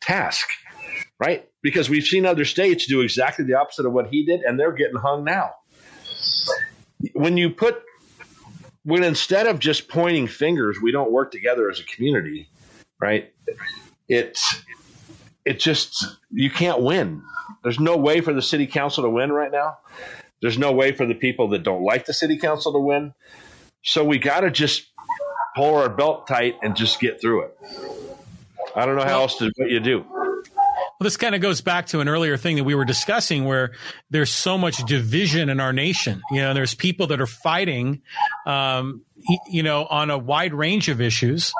task, 0.00 0.48
right? 1.18 1.48
Because 1.62 1.90
we've 1.90 2.04
seen 2.04 2.24
other 2.24 2.44
states 2.44 2.86
do 2.86 3.00
exactly 3.00 3.44
the 3.44 3.54
opposite 3.54 3.86
of 3.86 3.92
what 3.92 4.08
he 4.08 4.24
did, 4.24 4.40
and 4.40 4.58
they're 4.58 4.72
getting 4.72 4.96
hung 4.96 5.24
now. 5.24 5.50
When 7.12 7.36
you 7.36 7.50
put 7.50 7.82
when 8.84 9.02
instead 9.02 9.46
of 9.46 9.58
just 9.58 9.88
pointing 9.88 10.26
fingers, 10.26 10.78
we 10.80 10.90
don't 10.90 11.10
work 11.12 11.30
together 11.32 11.70
as 11.70 11.80
a 11.80 11.84
community, 11.84 12.48
right? 12.98 13.32
It's 14.08 14.64
it 15.44 15.60
just 15.60 16.04
you 16.30 16.50
can't 16.50 16.82
win. 16.82 17.22
There's 17.62 17.80
no 17.80 17.96
way 17.96 18.20
for 18.20 18.32
the 18.32 18.42
city 18.42 18.66
council 18.66 19.04
to 19.04 19.10
win 19.10 19.32
right 19.32 19.52
now. 19.52 19.78
There's 20.40 20.58
no 20.58 20.72
way 20.72 20.92
for 20.92 21.06
the 21.06 21.14
people 21.14 21.48
that 21.50 21.62
don't 21.62 21.82
like 21.82 22.06
the 22.06 22.12
city 22.12 22.38
council 22.38 22.72
to 22.72 22.78
win. 22.78 23.14
So 23.82 24.04
we 24.04 24.18
got 24.18 24.40
to 24.40 24.50
just 24.50 24.86
pull 25.56 25.76
our 25.76 25.88
belt 25.88 26.26
tight 26.26 26.56
and 26.62 26.76
just 26.76 27.00
get 27.00 27.20
through 27.20 27.44
it. 27.44 27.58
I 28.74 28.86
don't 28.86 28.96
know 28.96 29.04
how 29.04 29.20
else 29.20 29.38
to 29.38 29.52
what 29.56 29.70
you 29.70 29.80
do. 29.80 30.04
Well, 31.00 31.06
this 31.06 31.16
kind 31.16 31.34
of 31.34 31.40
goes 31.40 31.60
back 31.60 31.86
to 31.86 32.00
an 32.00 32.08
earlier 32.08 32.36
thing 32.36 32.56
that 32.56 32.64
we 32.64 32.74
were 32.74 32.84
discussing 32.84 33.44
where 33.44 33.72
there's 34.10 34.30
so 34.30 34.56
much 34.56 34.84
division 34.84 35.48
in 35.48 35.60
our 35.60 35.72
nation. 35.72 36.22
You 36.30 36.42
know, 36.42 36.54
there's 36.54 36.74
people 36.74 37.08
that 37.08 37.20
are 37.20 37.26
fighting, 37.26 38.02
um, 38.46 39.02
you 39.48 39.62
know, 39.62 39.86
on 39.86 40.10
a 40.10 40.18
wide 40.18 40.54
range 40.54 40.88
of 40.88 41.00
issues. 41.00 41.52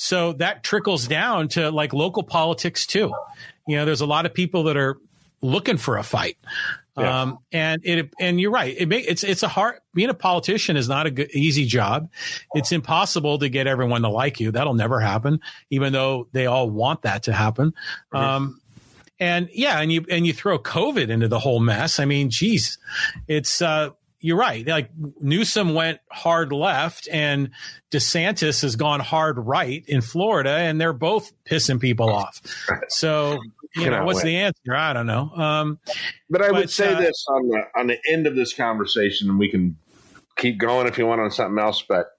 So 0.00 0.32
that 0.34 0.62
trickles 0.62 1.08
down 1.08 1.48
to 1.48 1.72
like 1.72 1.92
local 1.92 2.22
politics 2.22 2.86
too. 2.86 3.12
You 3.66 3.76
know, 3.76 3.84
there's 3.84 4.00
a 4.00 4.06
lot 4.06 4.26
of 4.26 4.32
people 4.32 4.62
that 4.64 4.76
are 4.76 4.96
looking 5.42 5.76
for 5.76 5.98
a 5.98 6.04
fight. 6.04 6.38
Yeah. 6.96 7.22
Um, 7.22 7.38
and 7.50 7.80
it, 7.84 8.14
and 8.20 8.40
you're 8.40 8.52
right. 8.52 8.76
It 8.78 8.86
may, 8.86 9.00
it's, 9.00 9.24
it's 9.24 9.42
a 9.42 9.48
hard, 9.48 9.80
being 9.94 10.08
a 10.08 10.14
politician 10.14 10.76
is 10.76 10.88
not 10.88 11.06
a 11.06 11.10
good, 11.10 11.30
easy 11.32 11.64
job. 11.64 12.10
It's 12.54 12.70
impossible 12.70 13.40
to 13.40 13.48
get 13.48 13.66
everyone 13.66 14.02
to 14.02 14.08
like 14.08 14.38
you. 14.38 14.52
That'll 14.52 14.74
never 14.74 15.00
happen, 15.00 15.40
even 15.70 15.92
though 15.92 16.28
they 16.30 16.46
all 16.46 16.70
want 16.70 17.02
that 17.02 17.24
to 17.24 17.32
happen. 17.32 17.74
Mm-hmm. 18.14 18.16
Um, 18.16 18.60
and 19.18 19.48
yeah, 19.52 19.80
and 19.80 19.92
you, 19.92 20.06
and 20.08 20.24
you 20.24 20.32
throw 20.32 20.60
COVID 20.60 21.08
into 21.08 21.26
the 21.26 21.40
whole 21.40 21.58
mess. 21.58 21.98
I 21.98 22.04
mean, 22.04 22.30
geez, 22.30 22.78
it's, 23.26 23.60
uh, 23.60 23.90
you're 24.20 24.36
right. 24.36 24.66
Like 24.66 24.90
Newsom 25.20 25.74
went 25.74 26.00
hard 26.10 26.52
left 26.52 27.08
and 27.10 27.50
DeSantis 27.90 28.62
has 28.62 28.76
gone 28.76 29.00
hard 29.00 29.38
right 29.38 29.84
in 29.86 30.00
Florida 30.00 30.50
and 30.50 30.80
they're 30.80 30.92
both 30.92 31.32
pissing 31.44 31.80
people 31.80 32.10
off. 32.10 32.40
So, 32.88 33.38
you 33.76 33.90
know, 33.90 34.04
what's 34.04 34.24
win. 34.24 34.26
the 34.26 34.36
answer? 34.38 34.74
I 34.74 34.92
don't 34.92 35.06
know. 35.06 35.30
Um, 35.30 35.78
but 36.28 36.42
I 36.42 36.48
but, 36.48 36.54
would 36.54 36.70
say 36.70 36.94
uh, 36.94 37.00
this 37.00 37.24
on 37.28 37.48
the, 37.48 37.62
on 37.76 37.86
the 37.86 37.98
end 38.08 38.26
of 38.26 38.34
this 38.34 38.52
conversation 38.52 39.30
and 39.30 39.38
we 39.38 39.50
can 39.50 39.76
keep 40.36 40.58
going 40.58 40.88
if 40.88 40.98
you 40.98 41.06
want 41.06 41.20
on 41.20 41.30
something 41.30 41.58
else, 41.62 41.82
but 41.88 42.18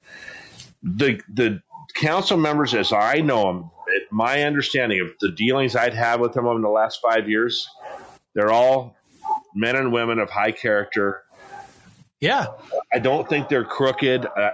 the, 0.82 1.20
the 1.34 1.62
council 1.96 2.38
members, 2.38 2.74
as 2.74 2.94
I 2.94 3.20
know 3.20 3.48
them, 3.48 3.72
my 4.12 4.44
understanding 4.44 5.02
of 5.02 5.10
the 5.20 5.32
dealings 5.32 5.76
I'd 5.76 5.94
had 5.94 6.22
with 6.22 6.34
them 6.34 6.46
over 6.46 6.62
the 6.62 6.70
last 6.70 7.02
five 7.02 7.28
years, 7.28 7.68
they're 8.36 8.52
all 8.52 8.96
men 9.56 9.76
and 9.76 9.92
women 9.92 10.20
of 10.20 10.30
high 10.30 10.52
character 10.52 11.24
yeah. 12.22 12.48
I 12.94 13.00
don't 13.00 13.28
think 13.28 13.50
they're 13.50 13.66
crooked. 13.66 14.26
Uh, 14.26 14.50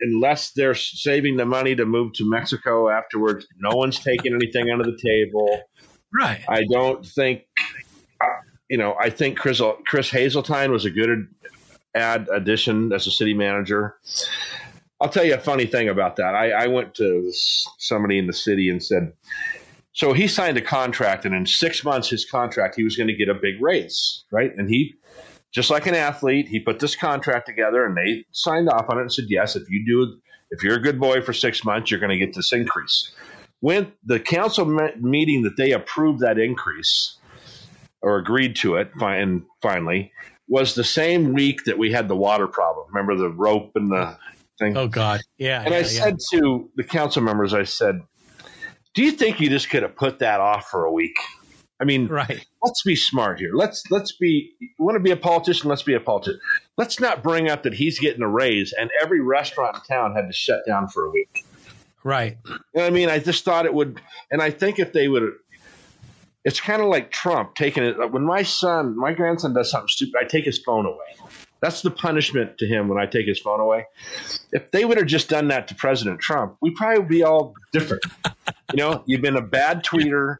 unless 0.00 0.50
they're 0.50 0.74
saving 0.74 1.36
the 1.36 1.46
money 1.46 1.74
to 1.74 1.86
move 1.86 2.12
to 2.14 2.28
Mexico 2.28 2.90
afterwards, 2.90 3.46
no 3.58 3.76
one's 3.76 3.98
taking 3.98 4.34
anything 4.34 4.70
under 4.70 4.84
the 4.84 4.98
table. 5.02 5.62
Right. 6.12 6.40
I 6.48 6.64
don't 6.70 7.04
think, 7.04 7.42
you 8.68 8.76
know, 8.76 8.94
I 9.00 9.10
think 9.10 9.38
Chris, 9.38 9.60
Chris 9.86 10.10
Hazeltine 10.10 10.70
was 10.70 10.84
a 10.84 10.90
good 10.90 11.28
ad 11.94 12.28
addition 12.32 12.92
as 12.92 13.06
a 13.06 13.10
city 13.10 13.32
manager. 13.32 13.96
I'll 15.00 15.08
tell 15.08 15.24
you 15.24 15.34
a 15.34 15.38
funny 15.38 15.66
thing 15.66 15.88
about 15.88 16.16
that. 16.16 16.34
I, 16.34 16.50
I 16.50 16.66
went 16.66 16.94
to 16.96 17.32
somebody 17.78 18.18
in 18.18 18.26
the 18.26 18.32
city 18.32 18.68
and 18.70 18.82
said, 18.82 19.12
so 19.92 20.12
he 20.12 20.28
signed 20.28 20.58
a 20.58 20.62
contract, 20.62 21.24
and 21.24 21.34
in 21.34 21.46
six 21.46 21.82
months, 21.82 22.10
his 22.10 22.26
contract, 22.26 22.74
he 22.76 22.84
was 22.84 22.96
going 22.96 23.08
to 23.08 23.14
get 23.14 23.30
a 23.30 23.34
big 23.34 23.54
raise, 23.62 24.24
right? 24.30 24.54
And 24.54 24.68
he 24.68 24.94
just 25.52 25.70
like 25.70 25.86
an 25.86 25.94
athlete, 25.94 26.48
he 26.48 26.60
put 26.60 26.80
this 26.80 26.94
contract 26.94 27.46
together 27.46 27.86
and 27.86 27.96
they 27.96 28.24
signed 28.32 28.68
off 28.68 28.86
on 28.90 28.98
it 28.98 29.02
and 29.02 29.12
said, 29.12 29.26
yes, 29.28 29.56
if 29.56 29.68
you 29.70 29.84
do, 29.86 30.18
if 30.50 30.62
you're 30.62 30.76
a 30.76 30.82
good 30.82 31.00
boy 31.00 31.22
for 31.22 31.32
six 31.32 31.64
months, 31.64 31.90
you're 31.90 32.00
going 32.00 32.10
to 32.10 32.18
get 32.18 32.34
this 32.34 32.52
increase. 32.52 33.12
When 33.60 33.92
the 34.04 34.20
council 34.20 34.66
meeting 35.00 35.42
that 35.42 35.56
they 35.56 35.72
approved 35.72 36.20
that 36.20 36.38
increase 36.38 37.16
or 38.02 38.18
agreed 38.18 38.54
to 38.56 38.76
it, 38.76 38.90
and 39.00 39.42
finally, 39.62 40.12
was 40.48 40.74
the 40.74 40.84
same 40.84 41.32
week 41.32 41.64
that 41.64 41.78
we 41.78 41.90
had 41.90 42.08
the 42.08 42.16
water 42.16 42.46
problem. 42.46 42.86
Remember 42.88 43.16
the 43.16 43.30
rope 43.30 43.72
and 43.74 43.90
the 43.90 44.16
thing? 44.58 44.76
Oh 44.76 44.88
God, 44.88 45.20
yeah. 45.38 45.62
And 45.62 45.72
yeah, 45.72 45.80
I 45.80 45.82
said 45.82 46.18
to 46.32 46.70
the 46.76 46.84
council 46.84 47.22
members, 47.22 47.52
I 47.52 47.64
said, 47.64 48.00
"Do 48.94 49.02
you 49.02 49.12
think 49.12 49.40
you 49.40 49.48
just 49.48 49.70
could 49.70 49.82
have 49.82 49.96
put 49.96 50.20
that 50.20 50.40
off 50.40 50.68
for 50.68 50.84
a 50.84 50.92
week?" 50.92 51.16
I 51.78 51.84
mean, 51.84 52.08
right. 52.08 52.44
let's 52.62 52.82
be 52.82 52.96
smart 52.96 53.38
here. 53.38 53.52
Let's 53.54 53.84
let's 53.90 54.12
be. 54.12 54.52
You 54.60 54.68
want 54.78 54.96
to 54.96 55.00
be 55.00 55.10
a 55.10 55.16
politician? 55.16 55.68
Let's 55.68 55.82
be 55.82 55.94
a 55.94 56.00
politician. 56.00 56.40
Let's 56.76 57.00
not 57.00 57.22
bring 57.22 57.50
up 57.50 57.64
that 57.64 57.74
he's 57.74 57.98
getting 57.98 58.22
a 58.22 58.28
raise 58.28 58.72
and 58.72 58.90
every 59.02 59.20
restaurant 59.20 59.76
in 59.76 59.82
town 59.82 60.14
had 60.14 60.26
to 60.26 60.32
shut 60.32 60.60
down 60.66 60.88
for 60.88 61.04
a 61.04 61.10
week. 61.10 61.44
Right. 62.02 62.38
You 62.46 62.58
know 62.74 62.86
I 62.86 62.90
mean, 62.90 63.08
I 63.08 63.18
just 63.18 63.44
thought 63.44 63.66
it 63.66 63.74
would, 63.74 64.00
and 64.30 64.40
I 64.40 64.50
think 64.50 64.78
if 64.78 64.92
they 64.92 65.08
would, 65.08 65.32
it's 66.44 66.60
kind 66.60 66.80
of 66.80 66.88
like 66.88 67.10
Trump 67.10 67.56
taking 67.56 67.82
it. 67.82 68.12
When 68.12 68.22
my 68.22 68.42
son, 68.42 68.96
my 68.96 69.12
grandson 69.12 69.54
does 69.54 69.70
something 69.70 69.88
stupid, 69.88 70.14
I 70.20 70.24
take 70.24 70.44
his 70.44 70.58
phone 70.58 70.86
away. 70.86 71.30
That's 71.60 71.82
the 71.82 71.90
punishment 71.90 72.58
to 72.58 72.66
him 72.66 72.86
when 72.86 72.98
I 72.98 73.06
take 73.06 73.26
his 73.26 73.40
phone 73.40 73.60
away. 73.60 73.86
If 74.52 74.70
they 74.70 74.84
would 74.84 74.98
have 74.98 75.06
just 75.06 75.28
done 75.28 75.48
that 75.48 75.66
to 75.68 75.74
President 75.74 76.20
Trump, 76.20 76.56
we 76.60 76.70
probably 76.70 77.00
would 77.00 77.08
probably 77.08 77.16
be 77.16 77.24
all 77.24 77.54
different. 77.72 78.04
you 78.72 78.76
know, 78.76 79.02
you've 79.06 79.22
been 79.22 79.36
a 79.36 79.42
bad 79.42 79.84
tweeter 79.84 80.36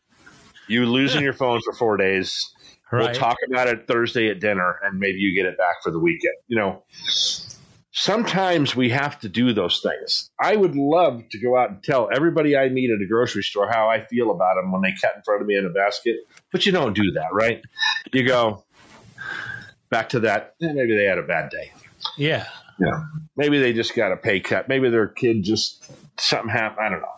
you 0.69 0.87
losing 0.87 1.23
your 1.23 1.33
phone 1.33 1.61
for 1.65 1.73
four 1.73 1.97
days. 1.97 2.53
Right. 2.93 3.07
We'll 3.07 3.15
talk 3.15 3.37
about 3.51 3.69
it 3.69 3.87
Thursday 3.89 4.31
at 4.31 4.41
dinner, 4.41 4.79
and 4.85 4.99
maybe 4.99 5.19
you 5.19 5.35
get 5.35 5.47
it 5.47 5.59
back 5.59 5.83
for 5.83 5.91
the 5.91 5.99
weekend. 5.99 6.35
You 6.47 6.57
know, 6.57 6.83
sometimes 7.91 8.77
we 8.77 8.91
have 8.91 9.19
to 9.21 9.29
do 9.29 9.53
those 9.53 9.81
things. 9.81 10.31
I 10.41 10.55
would 10.55 10.77
love 10.77 11.23
to 11.31 11.39
go 11.39 11.57
out 11.57 11.71
and 11.71 11.83
tell 11.83 12.09
everybody 12.15 12.57
I 12.57 12.69
meet 12.69 12.91
at 12.91 13.03
a 13.03 13.07
grocery 13.07 13.43
store 13.43 13.69
how 13.71 13.89
I 13.89 14.05
feel 14.07 14.31
about 14.31 14.55
them 14.55 14.71
when 14.71 14.83
they 14.83 14.95
cut 15.01 15.17
in 15.17 15.23
front 15.23 15.41
of 15.41 15.49
me 15.49 15.57
in 15.57 15.67
a 15.67 15.71
basket, 15.71 16.17
but 16.53 16.65
you 16.65 16.73
don't 16.73 16.95
do 16.95 17.11
that, 17.13 17.29
right? 17.33 17.61
You 18.13 18.27
go 18.27 18.65
back 19.91 20.11
to 20.11 20.21
that. 20.21 20.55
Eh, 20.63 20.73
maybe 20.73 20.97
they 20.97 21.05
had 21.05 21.19
a 21.19 21.23
bad 21.23 21.51
day. 21.51 21.73
Yeah. 22.17 22.47
Yeah. 22.79 23.05
Maybe 23.37 23.59
they 23.59 23.73
just 23.73 23.95
got 23.95 24.13
a 24.13 24.17
pay 24.17 24.41
cut. 24.41 24.69
Maybe 24.69 24.91
their 24.91 25.09
kid 25.09 25.43
just 25.43 25.91
something 26.19 26.51
happened. 26.51 26.87
I 26.87 26.91
don't 26.91 27.01
know. 27.01 27.09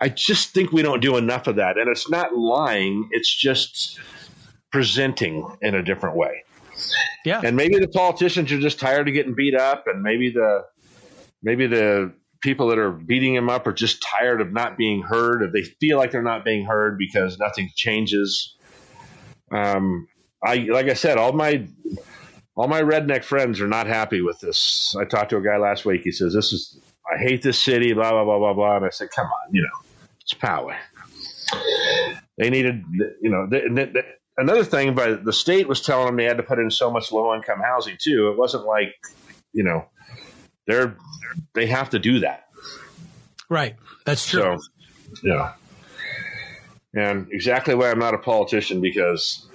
I 0.00 0.08
just 0.08 0.50
think 0.50 0.72
we 0.72 0.82
don't 0.82 1.00
do 1.00 1.16
enough 1.16 1.46
of 1.46 1.56
that. 1.56 1.78
And 1.78 1.88
it's 1.88 2.10
not 2.10 2.36
lying, 2.36 3.08
it's 3.12 3.32
just 3.34 3.98
presenting 4.70 5.48
in 5.62 5.74
a 5.74 5.82
different 5.82 6.16
way. 6.16 6.44
Yeah. 7.24 7.40
And 7.42 7.56
maybe 7.56 7.78
the 7.78 7.88
politicians 7.88 8.50
are 8.52 8.60
just 8.60 8.80
tired 8.80 9.08
of 9.08 9.14
getting 9.14 9.34
beat 9.34 9.54
up 9.54 9.86
and 9.86 10.02
maybe 10.02 10.30
the 10.30 10.64
maybe 11.42 11.66
the 11.66 12.12
people 12.42 12.68
that 12.68 12.78
are 12.78 12.90
beating 12.90 13.34
them 13.34 13.48
up 13.48 13.66
are 13.66 13.72
just 13.72 14.02
tired 14.02 14.40
of 14.40 14.52
not 14.52 14.76
being 14.76 15.00
heard 15.00 15.42
or 15.42 15.50
they 15.50 15.62
feel 15.62 15.96
like 15.96 16.10
they're 16.10 16.22
not 16.22 16.44
being 16.44 16.66
heard 16.66 16.98
because 16.98 17.38
nothing 17.38 17.70
changes. 17.74 18.56
Um 19.50 20.08
I 20.44 20.56
like 20.70 20.88
I 20.88 20.94
said, 20.94 21.16
all 21.16 21.32
my 21.32 21.66
all 22.56 22.68
my 22.68 22.82
redneck 22.82 23.24
friends 23.24 23.60
are 23.60 23.68
not 23.68 23.86
happy 23.86 24.20
with 24.20 24.40
this. 24.40 24.94
I 24.98 25.04
talked 25.04 25.30
to 25.30 25.36
a 25.36 25.42
guy 25.42 25.56
last 25.56 25.84
week. 25.84 26.02
He 26.02 26.10
says, 26.10 26.34
This 26.34 26.52
is 26.52 26.78
I 27.10 27.18
hate 27.22 27.42
this 27.42 27.58
city, 27.58 27.92
blah, 27.92 28.10
blah, 28.10 28.24
blah, 28.24 28.38
blah, 28.38 28.54
blah. 28.54 28.76
And 28.76 28.84
I 28.84 28.90
said, 28.90 29.08
Come 29.14 29.26
on, 29.26 29.52
you 29.52 29.62
know 29.62 29.83
It's 30.24 30.34
power. 30.34 30.76
They 32.38 32.50
needed, 32.50 32.84
you 33.20 33.30
know, 33.30 33.46
they, 33.48 33.62
they, 33.68 34.02
another 34.36 34.64
thing, 34.64 34.94
but 34.94 35.24
the 35.24 35.32
state 35.32 35.68
was 35.68 35.80
telling 35.80 36.06
them 36.06 36.16
they 36.16 36.24
had 36.24 36.38
to 36.38 36.42
put 36.42 36.58
in 36.58 36.70
so 36.70 36.90
much 36.90 37.12
low 37.12 37.34
income 37.34 37.60
housing 37.60 37.96
too. 38.00 38.30
It 38.30 38.38
wasn't 38.38 38.64
like, 38.64 38.94
you 39.52 39.64
know, 39.64 39.86
they're 40.66 40.96
they 41.54 41.66
have 41.66 41.90
to 41.90 41.98
do 41.98 42.20
that. 42.20 42.48
Right. 43.48 43.76
That's 44.06 44.26
true. 44.26 44.58
So, 44.58 45.20
yeah. 45.22 45.52
And 46.94 47.28
exactly 47.30 47.74
why 47.74 47.90
I'm 47.90 47.98
not 47.98 48.14
a 48.14 48.18
politician 48.18 48.80
because 48.80 49.46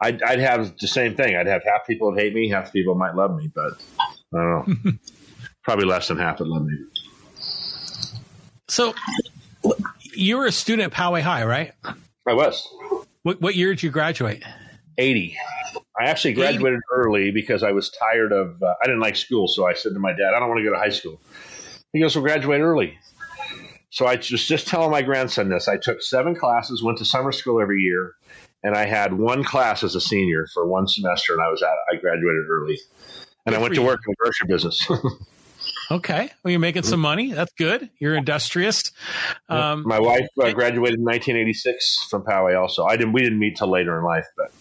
I'd, 0.00 0.22
I'd, 0.22 0.40
have 0.40 0.76
the 0.78 0.88
same 0.88 1.14
thing. 1.14 1.36
I'd 1.36 1.46
have 1.46 1.62
half 1.64 1.86
people 1.86 2.12
that 2.12 2.20
hate 2.20 2.34
me, 2.34 2.48
half 2.48 2.72
people 2.72 2.96
might 2.96 3.14
love 3.14 3.36
me, 3.36 3.50
but 3.54 3.74
I 4.00 4.14
don't 4.32 4.84
know. 4.84 4.92
Probably 5.62 5.86
less 5.86 6.08
than 6.08 6.18
half 6.18 6.38
that 6.38 6.46
love 6.46 6.64
me. 6.64 6.76
So 8.68 8.94
you 10.22 10.38
were 10.38 10.46
a 10.46 10.52
student 10.52 10.92
at 10.92 10.98
Poway 10.98 11.20
High, 11.20 11.44
right? 11.44 11.72
I 11.84 12.34
was. 12.34 12.68
What, 13.22 13.40
what 13.40 13.54
year 13.54 13.70
did 13.70 13.82
you 13.82 13.90
graduate? 13.90 14.42
80. 14.98 15.36
I 16.00 16.06
actually 16.06 16.34
graduated 16.34 16.78
80. 16.78 16.82
early 16.92 17.30
because 17.30 17.62
I 17.62 17.72
was 17.72 17.90
tired 17.90 18.32
of, 18.32 18.62
uh, 18.62 18.74
I 18.82 18.86
didn't 18.86 19.00
like 19.00 19.16
school. 19.16 19.48
So 19.48 19.66
I 19.66 19.74
said 19.74 19.92
to 19.94 19.98
my 19.98 20.12
dad, 20.12 20.32
I 20.34 20.40
don't 20.40 20.48
want 20.48 20.60
to 20.60 20.64
go 20.64 20.72
to 20.72 20.78
high 20.78 20.90
school. 20.90 21.20
He 21.92 22.00
goes, 22.00 22.14
well, 22.14 22.24
graduate 22.24 22.60
early. 22.60 22.98
So 23.90 24.06
I 24.06 24.16
was 24.16 24.26
just 24.26 24.68
telling 24.68 24.90
my 24.90 25.02
grandson 25.02 25.50
this. 25.50 25.68
I 25.68 25.76
took 25.76 26.00
seven 26.00 26.34
classes, 26.34 26.82
went 26.82 26.98
to 26.98 27.04
summer 27.04 27.30
school 27.30 27.60
every 27.60 27.82
year, 27.82 28.14
and 28.62 28.74
I 28.74 28.86
had 28.86 29.12
one 29.12 29.44
class 29.44 29.82
as 29.82 29.94
a 29.94 30.00
senior 30.00 30.46
for 30.54 30.66
one 30.66 30.88
semester, 30.88 31.34
and 31.34 31.42
I 31.42 31.48
was 31.48 31.62
at, 31.62 31.74
I 31.92 31.96
graduated 31.96 32.48
early. 32.48 32.78
And 33.44 33.54
good 33.54 33.58
I 33.58 33.62
went 33.62 33.74
to 33.74 33.82
work 33.82 34.00
in 34.06 34.12
the 34.12 34.16
grocery 34.18 34.46
business. 34.48 34.88
okay. 35.96 36.30
Well, 36.42 36.50
you're 36.50 36.60
making 36.60 36.82
some 36.82 37.00
money. 37.00 37.32
That's 37.32 37.52
good. 37.54 37.90
You're 37.98 38.14
industrious. 38.14 38.82
Um, 39.48 39.84
my 39.86 40.00
wife 40.00 40.26
uh, 40.42 40.52
graduated 40.52 40.98
in 40.98 41.04
1986 41.04 42.06
from 42.10 42.24
Poway 42.24 42.60
also. 42.60 42.84
I 42.84 42.96
didn't, 42.96 43.12
we 43.12 43.22
didn't 43.22 43.38
meet 43.38 43.56
till 43.56 43.70
later 43.70 43.98
in 43.98 44.04
life, 44.04 44.26
but. 44.36 44.52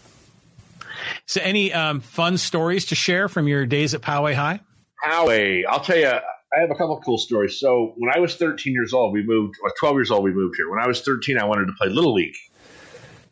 So 1.25 1.41
any 1.41 1.73
um, 1.73 1.99
fun 2.01 2.37
stories 2.37 2.85
to 2.87 2.95
share 2.95 3.27
from 3.27 3.47
your 3.47 3.65
days 3.65 3.93
at 3.93 4.01
Poway 4.01 4.33
High? 4.33 4.59
Poway. 5.03 5.63
I'll 5.67 5.79
tell 5.79 5.97
you, 5.97 6.07
I 6.07 6.59
have 6.59 6.69
a 6.69 6.75
couple 6.75 6.99
cool 7.01 7.17
stories. 7.17 7.59
So 7.59 7.93
when 7.97 8.11
I 8.13 8.19
was 8.19 8.35
13 8.35 8.73
years 8.73 8.93
old, 8.93 9.13
we 9.13 9.23
moved, 9.23 9.55
or 9.63 9.71
12 9.79 9.95
years 9.95 10.11
old, 10.11 10.23
we 10.23 10.33
moved 10.33 10.55
here. 10.57 10.69
When 10.69 10.79
I 10.79 10.87
was 10.87 11.01
13, 11.01 11.37
I 11.37 11.45
wanted 11.45 11.65
to 11.67 11.73
play 11.73 11.87
Little 11.87 12.13
League. 12.13 12.35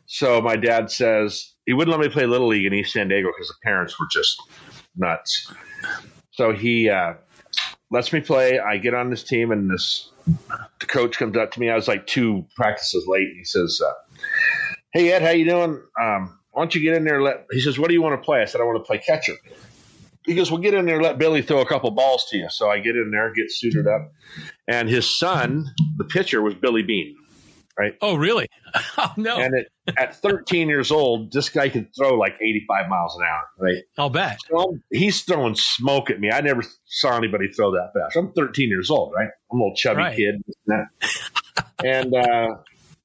So 0.06 0.40
my 0.40 0.56
dad 0.56 0.90
says 0.90 1.52
he 1.66 1.72
wouldn't 1.72 1.96
let 1.96 2.04
me 2.04 2.12
play 2.12 2.26
Little 2.26 2.48
League 2.48 2.66
in 2.66 2.74
East 2.74 2.92
San 2.92 3.08
Diego 3.08 3.28
because 3.28 3.48
the 3.48 3.54
parents 3.62 3.98
were 4.00 4.06
just 4.10 4.42
nuts. 4.96 5.52
So 6.32 6.52
he 6.52 6.88
uh, 6.88 7.14
lets 7.90 8.12
me 8.12 8.20
play. 8.20 8.58
I 8.58 8.78
get 8.78 8.94
on 8.94 9.10
this 9.10 9.22
team, 9.22 9.50
and 9.50 9.70
this 9.70 10.10
the 10.80 10.86
coach 10.86 11.18
comes 11.18 11.36
up 11.36 11.50
to 11.52 11.60
me. 11.60 11.70
I 11.70 11.74
was 11.74 11.88
like 11.88 12.06
two 12.06 12.46
practices 12.54 13.06
late. 13.06 13.28
And 13.28 13.38
he 13.38 13.44
says, 13.44 13.80
uh, 13.84 13.92
"Hey 14.92 15.12
Ed, 15.12 15.22
how 15.22 15.30
you 15.30 15.44
doing? 15.44 15.82
Um, 16.00 16.38
why 16.52 16.62
don't 16.62 16.74
you 16.74 16.80
get 16.80 16.96
in 16.96 17.04
there? 17.04 17.22
Let 17.22 17.46
he 17.50 17.60
says, 17.60 17.78
what 17.78 17.88
do 17.88 17.94
you 17.94 18.02
want 18.02 18.20
to 18.20 18.24
play? 18.24 18.42
I 18.42 18.44
said, 18.44 18.60
I 18.60 18.64
want 18.64 18.78
to 18.78 18.86
play 18.86 18.98
catcher 18.98 19.34
he 20.26 20.34
goes, 20.34 20.50
"Well, 20.50 20.60
get 20.60 20.74
in 20.74 20.86
there, 20.86 21.02
let 21.02 21.18
Billy 21.18 21.42
throw 21.42 21.60
a 21.60 21.66
couple 21.66 21.90
balls 21.90 22.26
to 22.30 22.36
you." 22.36 22.48
So 22.50 22.70
I 22.70 22.78
get 22.78 22.96
in 22.96 23.10
there, 23.10 23.32
get 23.32 23.50
suited 23.50 23.86
up, 23.86 24.12
and 24.68 24.88
his 24.88 25.08
son, 25.08 25.66
the 25.96 26.04
pitcher, 26.04 26.42
was 26.42 26.54
Billy 26.54 26.82
Beane. 26.82 27.16
Right? 27.78 27.94
Oh, 28.00 28.16
really? 28.16 28.48
Oh 28.98 29.12
no! 29.16 29.38
And 29.38 29.54
it, 29.54 29.68
at 29.96 30.16
13 30.16 30.68
years 30.68 30.90
old, 30.90 31.32
this 31.32 31.48
guy 31.48 31.68
could 31.68 31.88
throw 31.96 32.16
like 32.16 32.34
85 32.40 32.88
miles 32.88 33.16
an 33.16 33.22
hour. 33.24 33.42
Right? 33.58 33.82
I'll 33.98 34.10
bet. 34.10 34.38
So 34.50 34.76
he's 34.90 35.22
throwing 35.22 35.54
smoke 35.54 36.10
at 36.10 36.20
me. 36.20 36.30
I 36.30 36.40
never 36.40 36.62
saw 36.86 37.16
anybody 37.16 37.48
throw 37.48 37.72
that 37.72 37.92
fast. 37.94 38.16
I'm 38.16 38.32
13 38.32 38.68
years 38.68 38.90
old, 38.90 39.12
right? 39.14 39.28
I'm 39.52 39.60
a 39.60 39.62
little 39.62 39.76
chubby 39.76 39.98
right. 39.98 40.16
kid, 40.16 40.42
and 41.84 42.14
uh, 42.14 42.56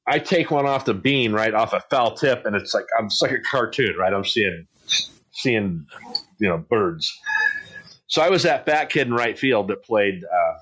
I 0.08 0.20
take 0.20 0.52
one 0.52 0.66
off 0.66 0.86
the 0.86 0.94
bean 0.94 1.34
right 1.34 1.54
off 1.54 1.74
a 1.74 1.82
foul 1.90 2.16
tip, 2.16 2.46
and 2.46 2.56
it's 2.56 2.74
like 2.74 2.86
I'm 2.98 3.10
just 3.10 3.22
like 3.22 3.32
a 3.32 3.42
cartoon, 3.42 3.96
right? 3.98 4.14
I'm 4.14 4.26
seeing 4.26 4.68
seeing 5.32 5.86
you 6.40 6.50
know 6.50 6.58
birds. 6.58 7.12
So 8.08 8.22
I 8.22 8.30
was 8.30 8.44
that 8.44 8.66
fat 8.66 8.90
kid 8.90 9.08
in 9.08 9.14
right 9.14 9.38
field 9.38 9.68
that 9.70 9.84
played. 9.84 10.24
Uh, 10.24 10.54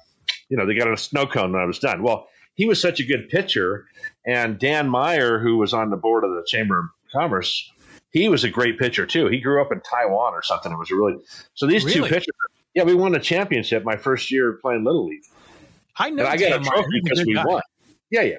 you 0.50 0.58
know, 0.58 0.66
they 0.66 0.76
got 0.76 0.92
a 0.92 0.98
snow 0.98 1.26
cone 1.26 1.52
when 1.52 1.62
I 1.62 1.66
was 1.66 1.80
done. 1.80 2.04
Well, 2.04 2.28
he 2.56 2.66
was 2.66 2.82
such 2.82 3.00
a 3.00 3.04
good 3.04 3.30
pitcher, 3.30 3.86
and 4.26 4.60
Dan 4.60 4.90
Meyer, 4.90 5.40
who 5.40 5.58
was 5.58 5.74
on 5.74 5.90
the 5.90 5.98
board 5.98 6.24
of 6.24 6.32
the 6.32 6.44
Chamber 6.48 6.80
of 6.80 6.86
Commerce, 7.12 7.72
he 8.12 8.30
was 8.30 8.44
a 8.44 8.50
great 8.50 8.78
pitcher 8.78 9.06
too. 9.06 9.28
He 9.28 9.40
grew 9.40 9.62
up 9.62 9.72
in 9.72 9.82
Taiwan 9.82 10.34
or 10.34 10.44
something. 10.44 10.72
It 10.72 10.78
was 10.78 10.92
really 10.92 11.16
so. 11.56 11.66
These 11.66 11.86
really? 11.86 12.08
two 12.08 12.14
pitchers, 12.14 12.36
yeah, 12.74 12.84
we 12.84 12.94
won 12.94 13.16
a 13.16 13.20
championship 13.20 13.84
my 13.84 13.98
first 13.98 14.32
year 14.32 14.54
playing 14.62 14.84
little 14.84 15.08
league. 15.08 15.24
I 15.98 16.10
know. 16.10 16.24
And 16.24 16.32
I 16.32 16.38
got 16.38 16.62
a 16.62 16.64
trophy 16.64 17.02
because 17.04 17.26
we 17.26 17.34
guy. 17.34 17.44
won. 17.46 17.62
Yeah, 18.12 18.22
yeah. 18.22 18.38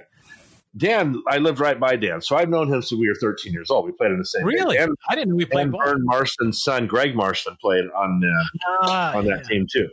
Dan, 0.76 1.22
I 1.28 1.38
lived 1.38 1.60
right 1.60 1.78
by 1.78 1.94
Dan, 1.94 2.20
so 2.20 2.34
I've 2.36 2.48
known 2.48 2.66
him 2.66 2.82
since 2.82 2.98
we 2.98 3.06
were 3.06 3.14
13 3.14 3.52
years 3.52 3.70
old. 3.70 3.86
We 3.86 3.92
played 3.92 4.10
in 4.10 4.18
the 4.18 4.24
same. 4.24 4.44
Really, 4.44 4.76
Dan, 4.76 4.94
I 5.08 5.14
didn't 5.14 5.36
we 5.36 5.44
played. 5.44 5.66
And 5.66 5.76
Vern 5.76 6.04
Marston's 6.04 6.62
son, 6.64 6.88
Greg 6.88 7.14
Marston, 7.14 7.56
played 7.60 7.84
on 7.96 8.20
uh, 8.24 8.68
ah, 8.82 9.16
on 9.16 9.24
that 9.26 9.44
team 9.44 9.66
too. 9.72 9.88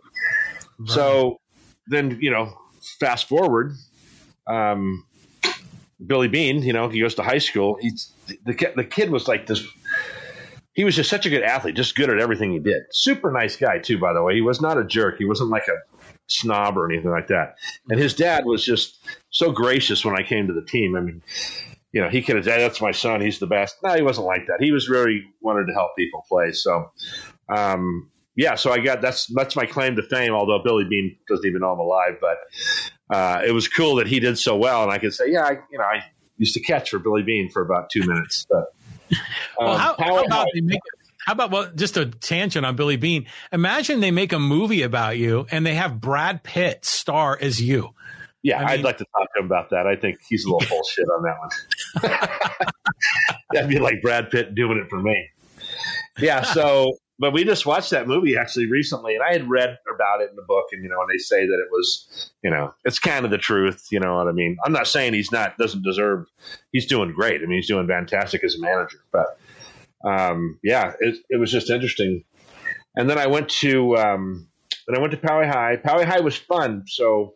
Right. 0.80 0.89
So 0.89 1.39
then, 1.85 2.18
you 2.19 2.31
know, 2.31 2.57
fast 2.99 3.27
forward, 3.27 3.73
um, 4.47 5.05
Billy 6.05 6.27
Beane, 6.27 6.63
you 6.63 6.73
know, 6.73 6.89
he 6.89 6.99
goes 6.99 7.15
to 7.15 7.23
high 7.23 7.38
school. 7.38 7.77
He's 7.80 8.11
the 8.27 8.53
the 8.76 8.84
kid 8.84 9.11
was 9.11 9.27
like 9.27 9.47
this. 9.47 9.65
He 10.73 10.84
was 10.84 10.95
just 10.95 11.09
such 11.09 11.26
a 11.26 11.30
good 11.30 11.43
athlete, 11.43 11.76
just 11.76 11.95
good 11.95 12.09
at 12.09 12.19
everything 12.19 12.51
he 12.51 12.59
did. 12.59 12.84
Super 12.91 13.31
nice 13.31 13.57
guy 13.57 13.77
too, 13.80 13.99
by 13.99 14.13
the 14.13 14.23
way. 14.23 14.35
He 14.35 14.41
was 14.41 14.61
not 14.61 14.77
a 14.77 14.85
jerk. 14.85 15.18
He 15.18 15.26
wasn't 15.26 15.49
like 15.49 15.68
a 15.68 15.77
snob 16.27 16.77
or 16.77 16.89
anything 16.89 17.11
like 17.11 17.27
that. 17.27 17.55
And 17.89 17.99
his 17.99 18.13
dad 18.13 18.45
was 18.45 18.63
just 18.63 18.99
so 19.30 19.51
gracious 19.51 20.05
when 20.05 20.18
I 20.18 20.23
came 20.23 20.47
to 20.47 20.53
the 20.53 20.65
team. 20.65 20.95
I 20.95 21.01
mean, 21.01 21.22
you 21.91 22.01
know, 22.01 22.09
he 22.09 22.22
could 22.22 22.38
have 22.38 22.45
said, 22.45 22.59
"That's 22.59 22.81
my 22.81 22.91
son. 22.91 23.22
He's 23.22 23.39
the 23.39 23.47
best." 23.47 23.76
No, 23.84 23.93
he 23.93 24.01
wasn't 24.01 24.27
like 24.27 24.47
that. 24.47 24.61
He 24.61 24.72
was 24.72 24.89
really 24.89 25.26
wanted 25.41 25.68
to 25.68 25.73
help 25.73 25.91
people 25.97 26.26
play. 26.27 26.53
So, 26.53 26.91
um, 27.49 28.09
yeah. 28.35 28.55
So 28.55 28.72
I 28.72 28.80
got 28.80 29.01
that's 29.01 29.27
that's 29.27 29.55
my 29.55 29.65
claim 29.65 29.97
to 29.97 30.03
fame. 30.03 30.34
Although 30.34 30.63
Billy 30.63 30.85
Beane 30.85 31.18
doesn't 31.27 31.45
even 31.45 31.61
know 31.61 31.72
I'm 31.72 31.80
alive, 31.80 32.18
but 32.22 32.38
uh, 33.12 33.42
it 33.46 33.52
was 33.52 33.68
cool 33.68 33.96
that 33.96 34.08
he 34.08 34.20
did 34.20 34.38
so 34.38 34.56
well, 34.56 34.84
and 34.84 34.92
I 34.92 34.98
could 34.98 35.14
say, 35.14 35.26
yeah, 35.30 35.44
I, 35.44 35.52
you 35.72 35.78
know, 35.78 35.84
I 35.84 36.04
used 36.38 36.54
to 36.56 36.62
catch 36.62 36.90
for 36.90 37.00
Billy 37.00 37.24
Beane 37.24 37.50
for 37.50 37.62
about 37.62 37.90
two 37.90 38.02
minutes. 38.02 38.46
But 38.50 38.74
um, 39.12 39.18
well, 39.60 39.78
how, 39.78 39.96
how 40.00 40.24
about 40.24 40.48
they 40.54 40.62
make 40.62 40.80
how 41.26 41.34
about 41.34 41.52
well, 41.52 41.72
just 41.76 41.98
a 41.98 42.08
tangent 42.08 42.66
on 42.66 42.76
Billy 42.76 42.98
Beane? 42.98 43.28
Imagine 43.52 44.00
they 44.00 44.12
make 44.12 44.34
a 44.34 44.40
movie 44.40 44.82
about 44.82 45.18
you 45.18 45.46
and 45.52 45.66
they 45.66 45.76
have 45.76 46.02
Brad 46.02 46.44
Pitt 46.44 46.84
star 46.84 47.38
as 47.40 47.62
you. 47.62 47.94
Yeah, 48.44 48.66
I 48.66 48.78
would 48.78 48.84
like 48.84 48.98
to 48.98 49.06
talk 49.06 49.32
to 49.36 49.40
him 49.42 49.46
about 49.46 49.70
that. 49.70 49.86
I 49.86 49.96
think 49.96 50.20
he's 50.28 50.46
a 50.46 50.52
little 50.52 50.68
bullshit 50.76 51.08
on 51.10 51.24
that 51.24 51.40
one. 51.40 52.20
That'd 53.54 53.70
be 53.70 53.78
like 53.78 54.02
Brad 54.02 54.32
Pitt 54.32 54.56
doing 54.56 54.80
it 54.80 54.90
for 54.90 55.00
me. 55.00 55.30
Yeah, 56.18 56.42
so 56.42 56.98
but 57.22 57.34
we 57.34 57.43
just 57.43 57.68
watched 57.68 57.91
that 57.91 58.07
movie 58.07 58.35
actually 58.35 58.65
recently, 58.65 59.14
and 59.14 59.23
I 59.23 59.31
had 59.31 59.48
read 59.48 59.77
about 59.95 60.22
it 60.22 60.31
in 60.31 60.35
the 60.35 60.41
book, 60.41 60.65
and 60.72 60.81
you 60.81 60.89
know, 60.89 60.99
and 60.99 61.07
they 61.07 61.19
say 61.19 61.45
that 61.45 61.53
it 61.53 61.68
was, 61.72 62.31
you 62.43 62.49
know, 62.49 62.73
it's 62.84 62.98
kind 62.98 63.26
of 63.26 63.30
the 63.30 63.38
truth. 63.38 63.85
You 63.91 63.99
know 63.99 64.15
what 64.15 64.27
I 64.27 64.31
mean? 64.31 64.57
I'm 64.65 64.73
not 64.73 64.88
saying 64.88 65.14
he's 65.14 65.31
not 65.31 65.56
doesn't 65.60 65.84
deserve. 65.84 66.26
He's 66.72 66.88
doing 66.88 67.14
great. 67.14 67.41
I 67.43 67.45
mean, 67.45 67.57
he's 67.57 67.68
doing 67.68 67.88
fantastic 67.88 68.43
as 68.43 68.56
a 68.56 68.60
manager, 68.60 68.98
but 69.11 69.38
um, 70.03 70.60
yeah, 70.64 70.93
it, 70.99 71.18
it 71.30 71.39
was 71.39 71.52
just 71.52 71.69
interesting. 71.69 72.23
And 72.95 73.07
then 73.07 73.19
I 73.19 73.27
went 73.27 73.49
to 73.49 73.95
um, 73.98 74.48
then 74.88 74.98
I 74.98 74.99
went 74.99 75.11
to 75.11 75.18
Poway 75.18 75.48
High. 75.48 75.77
Poway 75.77 76.06
High 76.06 76.22
was 76.22 76.35
fun. 76.35 76.85
So 76.88 77.35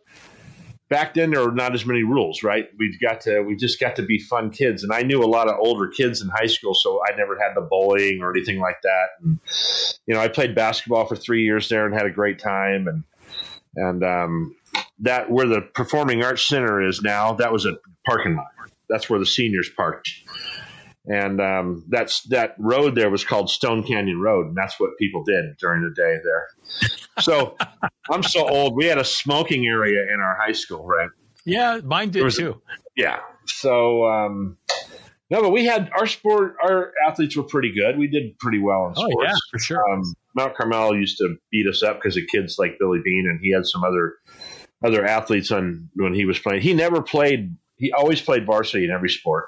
back 0.88 1.14
then 1.14 1.30
there 1.30 1.44
were 1.44 1.52
not 1.52 1.74
as 1.74 1.84
many 1.84 2.02
rules, 2.02 2.42
right? 2.42 2.68
We 2.78 2.96
got 3.00 3.20
to 3.22 3.42
we 3.42 3.56
just 3.56 3.80
got 3.80 3.96
to 3.96 4.02
be 4.02 4.18
fun 4.18 4.50
kids, 4.50 4.82
and 4.82 4.92
I 4.92 5.02
knew 5.02 5.22
a 5.22 5.26
lot 5.26 5.48
of 5.48 5.56
older 5.58 5.88
kids 5.88 6.22
in 6.22 6.28
high 6.28 6.46
school, 6.46 6.74
so 6.74 7.00
I 7.06 7.16
never 7.16 7.38
had 7.38 7.54
the 7.54 7.62
bullying 7.62 8.22
or 8.22 8.30
anything 8.30 8.60
like 8.60 8.80
that. 8.82 9.06
And 9.22 9.40
you 10.06 10.14
know, 10.14 10.20
I 10.20 10.28
played 10.28 10.54
basketball 10.54 11.06
for 11.06 11.16
three 11.16 11.44
years 11.44 11.68
there 11.68 11.86
and 11.86 11.94
had 11.94 12.06
a 12.06 12.10
great 12.10 12.38
time, 12.38 12.86
and 12.88 13.04
and 13.76 14.04
um, 14.04 14.56
that 15.00 15.30
where 15.30 15.46
the 15.46 15.60
Performing 15.60 16.22
Arts 16.22 16.46
Center 16.46 16.82
is 16.82 17.02
now, 17.02 17.34
that 17.34 17.52
was 17.52 17.66
a 17.66 17.76
parking 18.06 18.36
lot. 18.36 18.46
That's 18.88 19.10
where 19.10 19.18
the 19.18 19.26
seniors 19.26 19.68
parked 19.68 20.08
and 21.06 21.40
um, 21.40 21.84
that's 21.88 22.22
that 22.24 22.54
road 22.58 22.94
there 22.94 23.10
was 23.10 23.24
called 23.24 23.48
Stone 23.50 23.84
Canyon 23.84 24.20
Road, 24.20 24.48
and 24.48 24.56
that's 24.56 24.78
what 24.80 24.90
people 24.98 25.22
did 25.24 25.56
during 25.58 25.82
the 25.82 25.90
day 25.90 26.16
there. 26.24 26.48
So 27.20 27.56
I'm 28.10 28.22
so 28.22 28.48
old. 28.48 28.76
We 28.76 28.86
had 28.86 28.98
a 28.98 29.04
smoking 29.04 29.66
area 29.66 30.02
in 30.12 30.20
our 30.20 30.36
high 30.36 30.52
school, 30.52 30.84
right? 30.84 31.10
Yeah, 31.44 31.80
mine 31.84 32.10
did 32.10 32.24
was, 32.24 32.36
too. 32.36 32.60
Yeah. 32.96 33.20
So 33.46 34.06
um, 34.06 34.58
no, 35.30 35.42
but 35.42 35.50
we 35.50 35.64
had 35.64 35.90
our 35.96 36.06
sport. 36.06 36.56
Our 36.62 36.92
athletes 37.06 37.36
were 37.36 37.44
pretty 37.44 37.72
good. 37.72 37.98
We 37.98 38.08
did 38.08 38.38
pretty 38.38 38.58
well 38.58 38.88
in 38.88 38.94
sports. 38.94 39.14
Oh, 39.16 39.22
yeah, 39.22 39.34
for 39.50 39.58
sure. 39.58 39.92
Um, 39.92 40.02
Mount 40.34 40.56
Carmel 40.56 40.96
used 40.96 41.18
to 41.18 41.36
beat 41.52 41.66
us 41.68 41.82
up 41.82 41.96
because 41.96 42.16
of 42.16 42.24
kids 42.32 42.56
like 42.58 42.78
Billy 42.78 43.00
Beane, 43.04 43.26
and 43.28 43.38
he 43.40 43.52
had 43.52 43.64
some 43.64 43.84
other 43.84 44.14
other 44.84 45.04
athletes 45.04 45.52
on 45.52 45.88
when 45.94 46.14
he 46.14 46.24
was 46.24 46.38
playing. 46.38 46.62
He 46.62 46.74
never 46.74 47.00
played. 47.00 47.56
He 47.76 47.92
always 47.92 48.20
played 48.20 48.46
varsity 48.46 48.84
in 48.84 48.90
every 48.90 49.10
sport 49.10 49.46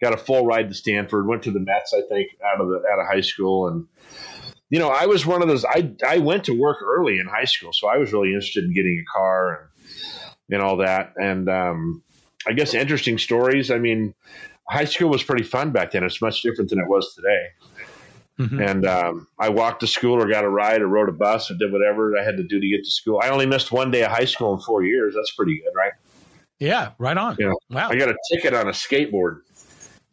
got 0.00 0.12
a 0.12 0.16
full 0.16 0.46
ride 0.46 0.68
to 0.68 0.74
Stanford. 0.74 1.26
Went 1.26 1.42
to 1.44 1.50
the 1.50 1.60
Mets, 1.60 1.92
I 1.94 2.02
think, 2.08 2.30
out 2.44 2.60
of 2.60 2.68
the 2.68 2.82
out 2.90 2.98
of 2.98 3.06
high 3.06 3.20
school, 3.20 3.68
and 3.68 3.86
you 4.70 4.78
know, 4.78 4.88
I 4.88 5.06
was 5.06 5.26
one 5.26 5.42
of 5.42 5.48
those. 5.48 5.64
I 5.64 5.92
I 6.06 6.18
went 6.18 6.44
to 6.44 6.58
work 6.58 6.78
early 6.82 7.18
in 7.18 7.26
high 7.26 7.44
school, 7.44 7.72
so 7.72 7.88
I 7.88 7.96
was 7.98 8.12
really 8.12 8.28
interested 8.28 8.64
in 8.64 8.74
getting 8.74 9.04
a 9.04 9.12
car 9.12 9.70
and 10.48 10.54
and 10.54 10.62
all 10.62 10.76
that. 10.78 11.14
And 11.20 11.48
um, 11.48 12.02
I 12.46 12.52
guess 12.52 12.74
interesting 12.74 13.18
stories. 13.18 13.70
I 13.70 13.78
mean, 13.78 14.14
high 14.68 14.84
school 14.84 15.10
was 15.10 15.22
pretty 15.22 15.44
fun 15.44 15.70
back 15.72 15.92
then. 15.92 16.04
It's 16.04 16.22
much 16.22 16.42
different 16.42 16.70
than 16.70 16.78
it 16.78 16.88
was 16.88 17.14
today. 17.14 17.48
Mm-hmm. 18.38 18.62
And 18.62 18.86
um, 18.86 19.28
I 19.38 19.50
walked 19.50 19.80
to 19.80 19.86
school 19.86 20.14
or 20.14 20.26
got 20.26 20.44
a 20.44 20.48
ride 20.48 20.80
or 20.80 20.86
rode 20.86 21.10
a 21.10 21.12
bus 21.12 21.50
or 21.50 21.54
did 21.54 21.70
whatever 21.70 22.16
I 22.16 22.24
had 22.24 22.38
to 22.38 22.42
do 22.42 22.58
to 22.58 22.68
get 22.68 22.84
to 22.84 22.90
school. 22.90 23.20
I 23.22 23.28
only 23.28 23.44
missed 23.44 23.70
one 23.70 23.90
day 23.90 24.02
of 24.02 24.10
high 24.10 24.24
school 24.24 24.54
in 24.54 24.60
four 24.60 24.82
years. 24.82 25.14
That's 25.14 25.32
pretty 25.32 25.58
good, 25.58 25.72
right? 25.76 25.92
Yeah, 26.58 26.92
right 26.98 27.16
on. 27.16 27.36
You 27.38 27.48
know, 27.48 27.58
wow. 27.68 27.90
I 27.90 27.96
got 27.96 28.08
a 28.08 28.16
ticket 28.32 28.54
on 28.54 28.66
a 28.68 28.72
skateboard. 28.72 29.40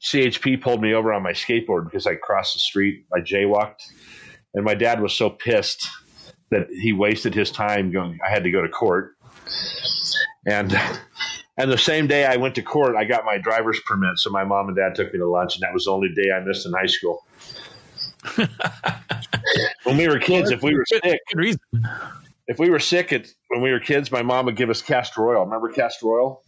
CHP 0.02 0.62
pulled 0.62 0.82
me 0.82 0.94
over 0.94 1.12
on 1.12 1.24
my 1.24 1.32
skateboard 1.32 1.86
because 1.86 2.06
I 2.06 2.16
crossed 2.16 2.54
the 2.54 2.60
street. 2.60 3.06
I 3.14 3.20
jaywalked. 3.20 3.82
And 4.54 4.64
my 4.64 4.76
dad 4.76 5.02
was 5.02 5.14
so 5.14 5.30
pissed 5.30 5.88
that 6.52 6.68
he 6.70 6.94
wasted 6.94 7.34
his 7.34 7.52
time 7.52 7.92
going. 7.92 8.20
I 8.26 8.30
had 8.30 8.44
to 8.44 8.52
go 8.52 8.62
to 8.62 8.70
court. 8.70 9.16
And 10.46 10.78
and 11.58 11.72
the 11.72 11.78
same 11.78 12.08
day 12.08 12.26
I 12.26 12.38
went 12.38 12.56
to 12.56 12.62
court, 12.62 12.96
I 12.96 13.04
got 13.04 13.26
my 13.26 13.38
driver's 13.38 13.80
permit. 13.82 14.20
So 14.20 14.30
my 14.30 14.44
mom 14.44 14.68
and 14.68 14.78
dad 14.78 14.96
took 14.96 15.12
me 15.12 15.20
to 15.20 15.28
lunch, 15.28 15.56
and 15.56 15.64
that 15.64 15.74
was 15.74 15.86
the 15.86 15.92
only 15.92 16.10
day 16.10 16.32
I 16.32 16.40
missed 16.40 16.66
in 16.66 16.74
high 16.74 16.86
school. 16.86 17.26
when 19.84 19.98
we 19.98 20.08
were 20.08 20.20
kids, 20.20 20.52
if 20.52 20.62
we 20.62 20.76
were 20.76 20.86
sick, 20.86 21.20
if 22.48 22.60
we 22.60 22.70
were 22.70 22.80
sick 22.80 23.12
at, 23.12 23.28
when 23.48 23.62
we 23.62 23.72
were 23.72 23.80
kids, 23.80 24.12
my 24.12 24.22
mom 24.22 24.46
would 24.46 24.56
give 24.56 24.70
us 24.70 24.82
castor 24.82 25.28
oil. 25.28 25.44
Remember 25.44 25.70
castor 25.70 26.08
oil? 26.08 26.44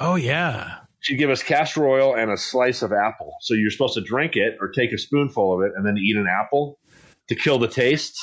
Oh 0.00 0.16
yeah. 0.16 0.78
She'd 1.00 1.16
give 1.16 1.30
us 1.30 1.42
castor 1.42 1.86
oil 1.86 2.14
and 2.16 2.30
a 2.30 2.36
slice 2.36 2.82
of 2.82 2.92
apple. 2.92 3.34
So 3.40 3.54
you're 3.54 3.70
supposed 3.70 3.94
to 3.94 4.00
drink 4.00 4.36
it 4.36 4.56
or 4.60 4.68
take 4.68 4.92
a 4.92 4.98
spoonful 4.98 5.54
of 5.54 5.66
it 5.66 5.72
and 5.76 5.86
then 5.86 5.96
eat 5.98 6.16
an 6.16 6.26
apple 6.26 6.78
to 7.28 7.34
kill 7.34 7.58
the 7.58 7.68
taste. 7.68 8.18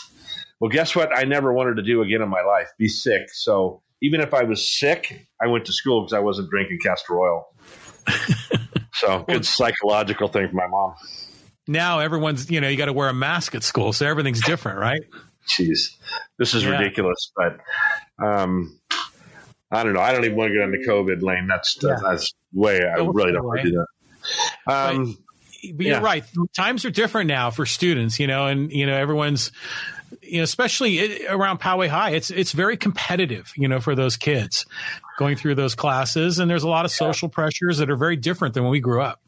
Well, 0.60 0.69
guess 0.69 0.95
what? 0.95 1.18
I 1.18 1.23
never 1.23 1.53
wanted 1.53 1.76
to 1.76 1.84
do 1.84 2.02
again 2.02 2.22
in 2.22 2.30
my 2.30 2.41
life: 2.41 2.68
be 2.77 2.88
sick. 2.88 3.23
So 3.34 3.81
even 4.02 4.22
if 4.22 4.34
I 4.34 4.43
was 4.43 4.77
sick, 4.77 5.27
I 5.41 5.47
went 5.47 5.65
to 5.65 5.73
school 5.73 6.02
because 6.02 6.14
I 6.14 6.19
wasn't 6.19 6.49
drinking 6.49 6.80
castor 6.84 7.19
oil. 7.19 7.45
so 8.93 9.23
good 9.27 9.45
psychological 9.45 10.27
thing 10.27 10.47
for 10.49 10.56
my 10.56 10.68
mom 10.68 10.93
now 11.68 11.99
everyone's 11.99 12.49
you 12.49 12.61
know 12.61 12.68
you 12.68 12.77
got 12.77 12.85
to 12.85 12.93
wear 12.93 13.10
a 13.10 13.14
mask 13.14 13.56
at 13.56 13.64
school, 13.64 13.93
so 13.93 14.06
everything's 14.06 14.41
different, 14.41 14.80
right? 14.80 15.02
Jeez, 15.47 15.95
this 16.38 16.53
is 16.53 16.64
yeah. 16.64 16.77
ridiculous. 16.77 17.31
But 17.35 17.60
um, 18.23 18.80
I 19.71 19.83
don't 19.83 19.93
know. 19.93 20.01
I 20.01 20.11
don't 20.11 20.25
even 20.25 20.37
want 20.37 20.49
to 20.49 20.53
get 20.53 20.63
on 20.63 20.71
the 20.71 20.85
COVID 20.87 21.21
lane. 21.21 21.47
That's 21.47 21.77
yeah. 21.81 21.97
that's 22.01 22.33
way. 22.53 22.81
I 22.81 22.97
really 22.97 23.31
don't 23.31 23.45
want 23.45 23.61
to 23.61 23.69
do 23.69 23.85
that. 24.65 24.73
Um, 24.73 25.17
but, 25.63 25.77
but 25.77 25.85
you're 25.85 26.01
right. 26.01 26.23
Times 26.55 26.85
are 26.85 26.91
different 26.91 27.27
now 27.27 27.49
for 27.49 27.65
students. 27.65 28.19
You 28.19 28.27
know, 28.27 28.47
and 28.47 28.71
you 28.71 28.85
know 28.85 28.95
everyone's 28.95 29.51
you 30.21 30.37
know, 30.37 30.43
especially 30.43 31.25
around 31.27 31.59
Poway 31.59 31.87
High, 31.87 32.11
it's 32.11 32.29
it's 32.29 32.51
very 32.51 32.77
competitive, 32.77 33.51
you 33.55 33.67
know, 33.67 33.79
for 33.79 33.95
those 33.95 34.17
kids 34.17 34.65
going 35.17 35.35
through 35.35 35.55
those 35.55 35.75
classes, 35.75 36.39
and 36.39 36.49
there's 36.49 36.63
a 36.63 36.69
lot 36.69 36.85
of 36.85 36.91
social 36.91 37.29
pressures 37.29 37.77
that 37.77 37.89
are 37.89 37.95
very 37.95 38.15
different 38.15 38.53
than 38.53 38.63
when 38.63 38.71
we 38.71 38.79
grew 38.79 39.01
up. 39.01 39.21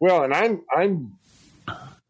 Well, 0.00 0.22
and 0.24 0.34
I'm 0.34 0.62
I'm 0.74 1.18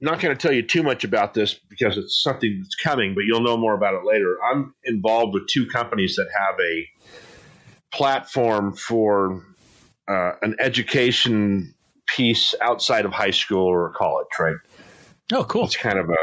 not 0.00 0.20
going 0.20 0.36
to 0.36 0.40
tell 0.40 0.54
you 0.54 0.62
too 0.62 0.82
much 0.82 1.04
about 1.04 1.34
this 1.34 1.54
because 1.68 1.98
it's 1.98 2.22
something 2.22 2.60
that's 2.62 2.74
coming, 2.76 3.14
but 3.14 3.24
you'll 3.26 3.42
know 3.42 3.56
more 3.56 3.74
about 3.74 3.94
it 3.94 4.04
later. 4.04 4.36
I'm 4.44 4.74
involved 4.84 5.34
with 5.34 5.48
two 5.48 5.66
companies 5.66 6.16
that 6.16 6.28
have 6.36 6.54
a 6.60 6.86
platform 7.92 8.74
for 8.74 9.42
uh, 10.08 10.32
an 10.42 10.56
education 10.60 11.74
piece 12.06 12.54
outside 12.60 13.04
of 13.04 13.12
high 13.12 13.30
school 13.30 13.66
or 13.66 13.90
college, 13.90 14.28
right? 14.38 14.56
Oh, 15.32 15.44
cool. 15.44 15.64
It's 15.64 15.76
kind 15.76 15.98
of 15.98 16.08
a, 16.08 16.16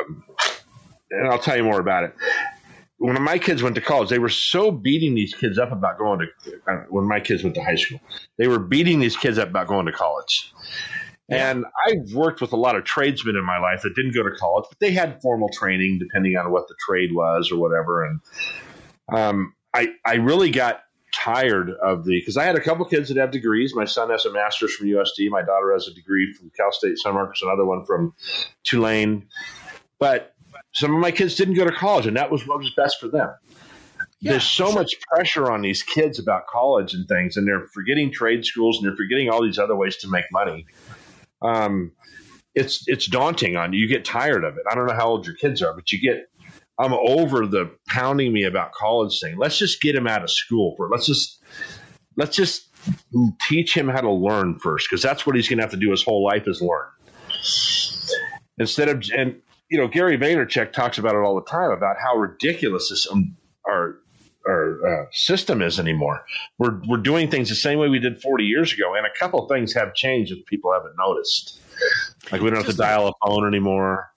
and 1.12 1.28
I'll 1.28 1.40
tell 1.40 1.56
you 1.56 1.64
more 1.64 1.80
about 1.80 2.06
it. 2.06 2.16
When 2.98 3.22
my 3.22 3.38
kids 3.38 3.62
went 3.62 3.76
to 3.76 3.82
college, 3.82 4.10
they 4.10 4.20
were 4.20 4.30
so 4.30 4.72
beating 4.72 5.16
these 5.16 5.34
kids 5.34 5.60
up 5.60 5.72
about 5.72 5.98
going 5.98 6.20
to, 6.20 6.54
uh, 6.72 6.86
when 6.90 7.06
my 7.06 7.20
kids 7.20 7.44
went 7.44 7.56
to 7.56 7.64
high 7.64 7.76
school, 7.76 8.00
they 8.38 8.48
were 8.48 8.60
beating 8.60 9.00
these 9.00 9.18
kids 9.18 9.38
up 9.38 9.50
about 9.50 9.68
going 9.68 9.86
to 9.86 9.92
college. 9.92 10.52
And 11.28 11.66
I've 11.88 12.14
worked 12.14 12.40
with 12.40 12.54
a 12.54 12.56
lot 12.56 12.76
of 12.76 12.84
tradesmen 12.84 13.36
in 13.36 13.44
my 13.44 13.58
life 13.58 13.82
that 13.82 13.96
didn't 13.96 14.14
go 14.14 14.24
to 14.24 14.32
college, 14.32 14.66
but 14.70 14.80
they 14.80 14.92
had 14.92 15.22
formal 15.22 15.50
training 15.50 16.00
depending 16.00 16.38
on 16.38 16.52
what 16.52 16.68
the 16.68 16.76
trade 16.88 17.14
was 17.14 17.52
or 17.52 17.58
whatever. 17.58 18.06
And 18.06 18.20
um, 19.12 19.54
I, 19.74 19.90
I 20.06 20.16
really 20.16 20.52
got 20.52 20.82
tired 21.16 21.72
of 21.82 22.06
the 22.06 22.20
because 22.20 22.38
I 22.38 22.44
had 22.44 22.56
a 22.56 22.62
couple 22.62 22.86
kids 22.86 23.10
that 23.10 23.18
have 23.18 23.32
degrees. 23.32 23.74
My 23.76 23.86
son 23.86 24.10
has 24.10 24.26
a 24.26 24.32
master's 24.32 24.76
from 24.76 24.88
USD. 24.88 25.30
My 25.30 25.42
daughter 25.42 25.74
has 25.74 25.88
a 25.88 25.94
degree 25.94 26.34
from 26.34 26.52
Cal 26.56 26.72
State 26.72 26.98
San 26.98 27.14
Marcos, 27.14 27.42
another 27.42 27.66
one 27.66 27.86
from 27.86 28.14
Tulane. 28.64 29.28
But 30.00 30.36
some 30.74 30.94
of 30.94 31.00
my 31.00 31.12
kids 31.12 31.36
didn't 31.36 31.56
go 31.56 31.66
to 31.66 31.72
college, 31.72 32.08
and 32.08 32.18
that 32.18 32.32
was 32.32 32.46
what 32.48 32.60
was 32.60 32.72
best 32.72 33.00
for 33.00 33.08
them. 33.08 33.34
Yeah, 34.20 34.32
There's 34.32 34.44
so 34.44 34.68
sure. 34.68 34.76
much 34.76 34.94
pressure 35.14 35.52
on 35.52 35.62
these 35.62 35.84
kids 35.84 36.20
about 36.20 36.48
college 36.48 36.94
and 36.94 37.08
things, 37.08 37.38
and 37.38 37.48
they're 37.48 37.68
forgetting 37.74 38.12
trade 38.12 38.46
schools 38.46 38.78
and 38.78 38.88
they're 38.88 38.96
forgetting 38.96 39.30
all 39.30 39.44
these 39.44 39.60
other 39.60 39.76
ways 39.76 39.98
to 39.98 40.10
make 40.10 40.26
money 40.32 40.66
um, 41.42 41.92
it's 42.54 42.84
it's 42.88 43.06
daunting 43.06 43.56
on 43.56 43.74
you. 43.74 43.80
You 43.80 43.88
get 43.88 44.06
tired 44.06 44.44
of 44.44 44.58
it. 44.58 44.64
I 44.70 44.76
don't 44.76 44.88
know 44.88 44.94
how 44.96 45.08
old 45.08 45.26
your 45.26 45.36
kids 45.36 45.62
are, 45.62 45.74
but 45.74 45.92
you 45.92 46.00
get. 46.00 46.30
I'm 46.78 46.94
over 46.94 47.46
the 47.46 47.72
pounding 47.88 48.34
me 48.34 48.44
about 48.44 48.74
college 48.74 49.20
thing. 49.20 49.38
Let's 49.38 49.58
just 49.58 49.82
get 49.82 49.96
him 49.96 50.08
out 50.08 50.24
of 50.24 50.32
school 50.32 50.76
for. 50.76 50.90
Let's 50.90 51.06
just 51.06 51.42
let's 52.18 52.36
just 52.36 52.70
teach 53.48 53.76
him 53.76 53.88
how 53.88 54.02
to 54.02 54.12
learn 54.12 54.60
first, 54.60 54.88
because 54.90 55.02
that's 55.02 55.26
what 55.26 55.36
he's 55.36 55.48
going 55.48 55.58
to 55.58 55.64
have 55.64 55.72
to 55.72 55.78
do 55.78 55.92
his 55.92 56.04
whole 56.04 56.24
life 56.24 56.48
is 56.48 56.62
learn. 56.62 56.88
Instead 58.58 58.90
of 58.90 59.04
and 59.16 59.42
you 59.70 59.78
know 59.78 59.88
Gary 59.88 60.18
Vaynerchuk 60.18 60.74
talks 60.74 60.98
about 60.98 61.16
it 61.16 61.20
all 61.20 61.36
the 61.36 61.50
time 61.50 61.72
about 61.72 61.96
how 62.02 62.16
ridiculous 62.16 62.90
this 62.90 63.08
um, 63.12 63.36
our 63.68 63.98
our 64.48 65.04
uh, 65.04 65.06
system 65.12 65.62
is 65.62 65.80
anymore. 65.80 66.26
We're 66.58 66.82
we're 66.88 66.98
doing 66.98 67.32
things 67.32 67.50
the 67.50 67.56
same 67.56 67.80
way 67.80 67.88
we 67.88 68.00
did 68.00 68.22
40 68.22 68.44
years 68.44 68.74
ago, 68.74 68.96
and 68.96 69.06
a 69.06 69.20
couple 69.20 69.48
things 69.48 69.74
have 69.74 69.96
changed 69.96 70.32
if 70.32 70.46
people 70.46 70.74
haven't 70.74 70.96
noticed. 70.98 71.60
Like 72.32 72.42
we 72.42 72.50
don't 72.50 72.58
have 72.58 72.72
to 72.72 72.78
dial 72.78 73.08
a 73.08 73.14
phone 73.26 73.48
anymore. 73.48 74.12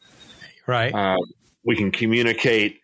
Right. 0.67 0.93
Um, 0.93 1.19
we 1.65 1.77
can 1.77 1.91
communicate. 1.91 2.81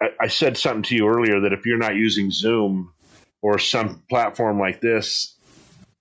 I, 0.00 0.10
I 0.20 0.26
said 0.28 0.56
something 0.56 0.82
to 0.84 0.94
you 0.94 1.08
earlier 1.08 1.40
that 1.40 1.52
if 1.52 1.66
you're 1.66 1.78
not 1.78 1.96
using 1.96 2.30
Zoom 2.30 2.92
or 3.40 3.58
some 3.58 4.02
platform 4.08 4.58
like 4.58 4.80
this, 4.80 5.36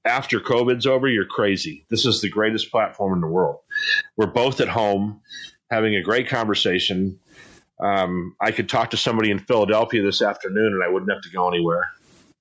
after 0.06 0.40
COVID's 0.40 0.88
over, 0.88 1.08
you're 1.08 1.26
crazy. 1.26 1.86
This 1.90 2.06
is 2.06 2.22
the 2.22 2.30
greatest 2.30 2.72
platform 2.72 3.14
in 3.14 3.22
the 3.22 3.28
world. 3.28 3.60
We're 4.18 4.28
both 4.28 4.60
at 4.60 4.68
home 4.68 5.22
having 5.70 5.96
a 5.96 6.02
great 6.02 6.28
conversation 6.28 7.20
um, 7.82 8.36
I 8.40 8.52
could 8.52 8.70
talk 8.70 8.92
to 8.92 8.98
somebody 8.98 9.32
in 9.32 9.40
Philadelphia 9.40 10.04
this 10.04 10.22
afternoon 10.22 10.74
and 10.74 10.84
I 10.84 10.88
wouldn't 10.88 11.12
have 11.12 11.22
to 11.24 11.30
go 11.30 11.48
anywhere. 11.48 11.90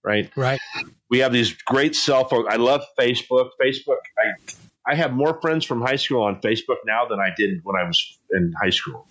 Right. 0.03 0.31
Right. 0.37 0.61
We 1.09 1.19
have 1.19 1.33
these 1.33 1.53
great 1.53 1.97
cell 1.97 2.25
phone. 2.25 2.47
I 2.49 2.57
love 2.57 2.83
Facebook. 2.99 3.51
Facebook. 3.61 3.99
I, 4.19 4.53
I 4.87 4.95
have 4.95 5.13
more 5.13 5.41
friends 5.41 5.65
from 5.65 5.81
high 5.81 5.97
school 5.97 6.23
on 6.23 6.41
Facebook 6.41 6.79
now 6.87 7.07
than 7.07 7.21
I 7.21 7.31
did 7.37 7.61
when 7.65 7.77
I 7.77 7.85
was 7.85 8.19
in 8.31 8.53
high 8.61 8.71
school. 8.71 9.09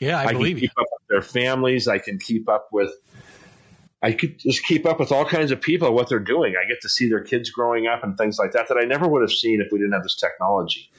Yeah, 0.00 0.18
I, 0.18 0.24
I 0.24 0.32
believe 0.32 0.56
can 0.56 0.60
keep 0.60 0.72
you. 0.76 0.82
up 0.82 0.88
with 0.92 1.08
their 1.08 1.22
families. 1.22 1.88
I 1.88 1.98
can 1.98 2.18
keep 2.18 2.48
up 2.48 2.68
with. 2.72 2.90
I 4.02 4.12
could 4.12 4.38
just 4.38 4.62
keep 4.64 4.84
up 4.84 5.00
with 5.00 5.10
all 5.10 5.24
kinds 5.24 5.50
of 5.50 5.60
people 5.60 5.92
what 5.94 6.08
they're 6.08 6.18
doing. 6.18 6.54
I 6.62 6.68
get 6.68 6.80
to 6.82 6.88
see 6.88 7.08
their 7.08 7.22
kids 7.22 7.50
growing 7.50 7.86
up 7.86 8.04
and 8.04 8.16
things 8.16 8.38
like 8.38 8.52
that 8.52 8.68
that 8.68 8.76
I 8.76 8.84
never 8.84 9.08
would 9.08 9.22
have 9.22 9.32
seen 9.32 9.60
if 9.60 9.72
we 9.72 9.78
didn't 9.78 9.94
have 9.94 10.02
this 10.02 10.16
technology. 10.16 10.90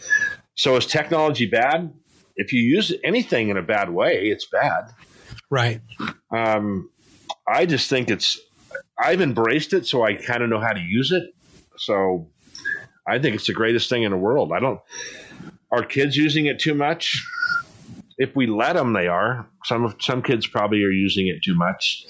So 0.55 0.75
is 0.75 0.87
technology 0.87 1.45
bad? 1.45 1.93
if 2.37 2.53
you 2.53 2.61
use 2.61 2.93
anything 3.03 3.49
in 3.49 3.57
a 3.57 3.61
bad 3.61 3.89
way, 3.89 4.29
it's 4.29 4.45
bad. 4.45 4.93
Right. 5.49 5.81
Um, 6.31 6.89
I 7.47 7.65
just 7.65 7.89
think 7.89 8.09
it's, 8.09 8.39
I've 8.97 9.21
embraced 9.21 9.73
it, 9.73 9.87
so 9.87 10.03
I 10.03 10.13
kind 10.13 10.43
of 10.43 10.49
know 10.49 10.59
how 10.59 10.71
to 10.71 10.79
use 10.79 11.11
it. 11.11 11.23
So 11.77 12.29
I 13.07 13.19
think 13.19 13.35
it's 13.35 13.47
the 13.47 13.53
greatest 13.53 13.89
thing 13.89 14.03
in 14.03 14.11
the 14.11 14.17
world. 14.17 14.51
I 14.51 14.59
don't, 14.59 14.79
are 15.71 15.83
kids 15.83 16.15
using 16.17 16.45
it 16.45 16.59
too 16.59 16.73
much? 16.73 17.23
If 18.17 18.35
we 18.35 18.47
let 18.47 18.73
them, 18.73 18.93
they 18.93 19.07
are. 19.07 19.47
Some 19.65 19.95
some 19.99 20.21
kids 20.23 20.47
probably 20.47 20.83
are 20.83 20.89
using 20.89 21.27
it 21.27 21.43
too 21.43 21.55
much, 21.55 22.05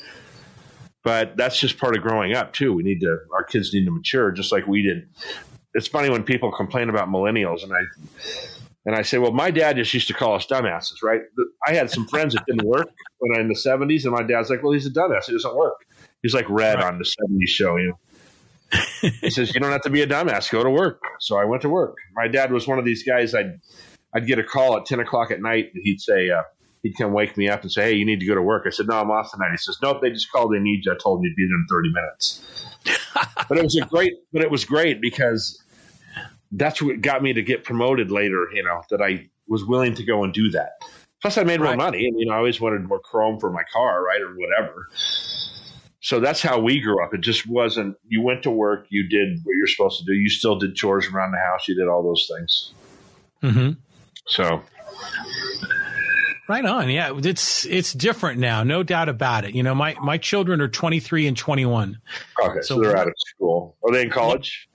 but 1.04 1.36
that's 1.36 1.60
just 1.60 1.78
part 1.78 1.98
of 1.98 2.04
growing 2.04 2.34
up 2.34 2.54
too. 2.54 2.74
We 2.74 2.84
need 2.84 3.02
to, 3.02 3.18
our 3.34 3.44
kids 3.44 3.74
need 3.74 3.86
to 3.86 3.92
mature, 3.92 4.32
just 4.32 4.52
like 4.52 4.68
we 4.68 4.82
did. 4.82 5.10
It's 5.74 5.88
funny 5.88 6.10
when 6.10 6.24
people 6.24 6.52
complain 6.52 6.90
about 6.90 7.10
millennials, 7.10 7.64
and 7.64 7.74
I 7.74 7.82
and 8.88 8.96
I 8.96 9.02
say, 9.02 9.18
well, 9.18 9.34
my 9.34 9.52
dad 9.52 9.76
just 9.76 9.94
used 9.94 10.08
to 10.08 10.14
call 10.14 10.36
us 10.36 10.48
dumbasses, 10.48 11.04
right? 11.04 11.20
I 11.68 11.74
had 11.74 11.92
some 11.92 12.08
friends 12.08 12.34
that 12.36 12.46
didn't 12.48 12.66
work 12.66 12.90
when 13.18 13.38
I 13.38 13.42
in 13.42 13.50
the 13.50 13.54
70s, 13.54 14.06
and 14.06 14.14
my 14.14 14.24
dad's 14.24 14.50
like, 14.50 14.64
well, 14.64 14.72
he's 14.72 14.88
a 14.88 14.90
dumbass. 14.90 15.28
It 15.28 15.34
doesn't 15.34 15.58
work. 15.58 15.86
He's 16.24 16.34
like 16.34 16.50
red 16.50 16.76
right. 16.76 16.86
on 16.86 16.98
the 16.98 17.04
70s 17.04 17.50
show, 17.50 17.76
you 17.76 17.90
know. 17.90 18.00
He 19.22 19.30
says, 19.30 19.54
you 19.54 19.60
don't 19.60 19.72
have 19.72 19.82
to 19.82 19.90
be 19.90 20.02
a 20.02 20.08
dumbass. 20.08 20.52
Go 20.52 20.64
to 20.64 20.70
work. 20.70 21.02
So 21.20 21.38
I 21.38 21.46
went 21.46 21.62
to 21.62 21.70
work. 21.70 21.96
My 22.16 22.28
dad 22.28 22.52
was 22.52 22.68
one 22.68 22.80
of 22.80 22.86
these 22.86 23.04
guys 23.04 23.34
I'd, 23.34 23.60
I'd 24.14 24.28
get 24.28 24.40
a 24.40 24.44
call 24.44 24.78
at 24.78 24.86
10 24.86 25.00
o'clock 25.00 25.32
at 25.32 25.42
night, 25.42 25.72
and 25.74 25.84
he'd 25.84 26.02
say, 26.02 26.30
uh, 26.30 26.44
he'd 26.84 26.98
come 26.98 27.14
wake 27.14 27.38
me 27.38 27.50
up 27.50 27.62
and 27.62 27.72
say, 27.72 27.84
hey, 27.84 27.94
you 27.94 28.06
need 28.06 28.20
to 28.20 28.26
go 28.26 28.36
to 28.36 28.42
work. 28.42 28.64
I 28.66 28.70
said, 28.70 28.88
no, 28.88 29.00
I'm 29.00 29.12
off 29.12 29.32
tonight. 29.32 29.52
He 29.52 29.58
says, 29.58 29.78
nope, 29.82 30.00
they 30.02 30.10
just 30.10 30.32
called. 30.32 30.54
They 30.54 30.60
need 30.60 30.86
you. 30.86 30.92
I 30.92 30.96
told 31.02 31.20
them 31.20 31.26
you'd 31.26 31.36
be 31.36 31.48
there 31.48 31.56
in 31.56 31.66
30 31.70 31.94
minutes. 31.94 32.44
but 33.50 33.58
it 33.58 33.64
was 33.64 33.76
a 33.76 33.86
great, 33.86 34.14
but 34.32 34.42
it 34.42 34.52
was 34.52 34.66
great 34.66 35.02
because 35.02 35.62
that's 36.52 36.82
what 36.82 37.02
got 37.02 37.22
me 37.22 37.34
to 37.34 37.42
get 37.42 37.64
promoted 37.64 38.12
later, 38.12 38.48
you 38.54 38.64
know, 38.64 38.82
that 38.90 39.02
I 39.02 39.30
was 39.48 39.66
willing 39.66 39.94
to 39.96 40.04
go 40.04 40.24
and 40.24 40.34
do 40.34 40.50
that. 40.52 40.72
Plus, 41.22 41.38
I 41.38 41.44
made 41.44 41.60
right. 41.60 41.76
more 41.76 41.86
money, 41.86 42.06
and 42.06 42.20
you 42.20 42.28
know, 42.28 42.34
I 42.34 42.38
always 42.38 42.62
wanted 42.62 42.84
more 42.88 43.00
chrome 43.00 43.40
for 43.40 43.52
my 43.52 43.64
car, 43.74 44.04
right, 44.04 44.22
or 44.22 44.36
whatever. 44.36 44.88
So 46.00 46.20
that's 46.20 46.42
how 46.42 46.60
we 46.60 46.80
grew 46.80 47.04
up. 47.04 47.14
It 47.14 47.22
just 47.22 47.48
wasn't. 47.48 47.96
You 48.08 48.22
went 48.22 48.44
to 48.44 48.52
work, 48.52 48.86
you 48.90 49.08
did 49.08 49.40
what 49.44 49.54
you're 49.56 49.68
supposed 49.68 50.00
to 50.00 50.06
do. 50.06 50.14
You 50.14 50.30
still 50.30 50.58
did 50.58 50.76
chores 50.76 51.08
around 51.08 51.32
the 51.32 51.40
house. 51.40 51.68
You 51.68 51.76
did 51.76 51.88
all 51.88 52.04
those 52.04 52.30
things. 52.32 52.74
Mm-hmm. 53.44 53.72
So 54.28 54.64
Right 56.48 56.66
on. 56.66 56.90
Yeah. 56.90 57.12
It's, 57.18 57.66
it's 57.66 57.94
different 57.94 58.40
now. 58.40 58.64
No 58.64 58.82
doubt 58.82 59.10
about 59.10 59.44
it. 59.44 59.54
You 59.54 59.64
know, 59.64 59.76
my, 59.76 59.96
my 60.02 60.18
children 60.18 60.62
are 60.62 60.70
23 60.70 61.28
and 61.28 61.36
21. 61.36 62.00
Okay. 62.42 62.62
So, 62.62 62.76
so 62.76 62.82
they're 62.82 62.98
out 62.98 63.08
of 63.08 63.14
school. 63.18 63.76
Are 63.84 63.92
they 63.92 64.04
in 64.04 64.10
college? 64.10 64.70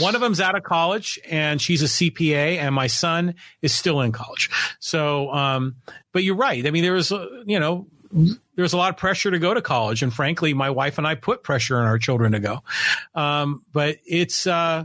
One 0.00 0.14
of 0.14 0.20
them's 0.20 0.40
out 0.40 0.56
of 0.56 0.62
college 0.62 1.18
and 1.28 1.60
she's 1.60 1.82
a 1.82 1.86
CPA 1.86 2.58
and 2.58 2.74
my 2.74 2.86
son 2.86 3.34
is 3.60 3.72
still 3.72 4.00
in 4.00 4.12
college. 4.12 4.50
So, 4.78 5.32
um, 5.32 5.76
but 6.12 6.22
you're 6.22 6.36
right. 6.36 6.64
I 6.64 6.70
mean, 6.70 6.82
there 6.82 6.92
was, 6.92 7.10
uh, 7.10 7.26
you 7.44 7.58
know, 7.58 7.86
there's 8.54 8.72
a 8.72 8.76
lot 8.76 8.90
of 8.90 8.96
pressure 8.96 9.30
to 9.30 9.38
go 9.38 9.54
to 9.54 9.62
college. 9.62 10.02
And 10.02 10.12
frankly, 10.12 10.54
my 10.54 10.70
wife 10.70 10.98
and 10.98 11.06
I 11.06 11.14
put 11.14 11.42
pressure 11.42 11.78
on 11.78 11.86
our 11.86 11.98
children 11.98 12.32
to 12.32 12.40
go. 12.40 12.62
Um, 13.14 13.62
but 13.72 13.98
it's, 14.06 14.46
uh, 14.46 14.84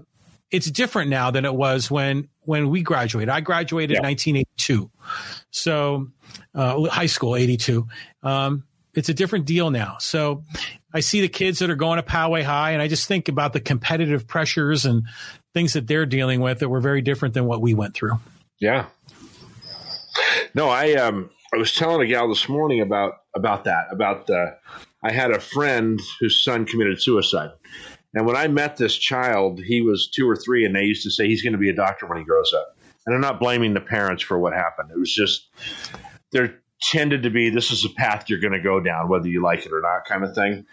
it's 0.52 0.70
different 0.70 1.10
now 1.10 1.32
than 1.32 1.46
it 1.46 1.56
was 1.56 1.90
when 1.90 2.28
when 2.42 2.70
we 2.70 2.82
graduated. 2.82 3.30
I 3.30 3.40
graduated 3.40 3.96
yeah. 3.96 4.00
in 4.00 4.06
1982, 4.06 4.92
so 5.50 6.08
uh, 6.54 6.90
high 6.90 7.06
school 7.06 7.36
82. 7.36 7.88
Um, 8.24 8.64
it's 8.94 9.10
a 9.10 9.14
different 9.14 9.46
deal 9.46 9.72
now. 9.72 9.98
So 10.00 10.44
I 10.94 11.00
see 11.00 11.22
the 11.22 11.30
kids 11.30 11.60
that 11.60 11.70
are 11.70 11.76
going 11.76 11.98
to 11.98 12.04
Poway 12.04 12.44
High, 12.44 12.72
and 12.72 12.82
I 12.82 12.90
just 12.90 13.08
think 13.08 13.30
about 13.30 13.54
the 13.54 13.62
competitive 13.62 14.28
pressures 14.28 14.86
and 14.86 15.04
things 15.54 15.74
that 15.74 15.88
they're 15.88 16.06
dealing 16.06 16.42
with 16.42 16.60
that 16.60 16.70
were 16.70 16.82
very 16.82 17.02
different 17.02 17.34
than 17.34 17.46
what 17.46 17.62
we 17.62 17.74
went 17.74 17.94
through. 17.94 18.20
Yeah. 18.60 18.88
No, 20.54 20.68
I 20.70 20.94
um 20.96 21.30
I 21.54 21.58
was 21.58 21.74
telling 21.74 22.02
a 22.02 22.08
gal 22.08 22.30
this 22.30 22.48
morning 22.48 22.82
about 22.82 23.14
about 23.36 23.66
that 23.66 23.88
about 23.92 24.28
the 24.28 24.58
I 25.04 25.12
had 25.12 25.32
a 25.32 25.40
friend 25.40 26.00
whose 26.20 26.44
son 26.44 26.66
committed 26.66 27.02
suicide 27.02 27.52
and 28.14 28.26
when 28.26 28.36
I 28.36 28.48
met 28.48 28.78
this 28.78 28.96
child, 28.96 29.60
he 29.60 29.82
was 29.82 30.10
two 30.10 30.30
or 30.30 30.36
three, 30.36 30.66
and 30.66 30.76
they 30.76 30.84
used 30.84 31.04
to 31.04 31.12
say 31.12 31.28
he's 31.28 31.42
going 31.42 31.54
to 31.54 31.60
be 31.60 31.70
a 31.70 31.76
doctor 31.76 32.08
when 32.08 32.18
he 32.18 32.24
grows 32.24 32.54
up. 32.54 32.78
And 33.06 33.16
I'm 33.16 33.22
not 33.22 33.40
blaming 33.40 33.74
the 33.74 33.82
parents 33.82 34.22
for 34.22 34.38
what 34.38 34.54
happened. 34.54 34.92
It 34.92 35.00
was 35.00 35.14
just 35.14 35.50
there 36.32 36.60
tended 36.82 37.24
to 37.24 37.30
be 37.30 37.50
this 37.50 37.72
is 37.72 37.86
a 37.86 37.90
path 37.90 38.26
you're 38.28 38.40
going 38.40 38.54
to 38.54 38.62
go 38.62 38.80
down, 38.80 39.08
whether 39.08 39.28
you 39.28 39.42
like 39.42 39.66
it 39.66 39.72
or 39.72 39.82
not, 39.82 40.06
kind 40.06 40.24
of 40.24 40.36
thing. 40.36 40.66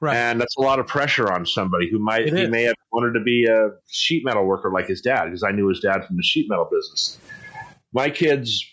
Right. 0.00 0.16
And 0.16 0.40
that's 0.40 0.56
a 0.56 0.62
lot 0.62 0.78
of 0.78 0.86
pressure 0.86 1.30
on 1.30 1.46
somebody 1.46 1.88
who 1.90 1.98
might 1.98 2.26
it 2.26 2.34
he 2.34 2.42
is. 2.42 2.50
may 2.50 2.62
have 2.64 2.74
wanted 2.92 3.18
to 3.18 3.24
be 3.24 3.46
a 3.46 3.70
sheet 3.88 4.24
metal 4.24 4.44
worker 4.44 4.70
like 4.70 4.88
his 4.88 5.00
dad, 5.00 5.26
because 5.26 5.42
I 5.42 5.52
knew 5.52 5.68
his 5.68 5.80
dad 5.80 6.04
from 6.06 6.16
the 6.16 6.22
sheet 6.22 6.48
metal 6.48 6.68
business. 6.70 7.18
My 7.92 8.10
kids 8.10 8.64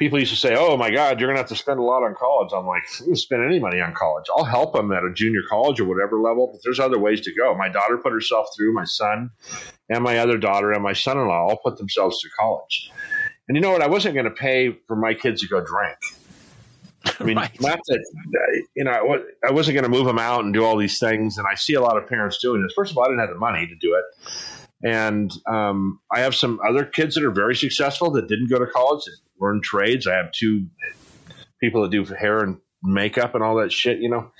people 0.00 0.18
used 0.18 0.32
to 0.32 0.38
say, 0.38 0.56
"Oh 0.58 0.76
my 0.76 0.90
God, 0.90 1.20
you're 1.20 1.28
going 1.28 1.36
to 1.36 1.42
have 1.42 1.50
to 1.50 1.56
spend 1.56 1.78
a 1.78 1.82
lot 1.82 2.02
on 2.02 2.16
college." 2.16 2.50
I'm 2.52 2.66
like, 2.66 2.82
"I'm 2.98 3.06
going 3.06 3.16
spend 3.16 3.44
any 3.44 3.60
money 3.60 3.80
on 3.80 3.94
college. 3.94 4.24
I'll 4.34 4.44
help 4.44 4.72
them 4.72 4.90
at 4.90 5.04
a 5.04 5.12
junior 5.12 5.42
college 5.48 5.78
or 5.78 5.84
whatever 5.84 6.18
level, 6.18 6.48
but 6.50 6.62
there's 6.64 6.80
other 6.80 6.98
ways 6.98 7.20
to 7.20 7.34
go." 7.34 7.54
My 7.54 7.68
daughter 7.68 7.98
put 7.98 8.12
herself 8.12 8.48
through. 8.56 8.72
My 8.72 8.84
son, 8.84 9.30
and 9.88 10.02
my 10.02 10.18
other 10.18 10.38
daughter, 10.38 10.72
and 10.72 10.82
my 10.82 10.94
son-in-law 10.94 11.48
all 11.48 11.58
put 11.58 11.76
themselves 11.76 12.20
through 12.20 12.30
college. 12.36 12.90
And 13.46 13.56
you 13.56 13.60
know 13.60 13.70
what? 13.70 13.82
I 13.82 13.88
wasn't 13.88 14.14
going 14.14 14.24
to 14.24 14.30
pay 14.30 14.72
for 14.88 14.96
my 14.96 15.14
kids 15.14 15.42
to 15.42 15.48
go 15.48 15.60
drink. 15.60 15.98
I 17.18 17.24
mean, 17.24 17.36
right. 17.36 17.60
not 17.60 17.80
that 17.86 18.64
you 18.74 18.84
know, 18.84 19.22
I 19.46 19.50
wasn't 19.52 19.74
going 19.74 19.84
to 19.84 19.90
move 19.90 20.06
them 20.06 20.18
out 20.18 20.44
and 20.44 20.54
do 20.54 20.64
all 20.64 20.76
these 20.76 20.98
things. 20.98 21.36
And 21.36 21.46
I 21.46 21.54
see 21.54 21.74
a 21.74 21.80
lot 21.80 21.96
of 21.96 22.08
parents 22.08 22.38
doing 22.38 22.62
this. 22.62 22.72
First 22.74 22.90
of 22.90 22.98
all, 22.98 23.04
I 23.04 23.08
didn't 23.08 23.20
have 23.20 23.30
the 23.30 23.36
money 23.36 23.66
to 23.66 23.74
do 23.74 23.94
it. 23.94 24.04
And 24.82 25.30
um, 25.50 26.00
I 26.12 26.20
have 26.20 26.34
some 26.34 26.58
other 26.66 26.84
kids 26.84 27.14
that 27.14 27.24
are 27.24 27.30
very 27.30 27.54
successful 27.54 28.10
that 28.12 28.28
didn't 28.28 28.50
go 28.50 28.58
to 28.58 28.66
college, 28.66 29.04
that 29.04 29.16
learn 29.40 29.60
trades. 29.62 30.06
I 30.06 30.14
have 30.14 30.32
two 30.32 30.66
people 31.60 31.82
that 31.82 31.90
do 31.90 32.04
hair 32.04 32.38
and 32.38 32.58
makeup 32.82 33.34
and 33.34 33.44
all 33.44 33.56
that 33.56 33.72
shit, 33.72 33.98
you 33.98 34.08
know. 34.08 34.30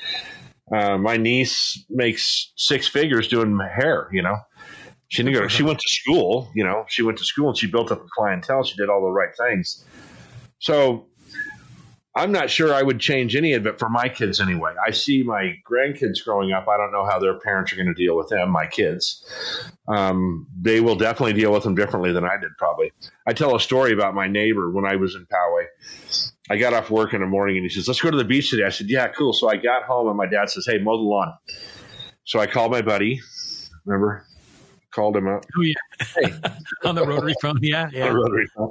Uh, 0.75 0.97
my 0.97 1.17
niece 1.17 1.85
makes 1.91 2.53
six 2.57 2.87
figures 2.87 3.29
doing 3.29 3.59
hair, 3.77 4.09
you 4.13 4.23
know. 4.23 4.37
She 5.09 5.25
didn't 5.25 5.35
go. 5.35 5.49
She 5.49 5.65
went 5.65 5.81
to 5.81 5.89
school, 5.89 6.51
you 6.55 6.63
know. 6.65 6.85
She 6.89 7.03
went 7.03 7.19
to 7.19 7.25
school 7.25 7.49
and 7.49 7.59
she 7.59 7.67
built 7.67 7.91
up 7.91 8.01
a 8.01 8.09
clientele. 8.17 8.63
She 8.63 8.77
did 8.77 8.89
all 8.89 9.03
the 9.03 9.11
right 9.11 9.31
things. 9.37 9.85
So 10.61 11.07
I'm 12.17 12.33
not 12.33 12.51
sure 12.51 12.75
I 12.75 12.83
would 12.83 12.99
change 12.99 13.37
any 13.37 13.53
of 13.53 13.67
it 13.67 13.79
for 13.79 13.89
my 13.89 14.09
kids 14.09 14.41
anyway. 14.41 14.75
I 14.85 14.91
see 14.91 15.23
my 15.23 15.55
grandkids 15.69 16.25
growing 16.25 16.51
up. 16.51 16.67
I 16.67 16.77
don't 16.77 16.91
know 16.93 17.05
how 17.05 17.21
their 17.21 17.39
parents 17.39 17.73
are 17.73 17.77
going 17.77 17.87
to 17.87 17.95
deal 17.95 18.17
with 18.17 18.29
them, 18.29 18.51
my 18.51 18.67
kids. 18.67 19.25
Um, 19.87 20.47
they 20.61 20.81
will 20.81 20.97
definitely 20.97 21.35
deal 21.35 21.53
with 21.53 21.63
them 21.63 21.77
differently 21.77 22.13
than 22.13 22.25
I 22.25 22.37
did, 22.37 22.51
probably. 22.59 22.93
I 23.29 23.33
tell 23.33 23.55
a 23.55 23.61
story 23.61 23.93
about 23.93 24.15
my 24.15 24.27
neighbor 24.27 24.71
when 24.71 24.85
I 24.85 24.97
was 24.97 25.15
in 25.15 25.25
Poway. 25.27 25.67
I 26.51 26.57
got 26.57 26.75
off 26.75 26.91
work 26.91 27.15
in 27.15 27.21
the 27.21 27.29
morning 27.29 27.57
and 27.57 27.65
he 27.65 27.69
says, 27.69 27.87
Let's 27.87 28.01
go 28.01 28.11
to 28.11 28.17
the 28.17 28.25
beach 28.25 28.51
today. 28.51 28.65
I 28.65 28.71
said, 28.71 28.91
Yeah, 28.91 29.07
cool. 29.09 29.33
So 29.33 29.49
I 29.49 29.57
got 29.57 29.85
home 29.85 30.09
and 30.09 30.17
my 30.17 30.27
dad 30.27 30.51
says, 30.51 30.67
Hey, 30.67 30.79
mow 30.79 30.97
the 30.97 31.03
lawn. 31.05 31.33
So 32.25 32.41
I 32.41 32.47
called 32.49 32.73
my 32.73 32.83
buddy. 32.83 33.21
Remember? 33.85 34.27
Called 34.91 35.17
him 35.17 35.29
up. 35.29 35.45
Oh, 35.57 35.63
yeah. 35.63 35.75
Hey. 36.17 36.33
on 36.85 36.95
the 36.95 37.07
rotary 37.07 37.35
phone. 37.41 37.59
Yeah. 37.63 37.89
Yeah. 37.93 38.09
rotary 38.09 38.47
phone. 38.55 38.71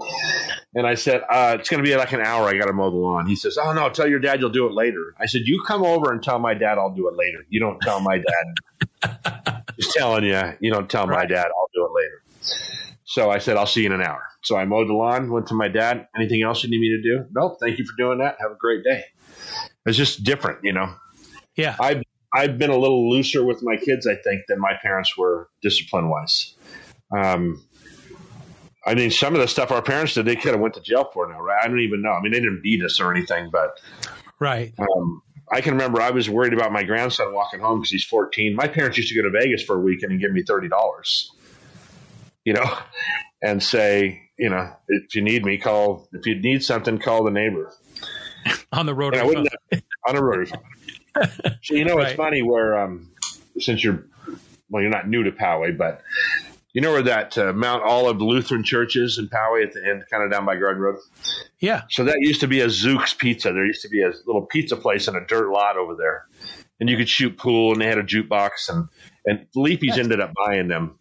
And 0.76 0.86
I 0.86 0.96
said, 0.96 1.22
uh, 1.30 1.58
it's 1.60 1.70
going 1.70 1.84
to 1.84 1.90
be 1.90 1.96
like 1.96 2.12
an 2.12 2.22
hour. 2.22 2.48
I 2.48 2.58
got 2.58 2.66
to 2.66 2.74
mow 2.74 2.90
the 2.90 2.98
lawn. 2.98 3.26
He 3.28 3.36
says, 3.36 3.58
Oh, 3.58 3.74
no, 3.74 3.90
tell 3.90 4.08
your 4.08 4.20
dad 4.20 4.40
you'll 4.40 4.50
do 4.50 4.68
it 4.68 4.74
later. 4.74 5.16
I 5.20 5.26
said, 5.26 5.42
You 5.46 5.64
come 5.66 5.84
over 5.84 6.12
and 6.12 6.22
tell 6.22 6.40
my 6.40 6.54
dad 6.54 6.78
I'll 6.78 6.94
do 6.94 7.08
it 7.08 7.16
later. 7.16 7.46
You 7.50 7.60
don't 7.60 7.80
tell 7.82 8.00
my 8.00 8.18
dad. 8.18 9.64
Just 9.80 9.94
telling 9.94 10.26
you, 10.26 10.42
you 10.60 10.72
don't 10.72 10.90
tell 10.90 11.08
right. 11.08 11.20
my 11.20 11.26
dad 11.26 11.46
I'll 11.46 11.70
do 11.74 11.86
it 11.86 11.92
later. 11.94 12.22
So 13.06 13.32
I 13.32 13.40
said, 13.40 13.58
I'll 13.58 13.66
see 13.66 13.82
you 13.82 13.88
in 13.88 13.94
an 13.94 14.02
hour. 14.02 14.24
So 14.44 14.56
I 14.56 14.66
mowed 14.66 14.88
the 14.88 14.94
lawn, 14.94 15.32
went 15.32 15.48
to 15.48 15.56
my 15.56 15.68
dad. 15.68 16.08
Anything 16.16 16.44
else 16.44 16.64
you 16.64 16.70
need 16.70 16.80
me 16.80 16.90
to 16.90 17.02
do? 17.02 17.26
Nope. 17.32 17.58
Thank 17.60 17.80
you 17.80 17.86
for 17.86 17.96
doing 17.98 18.20
that. 18.20 18.38
Have 18.40 18.52
a 18.52 18.56
great 18.56 18.84
day. 18.84 19.04
It's 19.86 19.98
just 19.98 20.24
different, 20.24 20.60
you 20.64 20.74
know? 20.74 20.94
Yeah. 21.56 21.76
I've 21.80 22.04
I've 22.34 22.58
been 22.58 22.70
a 22.70 22.78
little 22.78 23.10
looser 23.10 23.44
with 23.44 23.64
my 23.64 23.76
kids, 23.76 24.06
I 24.06 24.16
think, 24.16 24.44
than 24.48 24.60
my 24.60 24.74
parents 24.82 25.18
were 25.18 25.50
discipline 25.62 26.10
wise. 26.10 26.56
Um, 27.16 27.64
I 28.86 28.96
mean, 28.96 29.12
some 29.12 29.36
of 29.36 29.42
the 29.42 29.48
stuff 29.48 29.72
our 29.72 29.82
parents 29.82 30.14
did, 30.14 30.26
they 30.26 30.36
could 30.36 30.52
have 30.52 30.60
went 30.60 30.76
to 30.76 30.82
jail 30.82 31.10
for 31.14 31.28
now, 31.28 31.40
right? 31.40 31.60
I 31.64 31.68
don't 31.68 31.80
even 31.80 32.02
know. 32.02 32.12
I 32.12 32.22
mean, 32.22 32.32
they 32.32 32.40
didn't 32.40 32.62
beat 32.64 32.84
us 32.84 33.00
or 33.00 33.14
anything, 33.14 33.50
but 33.52 33.80
right. 34.40 34.74
Um, 34.80 35.22
I 35.52 35.62
can 35.62 35.74
remember 35.74 36.02
I 36.02 36.12
was 36.12 36.30
worried 36.30 36.54
about 36.54 36.72
my 36.72 36.84
grandson 36.84 37.34
walking 37.34 37.60
home 37.60 37.80
because 37.80 37.92
he's 37.92 38.06
14. 38.06 38.56
My 38.56 38.68
parents 38.68 38.98
used 38.98 39.10
to 39.10 39.16
go 39.16 39.24
to 39.24 39.32
Vegas 39.32 39.64
for 39.64 39.76
a 39.76 39.80
weekend 39.80 40.12
and 40.12 40.22
give 40.22 40.32
me 40.32 40.44
thirty 40.44 40.70
dollars, 40.70 41.32
you 42.46 42.54
know, 42.54 42.78
and 43.44 43.62
say, 43.62 44.22
you 44.38 44.50
know, 44.50 44.72
if 44.88 45.16
you 45.16 45.22
need 45.22 45.46
me, 45.46 45.58
call. 45.58 46.08
If 46.14 46.26
you 46.26 46.40
need 46.40 46.64
something, 46.64 47.00
call 47.00 47.24
the 47.24 47.32
neighbor 47.32 47.74
on 48.72 48.86
the 48.86 48.94
road. 48.94 49.16
on 50.08 50.16
a 50.16 50.24
road. 50.24 50.52
so 51.62 51.76
you 51.76 51.86
know, 51.86 51.96
right. 51.96 52.08
it's 52.08 52.16
funny 52.16 52.42
where 52.42 52.80
um, 52.80 53.10
since 53.60 53.84
you're 53.84 54.06
well, 54.70 54.82
you're 54.82 54.92
not 54.92 55.08
new 55.08 55.24
to 55.24 55.32
Poway, 55.32 55.78
but 55.78 56.02
you 56.74 56.82
know 56.82 56.92
where 56.92 57.04
that 57.04 57.38
uh, 57.38 57.52
Mount 57.54 57.84
Olive 57.84 58.22
Lutheran 58.22 58.64
Church 58.64 58.96
is 58.96 59.18
in 59.18 59.28
Poway 59.28 59.64
at 59.66 59.74
the 59.74 59.86
end, 59.86 60.04
kind 60.10 60.24
of 60.24 60.32
down 60.32 60.46
by 60.46 60.56
Garden 60.56 60.82
Road. 60.82 60.98
Yeah. 61.60 61.84
So 61.90 62.04
that 62.04 62.18
used 62.20 62.42
to 62.42 62.48
be 62.48 62.62
a 62.62 62.68
Zook's 62.68 63.14
Pizza. 63.14 63.52
There 63.52 63.66
used 63.66 63.82
to 63.82 63.90
be 63.90 64.04
a 64.04 64.12
little 64.26 64.44
pizza 64.44 64.76
place 64.76 65.08
in 65.08 65.16
a 65.16 65.26
dirt 65.26 65.52
lot 65.52 65.78
over 65.78 65.96
there, 65.96 66.26
and 66.80 66.90
you 66.90 66.98
could 66.98 67.10
shoot 67.10 67.38
pool, 67.38 67.74
and 67.74 67.82
they 67.82 67.88
had 67.88 67.98
a 67.98 68.04
jukebox, 68.04 68.70
and 68.70 68.88
and 69.26 69.48
Leapy's 69.56 69.90
nice. 69.90 70.00
ended 70.00 70.22
up 70.22 70.34
buying 70.36 70.68
them, 70.68 71.00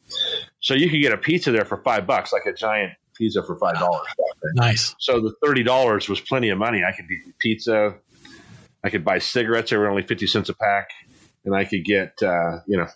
so 0.60 0.74
you 0.74 0.89
could 0.89 1.02
get 1.02 1.12
a 1.12 1.18
pizza 1.18 1.52
there 1.52 1.64
for 1.64 1.82
five 1.82 2.06
bucks, 2.06 2.32
like 2.32 2.47
a 2.47 2.52
giant 2.52 2.93
pizza 3.14 3.43
for 3.43 3.56
five 3.59 3.74
dollars. 3.74 4.06
Nice. 4.55 4.94
So 4.98 5.20
the 5.20 5.35
thirty 5.44 5.62
dollars 5.62 6.09
was 6.09 6.20
plenty 6.20 6.48
of 6.48 6.59
money. 6.59 6.82
I 6.82 6.93
could 6.93 7.09
get 7.09 7.39
pizza, 7.39 7.94
I 8.84 8.90
could 8.90 9.05
buy 9.05 9.18
cigarettes; 9.18 9.70
they 9.70 9.76
were 9.76 9.88
only 9.88 10.02
fifty 10.02 10.26
cents 10.26 10.48
a 10.48 10.55
pack, 10.55 10.90
and 11.44 11.55
I 11.55 11.64
could 11.64 11.84
get 11.84 12.22
uh, 12.22 12.60
you 12.66 12.76
know. 12.76 12.86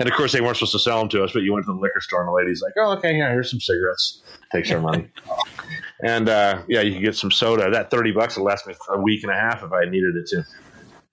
and 0.00 0.08
of 0.08 0.14
course, 0.14 0.32
they 0.32 0.40
weren't 0.40 0.56
supposed 0.56 0.72
to 0.72 0.78
sell 0.78 0.98
them 0.98 1.08
to 1.10 1.24
us, 1.24 1.32
but 1.32 1.42
you 1.42 1.52
went 1.52 1.66
to 1.66 1.72
the 1.72 1.78
liquor 1.78 2.00
store, 2.00 2.20
and 2.20 2.28
the 2.28 2.32
lady's 2.32 2.62
like, 2.62 2.72
"Oh, 2.78 2.92
okay, 2.98 3.16
yeah, 3.16 3.30
here's 3.30 3.50
some 3.50 3.60
cigarettes." 3.60 4.22
Takes 4.52 4.70
our 4.70 4.80
money, 4.80 5.08
and 6.04 6.28
uh, 6.28 6.62
yeah, 6.68 6.80
you 6.80 6.94
could 6.94 7.02
get 7.02 7.16
some 7.16 7.30
soda. 7.30 7.70
That 7.70 7.90
thirty 7.90 8.12
bucks 8.12 8.36
would 8.36 8.44
last 8.44 8.66
me 8.66 8.74
a 8.88 9.00
week 9.00 9.22
and 9.22 9.32
a 9.32 9.36
half 9.36 9.62
if 9.62 9.72
I 9.72 9.84
needed 9.84 10.16
it 10.16 10.26
to. 10.28 10.44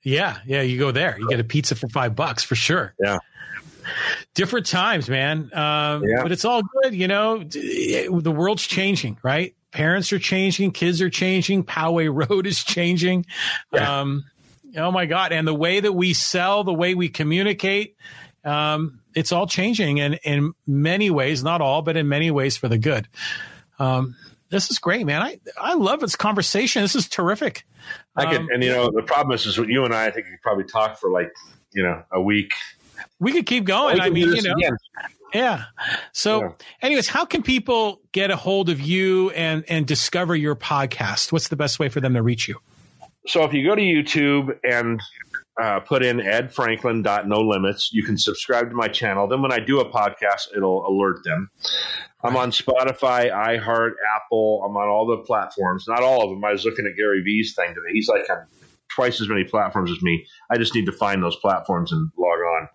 Yeah, 0.03 0.37
yeah, 0.45 0.61
you 0.61 0.79
go 0.79 0.91
there, 0.91 1.17
you 1.19 1.27
get 1.27 1.39
a 1.39 1.43
pizza 1.43 1.75
for 1.75 1.87
five 1.89 2.15
bucks 2.15 2.43
for 2.43 2.55
sure. 2.55 2.93
Yeah 3.03 3.17
different 4.33 4.65
times, 4.65 5.09
man. 5.09 5.49
Um, 5.53 6.03
yeah. 6.03 6.23
But 6.23 6.31
it's 6.31 6.45
all 6.45 6.61
good, 6.83 6.93
you 6.93 7.07
know. 7.07 7.43
The 7.43 8.33
world's 8.35 8.65
changing, 8.65 9.17
right? 9.23 9.53
parents 9.71 10.11
are 10.11 10.19
changing, 10.19 10.71
kids 10.71 11.01
are 11.01 11.09
changing, 11.09 11.63
Poway 11.63 12.09
Road 12.29 12.47
is 12.47 12.63
changing. 12.63 13.25
Yeah. 13.71 13.99
Um, 14.01 14.25
oh 14.75 14.91
my 14.91 15.05
God. 15.05 15.31
And 15.31 15.47
the 15.47 15.53
way 15.53 15.79
that 15.79 15.93
we 15.93 16.13
sell, 16.13 16.63
the 16.63 16.73
way 16.73 16.95
we 16.95 17.09
communicate, 17.09 17.95
um, 18.43 19.01
it's 19.13 19.31
all 19.31 19.45
changing 19.45 19.99
and 19.99 20.19
in 20.23 20.53
many 20.65 21.09
ways, 21.09 21.43
not 21.43 21.61
all, 21.61 21.81
but 21.81 21.95
in 21.95 22.07
many 22.07 22.31
ways 22.31 22.57
for 22.57 22.67
the 22.67 22.77
good. 22.77 23.07
Um, 23.77 24.15
this 24.49 24.71
is 24.71 24.79
great, 24.79 25.05
man. 25.05 25.21
I, 25.21 25.39
I 25.59 25.73
love 25.73 25.99
this 25.99 26.15
conversation. 26.15 26.81
This 26.81 26.95
is 26.95 27.09
terrific. 27.09 27.65
I 28.15 28.25
could, 28.25 28.41
um, 28.41 28.49
and 28.53 28.63
you 28.63 28.71
know, 28.71 28.89
the 28.89 29.03
problem 29.03 29.35
is, 29.35 29.45
is 29.45 29.57
you 29.57 29.83
and 29.85 29.93
I, 29.93 30.05
I 30.05 30.11
think 30.11 30.25
we 30.25 30.31
could 30.31 30.41
probably 30.41 30.63
talk 30.63 30.97
for 30.97 31.11
like, 31.11 31.31
you 31.73 31.83
know, 31.83 32.01
a 32.11 32.21
week. 32.21 32.53
We 33.19 33.31
could 33.31 33.45
keep 33.45 33.65
going. 33.65 33.99
I 33.99 34.09
mean, 34.09 34.33
you 34.33 34.41
know, 34.41 34.53
again. 34.53 34.77
Yeah. 35.33 35.65
So, 36.13 36.41
yeah. 36.41 36.49
anyways, 36.81 37.09
how 37.09 37.25
can 37.25 37.43
people 37.43 38.01
get 38.11 38.31
a 38.31 38.35
hold 38.35 38.69
of 38.69 38.79
you 38.79 39.31
and 39.31 39.65
and 39.67 39.85
discover 39.85 40.35
your 40.35 40.55
podcast? 40.55 41.31
What's 41.31 41.49
the 41.49 41.55
best 41.55 41.79
way 41.79 41.89
for 41.89 41.99
them 41.99 42.13
to 42.13 42.21
reach 42.21 42.47
you? 42.47 42.59
So, 43.27 43.43
if 43.43 43.53
you 43.53 43.67
go 43.67 43.75
to 43.75 43.81
YouTube 43.81 44.57
and 44.63 45.01
uh, 45.61 45.79
put 45.79 46.03
in 46.03 46.21
Ed 46.21 46.53
Franklin 46.53 47.01
no 47.01 47.39
limits. 47.39 47.91
You 47.91 48.03
can 48.03 48.17
subscribe 48.17 48.69
to 48.69 48.75
my 48.75 48.87
channel. 48.87 49.27
Then 49.27 49.41
when 49.41 49.51
I 49.51 49.59
do 49.59 49.79
a 49.79 49.89
podcast, 49.89 50.55
it'll 50.55 50.87
alert 50.87 51.23
them. 51.23 51.49
I'm 52.23 52.35
on 52.35 52.51
Spotify, 52.51 53.31
iHeart, 53.31 53.93
Apple. 54.15 54.63
I'm 54.65 54.75
on 54.77 54.87
all 54.87 55.07
the 55.07 55.17
platforms. 55.17 55.85
Not 55.87 56.03
all 56.03 56.23
of 56.23 56.29
them. 56.29 56.43
I 56.43 56.51
was 56.51 56.65
looking 56.65 56.85
at 56.85 56.95
Gary 56.95 57.21
Vee's 57.21 57.55
thing 57.55 57.69
today. 57.69 57.93
He's 57.93 58.07
like 58.07 58.29
on 58.29 58.45
twice 58.95 59.21
as 59.21 59.29
many 59.29 59.43
platforms 59.43 59.91
as 59.91 60.01
me. 60.01 60.25
I 60.51 60.57
just 60.57 60.73
need 60.75 60.85
to 60.85 60.91
find 60.91 61.23
those 61.23 61.35
platforms 61.37 61.91
and 61.91 62.11
log 62.17 62.39
on. 62.39 62.69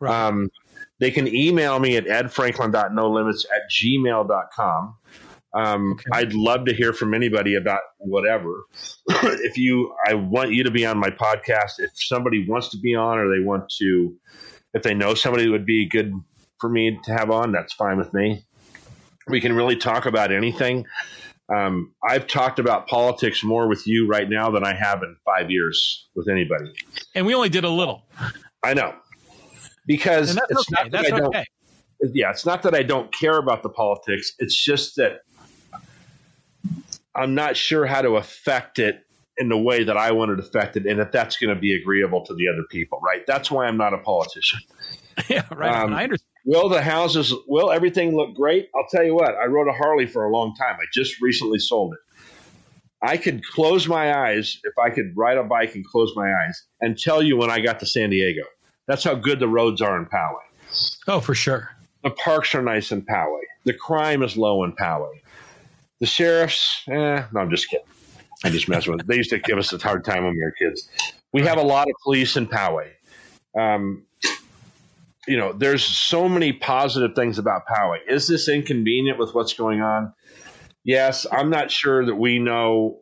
Right. 0.00 0.26
Um, 0.26 0.50
they 1.00 1.10
can 1.10 1.28
email 1.28 1.78
me 1.78 1.96
at 1.96 2.06
edfranklin.nolimits 2.06 3.44
at 3.54 3.70
gmail.com. 3.70 4.96
Um, 5.54 5.92
okay. 5.92 6.04
I'd 6.12 6.34
love 6.34 6.66
to 6.66 6.74
hear 6.74 6.92
from 6.92 7.14
anybody 7.14 7.54
about 7.54 7.80
whatever. 7.98 8.64
if 9.08 9.56
you, 9.56 9.94
I 10.06 10.14
want 10.14 10.52
you 10.52 10.62
to 10.64 10.70
be 10.70 10.84
on 10.84 10.98
my 10.98 11.10
podcast. 11.10 11.78
If 11.78 11.90
somebody 11.94 12.46
wants 12.46 12.68
to 12.70 12.78
be 12.78 12.94
on, 12.94 13.18
or 13.18 13.34
they 13.34 13.42
want 13.42 13.70
to, 13.78 14.14
if 14.74 14.82
they 14.82 14.94
know 14.94 15.14
somebody 15.14 15.48
would 15.48 15.64
be 15.64 15.88
good 15.88 16.12
for 16.60 16.68
me 16.68 16.98
to 17.04 17.12
have 17.12 17.30
on, 17.30 17.52
that's 17.52 17.72
fine 17.72 17.98
with 17.98 18.12
me. 18.12 18.44
We 19.28 19.40
can 19.40 19.54
really 19.54 19.76
talk 19.76 20.06
about 20.06 20.32
anything. 20.32 20.86
Um, 21.54 21.94
I've 22.06 22.26
talked 22.26 22.58
about 22.58 22.88
politics 22.88 23.42
more 23.42 23.68
with 23.68 23.86
you 23.86 24.06
right 24.06 24.28
now 24.28 24.50
than 24.50 24.64
I 24.64 24.74
have 24.74 25.02
in 25.02 25.16
five 25.24 25.50
years 25.50 26.08
with 26.14 26.28
anybody. 26.28 26.72
And 27.14 27.24
we 27.24 27.34
only 27.34 27.48
did 27.48 27.64
a 27.64 27.70
little. 27.70 28.04
I 28.62 28.74
know 28.74 28.94
because 29.86 30.36
it's 30.36 30.40
okay. 30.40 30.54
not 30.70 30.84
that 30.84 30.90
that's 30.92 31.12
I 31.12 31.18
don't. 31.18 31.26
Okay. 31.28 31.44
Yeah, 32.12 32.30
it's 32.30 32.46
not 32.46 32.62
that 32.62 32.74
I 32.74 32.84
don't 32.84 33.12
care 33.12 33.38
about 33.38 33.64
the 33.64 33.68
politics. 33.68 34.32
It's 34.38 34.54
just 34.54 34.94
that 34.96 35.22
I'm 37.16 37.34
not 37.34 37.56
sure 37.56 37.86
how 37.86 38.02
to 38.02 38.16
affect 38.16 38.78
it 38.78 39.00
in 39.36 39.48
the 39.48 39.58
way 39.58 39.82
that 39.82 39.96
I 39.96 40.12
want 40.12 40.30
it 40.30 40.38
affected, 40.38 40.86
and 40.86 41.00
if 41.00 41.10
that's 41.10 41.36
going 41.38 41.52
to 41.52 41.60
be 41.60 41.74
agreeable 41.74 42.24
to 42.26 42.34
the 42.34 42.46
other 42.48 42.64
people, 42.70 43.00
right? 43.02 43.26
That's 43.26 43.50
why 43.50 43.66
I'm 43.66 43.76
not 43.76 43.94
a 43.94 43.98
politician. 43.98 44.60
yeah, 45.28 45.42
right. 45.52 45.74
Um, 45.74 45.92
I 45.92 46.04
understand. 46.04 46.28
Will 46.48 46.70
the 46.70 46.80
houses? 46.80 47.34
Will 47.46 47.70
everything 47.70 48.16
look 48.16 48.34
great? 48.34 48.70
I'll 48.74 48.86
tell 48.90 49.04
you 49.04 49.14
what. 49.14 49.34
I 49.34 49.44
rode 49.44 49.68
a 49.68 49.72
Harley 49.72 50.06
for 50.06 50.24
a 50.24 50.30
long 50.30 50.54
time. 50.54 50.76
I 50.80 50.86
just 50.94 51.20
recently 51.20 51.58
sold 51.58 51.92
it. 51.92 51.98
I 53.02 53.18
could 53.18 53.44
close 53.44 53.86
my 53.86 54.18
eyes 54.18 54.58
if 54.64 54.72
I 54.82 54.88
could 54.88 55.14
ride 55.14 55.36
a 55.36 55.44
bike 55.44 55.74
and 55.74 55.84
close 55.84 56.10
my 56.16 56.32
eyes 56.32 56.64
and 56.80 56.98
tell 56.98 57.22
you 57.22 57.36
when 57.36 57.50
I 57.50 57.60
got 57.60 57.80
to 57.80 57.86
San 57.86 58.08
Diego. 58.08 58.44
That's 58.86 59.04
how 59.04 59.14
good 59.14 59.40
the 59.40 59.46
roads 59.46 59.82
are 59.82 59.98
in 59.98 60.06
Poway. 60.06 60.96
Oh, 61.06 61.20
for 61.20 61.34
sure. 61.34 61.68
The 62.02 62.12
parks 62.12 62.54
are 62.54 62.62
nice 62.62 62.92
in 62.92 63.02
Poway. 63.02 63.42
The 63.64 63.74
crime 63.74 64.22
is 64.22 64.38
low 64.38 64.64
in 64.64 64.72
Poway. 64.72 65.20
The 66.00 66.06
sheriffs, 66.06 66.82
eh, 66.88 67.24
no, 67.30 67.40
I'm 67.40 67.50
just 67.50 67.68
kidding. 67.68 67.84
I 68.42 68.48
just 68.48 68.70
mess 68.70 68.86
with. 68.86 69.00
Them. 69.00 69.06
They 69.06 69.16
used 69.16 69.30
to 69.30 69.38
give 69.38 69.58
us 69.58 69.70
a 69.74 69.76
hard 69.76 70.02
time 70.02 70.24
when 70.24 70.32
we 70.32 70.42
were 70.42 70.52
kids. 70.52 70.88
We 71.34 71.42
have 71.42 71.58
a 71.58 71.62
lot 71.62 71.88
of 71.88 71.94
police 72.02 72.38
in 72.38 72.46
Poway. 72.46 72.88
Um, 73.58 74.06
you 75.28 75.36
know, 75.36 75.52
there's 75.52 75.84
so 75.84 76.28
many 76.28 76.52
positive 76.52 77.14
things 77.14 77.38
about 77.38 77.66
Poway. 77.66 77.98
Is 78.08 78.26
this 78.26 78.48
inconvenient 78.48 79.18
with 79.18 79.34
what's 79.34 79.52
going 79.52 79.82
on? 79.82 80.12
Yes, 80.84 81.26
I'm 81.30 81.50
not 81.50 81.70
sure 81.70 82.04
that 82.06 82.14
we 82.14 82.38
know. 82.38 83.00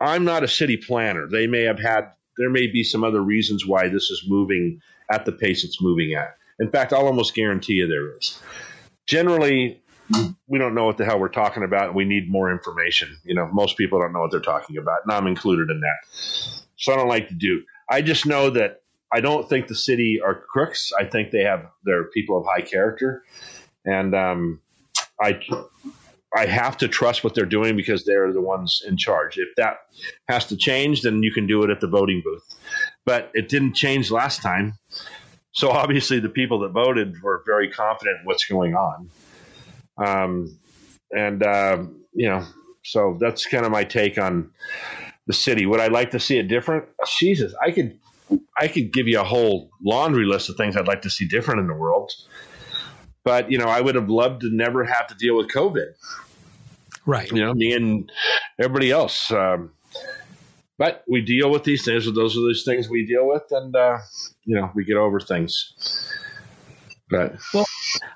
I'm 0.00 0.24
not 0.24 0.44
a 0.44 0.48
city 0.48 0.76
planner. 0.76 1.26
They 1.26 1.46
may 1.46 1.62
have 1.62 1.80
had. 1.80 2.12
There 2.38 2.50
may 2.50 2.66
be 2.66 2.84
some 2.84 3.02
other 3.02 3.20
reasons 3.20 3.66
why 3.66 3.88
this 3.88 4.10
is 4.10 4.24
moving 4.28 4.80
at 5.10 5.24
the 5.24 5.32
pace 5.32 5.64
it's 5.64 5.82
moving 5.82 6.14
at. 6.14 6.36
In 6.60 6.70
fact, 6.70 6.92
I'll 6.92 7.06
almost 7.06 7.34
guarantee 7.34 7.74
you 7.74 7.88
there 7.88 8.16
is. 8.16 8.40
Generally, 9.06 9.82
we 10.46 10.58
don't 10.58 10.74
know 10.74 10.84
what 10.84 10.98
the 10.98 11.04
hell 11.04 11.18
we're 11.18 11.28
talking 11.28 11.64
about. 11.64 11.94
We 11.94 12.04
need 12.04 12.30
more 12.30 12.52
information. 12.52 13.16
You 13.24 13.34
know, 13.34 13.48
most 13.52 13.76
people 13.76 13.98
don't 13.98 14.12
know 14.12 14.20
what 14.20 14.30
they're 14.30 14.40
talking 14.40 14.76
about, 14.76 15.00
and 15.04 15.12
I'm 15.12 15.26
included 15.26 15.70
in 15.70 15.80
that. 15.80 16.62
So 16.76 16.92
I 16.92 16.96
don't 16.96 17.08
like 17.08 17.28
to 17.28 17.34
do. 17.34 17.62
I 17.90 18.02
just 18.02 18.26
know 18.26 18.50
that 18.50 18.82
I 19.12 19.20
don't 19.20 19.48
think 19.48 19.68
the 19.68 19.74
city 19.74 20.20
are 20.20 20.34
crooks. 20.34 20.92
I 20.98 21.04
think 21.04 21.30
they 21.30 21.44
have 21.44 21.66
they're 21.84 22.04
people 22.04 22.38
of 22.38 22.46
high 22.46 22.62
character, 22.62 23.24
and 23.84 24.14
um, 24.14 24.60
I 25.20 25.40
I 26.36 26.46
have 26.46 26.76
to 26.78 26.88
trust 26.88 27.24
what 27.24 27.34
they're 27.34 27.46
doing 27.46 27.76
because 27.76 28.04
they're 28.04 28.32
the 28.32 28.40
ones 28.40 28.82
in 28.86 28.96
charge. 28.96 29.38
If 29.38 29.48
that 29.56 29.78
has 30.28 30.46
to 30.46 30.56
change, 30.56 31.02
then 31.02 31.22
you 31.22 31.32
can 31.32 31.46
do 31.46 31.62
it 31.62 31.70
at 31.70 31.80
the 31.80 31.86
voting 31.86 32.22
booth. 32.24 32.44
But 33.04 33.30
it 33.32 33.48
didn't 33.48 33.74
change 33.74 34.10
last 34.10 34.42
time. 34.42 34.74
So 35.52 35.70
obviously, 35.70 36.20
the 36.20 36.28
people 36.28 36.58
that 36.60 36.72
voted 36.72 37.22
were 37.22 37.42
very 37.46 37.70
confident 37.70 38.18
in 38.20 38.26
what's 38.26 38.44
going 38.44 38.74
on. 38.74 39.10
Um, 39.96 40.58
and, 41.10 41.42
uh, 41.42 41.84
you 42.12 42.28
know, 42.28 42.44
so 42.84 43.16
that's 43.18 43.46
kind 43.46 43.64
of 43.64 43.72
my 43.72 43.84
take 43.84 44.18
on 44.18 44.50
the 45.26 45.32
city. 45.32 45.64
Would 45.64 45.80
I 45.80 45.86
like 45.86 46.10
to 46.10 46.20
see 46.20 46.36
it 46.36 46.48
different? 46.48 46.84
Jesus, 47.18 47.54
I 47.62 47.70
could, 47.70 47.98
I 48.58 48.68
could 48.68 48.92
give 48.92 49.08
you 49.08 49.20
a 49.20 49.24
whole 49.24 49.70
laundry 49.84 50.24
list 50.24 50.48
of 50.48 50.56
things 50.56 50.76
I'd 50.76 50.88
like 50.88 51.02
to 51.02 51.10
see 51.10 51.26
different 51.26 51.60
in 51.60 51.66
the 51.66 51.74
world. 51.74 52.12
But, 53.24 53.50
you 53.50 53.58
know, 53.58 53.66
I 53.66 53.80
would 53.80 53.94
have 53.94 54.08
loved 54.08 54.42
to 54.42 54.50
never 54.50 54.84
have 54.84 55.06
to 55.08 55.14
deal 55.14 55.36
with 55.36 55.48
COVID. 55.48 55.94
Right. 57.04 57.30
You 57.30 57.44
know, 57.44 57.54
me 57.54 57.72
and 57.72 58.10
everybody 58.58 58.90
else. 58.90 59.30
Um, 59.30 59.72
but 60.78 61.04
we 61.08 61.22
deal 61.22 61.50
with 61.50 61.64
these 61.64 61.84
things. 61.84 62.04
Those 62.12 62.36
are 62.36 62.40
those 62.40 62.64
things 62.64 62.88
we 62.88 63.06
deal 63.06 63.26
with, 63.26 63.44
and 63.50 63.74
uh, 63.74 63.98
you 64.44 64.56
know, 64.56 64.70
we 64.74 64.84
get 64.84 64.96
over 64.96 65.20
things. 65.20 65.74
But 67.08 67.36
well, 67.54 67.66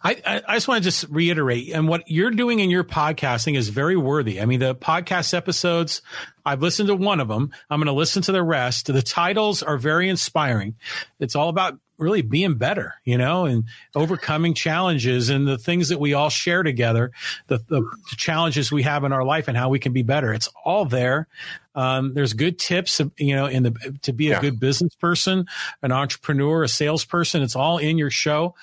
I, 0.02 0.42
I, 0.48 0.54
just 0.54 0.66
want 0.66 0.82
to 0.82 0.84
just 0.84 1.04
reiterate, 1.10 1.70
and 1.72 1.86
what 1.86 2.02
you're 2.08 2.32
doing 2.32 2.58
in 2.58 2.70
your 2.70 2.82
podcasting 2.82 3.56
is 3.56 3.68
very 3.68 3.96
worthy. 3.96 4.40
I 4.40 4.46
mean, 4.46 4.58
the 4.58 4.74
podcast 4.74 5.32
episodes, 5.32 6.02
I've 6.44 6.60
listened 6.60 6.88
to 6.88 6.96
one 6.96 7.20
of 7.20 7.28
them. 7.28 7.52
I'm 7.70 7.78
going 7.78 7.86
to 7.86 7.92
listen 7.92 8.22
to 8.22 8.32
the 8.32 8.42
rest. 8.42 8.86
The 8.86 9.00
titles 9.00 9.62
are 9.62 9.78
very 9.78 10.08
inspiring. 10.08 10.74
It's 11.20 11.36
all 11.36 11.48
about 11.48 11.78
really 11.98 12.22
being 12.22 12.54
better, 12.54 12.94
you 13.04 13.16
know, 13.18 13.44
and 13.44 13.64
overcoming 13.94 14.54
challenges 14.54 15.28
and 15.28 15.46
the 15.46 15.58
things 15.58 15.90
that 15.90 16.00
we 16.00 16.14
all 16.14 16.30
share 16.30 16.62
together, 16.62 17.12
the, 17.46 17.58
the, 17.58 17.82
the 17.82 18.16
challenges 18.16 18.72
we 18.72 18.82
have 18.82 19.04
in 19.04 19.12
our 19.12 19.24
life 19.24 19.46
and 19.46 19.56
how 19.56 19.68
we 19.68 19.78
can 19.78 19.92
be 19.92 20.02
better. 20.02 20.32
It's 20.32 20.48
all 20.64 20.84
there. 20.84 21.28
Um, 21.74 22.14
there's 22.14 22.32
good 22.32 22.58
tips, 22.58 23.00
you 23.16 23.34
know, 23.34 23.46
in 23.46 23.62
the 23.62 23.98
to 24.02 24.12
be 24.12 24.28
a 24.28 24.30
yeah. 24.30 24.40
good 24.40 24.58
business 24.58 24.94
person, 24.96 25.46
an 25.82 25.92
entrepreneur, 25.92 26.64
a 26.64 26.68
salesperson. 26.68 27.42
It's 27.42 27.56
all 27.56 27.78
in 27.78 27.98
your 27.98 28.10
show. 28.10 28.54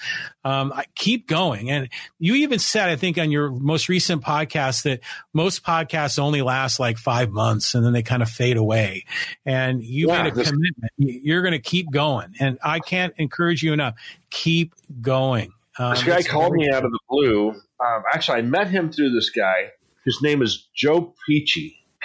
Um, 0.43 0.73
I 0.73 0.85
keep 0.95 1.27
going, 1.27 1.69
and 1.69 1.89
you 2.19 2.35
even 2.35 2.59
said, 2.59 2.89
I 2.89 2.95
think, 2.95 3.17
on 3.17 3.31
your 3.31 3.49
most 3.49 3.89
recent 3.89 4.21
podcast 4.23 4.83
that 4.83 4.99
most 5.33 5.63
podcasts 5.63 6.19
only 6.19 6.41
last 6.41 6.79
like 6.79 6.97
five 6.97 7.29
months 7.31 7.75
and 7.75 7.85
then 7.85 7.93
they 7.93 8.03
kind 8.03 8.21
of 8.21 8.29
fade 8.29 8.57
away. 8.57 9.05
And 9.45 9.83
you 9.83 10.07
yeah, 10.07 10.23
made 10.23 10.33
a 10.33 10.35
this- 10.35 10.51
commitment. 10.51 10.91
You're 10.97 11.41
going 11.41 11.53
to 11.53 11.59
keep 11.59 11.91
going, 11.91 12.35
and 12.39 12.57
I 12.63 12.79
can't 12.79 13.13
encourage 13.17 13.63
you 13.63 13.73
enough. 13.73 13.95
Keep 14.29 14.73
going. 15.01 15.53
Um, 15.79 15.93
this 15.93 16.03
guy 16.03 16.23
called 16.23 16.53
me 16.53 16.69
out 16.69 16.83
of 16.83 16.91
the 16.91 16.99
blue. 17.07 17.49
Um, 17.51 18.03
actually, 18.11 18.39
I 18.39 18.41
met 18.41 18.69
him 18.69 18.91
through 18.91 19.11
this 19.11 19.29
guy. 19.29 19.71
His 20.03 20.21
name 20.21 20.41
is 20.41 20.67
Joe 20.73 21.13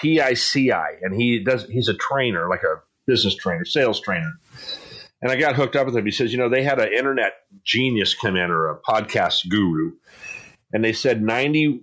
Pici 0.03 0.15
P 0.15 0.21
I 0.21 0.35
C 0.35 0.73
I, 0.73 0.97
and 1.03 1.15
he 1.15 1.43
does. 1.43 1.67
He's 1.69 1.89
a 1.89 1.95
trainer, 1.95 2.49
like 2.49 2.63
a 2.63 2.83
business 3.07 3.35
trainer, 3.35 3.65
sales 3.65 4.01
trainer. 4.01 4.33
And 5.21 5.31
I 5.31 5.37
got 5.37 5.55
hooked 5.55 5.77
up 5.77 5.87
with 5.87 5.97
him. 5.97 6.05
He 6.05 6.11
says, 6.11 6.33
you 6.33 6.39
know, 6.39 6.49
they 6.49 6.65
had 6.65 6.81
an 6.81 6.93
internet 6.93 7.35
genius 7.65 8.15
come 8.15 8.37
in 8.37 8.51
or 8.51 8.71
a 8.71 8.81
podcast 8.81 9.49
guru, 9.49 9.93
and 10.73 10.85
they 10.85 10.93
said 10.93 11.23
90 11.23 11.81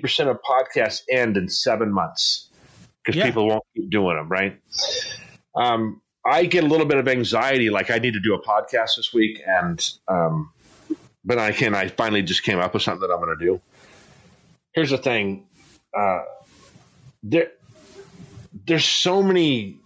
percent 0.00 0.30
of 0.30 0.38
podcasts 0.42 1.02
end 1.10 1.36
in 1.36 1.48
seven 1.48 1.92
months 1.92 2.48
because 3.04 3.16
yeah. 3.16 3.26
people 3.26 3.46
won't 3.48 3.64
keep 3.74 3.90
doing 3.90 4.16
them, 4.16 4.28
right? 4.28 4.60
Um, 5.54 6.00
I 6.24 6.44
get 6.44 6.64
a 6.64 6.66
little 6.66 6.86
bit 6.86 6.98
of 6.98 7.08
anxiety, 7.08 7.70
like 7.70 7.90
I 7.90 7.98
need 7.98 8.14
to 8.14 8.20
do 8.20 8.34
a 8.34 8.42
podcast 8.42 8.96
this 8.96 9.12
week, 9.12 9.40
and 9.46 9.86
um, 10.08 10.50
but 11.24 11.38
I 11.38 11.52
can. 11.52 11.74
I 11.74 11.88
finally 11.88 12.22
just 12.22 12.42
came 12.42 12.58
up 12.58 12.74
with 12.74 12.82
something 12.82 13.06
that 13.06 13.12
I'm 13.12 13.20
going 13.20 13.38
to 13.38 13.44
do. 13.44 13.60
Here's 14.72 14.90
the 14.90 14.98
thing. 14.98 15.46
Uh, 15.96 16.22
there 17.22 17.48
there's 18.66 18.84
so 18.84 19.22
many 19.22 19.80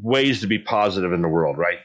ways 0.00 0.40
to 0.40 0.46
be 0.46 0.58
positive 0.58 1.12
in 1.12 1.22
the 1.22 1.28
world, 1.28 1.56
right? 1.58 1.78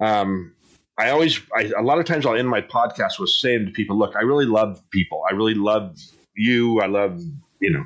Um, 0.00 0.54
I 0.98 1.10
always, 1.10 1.40
I, 1.56 1.70
a 1.76 1.82
lot 1.82 1.98
of 1.98 2.06
times 2.06 2.26
I'll 2.26 2.34
end 2.34 2.48
my 2.48 2.60
podcast 2.60 3.18
with 3.18 3.30
saying 3.30 3.66
to 3.66 3.72
people, 3.72 3.96
look, 3.96 4.16
I 4.16 4.22
really 4.22 4.46
love 4.46 4.82
people. 4.90 5.22
I 5.28 5.34
really 5.34 5.54
love 5.54 5.96
you. 6.34 6.80
I 6.80 6.86
love, 6.86 7.20
you 7.60 7.70
know, 7.70 7.84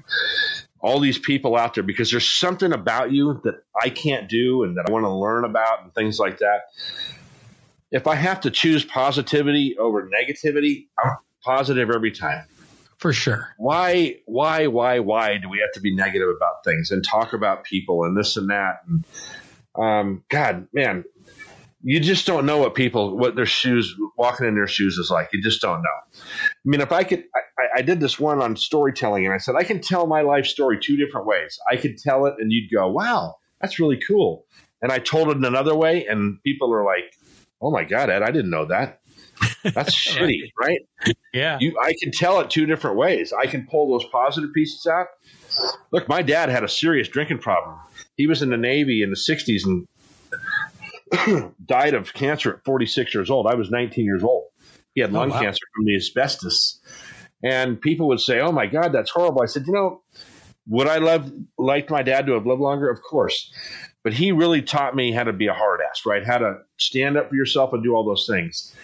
all 0.81 0.99
these 0.99 1.19
people 1.19 1.57
out 1.57 1.75
there 1.75 1.85
because 1.85 2.11
there's 2.11 2.29
something 2.29 2.73
about 2.73 3.13
you 3.13 3.41
that 3.45 3.63
I 3.81 3.91
can't 3.91 4.29
do 4.29 4.65
and 4.65 4.77
that 4.77 4.87
I 4.89 4.93
want 4.93 5.05
to 5.05 5.11
learn 5.11 5.45
about 5.45 5.83
and 5.85 5.95
things 5.95 6.19
like 6.19 6.39
that. 6.39 6.63
If 7.91 8.07
I 8.07 8.15
have 8.15 8.41
to 8.43 8.51
choose 8.51 8.85
positivity 8.85 9.77
over 9.79 10.09
negativity, 10.09 10.87
I'm 10.99 11.13
positive 11.45 11.91
every 11.91 12.13
time. 12.13 12.47
For 13.03 13.13
sure. 13.13 13.53
Why, 13.59 14.21
why, 14.27 14.69
why, 14.69 15.01
why 15.01 15.39
do 15.39 15.49
we 15.49 15.59
have 15.59 15.73
to 15.73 15.81
be 15.81 15.93
negative 15.93 16.29
about 16.29 16.63
things 16.65 16.93
and 16.93 17.05
talk 17.05 17.33
about 17.33 17.65
people 17.65 18.05
and 18.05 18.17
this 18.17 18.37
and 18.37 18.49
that? 18.49 18.77
And, 18.87 19.05
um, 19.75 20.25
God, 20.29 20.69
man, 20.73 21.05
you 21.83 21.99
just 21.99 22.27
don't 22.29 22.47
know 22.47 22.59
what 22.59 22.77
people, 22.77 23.19
what 23.19 23.35
their 23.35 23.45
shoes, 23.45 23.93
walking 24.17 24.47
in 24.47 24.55
their 24.55 24.69
shoes 24.69 24.99
is 24.99 25.11
like. 25.11 25.31
You 25.33 25.43
just 25.43 25.61
don't 25.61 25.83
know. 25.83 25.99
I 26.15 26.65
mean, 26.65 26.81
if 26.81 26.93
I 26.93 27.03
could, 27.03 27.25
I, 27.59 27.81
I 27.81 27.83
did 27.83 27.99
this 27.99 28.21
one 28.21 28.41
on 28.41 28.55
storytelling 28.55 29.25
and 29.25 29.35
I 29.35 29.39
said, 29.39 29.57
I 29.57 29.65
can 29.65 29.81
tell 29.81 30.07
my 30.07 30.21
life 30.21 30.47
story 30.47 30.79
two 30.81 30.97
different 30.97 31.27
ways. 31.27 31.59
I 31.69 31.75
could 31.77 31.99
tell 31.99 32.27
it 32.27 32.35
and 32.39 32.53
you'd 32.53 32.71
go, 32.71 32.89
wow, 32.89 33.35
that's 33.61 33.81
really 33.81 33.99
cool. 33.99 34.47
and 34.83 34.91
I 34.93 34.99
told 34.99 35.29
it 35.29 35.37
in 35.37 35.45
another 35.45 35.75
way, 35.75 36.07
and 36.07 36.43
people 36.43 36.73
are 36.75 36.85
like, 36.85 37.17
"Oh 37.61 37.71
my 37.71 37.85
god, 37.85 38.11
Ed, 38.11 38.23
I 38.23 38.33
didn't 38.33 38.51
know 38.51 38.67
that." 38.67 39.01
That's 39.63 39.95
shitty, 40.09 40.53
right? 40.61 40.81
Yeah. 41.33 41.59
You, 41.61 41.77
I 41.83 41.95
can 42.01 42.13
tell 42.13 42.41
it 42.41 42.51
two 42.51 42.67
different 42.67 42.97
ways. 42.97 43.33
I 43.33 43.47
can 43.47 43.67
pull 43.67 43.91
those 43.91 44.09
positive 44.11 44.53
pieces 44.53 44.87
out. 44.87 45.07
Look, 45.93 46.09
my 46.09 46.23
dad 46.23 46.49
had 46.49 46.65
a 46.65 46.69
serious 46.69 47.09
drinking 47.09 47.39
problem. 47.39 47.77
He 48.17 48.27
was 48.27 48.43
in 48.43 48.51
the 48.51 48.57
Navy 48.57 49.03
in 49.03 49.11
the 49.11 49.17
'60s 49.17 49.65
and 49.67 49.87
died 51.67 51.95
of 51.95 52.13
cancer 52.15 52.55
at 52.55 52.65
46 52.65 53.15
years 53.15 53.31
old. 53.31 53.47
I 53.47 53.55
was 53.55 53.71
19 53.71 54.05
years 54.05 54.23
old. 54.23 54.45
He 54.95 55.01
had 55.01 55.11
oh, 55.11 55.19
lung 55.19 55.31
wow. 55.31 55.41
cancer 55.41 55.65
from 55.75 55.85
the 55.85 55.97
asbestos. 55.97 56.81
And 57.43 57.81
people 57.81 58.09
would 58.09 58.21
say, 58.21 58.41
"Oh 58.41 58.53
my 58.53 58.67
God, 58.67 58.93
that's 58.93 59.11
horrible." 59.11 59.43
I 59.43 59.47
said, 59.47 59.65
"You 59.67 59.73
know, 59.73 60.03
would 60.69 60.87
I 60.87 60.99
love 60.99 61.31
liked 61.59 61.91
my 61.91 62.03
dad 62.03 62.27
to 62.27 62.33
have 62.35 62.47
lived 62.47 62.61
longer? 62.61 62.89
Of 62.89 63.03
course, 63.03 63.53
but 64.05 64.13
he 64.13 64.31
really 64.31 64.63
taught 64.63 64.95
me 64.95 65.11
how 65.13 65.25
to 65.25 65.33
be 65.33 65.49
a 65.49 65.53
hard 65.53 65.81
ass, 65.81 66.07
right? 66.07 66.25
How 66.25 66.39
to 66.39 66.59
stand 66.79 67.17
up 67.17 67.31
for 67.31 67.35
yourself 67.35 67.73
and 67.73 67.83
do 67.83 67.95
all 67.95 68.05
those 68.05 68.27
things." 68.29 68.75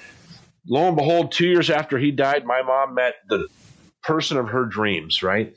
Lo 0.69 0.87
and 0.87 0.97
behold, 0.97 1.33
two 1.33 1.47
years 1.47 1.71
after 1.71 1.99
he 1.99 2.11
died, 2.11 2.45
my 2.45 2.63
mom 2.63 2.95
met 2.95 3.15
the 3.29 3.49
person 4.03 4.37
of 4.37 4.49
her 4.49 4.67
dreams, 4.67 5.23
right? 5.23 5.55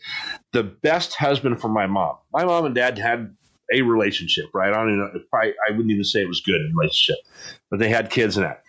The 0.54 0.64
best 0.64 1.16
husband 1.16 1.60
for 1.62 1.68
my 1.68 1.86
mom. 1.86 2.16
My 2.34 2.46
mom 2.46 2.66
and 2.66 2.74
dad 2.74 2.98
had 2.98 3.36
a 3.74 3.82
relationship, 3.82 4.46
right? 4.54 4.74
I 4.74 4.78
don't 4.78 4.94
even. 4.94 5.26
Probably, 5.30 5.54
I 5.68 5.72
wouldn't 5.72 5.92
even 5.92 6.04
say 6.04 6.22
it 6.22 6.28
was 6.28 6.42
good 6.42 6.62
relationship, 6.76 7.24
but 7.70 7.80
they 7.80 7.90
had 7.90 8.10
kids 8.10 8.38
in 8.38 8.44
that. 8.44 8.64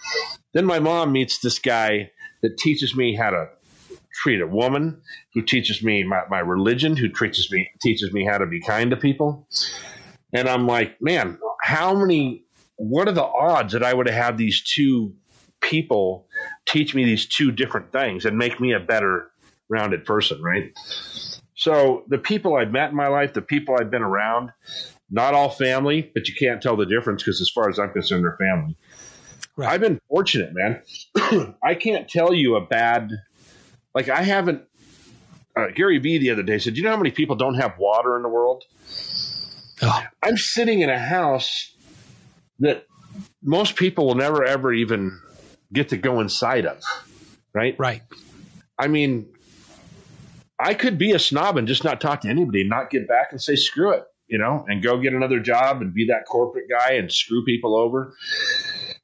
Then 0.52 0.66
my 0.66 0.78
mom 0.78 1.12
meets 1.12 1.38
this 1.38 1.58
guy 1.58 2.10
that 2.42 2.58
teaches 2.58 2.96
me 2.96 3.14
how 3.14 3.30
to 3.30 3.48
treat 4.14 4.40
a 4.40 4.46
woman, 4.46 5.00
who 5.34 5.42
teaches 5.42 5.82
me 5.82 6.04
my, 6.04 6.22
my 6.28 6.40
religion, 6.40 6.96
who 6.96 7.08
teaches 7.08 7.50
me 7.50 7.68
teaches 7.80 8.12
me 8.12 8.24
how 8.24 8.38
to 8.38 8.46
be 8.46 8.60
kind 8.60 8.90
to 8.90 8.96
people. 8.96 9.48
And 10.32 10.48
I'm 10.48 10.66
like, 10.66 11.00
man, 11.00 11.38
how 11.60 11.94
many? 11.94 12.44
What 12.76 13.06
are 13.06 13.12
the 13.12 13.24
odds 13.24 13.72
that 13.74 13.84
I 13.84 13.94
would 13.94 14.08
have 14.08 14.24
had 14.24 14.38
these 14.38 14.62
two 14.62 15.14
people 15.60 16.26
teach 16.66 16.94
me 16.94 17.04
these 17.04 17.26
two 17.26 17.52
different 17.52 17.92
things 17.92 18.24
and 18.24 18.38
make 18.38 18.60
me 18.60 18.72
a 18.72 18.80
better 18.80 19.30
rounded 19.68 20.04
person, 20.04 20.42
right? 20.42 20.72
So 21.54 22.04
the 22.08 22.18
people 22.18 22.56
I've 22.56 22.72
met 22.72 22.90
in 22.90 22.96
my 22.96 23.08
life, 23.08 23.34
the 23.34 23.42
people 23.42 23.76
I've 23.78 23.90
been 23.90 24.02
around, 24.02 24.50
not 25.10 25.34
all 25.34 25.50
family, 25.50 26.10
but 26.14 26.28
you 26.28 26.34
can't 26.34 26.62
tell 26.62 26.76
the 26.76 26.86
difference 26.86 27.22
because 27.22 27.40
as 27.40 27.50
far 27.50 27.68
as 27.68 27.78
I'm 27.78 27.90
concerned, 27.92 28.24
they're 28.24 28.36
family. 28.36 28.76
Right. 29.56 29.70
I've 29.70 29.80
been 29.80 30.00
fortunate, 30.08 30.52
man. 30.54 30.82
I 31.62 31.74
can't 31.74 32.08
tell 32.08 32.32
you 32.32 32.56
a 32.56 32.64
bad, 32.64 33.10
like 33.94 34.08
I 34.08 34.22
haven't. 34.22 34.62
Uh, 35.54 35.66
Gary 35.74 35.98
Vee 35.98 36.16
the 36.16 36.30
other 36.30 36.42
day 36.42 36.58
said, 36.58 36.72
"Do 36.72 36.78
you 36.78 36.84
know 36.84 36.92
how 36.92 36.96
many 36.96 37.10
people 37.10 37.36
don't 37.36 37.56
have 37.56 37.76
water 37.78 38.16
in 38.16 38.22
the 38.22 38.30
world?" 38.30 38.64
Oh, 39.82 40.02
I'm 40.22 40.38
sitting 40.38 40.80
in 40.80 40.88
a 40.88 40.98
house 40.98 41.74
that 42.60 42.86
most 43.42 43.76
people 43.76 44.06
will 44.06 44.14
never 44.14 44.42
ever 44.42 44.72
even 44.72 45.20
get 45.72 45.90
to 45.90 45.96
go 45.96 46.20
inside 46.20 46.66
of, 46.66 46.82
right? 47.54 47.74
right. 47.78 48.02
I 48.78 48.88
mean, 48.88 49.28
I 50.58 50.74
could 50.74 50.98
be 50.98 51.12
a 51.12 51.18
snob 51.18 51.56
and 51.56 51.66
just 51.66 51.84
not 51.84 52.00
talk 52.00 52.20
to 52.22 52.28
anybody 52.28 52.60
and 52.60 52.70
not 52.70 52.90
get 52.90 53.08
back 53.08 53.28
and 53.32 53.40
say 53.40 53.56
screw 53.56 53.90
it, 53.92 54.04
you 54.28 54.38
know, 54.38 54.64
and 54.68 54.82
go 54.82 54.98
get 54.98 55.12
another 55.12 55.40
job 55.40 55.82
and 55.82 55.92
be 55.92 56.06
that 56.06 56.24
corporate 56.26 56.68
guy 56.68 56.92
and 56.92 57.10
screw 57.10 57.44
people 57.44 57.76
over. 57.76 58.14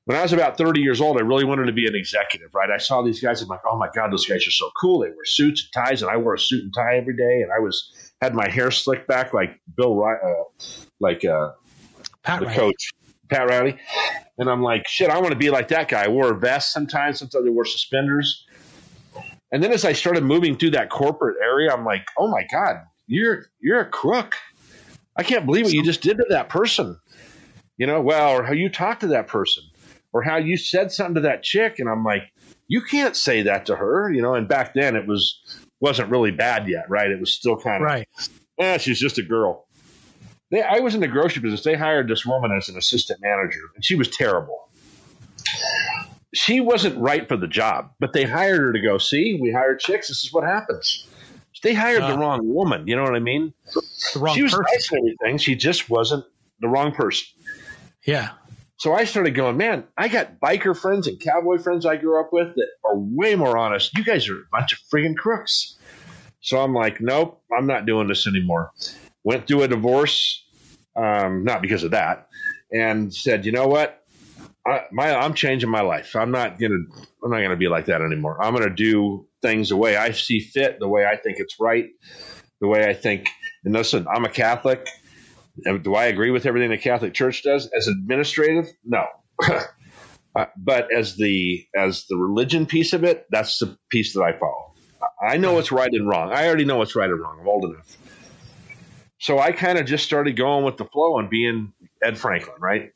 When 0.04 0.16
I 0.16 0.22
was 0.22 0.32
about 0.32 0.56
30 0.56 0.80
years 0.80 1.00
old, 1.00 1.18
I 1.18 1.20
really 1.20 1.44
wanted 1.44 1.66
to 1.66 1.72
be 1.72 1.86
an 1.86 1.94
executive, 1.94 2.54
right? 2.54 2.70
I 2.70 2.78
saw 2.78 3.02
these 3.02 3.20
guys. 3.20 3.42
And 3.42 3.50
I'm 3.50 3.56
like, 3.56 3.60
oh 3.70 3.76
my 3.76 3.90
God, 3.94 4.10
those 4.10 4.24
guys 4.24 4.46
are 4.46 4.52
so 4.52 4.70
cool. 4.80 5.00
They 5.00 5.08
wear 5.08 5.24
suits 5.24 5.68
and 5.74 5.84
ties, 5.84 6.00
and 6.00 6.10
I 6.10 6.16
wore 6.16 6.34
a 6.34 6.38
suit 6.38 6.62
and 6.62 6.72
tie 6.74 6.96
every 6.96 7.14
day. 7.14 7.42
And 7.42 7.50
I 7.52 7.58
was 7.58 7.92
had 8.22 8.34
my 8.34 8.48
hair 8.48 8.70
slicked 8.70 9.06
back 9.06 9.34
like 9.34 9.60
Bill, 9.76 10.02
uh, 10.02 10.64
like 10.98 11.24
uh, 11.24 11.50
Pat 12.22 12.40
the 12.40 12.46
Riley. 12.46 12.58
coach, 12.58 12.90
Pat 13.28 13.48
Riley. 13.48 13.78
And 14.38 14.48
I'm 14.48 14.62
like, 14.62 14.86
shit, 14.86 15.10
I 15.10 15.18
want 15.18 15.32
to 15.32 15.38
be 15.38 15.50
like 15.50 15.68
that 15.68 15.88
guy. 15.88 16.04
I 16.04 16.08
wore 16.08 16.30
a 16.32 16.38
vest 16.38 16.72
sometimes, 16.72 17.18
sometimes 17.18 17.46
I 17.46 17.50
wore 17.50 17.64
suspenders. 17.64 18.46
And 19.50 19.62
then 19.62 19.72
as 19.72 19.84
I 19.84 19.92
started 19.92 20.24
moving 20.24 20.56
through 20.56 20.70
that 20.72 20.90
corporate 20.90 21.36
area, 21.42 21.72
I'm 21.72 21.84
like, 21.84 22.06
oh 22.18 22.28
my 22.28 22.46
God, 22.52 22.82
you're 23.06 23.46
you're 23.60 23.80
a 23.80 23.88
crook. 23.88 24.36
I 25.16 25.22
can't 25.22 25.46
believe 25.46 25.64
what 25.64 25.72
you 25.74 25.82
just 25.82 26.02
did 26.02 26.18
to 26.18 26.26
that 26.30 26.48
person. 26.48 26.98
You 27.76 27.86
know, 27.86 28.00
well, 28.00 28.36
or 28.36 28.44
how 28.44 28.52
you 28.52 28.68
talked 28.68 29.00
to 29.00 29.06
that 29.08 29.26
person, 29.28 29.62
or 30.12 30.22
how 30.22 30.36
you 30.36 30.56
said 30.56 30.92
something 30.92 31.16
to 31.16 31.20
that 31.22 31.42
chick. 31.42 31.78
And 31.78 31.88
I'm 31.88 32.04
like, 32.04 32.22
you 32.66 32.82
can't 32.82 33.16
say 33.16 33.42
that 33.42 33.66
to 33.66 33.76
her, 33.76 34.12
you 34.12 34.20
know. 34.20 34.34
And 34.34 34.48
back 34.48 34.74
then 34.74 34.96
it 34.96 35.06
was 35.06 35.40
wasn't 35.80 36.10
really 36.10 36.32
bad 36.32 36.68
yet, 36.68 36.90
right? 36.90 37.10
It 37.10 37.20
was 37.20 37.32
still 37.32 37.56
kind 37.56 37.82
of 37.82 37.86
Right. 37.86 38.08
eh, 38.58 38.78
she's 38.78 39.00
just 39.00 39.18
a 39.18 39.22
girl. 39.22 39.67
They, 40.50 40.62
I 40.62 40.78
was 40.80 40.94
in 40.94 41.00
the 41.00 41.08
grocery 41.08 41.42
business. 41.42 41.62
They 41.62 41.74
hired 41.76 42.08
this 42.08 42.24
woman 42.24 42.52
as 42.56 42.68
an 42.68 42.76
assistant 42.78 43.20
manager, 43.22 43.60
and 43.74 43.84
she 43.84 43.94
was 43.94 44.08
terrible. 44.08 44.68
She 46.34 46.60
wasn't 46.60 46.98
right 46.98 47.26
for 47.26 47.36
the 47.36 47.46
job, 47.46 47.90
but 48.00 48.12
they 48.12 48.24
hired 48.24 48.60
her 48.60 48.72
to 48.72 48.80
go, 48.80 48.98
see, 48.98 49.38
we 49.40 49.50
hired 49.50 49.80
chicks. 49.80 50.08
This 50.08 50.24
is 50.24 50.32
what 50.32 50.44
happens. 50.44 51.06
They 51.62 51.74
hired 51.74 52.02
Uh. 52.02 52.12
the 52.12 52.18
wrong 52.18 52.40
woman. 52.44 52.86
You 52.86 52.96
know 52.96 53.02
what 53.02 53.14
I 53.16 53.18
mean? 53.20 53.52
The 54.14 54.20
wrong 54.20 54.34
she 54.36 54.42
was 54.42 54.52
person. 54.52 54.64
nice 54.72 54.92
and 54.92 55.00
everything. 55.00 55.38
She 55.38 55.54
just 55.56 55.90
wasn't 55.90 56.24
the 56.60 56.68
wrong 56.68 56.92
person. 56.92 57.26
Yeah. 58.04 58.30
So 58.76 58.92
I 58.94 59.04
started 59.04 59.32
going, 59.34 59.56
man, 59.56 59.84
I 59.96 60.06
got 60.06 60.38
biker 60.38 60.76
friends 60.78 61.08
and 61.08 61.18
cowboy 61.18 61.58
friends 61.58 61.84
I 61.84 61.96
grew 61.96 62.20
up 62.20 62.28
with 62.32 62.54
that 62.54 62.68
are 62.84 62.96
way 62.96 63.34
more 63.34 63.58
honest. 63.58 63.96
You 63.98 64.04
guys 64.04 64.28
are 64.28 64.36
a 64.36 64.44
bunch 64.52 64.72
of 64.72 64.78
friggin' 64.92 65.16
crooks. 65.16 65.76
So 66.40 66.58
I'm 66.62 66.72
like, 66.74 67.00
nope, 67.00 67.42
I'm 67.56 67.66
not 67.66 67.86
doing 67.86 68.06
this 68.06 68.28
anymore. 68.28 68.70
Went 69.28 69.46
through 69.46 69.64
a 69.64 69.68
divorce, 69.68 70.42
um, 70.96 71.44
not 71.44 71.60
because 71.60 71.84
of 71.84 71.90
that, 71.90 72.28
and 72.72 73.14
said, 73.14 73.44
you 73.44 73.52
know 73.52 73.66
what? 73.66 74.02
I, 74.66 74.84
my, 74.90 75.14
I'm 75.14 75.34
changing 75.34 75.68
my 75.68 75.82
life. 75.82 76.16
I'm 76.16 76.30
not 76.30 76.58
gonna, 76.58 76.78
I'm 77.22 77.30
not 77.30 77.42
gonna 77.42 77.54
be 77.54 77.68
like 77.68 77.84
that 77.84 78.00
anymore. 78.00 78.42
I'm 78.42 78.54
gonna 78.54 78.74
do 78.74 79.26
things 79.42 79.68
the 79.68 79.76
way 79.76 79.98
I 79.98 80.12
see 80.12 80.40
fit, 80.40 80.78
the 80.80 80.88
way 80.88 81.04
I 81.04 81.16
think 81.16 81.40
it's 81.40 81.60
right, 81.60 81.90
the 82.62 82.68
way 82.68 82.88
I 82.88 82.94
think. 82.94 83.28
And 83.66 83.74
listen, 83.74 84.06
I'm 84.08 84.24
a 84.24 84.30
Catholic. 84.30 84.88
Do 85.82 85.94
I 85.94 86.06
agree 86.06 86.30
with 86.30 86.46
everything 86.46 86.70
the 86.70 86.78
Catholic 86.78 87.12
Church 87.12 87.42
does 87.42 87.68
as 87.76 87.86
administrative? 87.86 88.64
No. 88.82 89.04
Uh, 90.36 90.44
but 90.56 90.86
as 90.94 91.16
the 91.16 91.66
as 91.74 92.04
the 92.08 92.16
religion 92.16 92.64
piece 92.64 92.92
of 92.92 93.02
it, 93.02 93.26
that's 93.30 93.58
the 93.58 93.76
piece 93.90 94.12
that 94.12 94.22
I 94.22 94.38
follow. 94.38 94.72
I 95.26 95.36
know 95.36 95.54
what's 95.54 95.72
right 95.72 95.90
and 95.90 96.08
wrong. 96.08 96.30
I 96.32 96.46
already 96.46 96.64
know 96.64 96.76
what's 96.76 96.94
right 96.94 97.10
and 97.10 97.18
wrong. 97.18 97.38
I'm 97.40 97.48
old 97.48 97.64
enough. 97.64 97.96
So 99.18 99.38
I 99.38 99.52
kind 99.52 99.78
of 99.78 99.86
just 99.86 100.04
started 100.04 100.36
going 100.36 100.64
with 100.64 100.76
the 100.76 100.84
flow 100.84 101.18
and 101.18 101.28
being 101.28 101.72
Ed 102.02 102.16
Franklin, 102.18 102.56
right? 102.60 102.92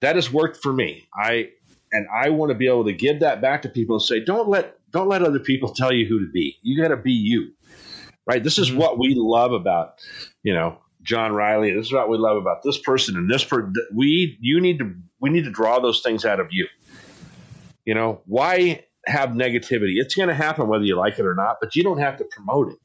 That 0.00 0.16
has 0.16 0.32
worked 0.32 0.58
for 0.62 0.72
me. 0.72 1.08
I 1.14 1.50
and 1.92 2.06
I 2.14 2.30
want 2.30 2.50
to 2.50 2.54
be 2.54 2.66
able 2.68 2.84
to 2.84 2.92
give 2.92 3.20
that 3.20 3.40
back 3.42 3.62
to 3.62 3.68
people 3.68 3.96
and 3.96 4.02
say, 4.02 4.20
don't 4.24 4.48
let 4.48 4.76
don't 4.92 5.08
let 5.08 5.22
other 5.22 5.38
people 5.40 5.68
tell 5.74 5.92
you 5.92 6.06
who 6.06 6.20
to 6.24 6.30
be. 6.32 6.56
You 6.62 6.80
got 6.80 6.88
to 6.88 6.96
be 6.96 7.12
you, 7.12 7.52
right? 8.26 8.42
This 8.42 8.58
is 8.58 8.70
Mhm. 8.70 8.76
what 8.76 8.98
we 8.98 9.14
love 9.14 9.52
about, 9.52 9.94
you 10.42 10.54
know, 10.54 10.78
John 11.02 11.32
Riley. 11.34 11.72
This 11.74 11.86
is 11.86 11.92
what 11.92 12.08
we 12.08 12.16
love 12.16 12.36
about 12.38 12.62
this 12.62 12.78
person 12.78 13.16
and 13.16 13.30
this 13.30 13.44
person. 13.44 13.74
We 13.94 14.38
you 14.40 14.60
need 14.60 14.78
to 14.78 14.94
we 15.20 15.28
need 15.30 15.44
to 15.44 15.50
draw 15.50 15.80
those 15.80 16.00
things 16.00 16.24
out 16.24 16.40
of 16.40 16.48
you. 16.50 16.66
You 17.84 17.94
know 17.94 18.22
why 18.26 18.84
have 19.06 19.30
negativity? 19.30 19.94
It's 19.96 20.14
going 20.14 20.28
to 20.28 20.34
happen 20.34 20.68
whether 20.68 20.84
you 20.84 20.96
like 20.96 21.18
it 21.18 21.26
or 21.26 21.34
not, 21.34 21.56
but 21.60 21.74
you 21.74 21.82
don't 21.82 21.98
have 21.98 22.18
to 22.18 22.24
promote 22.24 22.72
it. 22.72 22.78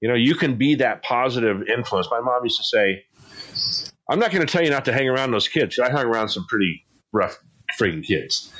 You 0.00 0.08
know, 0.08 0.14
you 0.14 0.34
can 0.34 0.56
be 0.56 0.76
that 0.76 1.02
positive 1.02 1.62
influence. 1.68 2.08
My 2.10 2.20
mom 2.20 2.42
used 2.44 2.58
to 2.58 2.64
say, 2.64 3.04
"I'm 4.08 4.18
not 4.18 4.30
going 4.30 4.46
to 4.46 4.50
tell 4.50 4.62
you 4.62 4.70
not 4.70 4.84
to 4.86 4.92
hang 4.92 5.08
around 5.08 5.30
those 5.30 5.48
kids." 5.48 5.78
I 5.78 5.90
hung 5.90 6.06
around 6.06 6.30
some 6.30 6.46
pretty 6.46 6.84
rough 7.12 7.38
freaking 7.78 8.04
kids. 8.04 8.52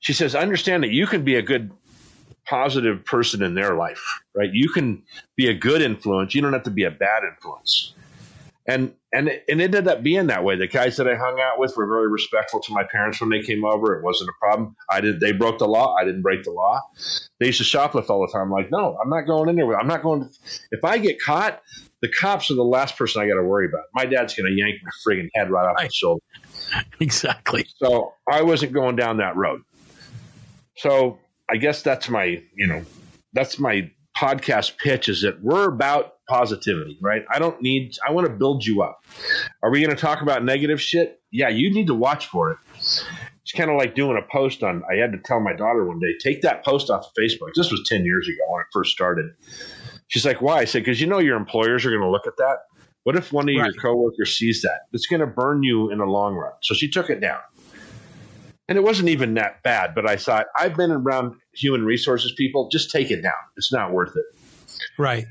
She 0.00 0.12
says, 0.12 0.34
"Understand 0.34 0.82
that 0.82 0.90
you 0.90 1.06
can 1.06 1.24
be 1.24 1.36
a 1.36 1.42
good." 1.42 1.70
positive 2.48 3.04
person 3.04 3.42
in 3.42 3.54
their 3.54 3.74
life 3.74 4.20
right 4.36 4.50
you 4.52 4.68
can 4.68 5.02
be 5.34 5.48
a 5.48 5.52
good 5.52 5.82
influence 5.82 6.32
you 6.32 6.40
don't 6.40 6.52
have 6.52 6.62
to 6.62 6.70
be 6.70 6.84
a 6.84 6.90
bad 6.92 7.24
influence 7.24 7.92
and 8.68 8.94
and 9.12 9.28
it, 9.28 9.44
and 9.48 9.60
it 9.60 9.64
ended 9.74 9.88
up 9.88 10.02
being 10.02 10.26
that 10.26 10.44
way. 10.44 10.56
The 10.56 10.66
guys 10.66 10.96
that 10.96 11.08
I 11.08 11.14
hung 11.14 11.40
out 11.40 11.58
with 11.58 11.76
were 11.76 11.86
very 11.86 12.08
respectful 12.08 12.60
to 12.60 12.72
my 12.72 12.84
parents 12.84 13.20
when 13.20 13.30
they 13.30 13.40
came 13.40 13.64
over. 13.64 13.94
It 13.94 14.02
wasn't 14.04 14.30
a 14.30 14.32
problem. 14.40 14.76
I 14.90 15.00
did. 15.00 15.20
They 15.20 15.32
broke 15.32 15.58
the 15.58 15.68
law. 15.68 15.94
I 15.94 16.04
didn't 16.04 16.22
break 16.22 16.42
the 16.42 16.50
law. 16.50 16.80
They 17.40 17.46
used 17.46 17.58
to 17.58 17.64
shoplift 17.64 18.10
all 18.10 18.26
the 18.26 18.32
time. 18.32 18.42
I'm 18.42 18.50
like, 18.50 18.70
no, 18.70 18.98
I'm 19.02 19.08
not 19.08 19.22
going 19.22 19.48
in 19.48 19.56
there. 19.56 19.78
I'm 19.78 19.86
not 19.86 20.02
going. 20.02 20.22
To, 20.22 20.30
if 20.72 20.84
I 20.84 20.98
get 20.98 21.20
caught, 21.20 21.62
the 22.02 22.08
cops 22.08 22.50
are 22.50 22.54
the 22.54 22.62
last 22.62 22.96
person 22.96 23.22
I 23.22 23.28
got 23.28 23.34
to 23.34 23.42
worry 23.42 23.66
about. 23.66 23.84
My 23.94 24.04
dad's 24.04 24.34
going 24.34 24.46
to 24.46 24.56
yank 24.56 24.76
my 24.82 24.90
friggin' 25.06 25.28
head 25.34 25.50
right 25.50 25.68
off 25.68 25.76
my 25.78 25.88
shoulder. 25.88 26.22
Exactly. 26.98 27.64
So 27.76 28.14
I 28.28 28.42
wasn't 28.42 28.72
going 28.72 28.96
down 28.96 29.18
that 29.18 29.36
road. 29.36 29.62
So 30.76 31.18
I 31.48 31.58
guess 31.58 31.82
that's 31.82 32.08
my, 32.08 32.42
you 32.54 32.66
know, 32.66 32.84
that's 33.32 33.60
my 33.60 33.90
podcast 34.16 34.76
pitch 34.78 35.08
is 35.08 35.22
that 35.22 35.40
we're 35.42 35.68
about 35.68 36.15
positivity, 36.28 36.98
right? 37.00 37.24
I 37.32 37.38
don't 37.38 37.60
need, 37.62 37.96
I 38.06 38.12
want 38.12 38.26
to 38.26 38.32
build 38.32 38.64
you 38.64 38.82
up. 38.82 39.04
Are 39.62 39.70
we 39.70 39.80
going 39.80 39.94
to 39.94 40.00
talk 40.00 40.22
about 40.22 40.44
negative 40.44 40.80
shit? 40.80 41.20
Yeah, 41.30 41.48
you 41.48 41.72
need 41.72 41.86
to 41.88 41.94
watch 41.94 42.26
for 42.26 42.52
it. 42.52 42.58
It's 42.76 43.52
kind 43.54 43.70
of 43.70 43.76
like 43.76 43.94
doing 43.94 44.16
a 44.16 44.32
post 44.32 44.62
on, 44.62 44.82
I 44.90 44.96
had 44.96 45.12
to 45.12 45.18
tell 45.18 45.40
my 45.40 45.52
daughter 45.52 45.84
one 45.84 46.00
day, 46.00 46.14
take 46.20 46.42
that 46.42 46.64
post 46.64 46.90
off 46.90 47.06
of 47.06 47.12
Facebook. 47.18 47.50
This 47.54 47.70
was 47.70 47.88
10 47.88 48.04
years 48.04 48.26
ago 48.28 48.42
when 48.48 48.60
it 48.60 48.66
first 48.72 48.92
started. 48.92 49.26
She's 50.08 50.26
like, 50.26 50.40
why? 50.40 50.58
I 50.58 50.64
said, 50.64 50.80
because 50.84 51.00
you 51.00 51.06
know 51.06 51.18
your 51.18 51.36
employers 51.36 51.84
are 51.86 51.90
going 51.90 52.02
to 52.02 52.10
look 52.10 52.26
at 52.26 52.36
that. 52.38 52.58
What 53.04 53.14
if 53.14 53.32
one 53.32 53.48
of 53.48 53.54
right. 53.54 53.72
your 53.72 53.72
coworkers 53.80 54.36
sees 54.36 54.62
that? 54.62 54.80
It's 54.92 55.06
going 55.06 55.20
to 55.20 55.28
burn 55.28 55.62
you 55.62 55.90
in 55.92 55.98
the 55.98 56.06
long 56.06 56.34
run. 56.34 56.52
So 56.62 56.74
she 56.74 56.90
took 56.90 57.08
it 57.08 57.20
down. 57.20 57.38
And 58.68 58.76
it 58.76 58.82
wasn't 58.82 59.10
even 59.10 59.34
that 59.34 59.62
bad, 59.62 59.94
but 59.94 60.10
I 60.10 60.16
thought, 60.16 60.46
I've 60.58 60.74
been 60.74 60.90
around 60.90 61.36
human 61.54 61.84
resources 61.84 62.32
people, 62.36 62.68
just 62.68 62.90
take 62.90 63.12
it 63.12 63.22
down. 63.22 63.32
It's 63.56 63.72
not 63.72 63.92
worth 63.92 64.16
it. 64.16 64.24
Right. 64.98 65.26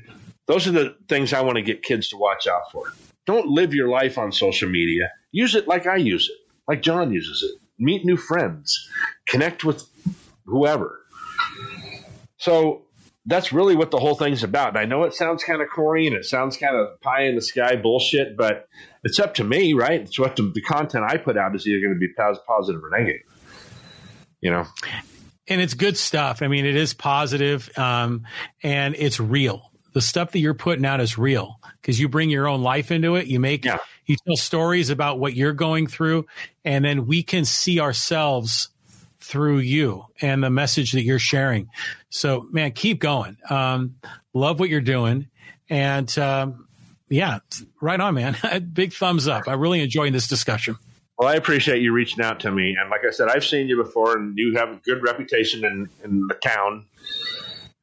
Those 0.46 0.66
are 0.66 0.72
the 0.72 0.96
things 1.08 1.32
I 1.32 1.40
want 1.40 1.56
to 1.56 1.62
get 1.62 1.82
kids 1.82 2.08
to 2.08 2.16
watch 2.16 2.46
out 2.46 2.70
for. 2.72 2.92
Don't 3.26 3.48
live 3.48 3.74
your 3.74 3.88
life 3.88 4.18
on 4.18 4.30
social 4.30 4.68
media. 4.68 5.10
Use 5.32 5.54
it 5.54 5.66
like 5.66 5.86
I 5.86 5.96
use 5.96 6.30
it, 6.30 6.36
like 6.68 6.82
John 6.82 7.12
uses 7.12 7.42
it. 7.42 7.60
Meet 7.78 8.04
new 8.04 8.16
friends, 8.16 8.88
connect 9.28 9.64
with 9.64 9.86
whoever. 10.46 11.00
So 12.38 12.86
that's 13.26 13.52
really 13.52 13.74
what 13.74 13.90
the 13.90 13.98
whole 13.98 14.14
thing's 14.14 14.44
about. 14.44 14.68
And 14.68 14.78
I 14.78 14.84
know 14.84 15.02
it 15.02 15.12
sounds 15.12 15.42
kind 15.42 15.60
of 15.60 15.68
corny 15.68 16.06
and 16.06 16.16
it 16.16 16.24
sounds 16.24 16.56
kind 16.56 16.76
of 16.76 17.00
pie 17.00 17.24
in 17.24 17.34
the 17.34 17.42
sky 17.42 17.74
bullshit, 17.74 18.36
but 18.36 18.68
it's 19.02 19.18
up 19.18 19.34
to 19.34 19.44
me, 19.44 19.74
right? 19.74 20.00
It's 20.00 20.18
what 20.18 20.36
the, 20.36 20.50
the 20.54 20.62
content 20.62 21.04
I 21.06 21.16
put 21.16 21.36
out 21.36 21.54
is 21.56 21.66
either 21.66 21.80
going 21.80 21.94
to 21.94 21.98
be 21.98 22.12
positive 22.14 22.82
or 22.82 22.90
negative. 22.90 23.22
You 24.40 24.52
know, 24.52 24.66
and 25.48 25.60
it's 25.60 25.74
good 25.74 25.96
stuff. 25.96 26.40
I 26.40 26.46
mean, 26.48 26.66
it 26.66 26.76
is 26.76 26.94
positive, 26.94 27.76
um, 27.76 28.26
and 28.62 28.94
it's 28.96 29.18
real. 29.18 29.72
The 29.96 30.02
stuff 30.02 30.32
that 30.32 30.40
you're 30.40 30.52
putting 30.52 30.84
out 30.84 31.00
is 31.00 31.16
real 31.16 31.58
because 31.80 31.98
you 31.98 32.06
bring 32.06 32.28
your 32.28 32.46
own 32.46 32.60
life 32.60 32.90
into 32.90 33.14
it. 33.14 33.28
You 33.28 33.40
make, 33.40 33.64
yeah. 33.64 33.78
you 34.04 34.16
tell 34.26 34.36
stories 34.36 34.90
about 34.90 35.18
what 35.18 35.32
you're 35.32 35.54
going 35.54 35.86
through, 35.86 36.26
and 36.66 36.84
then 36.84 37.06
we 37.06 37.22
can 37.22 37.46
see 37.46 37.80
ourselves 37.80 38.68
through 39.20 39.60
you 39.60 40.04
and 40.20 40.44
the 40.44 40.50
message 40.50 40.92
that 40.92 41.00
you're 41.00 41.18
sharing. 41.18 41.70
So, 42.10 42.46
man, 42.50 42.72
keep 42.72 43.00
going. 43.00 43.38
Um, 43.48 43.94
love 44.34 44.60
what 44.60 44.68
you're 44.68 44.82
doing. 44.82 45.28
And 45.70 46.18
um, 46.18 46.68
yeah, 47.08 47.38
right 47.80 47.98
on, 47.98 48.16
man. 48.16 48.36
Big 48.74 48.92
thumbs 48.92 49.26
up. 49.26 49.48
I'm 49.48 49.58
really 49.58 49.80
enjoying 49.80 50.12
this 50.12 50.28
discussion. 50.28 50.76
Well, 51.16 51.30
I 51.30 51.36
appreciate 51.36 51.80
you 51.80 51.94
reaching 51.94 52.22
out 52.22 52.38
to 52.40 52.50
me. 52.50 52.76
And 52.78 52.90
like 52.90 53.06
I 53.06 53.12
said, 53.12 53.28
I've 53.28 53.46
seen 53.46 53.66
you 53.66 53.82
before, 53.82 54.18
and 54.18 54.36
you 54.36 54.56
have 54.56 54.68
a 54.68 54.76
good 54.84 55.02
reputation 55.02 55.64
in, 55.64 55.88
in 56.04 56.26
the 56.26 56.34
town. 56.34 56.84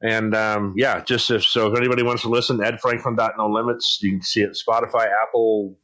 And 0.04 0.34
um, 0.34 0.74
yeah, 0.76 1.00
just 1.00 1.30
if 1.30 1.44
so, 1.44 1.72
if 1.72 1.78
anybody 1.78 2.02
wants 2.02 2.22
to 2.22 2.28
listen, 2.28 2.58
edfranklin.no 2.58 3.48
limits. 3.48 3.98
You 4.02 4.10
can 4.12 4.22
see 4.22 4.42
it 4.42 4.50
Spotify, 4.68 5.06
Apple, 5.22 5.78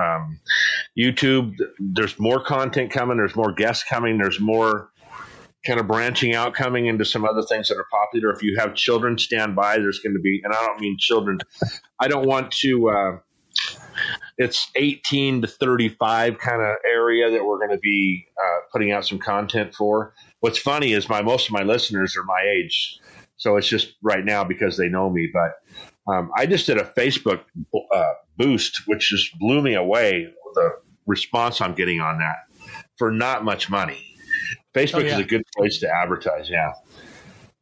um, 0.00 0.40
YouTube. 0.98 1.52
There's 1.78 2.18
more 2.18 2.42
content 2.42 2.90
coming. 2.90 3.18
There's 3.18 3.36
more 3.36 3.52
guests 3.52 3.84
coming. 3.84 4.16
There's 4.16 4.40
more 4.40 4.90
kind 5.66 5.78
of 5.78 5.86
branching 5.86 6.34
out, 6.34 6.54
coming 6.54 6.86
into 6.86 7.04
some 7.04 7.26
other 7.26 7.42
things 7.42 7.68
that 7.68 7.76
are 7.76 7.86
popular. 7.90 8.30
If 8.32 8.42
you 8.42 8.56
have 8.58 8.74
children, 8.74 9.18
stand 9.18 9.54
by. 9.54 9.76
There's 9.76 9.98
going 9.98 10.14
to 10.14 10.20
be, 10.20 10.40
and 10.42 10.54
I 10.54 10.64
don't 10.64 10.80
mean 10.80 10.96
children. 10.98 11.38
I 12.00 12.08
don't 12.08 12.26
want 12.26 12.52
to. 12.62 12.88
Uh, 12.88 13.18
it's 14.38 14.70
18 14.74 15.42
to 15.42 15.48
35 15.48 16.38
kind 16.38 16.62
of 16.62 16.76
area 16.90 17.30
that 17.30 17.44
we're 17.44 17.58
going 17.58 17.76
to 17.76 17.80
be 17.80 18.26
uh, 18.38 18.60
putting 18.72 18.92
out 18.92 19.06
some 19.06 19.18
content 19.18 19.74
for. 19.74 20.14
What's 20.40 20.58
funny 20.58 20.92
is 20.92 21.08
my 21.08 21.22
most 21.22 21.48
of 21.48 21.52
my 21.52 21.62
listeners 21.62 22.16
are 22.16 22.24
my 22.24 22.42
age, 22.42 23.00
so 23.36 23.56
it's 23.56 23.68
just 23.68 23.94
right 24.02 24.24
now 24.24 24.44
because 24.44 24.76
they 24.76 24.88
know 24.88 25.10
me. 25.10 25.30
But 25.32 26.12
um, 26.12 26.30
I 26.36 26.46
just 26.46 26.66
did 26.66 26.78
a 26.78 26.84
Facebook 26.84 27.42
uh, 27.92 28.12
boost, 28.36 28.86
which 28.86 29.10
just 29.10 29.38
blew 29.38 29.62
me 29.62 29.74
away. 29.74 30.32
with 30.44 30.54
The 30.54 30.70
response 31.06 31.60
I'm 31.60 31.74
getting 31.74 32.00
on 32.00 32.18
that 32.18 32.46
for 32.96 33.10
not 33.10 33.44
much 33.44 33.70
money. 33.70 34.04
Facebook 34.74 35.02
oh, 35.02 35.06
yeah. 35.06 35.14
is 35.14 35.20
a 35.20 35.24
good 35.24 35.42
place 35.56 35.78
to 35.80 35.88
advertise. 35.88 36.50
Yeah. 36.50 36.72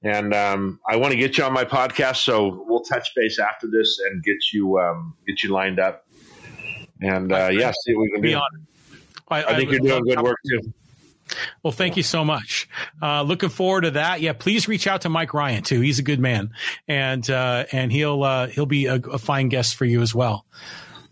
And 0.03 0.35
um, 0.35 0.81
I 0.89 0.97
want 0.97 1.13
to 1.13 1.19
get 1.19 1.39
you 1.39 1.45
on 1.45 1.53
my 1.55 1.65
podcast, 1.65 2.17
so 2.17 2.65
we'll 2.69 2.83
touch 2.83 3.15
base 3.17 3.39
after 3.39 3.67
this 3.67 3.99
and 4.05 4.23
get 4.23 4.37
you 4.53 4.79
um, 4.79 5.17
get 5.27 5.43
you 5.43 5.51
lined 5.51 5.81
up. 5.81 6.07
And 7.01 7.33
uh, 7.33 7.49
yeah, 7.51 7.73
see 7.85 7.95
what 7.95 8.03
we 8.03 8.11
can 8.13 8.23
do. 8.23 8.41
I, 9.29 9.45
I, 9.45 9.57
think 9.57 9.71
you're 9.71 9.81
doing 9.81 10.05
good 10.05 10.21
work 10.21 10.37
too. 10.47 10.61
Well, 11.63 11.73
thank 11.73 11.97
you 11.97 12.03
so 12.03 12.25
much. 12.25 12.69
Uh, 13.03 13.23
looking 13.23 13.49
forward 13.49 13.83
to 13.83 13.93
that. 13.93 14.21
Yeah, 14.21 14.33
please 14.33 14.69
reach 14.69 14.87
out 14.87 15.03
to 15.03 15.09
Mike 15.09 15.35
Ryan 15.35 15.63
too. 15.63 15.81
He's 15.81 15.99
a 15.99 16.03
good 16.03 16.21
man, 16.21 16.51
and 16.89 17.29
uh, 17.29 17.65
and 17.73 17.91
he'll 17.91 18.23
uh, 18.23 18.49
he'll 18.49 18.67
be 18.67 18.87
a, 18.87 18.97
a, 18.97 19.19
fine 19.19 19.49
guest 19.49 19.77
for 19.77 19.85
you 19.85 20.03
as 20.03 20.15
well. 20.15 20.47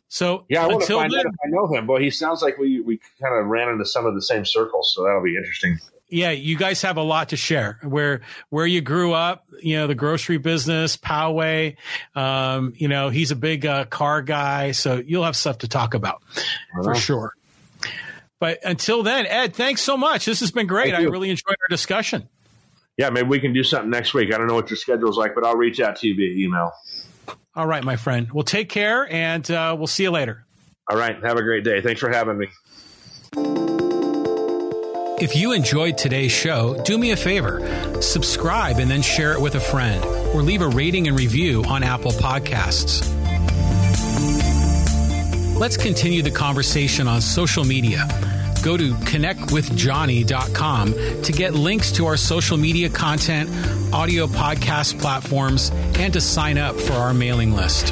So 0.09 0.45
yeah, 0.49 0.65
I 0.65 0.67
want 0.69 0.83
to 0.83 0.95
find 0.95 1.13
then, 1.13 1.21
out 1.21 1.27
if 1.27 1.35
I 1.45 1.49
know 1.49 1.67
him. 1.73 1.87
Boy, 1.87 2.01
he 2.01 2.11
sounds 2.11 2.43
like 2.43 2.59
we 2.59 2.81
we 2.81 3.01
kind 3.21 3.35
of 3.35 3.47
ran 3.47 3.69
into 3.69 3.87
some 3.87 4.07
of 4.07 4.15
the 4.15 4.23
same 4.23 4.45
circles, 4.45 4.93
so 4.95 5.05
that'll 5.05 5.23
be 5.23 5.37
interesting. 5.37 5.79
Yeah, 6.09 6.31
you 6.33 6.59
guys 6.59 6.83
have 6.83 6.99
a 6.99 7.03
lot 7.03 7.31
to 7.31 7.39
share. 7.39 7.79
Where 7.83 8.21
where 8.51 8.67
you 8.67 8.83
grew 8.83 9.15
up, 9.15 9.47
you 9.63 9.77
know, 9.77 9.87
the 9.87 9.95
grocery 9.95 10.37
business, 10.37 10.99
Poway. 10.99 11.77
Um, 12.15 12.75
you 12.77 12.89
know, 12.89 13.09
he's 13.09 13.31
a 13.31 13.37
big 13.37 13.65
uh, 13.65 13.87
car 13.87 14.21
guy, 14.21 14.73
so 14.73 14.97
you'll 14.97 15.25
have 15.25 15.37
stuff 15.37 15.59
to 15.59 15.69
talk 15.69 15.95
about 15.95 16.23
for 16.83 16.95
sure. 16.95 17.35
But 18.43 18.59
until 18.65 19.05
then, 19.05 19.25
Ed, 19.27 19.55
thanks 19.55 19.83
so 19.83 19.97
much. 19.97 20.25
This 20.25 20.41
has 20.41 20.51
been 20.51 20.67
great. 20.67 20.93
I 20.95 21.03
really 21.03 21.31
enjoyed 21.31 21.55
our 21.63 21.69
discussion. 21.71 22.29
Yeah, 22.97 23.11
maybe 23.11 23.29
we 23.29 23.39
can 23.39 23.53
do 23.53 23.63
something 23.63 23.89
next 23.89 24.15
week. 24.15 24.35
I 24.35 24.37
don't 24.37 24.49
know 24.49 24.57
what 24.57 24.69
your 24.69 24.79
schedule's 24.79 25.17
like, 25.17 25.37
but 25.37 25.47
I'll 25.47 25.55
reach 25.55 25.79
out 25.79 25.95
to 26.01 26.09
you 26.09 26.17
via 26.17 26.45
email. 26.45 26.73
All 27.55 27.69
right, 27.69 27.85
my 27.85 27.95
friend. 27.95 28.33
Well, 28.33 28.43
take 28.43 28.69
care, 28.69 29.09
and 29.09 29.49
uh, 29.49 29.77
we'll 29.79 29.87
see 29.87 30.03
you 30.03 30.11
later. 30.11 30.45
All 30.91 30.99
right. 30.99 31.23
Have 31.23 31.37
a 31.37 31.43
great 31.45 31.63
day. 31.63 31.83
Thanks 31.83 32.01
for 32.01 32.11
having 32.11 32.37
me. 32.37 32.49
If 35.23 35.37
you 35.37 35.53
enjoyed 35.53 35.97
today's 35.97 36.33
show, 36.33 36.83
do 36.83 36.99
me 36.99 37.13
a 37.13 37.17
favor 37.17 37.61
subscribe 38.03 38.79
and 38.79 38.91
then 38.91 39.03
share 39.03 39.35
it 39.35 39.41
with 39.41 39.55
a 39.55 39.61
friend, 39.61 40.05
or 40.35 40.43
leave 40.43 40.63
a 40.63 40.69
rating 40.69 41.07
and 41.07 41.17
review 41.17 41.63
on 41.69 41.85
Apple 41.85 42.11
Podcasts. 42.11 43.09
Let's 45.63 45.77
continue 45.77 46.23
the 46.23 46.31
conversation 46.33 47.07
on 47.07 47.21
social 47.21 47.63
media. 47.63 48.09
Go 48.63 48.77
to 48.77 48.95
connectwithjohnny.com 48.95 51.23
to 51.23 51.33
get 51.33 51.55
links 51.55 51.91
to 51.93 52.07
our 52.07 52.17
social 52.17 52.57
media 52.57 52.89
content, 52.89 53.51
audio 53.93 54.27
podcast 54.27 55.01
platforms, 55.01 55.71
and 55.99 56.13
to 56.13 56.21
sign 56.21 56.59
up 56.59 56.77
for 56.77 56.93
our 56.93 57.13
mailing 57.13 57.55
list. 57.55 57.89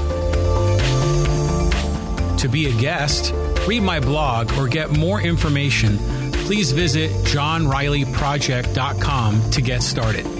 To 2.40 2.48
be 2.48 2.68
a 2.68 2.72
guest, 2.80 3.34
read 3.66 3.82
my 3.82 3.98
blog, 4.00 4.52
or 4.54 4.68
get 4.68 4.90
more 4.90 5.20
information, 5.20 5.98
please 6.32 6.72
visit 6.72 7.10
johnrileyproject.com 7.26 9.50
to 9.50 9.60
get 9.60 9.82
started. 9.82 10.39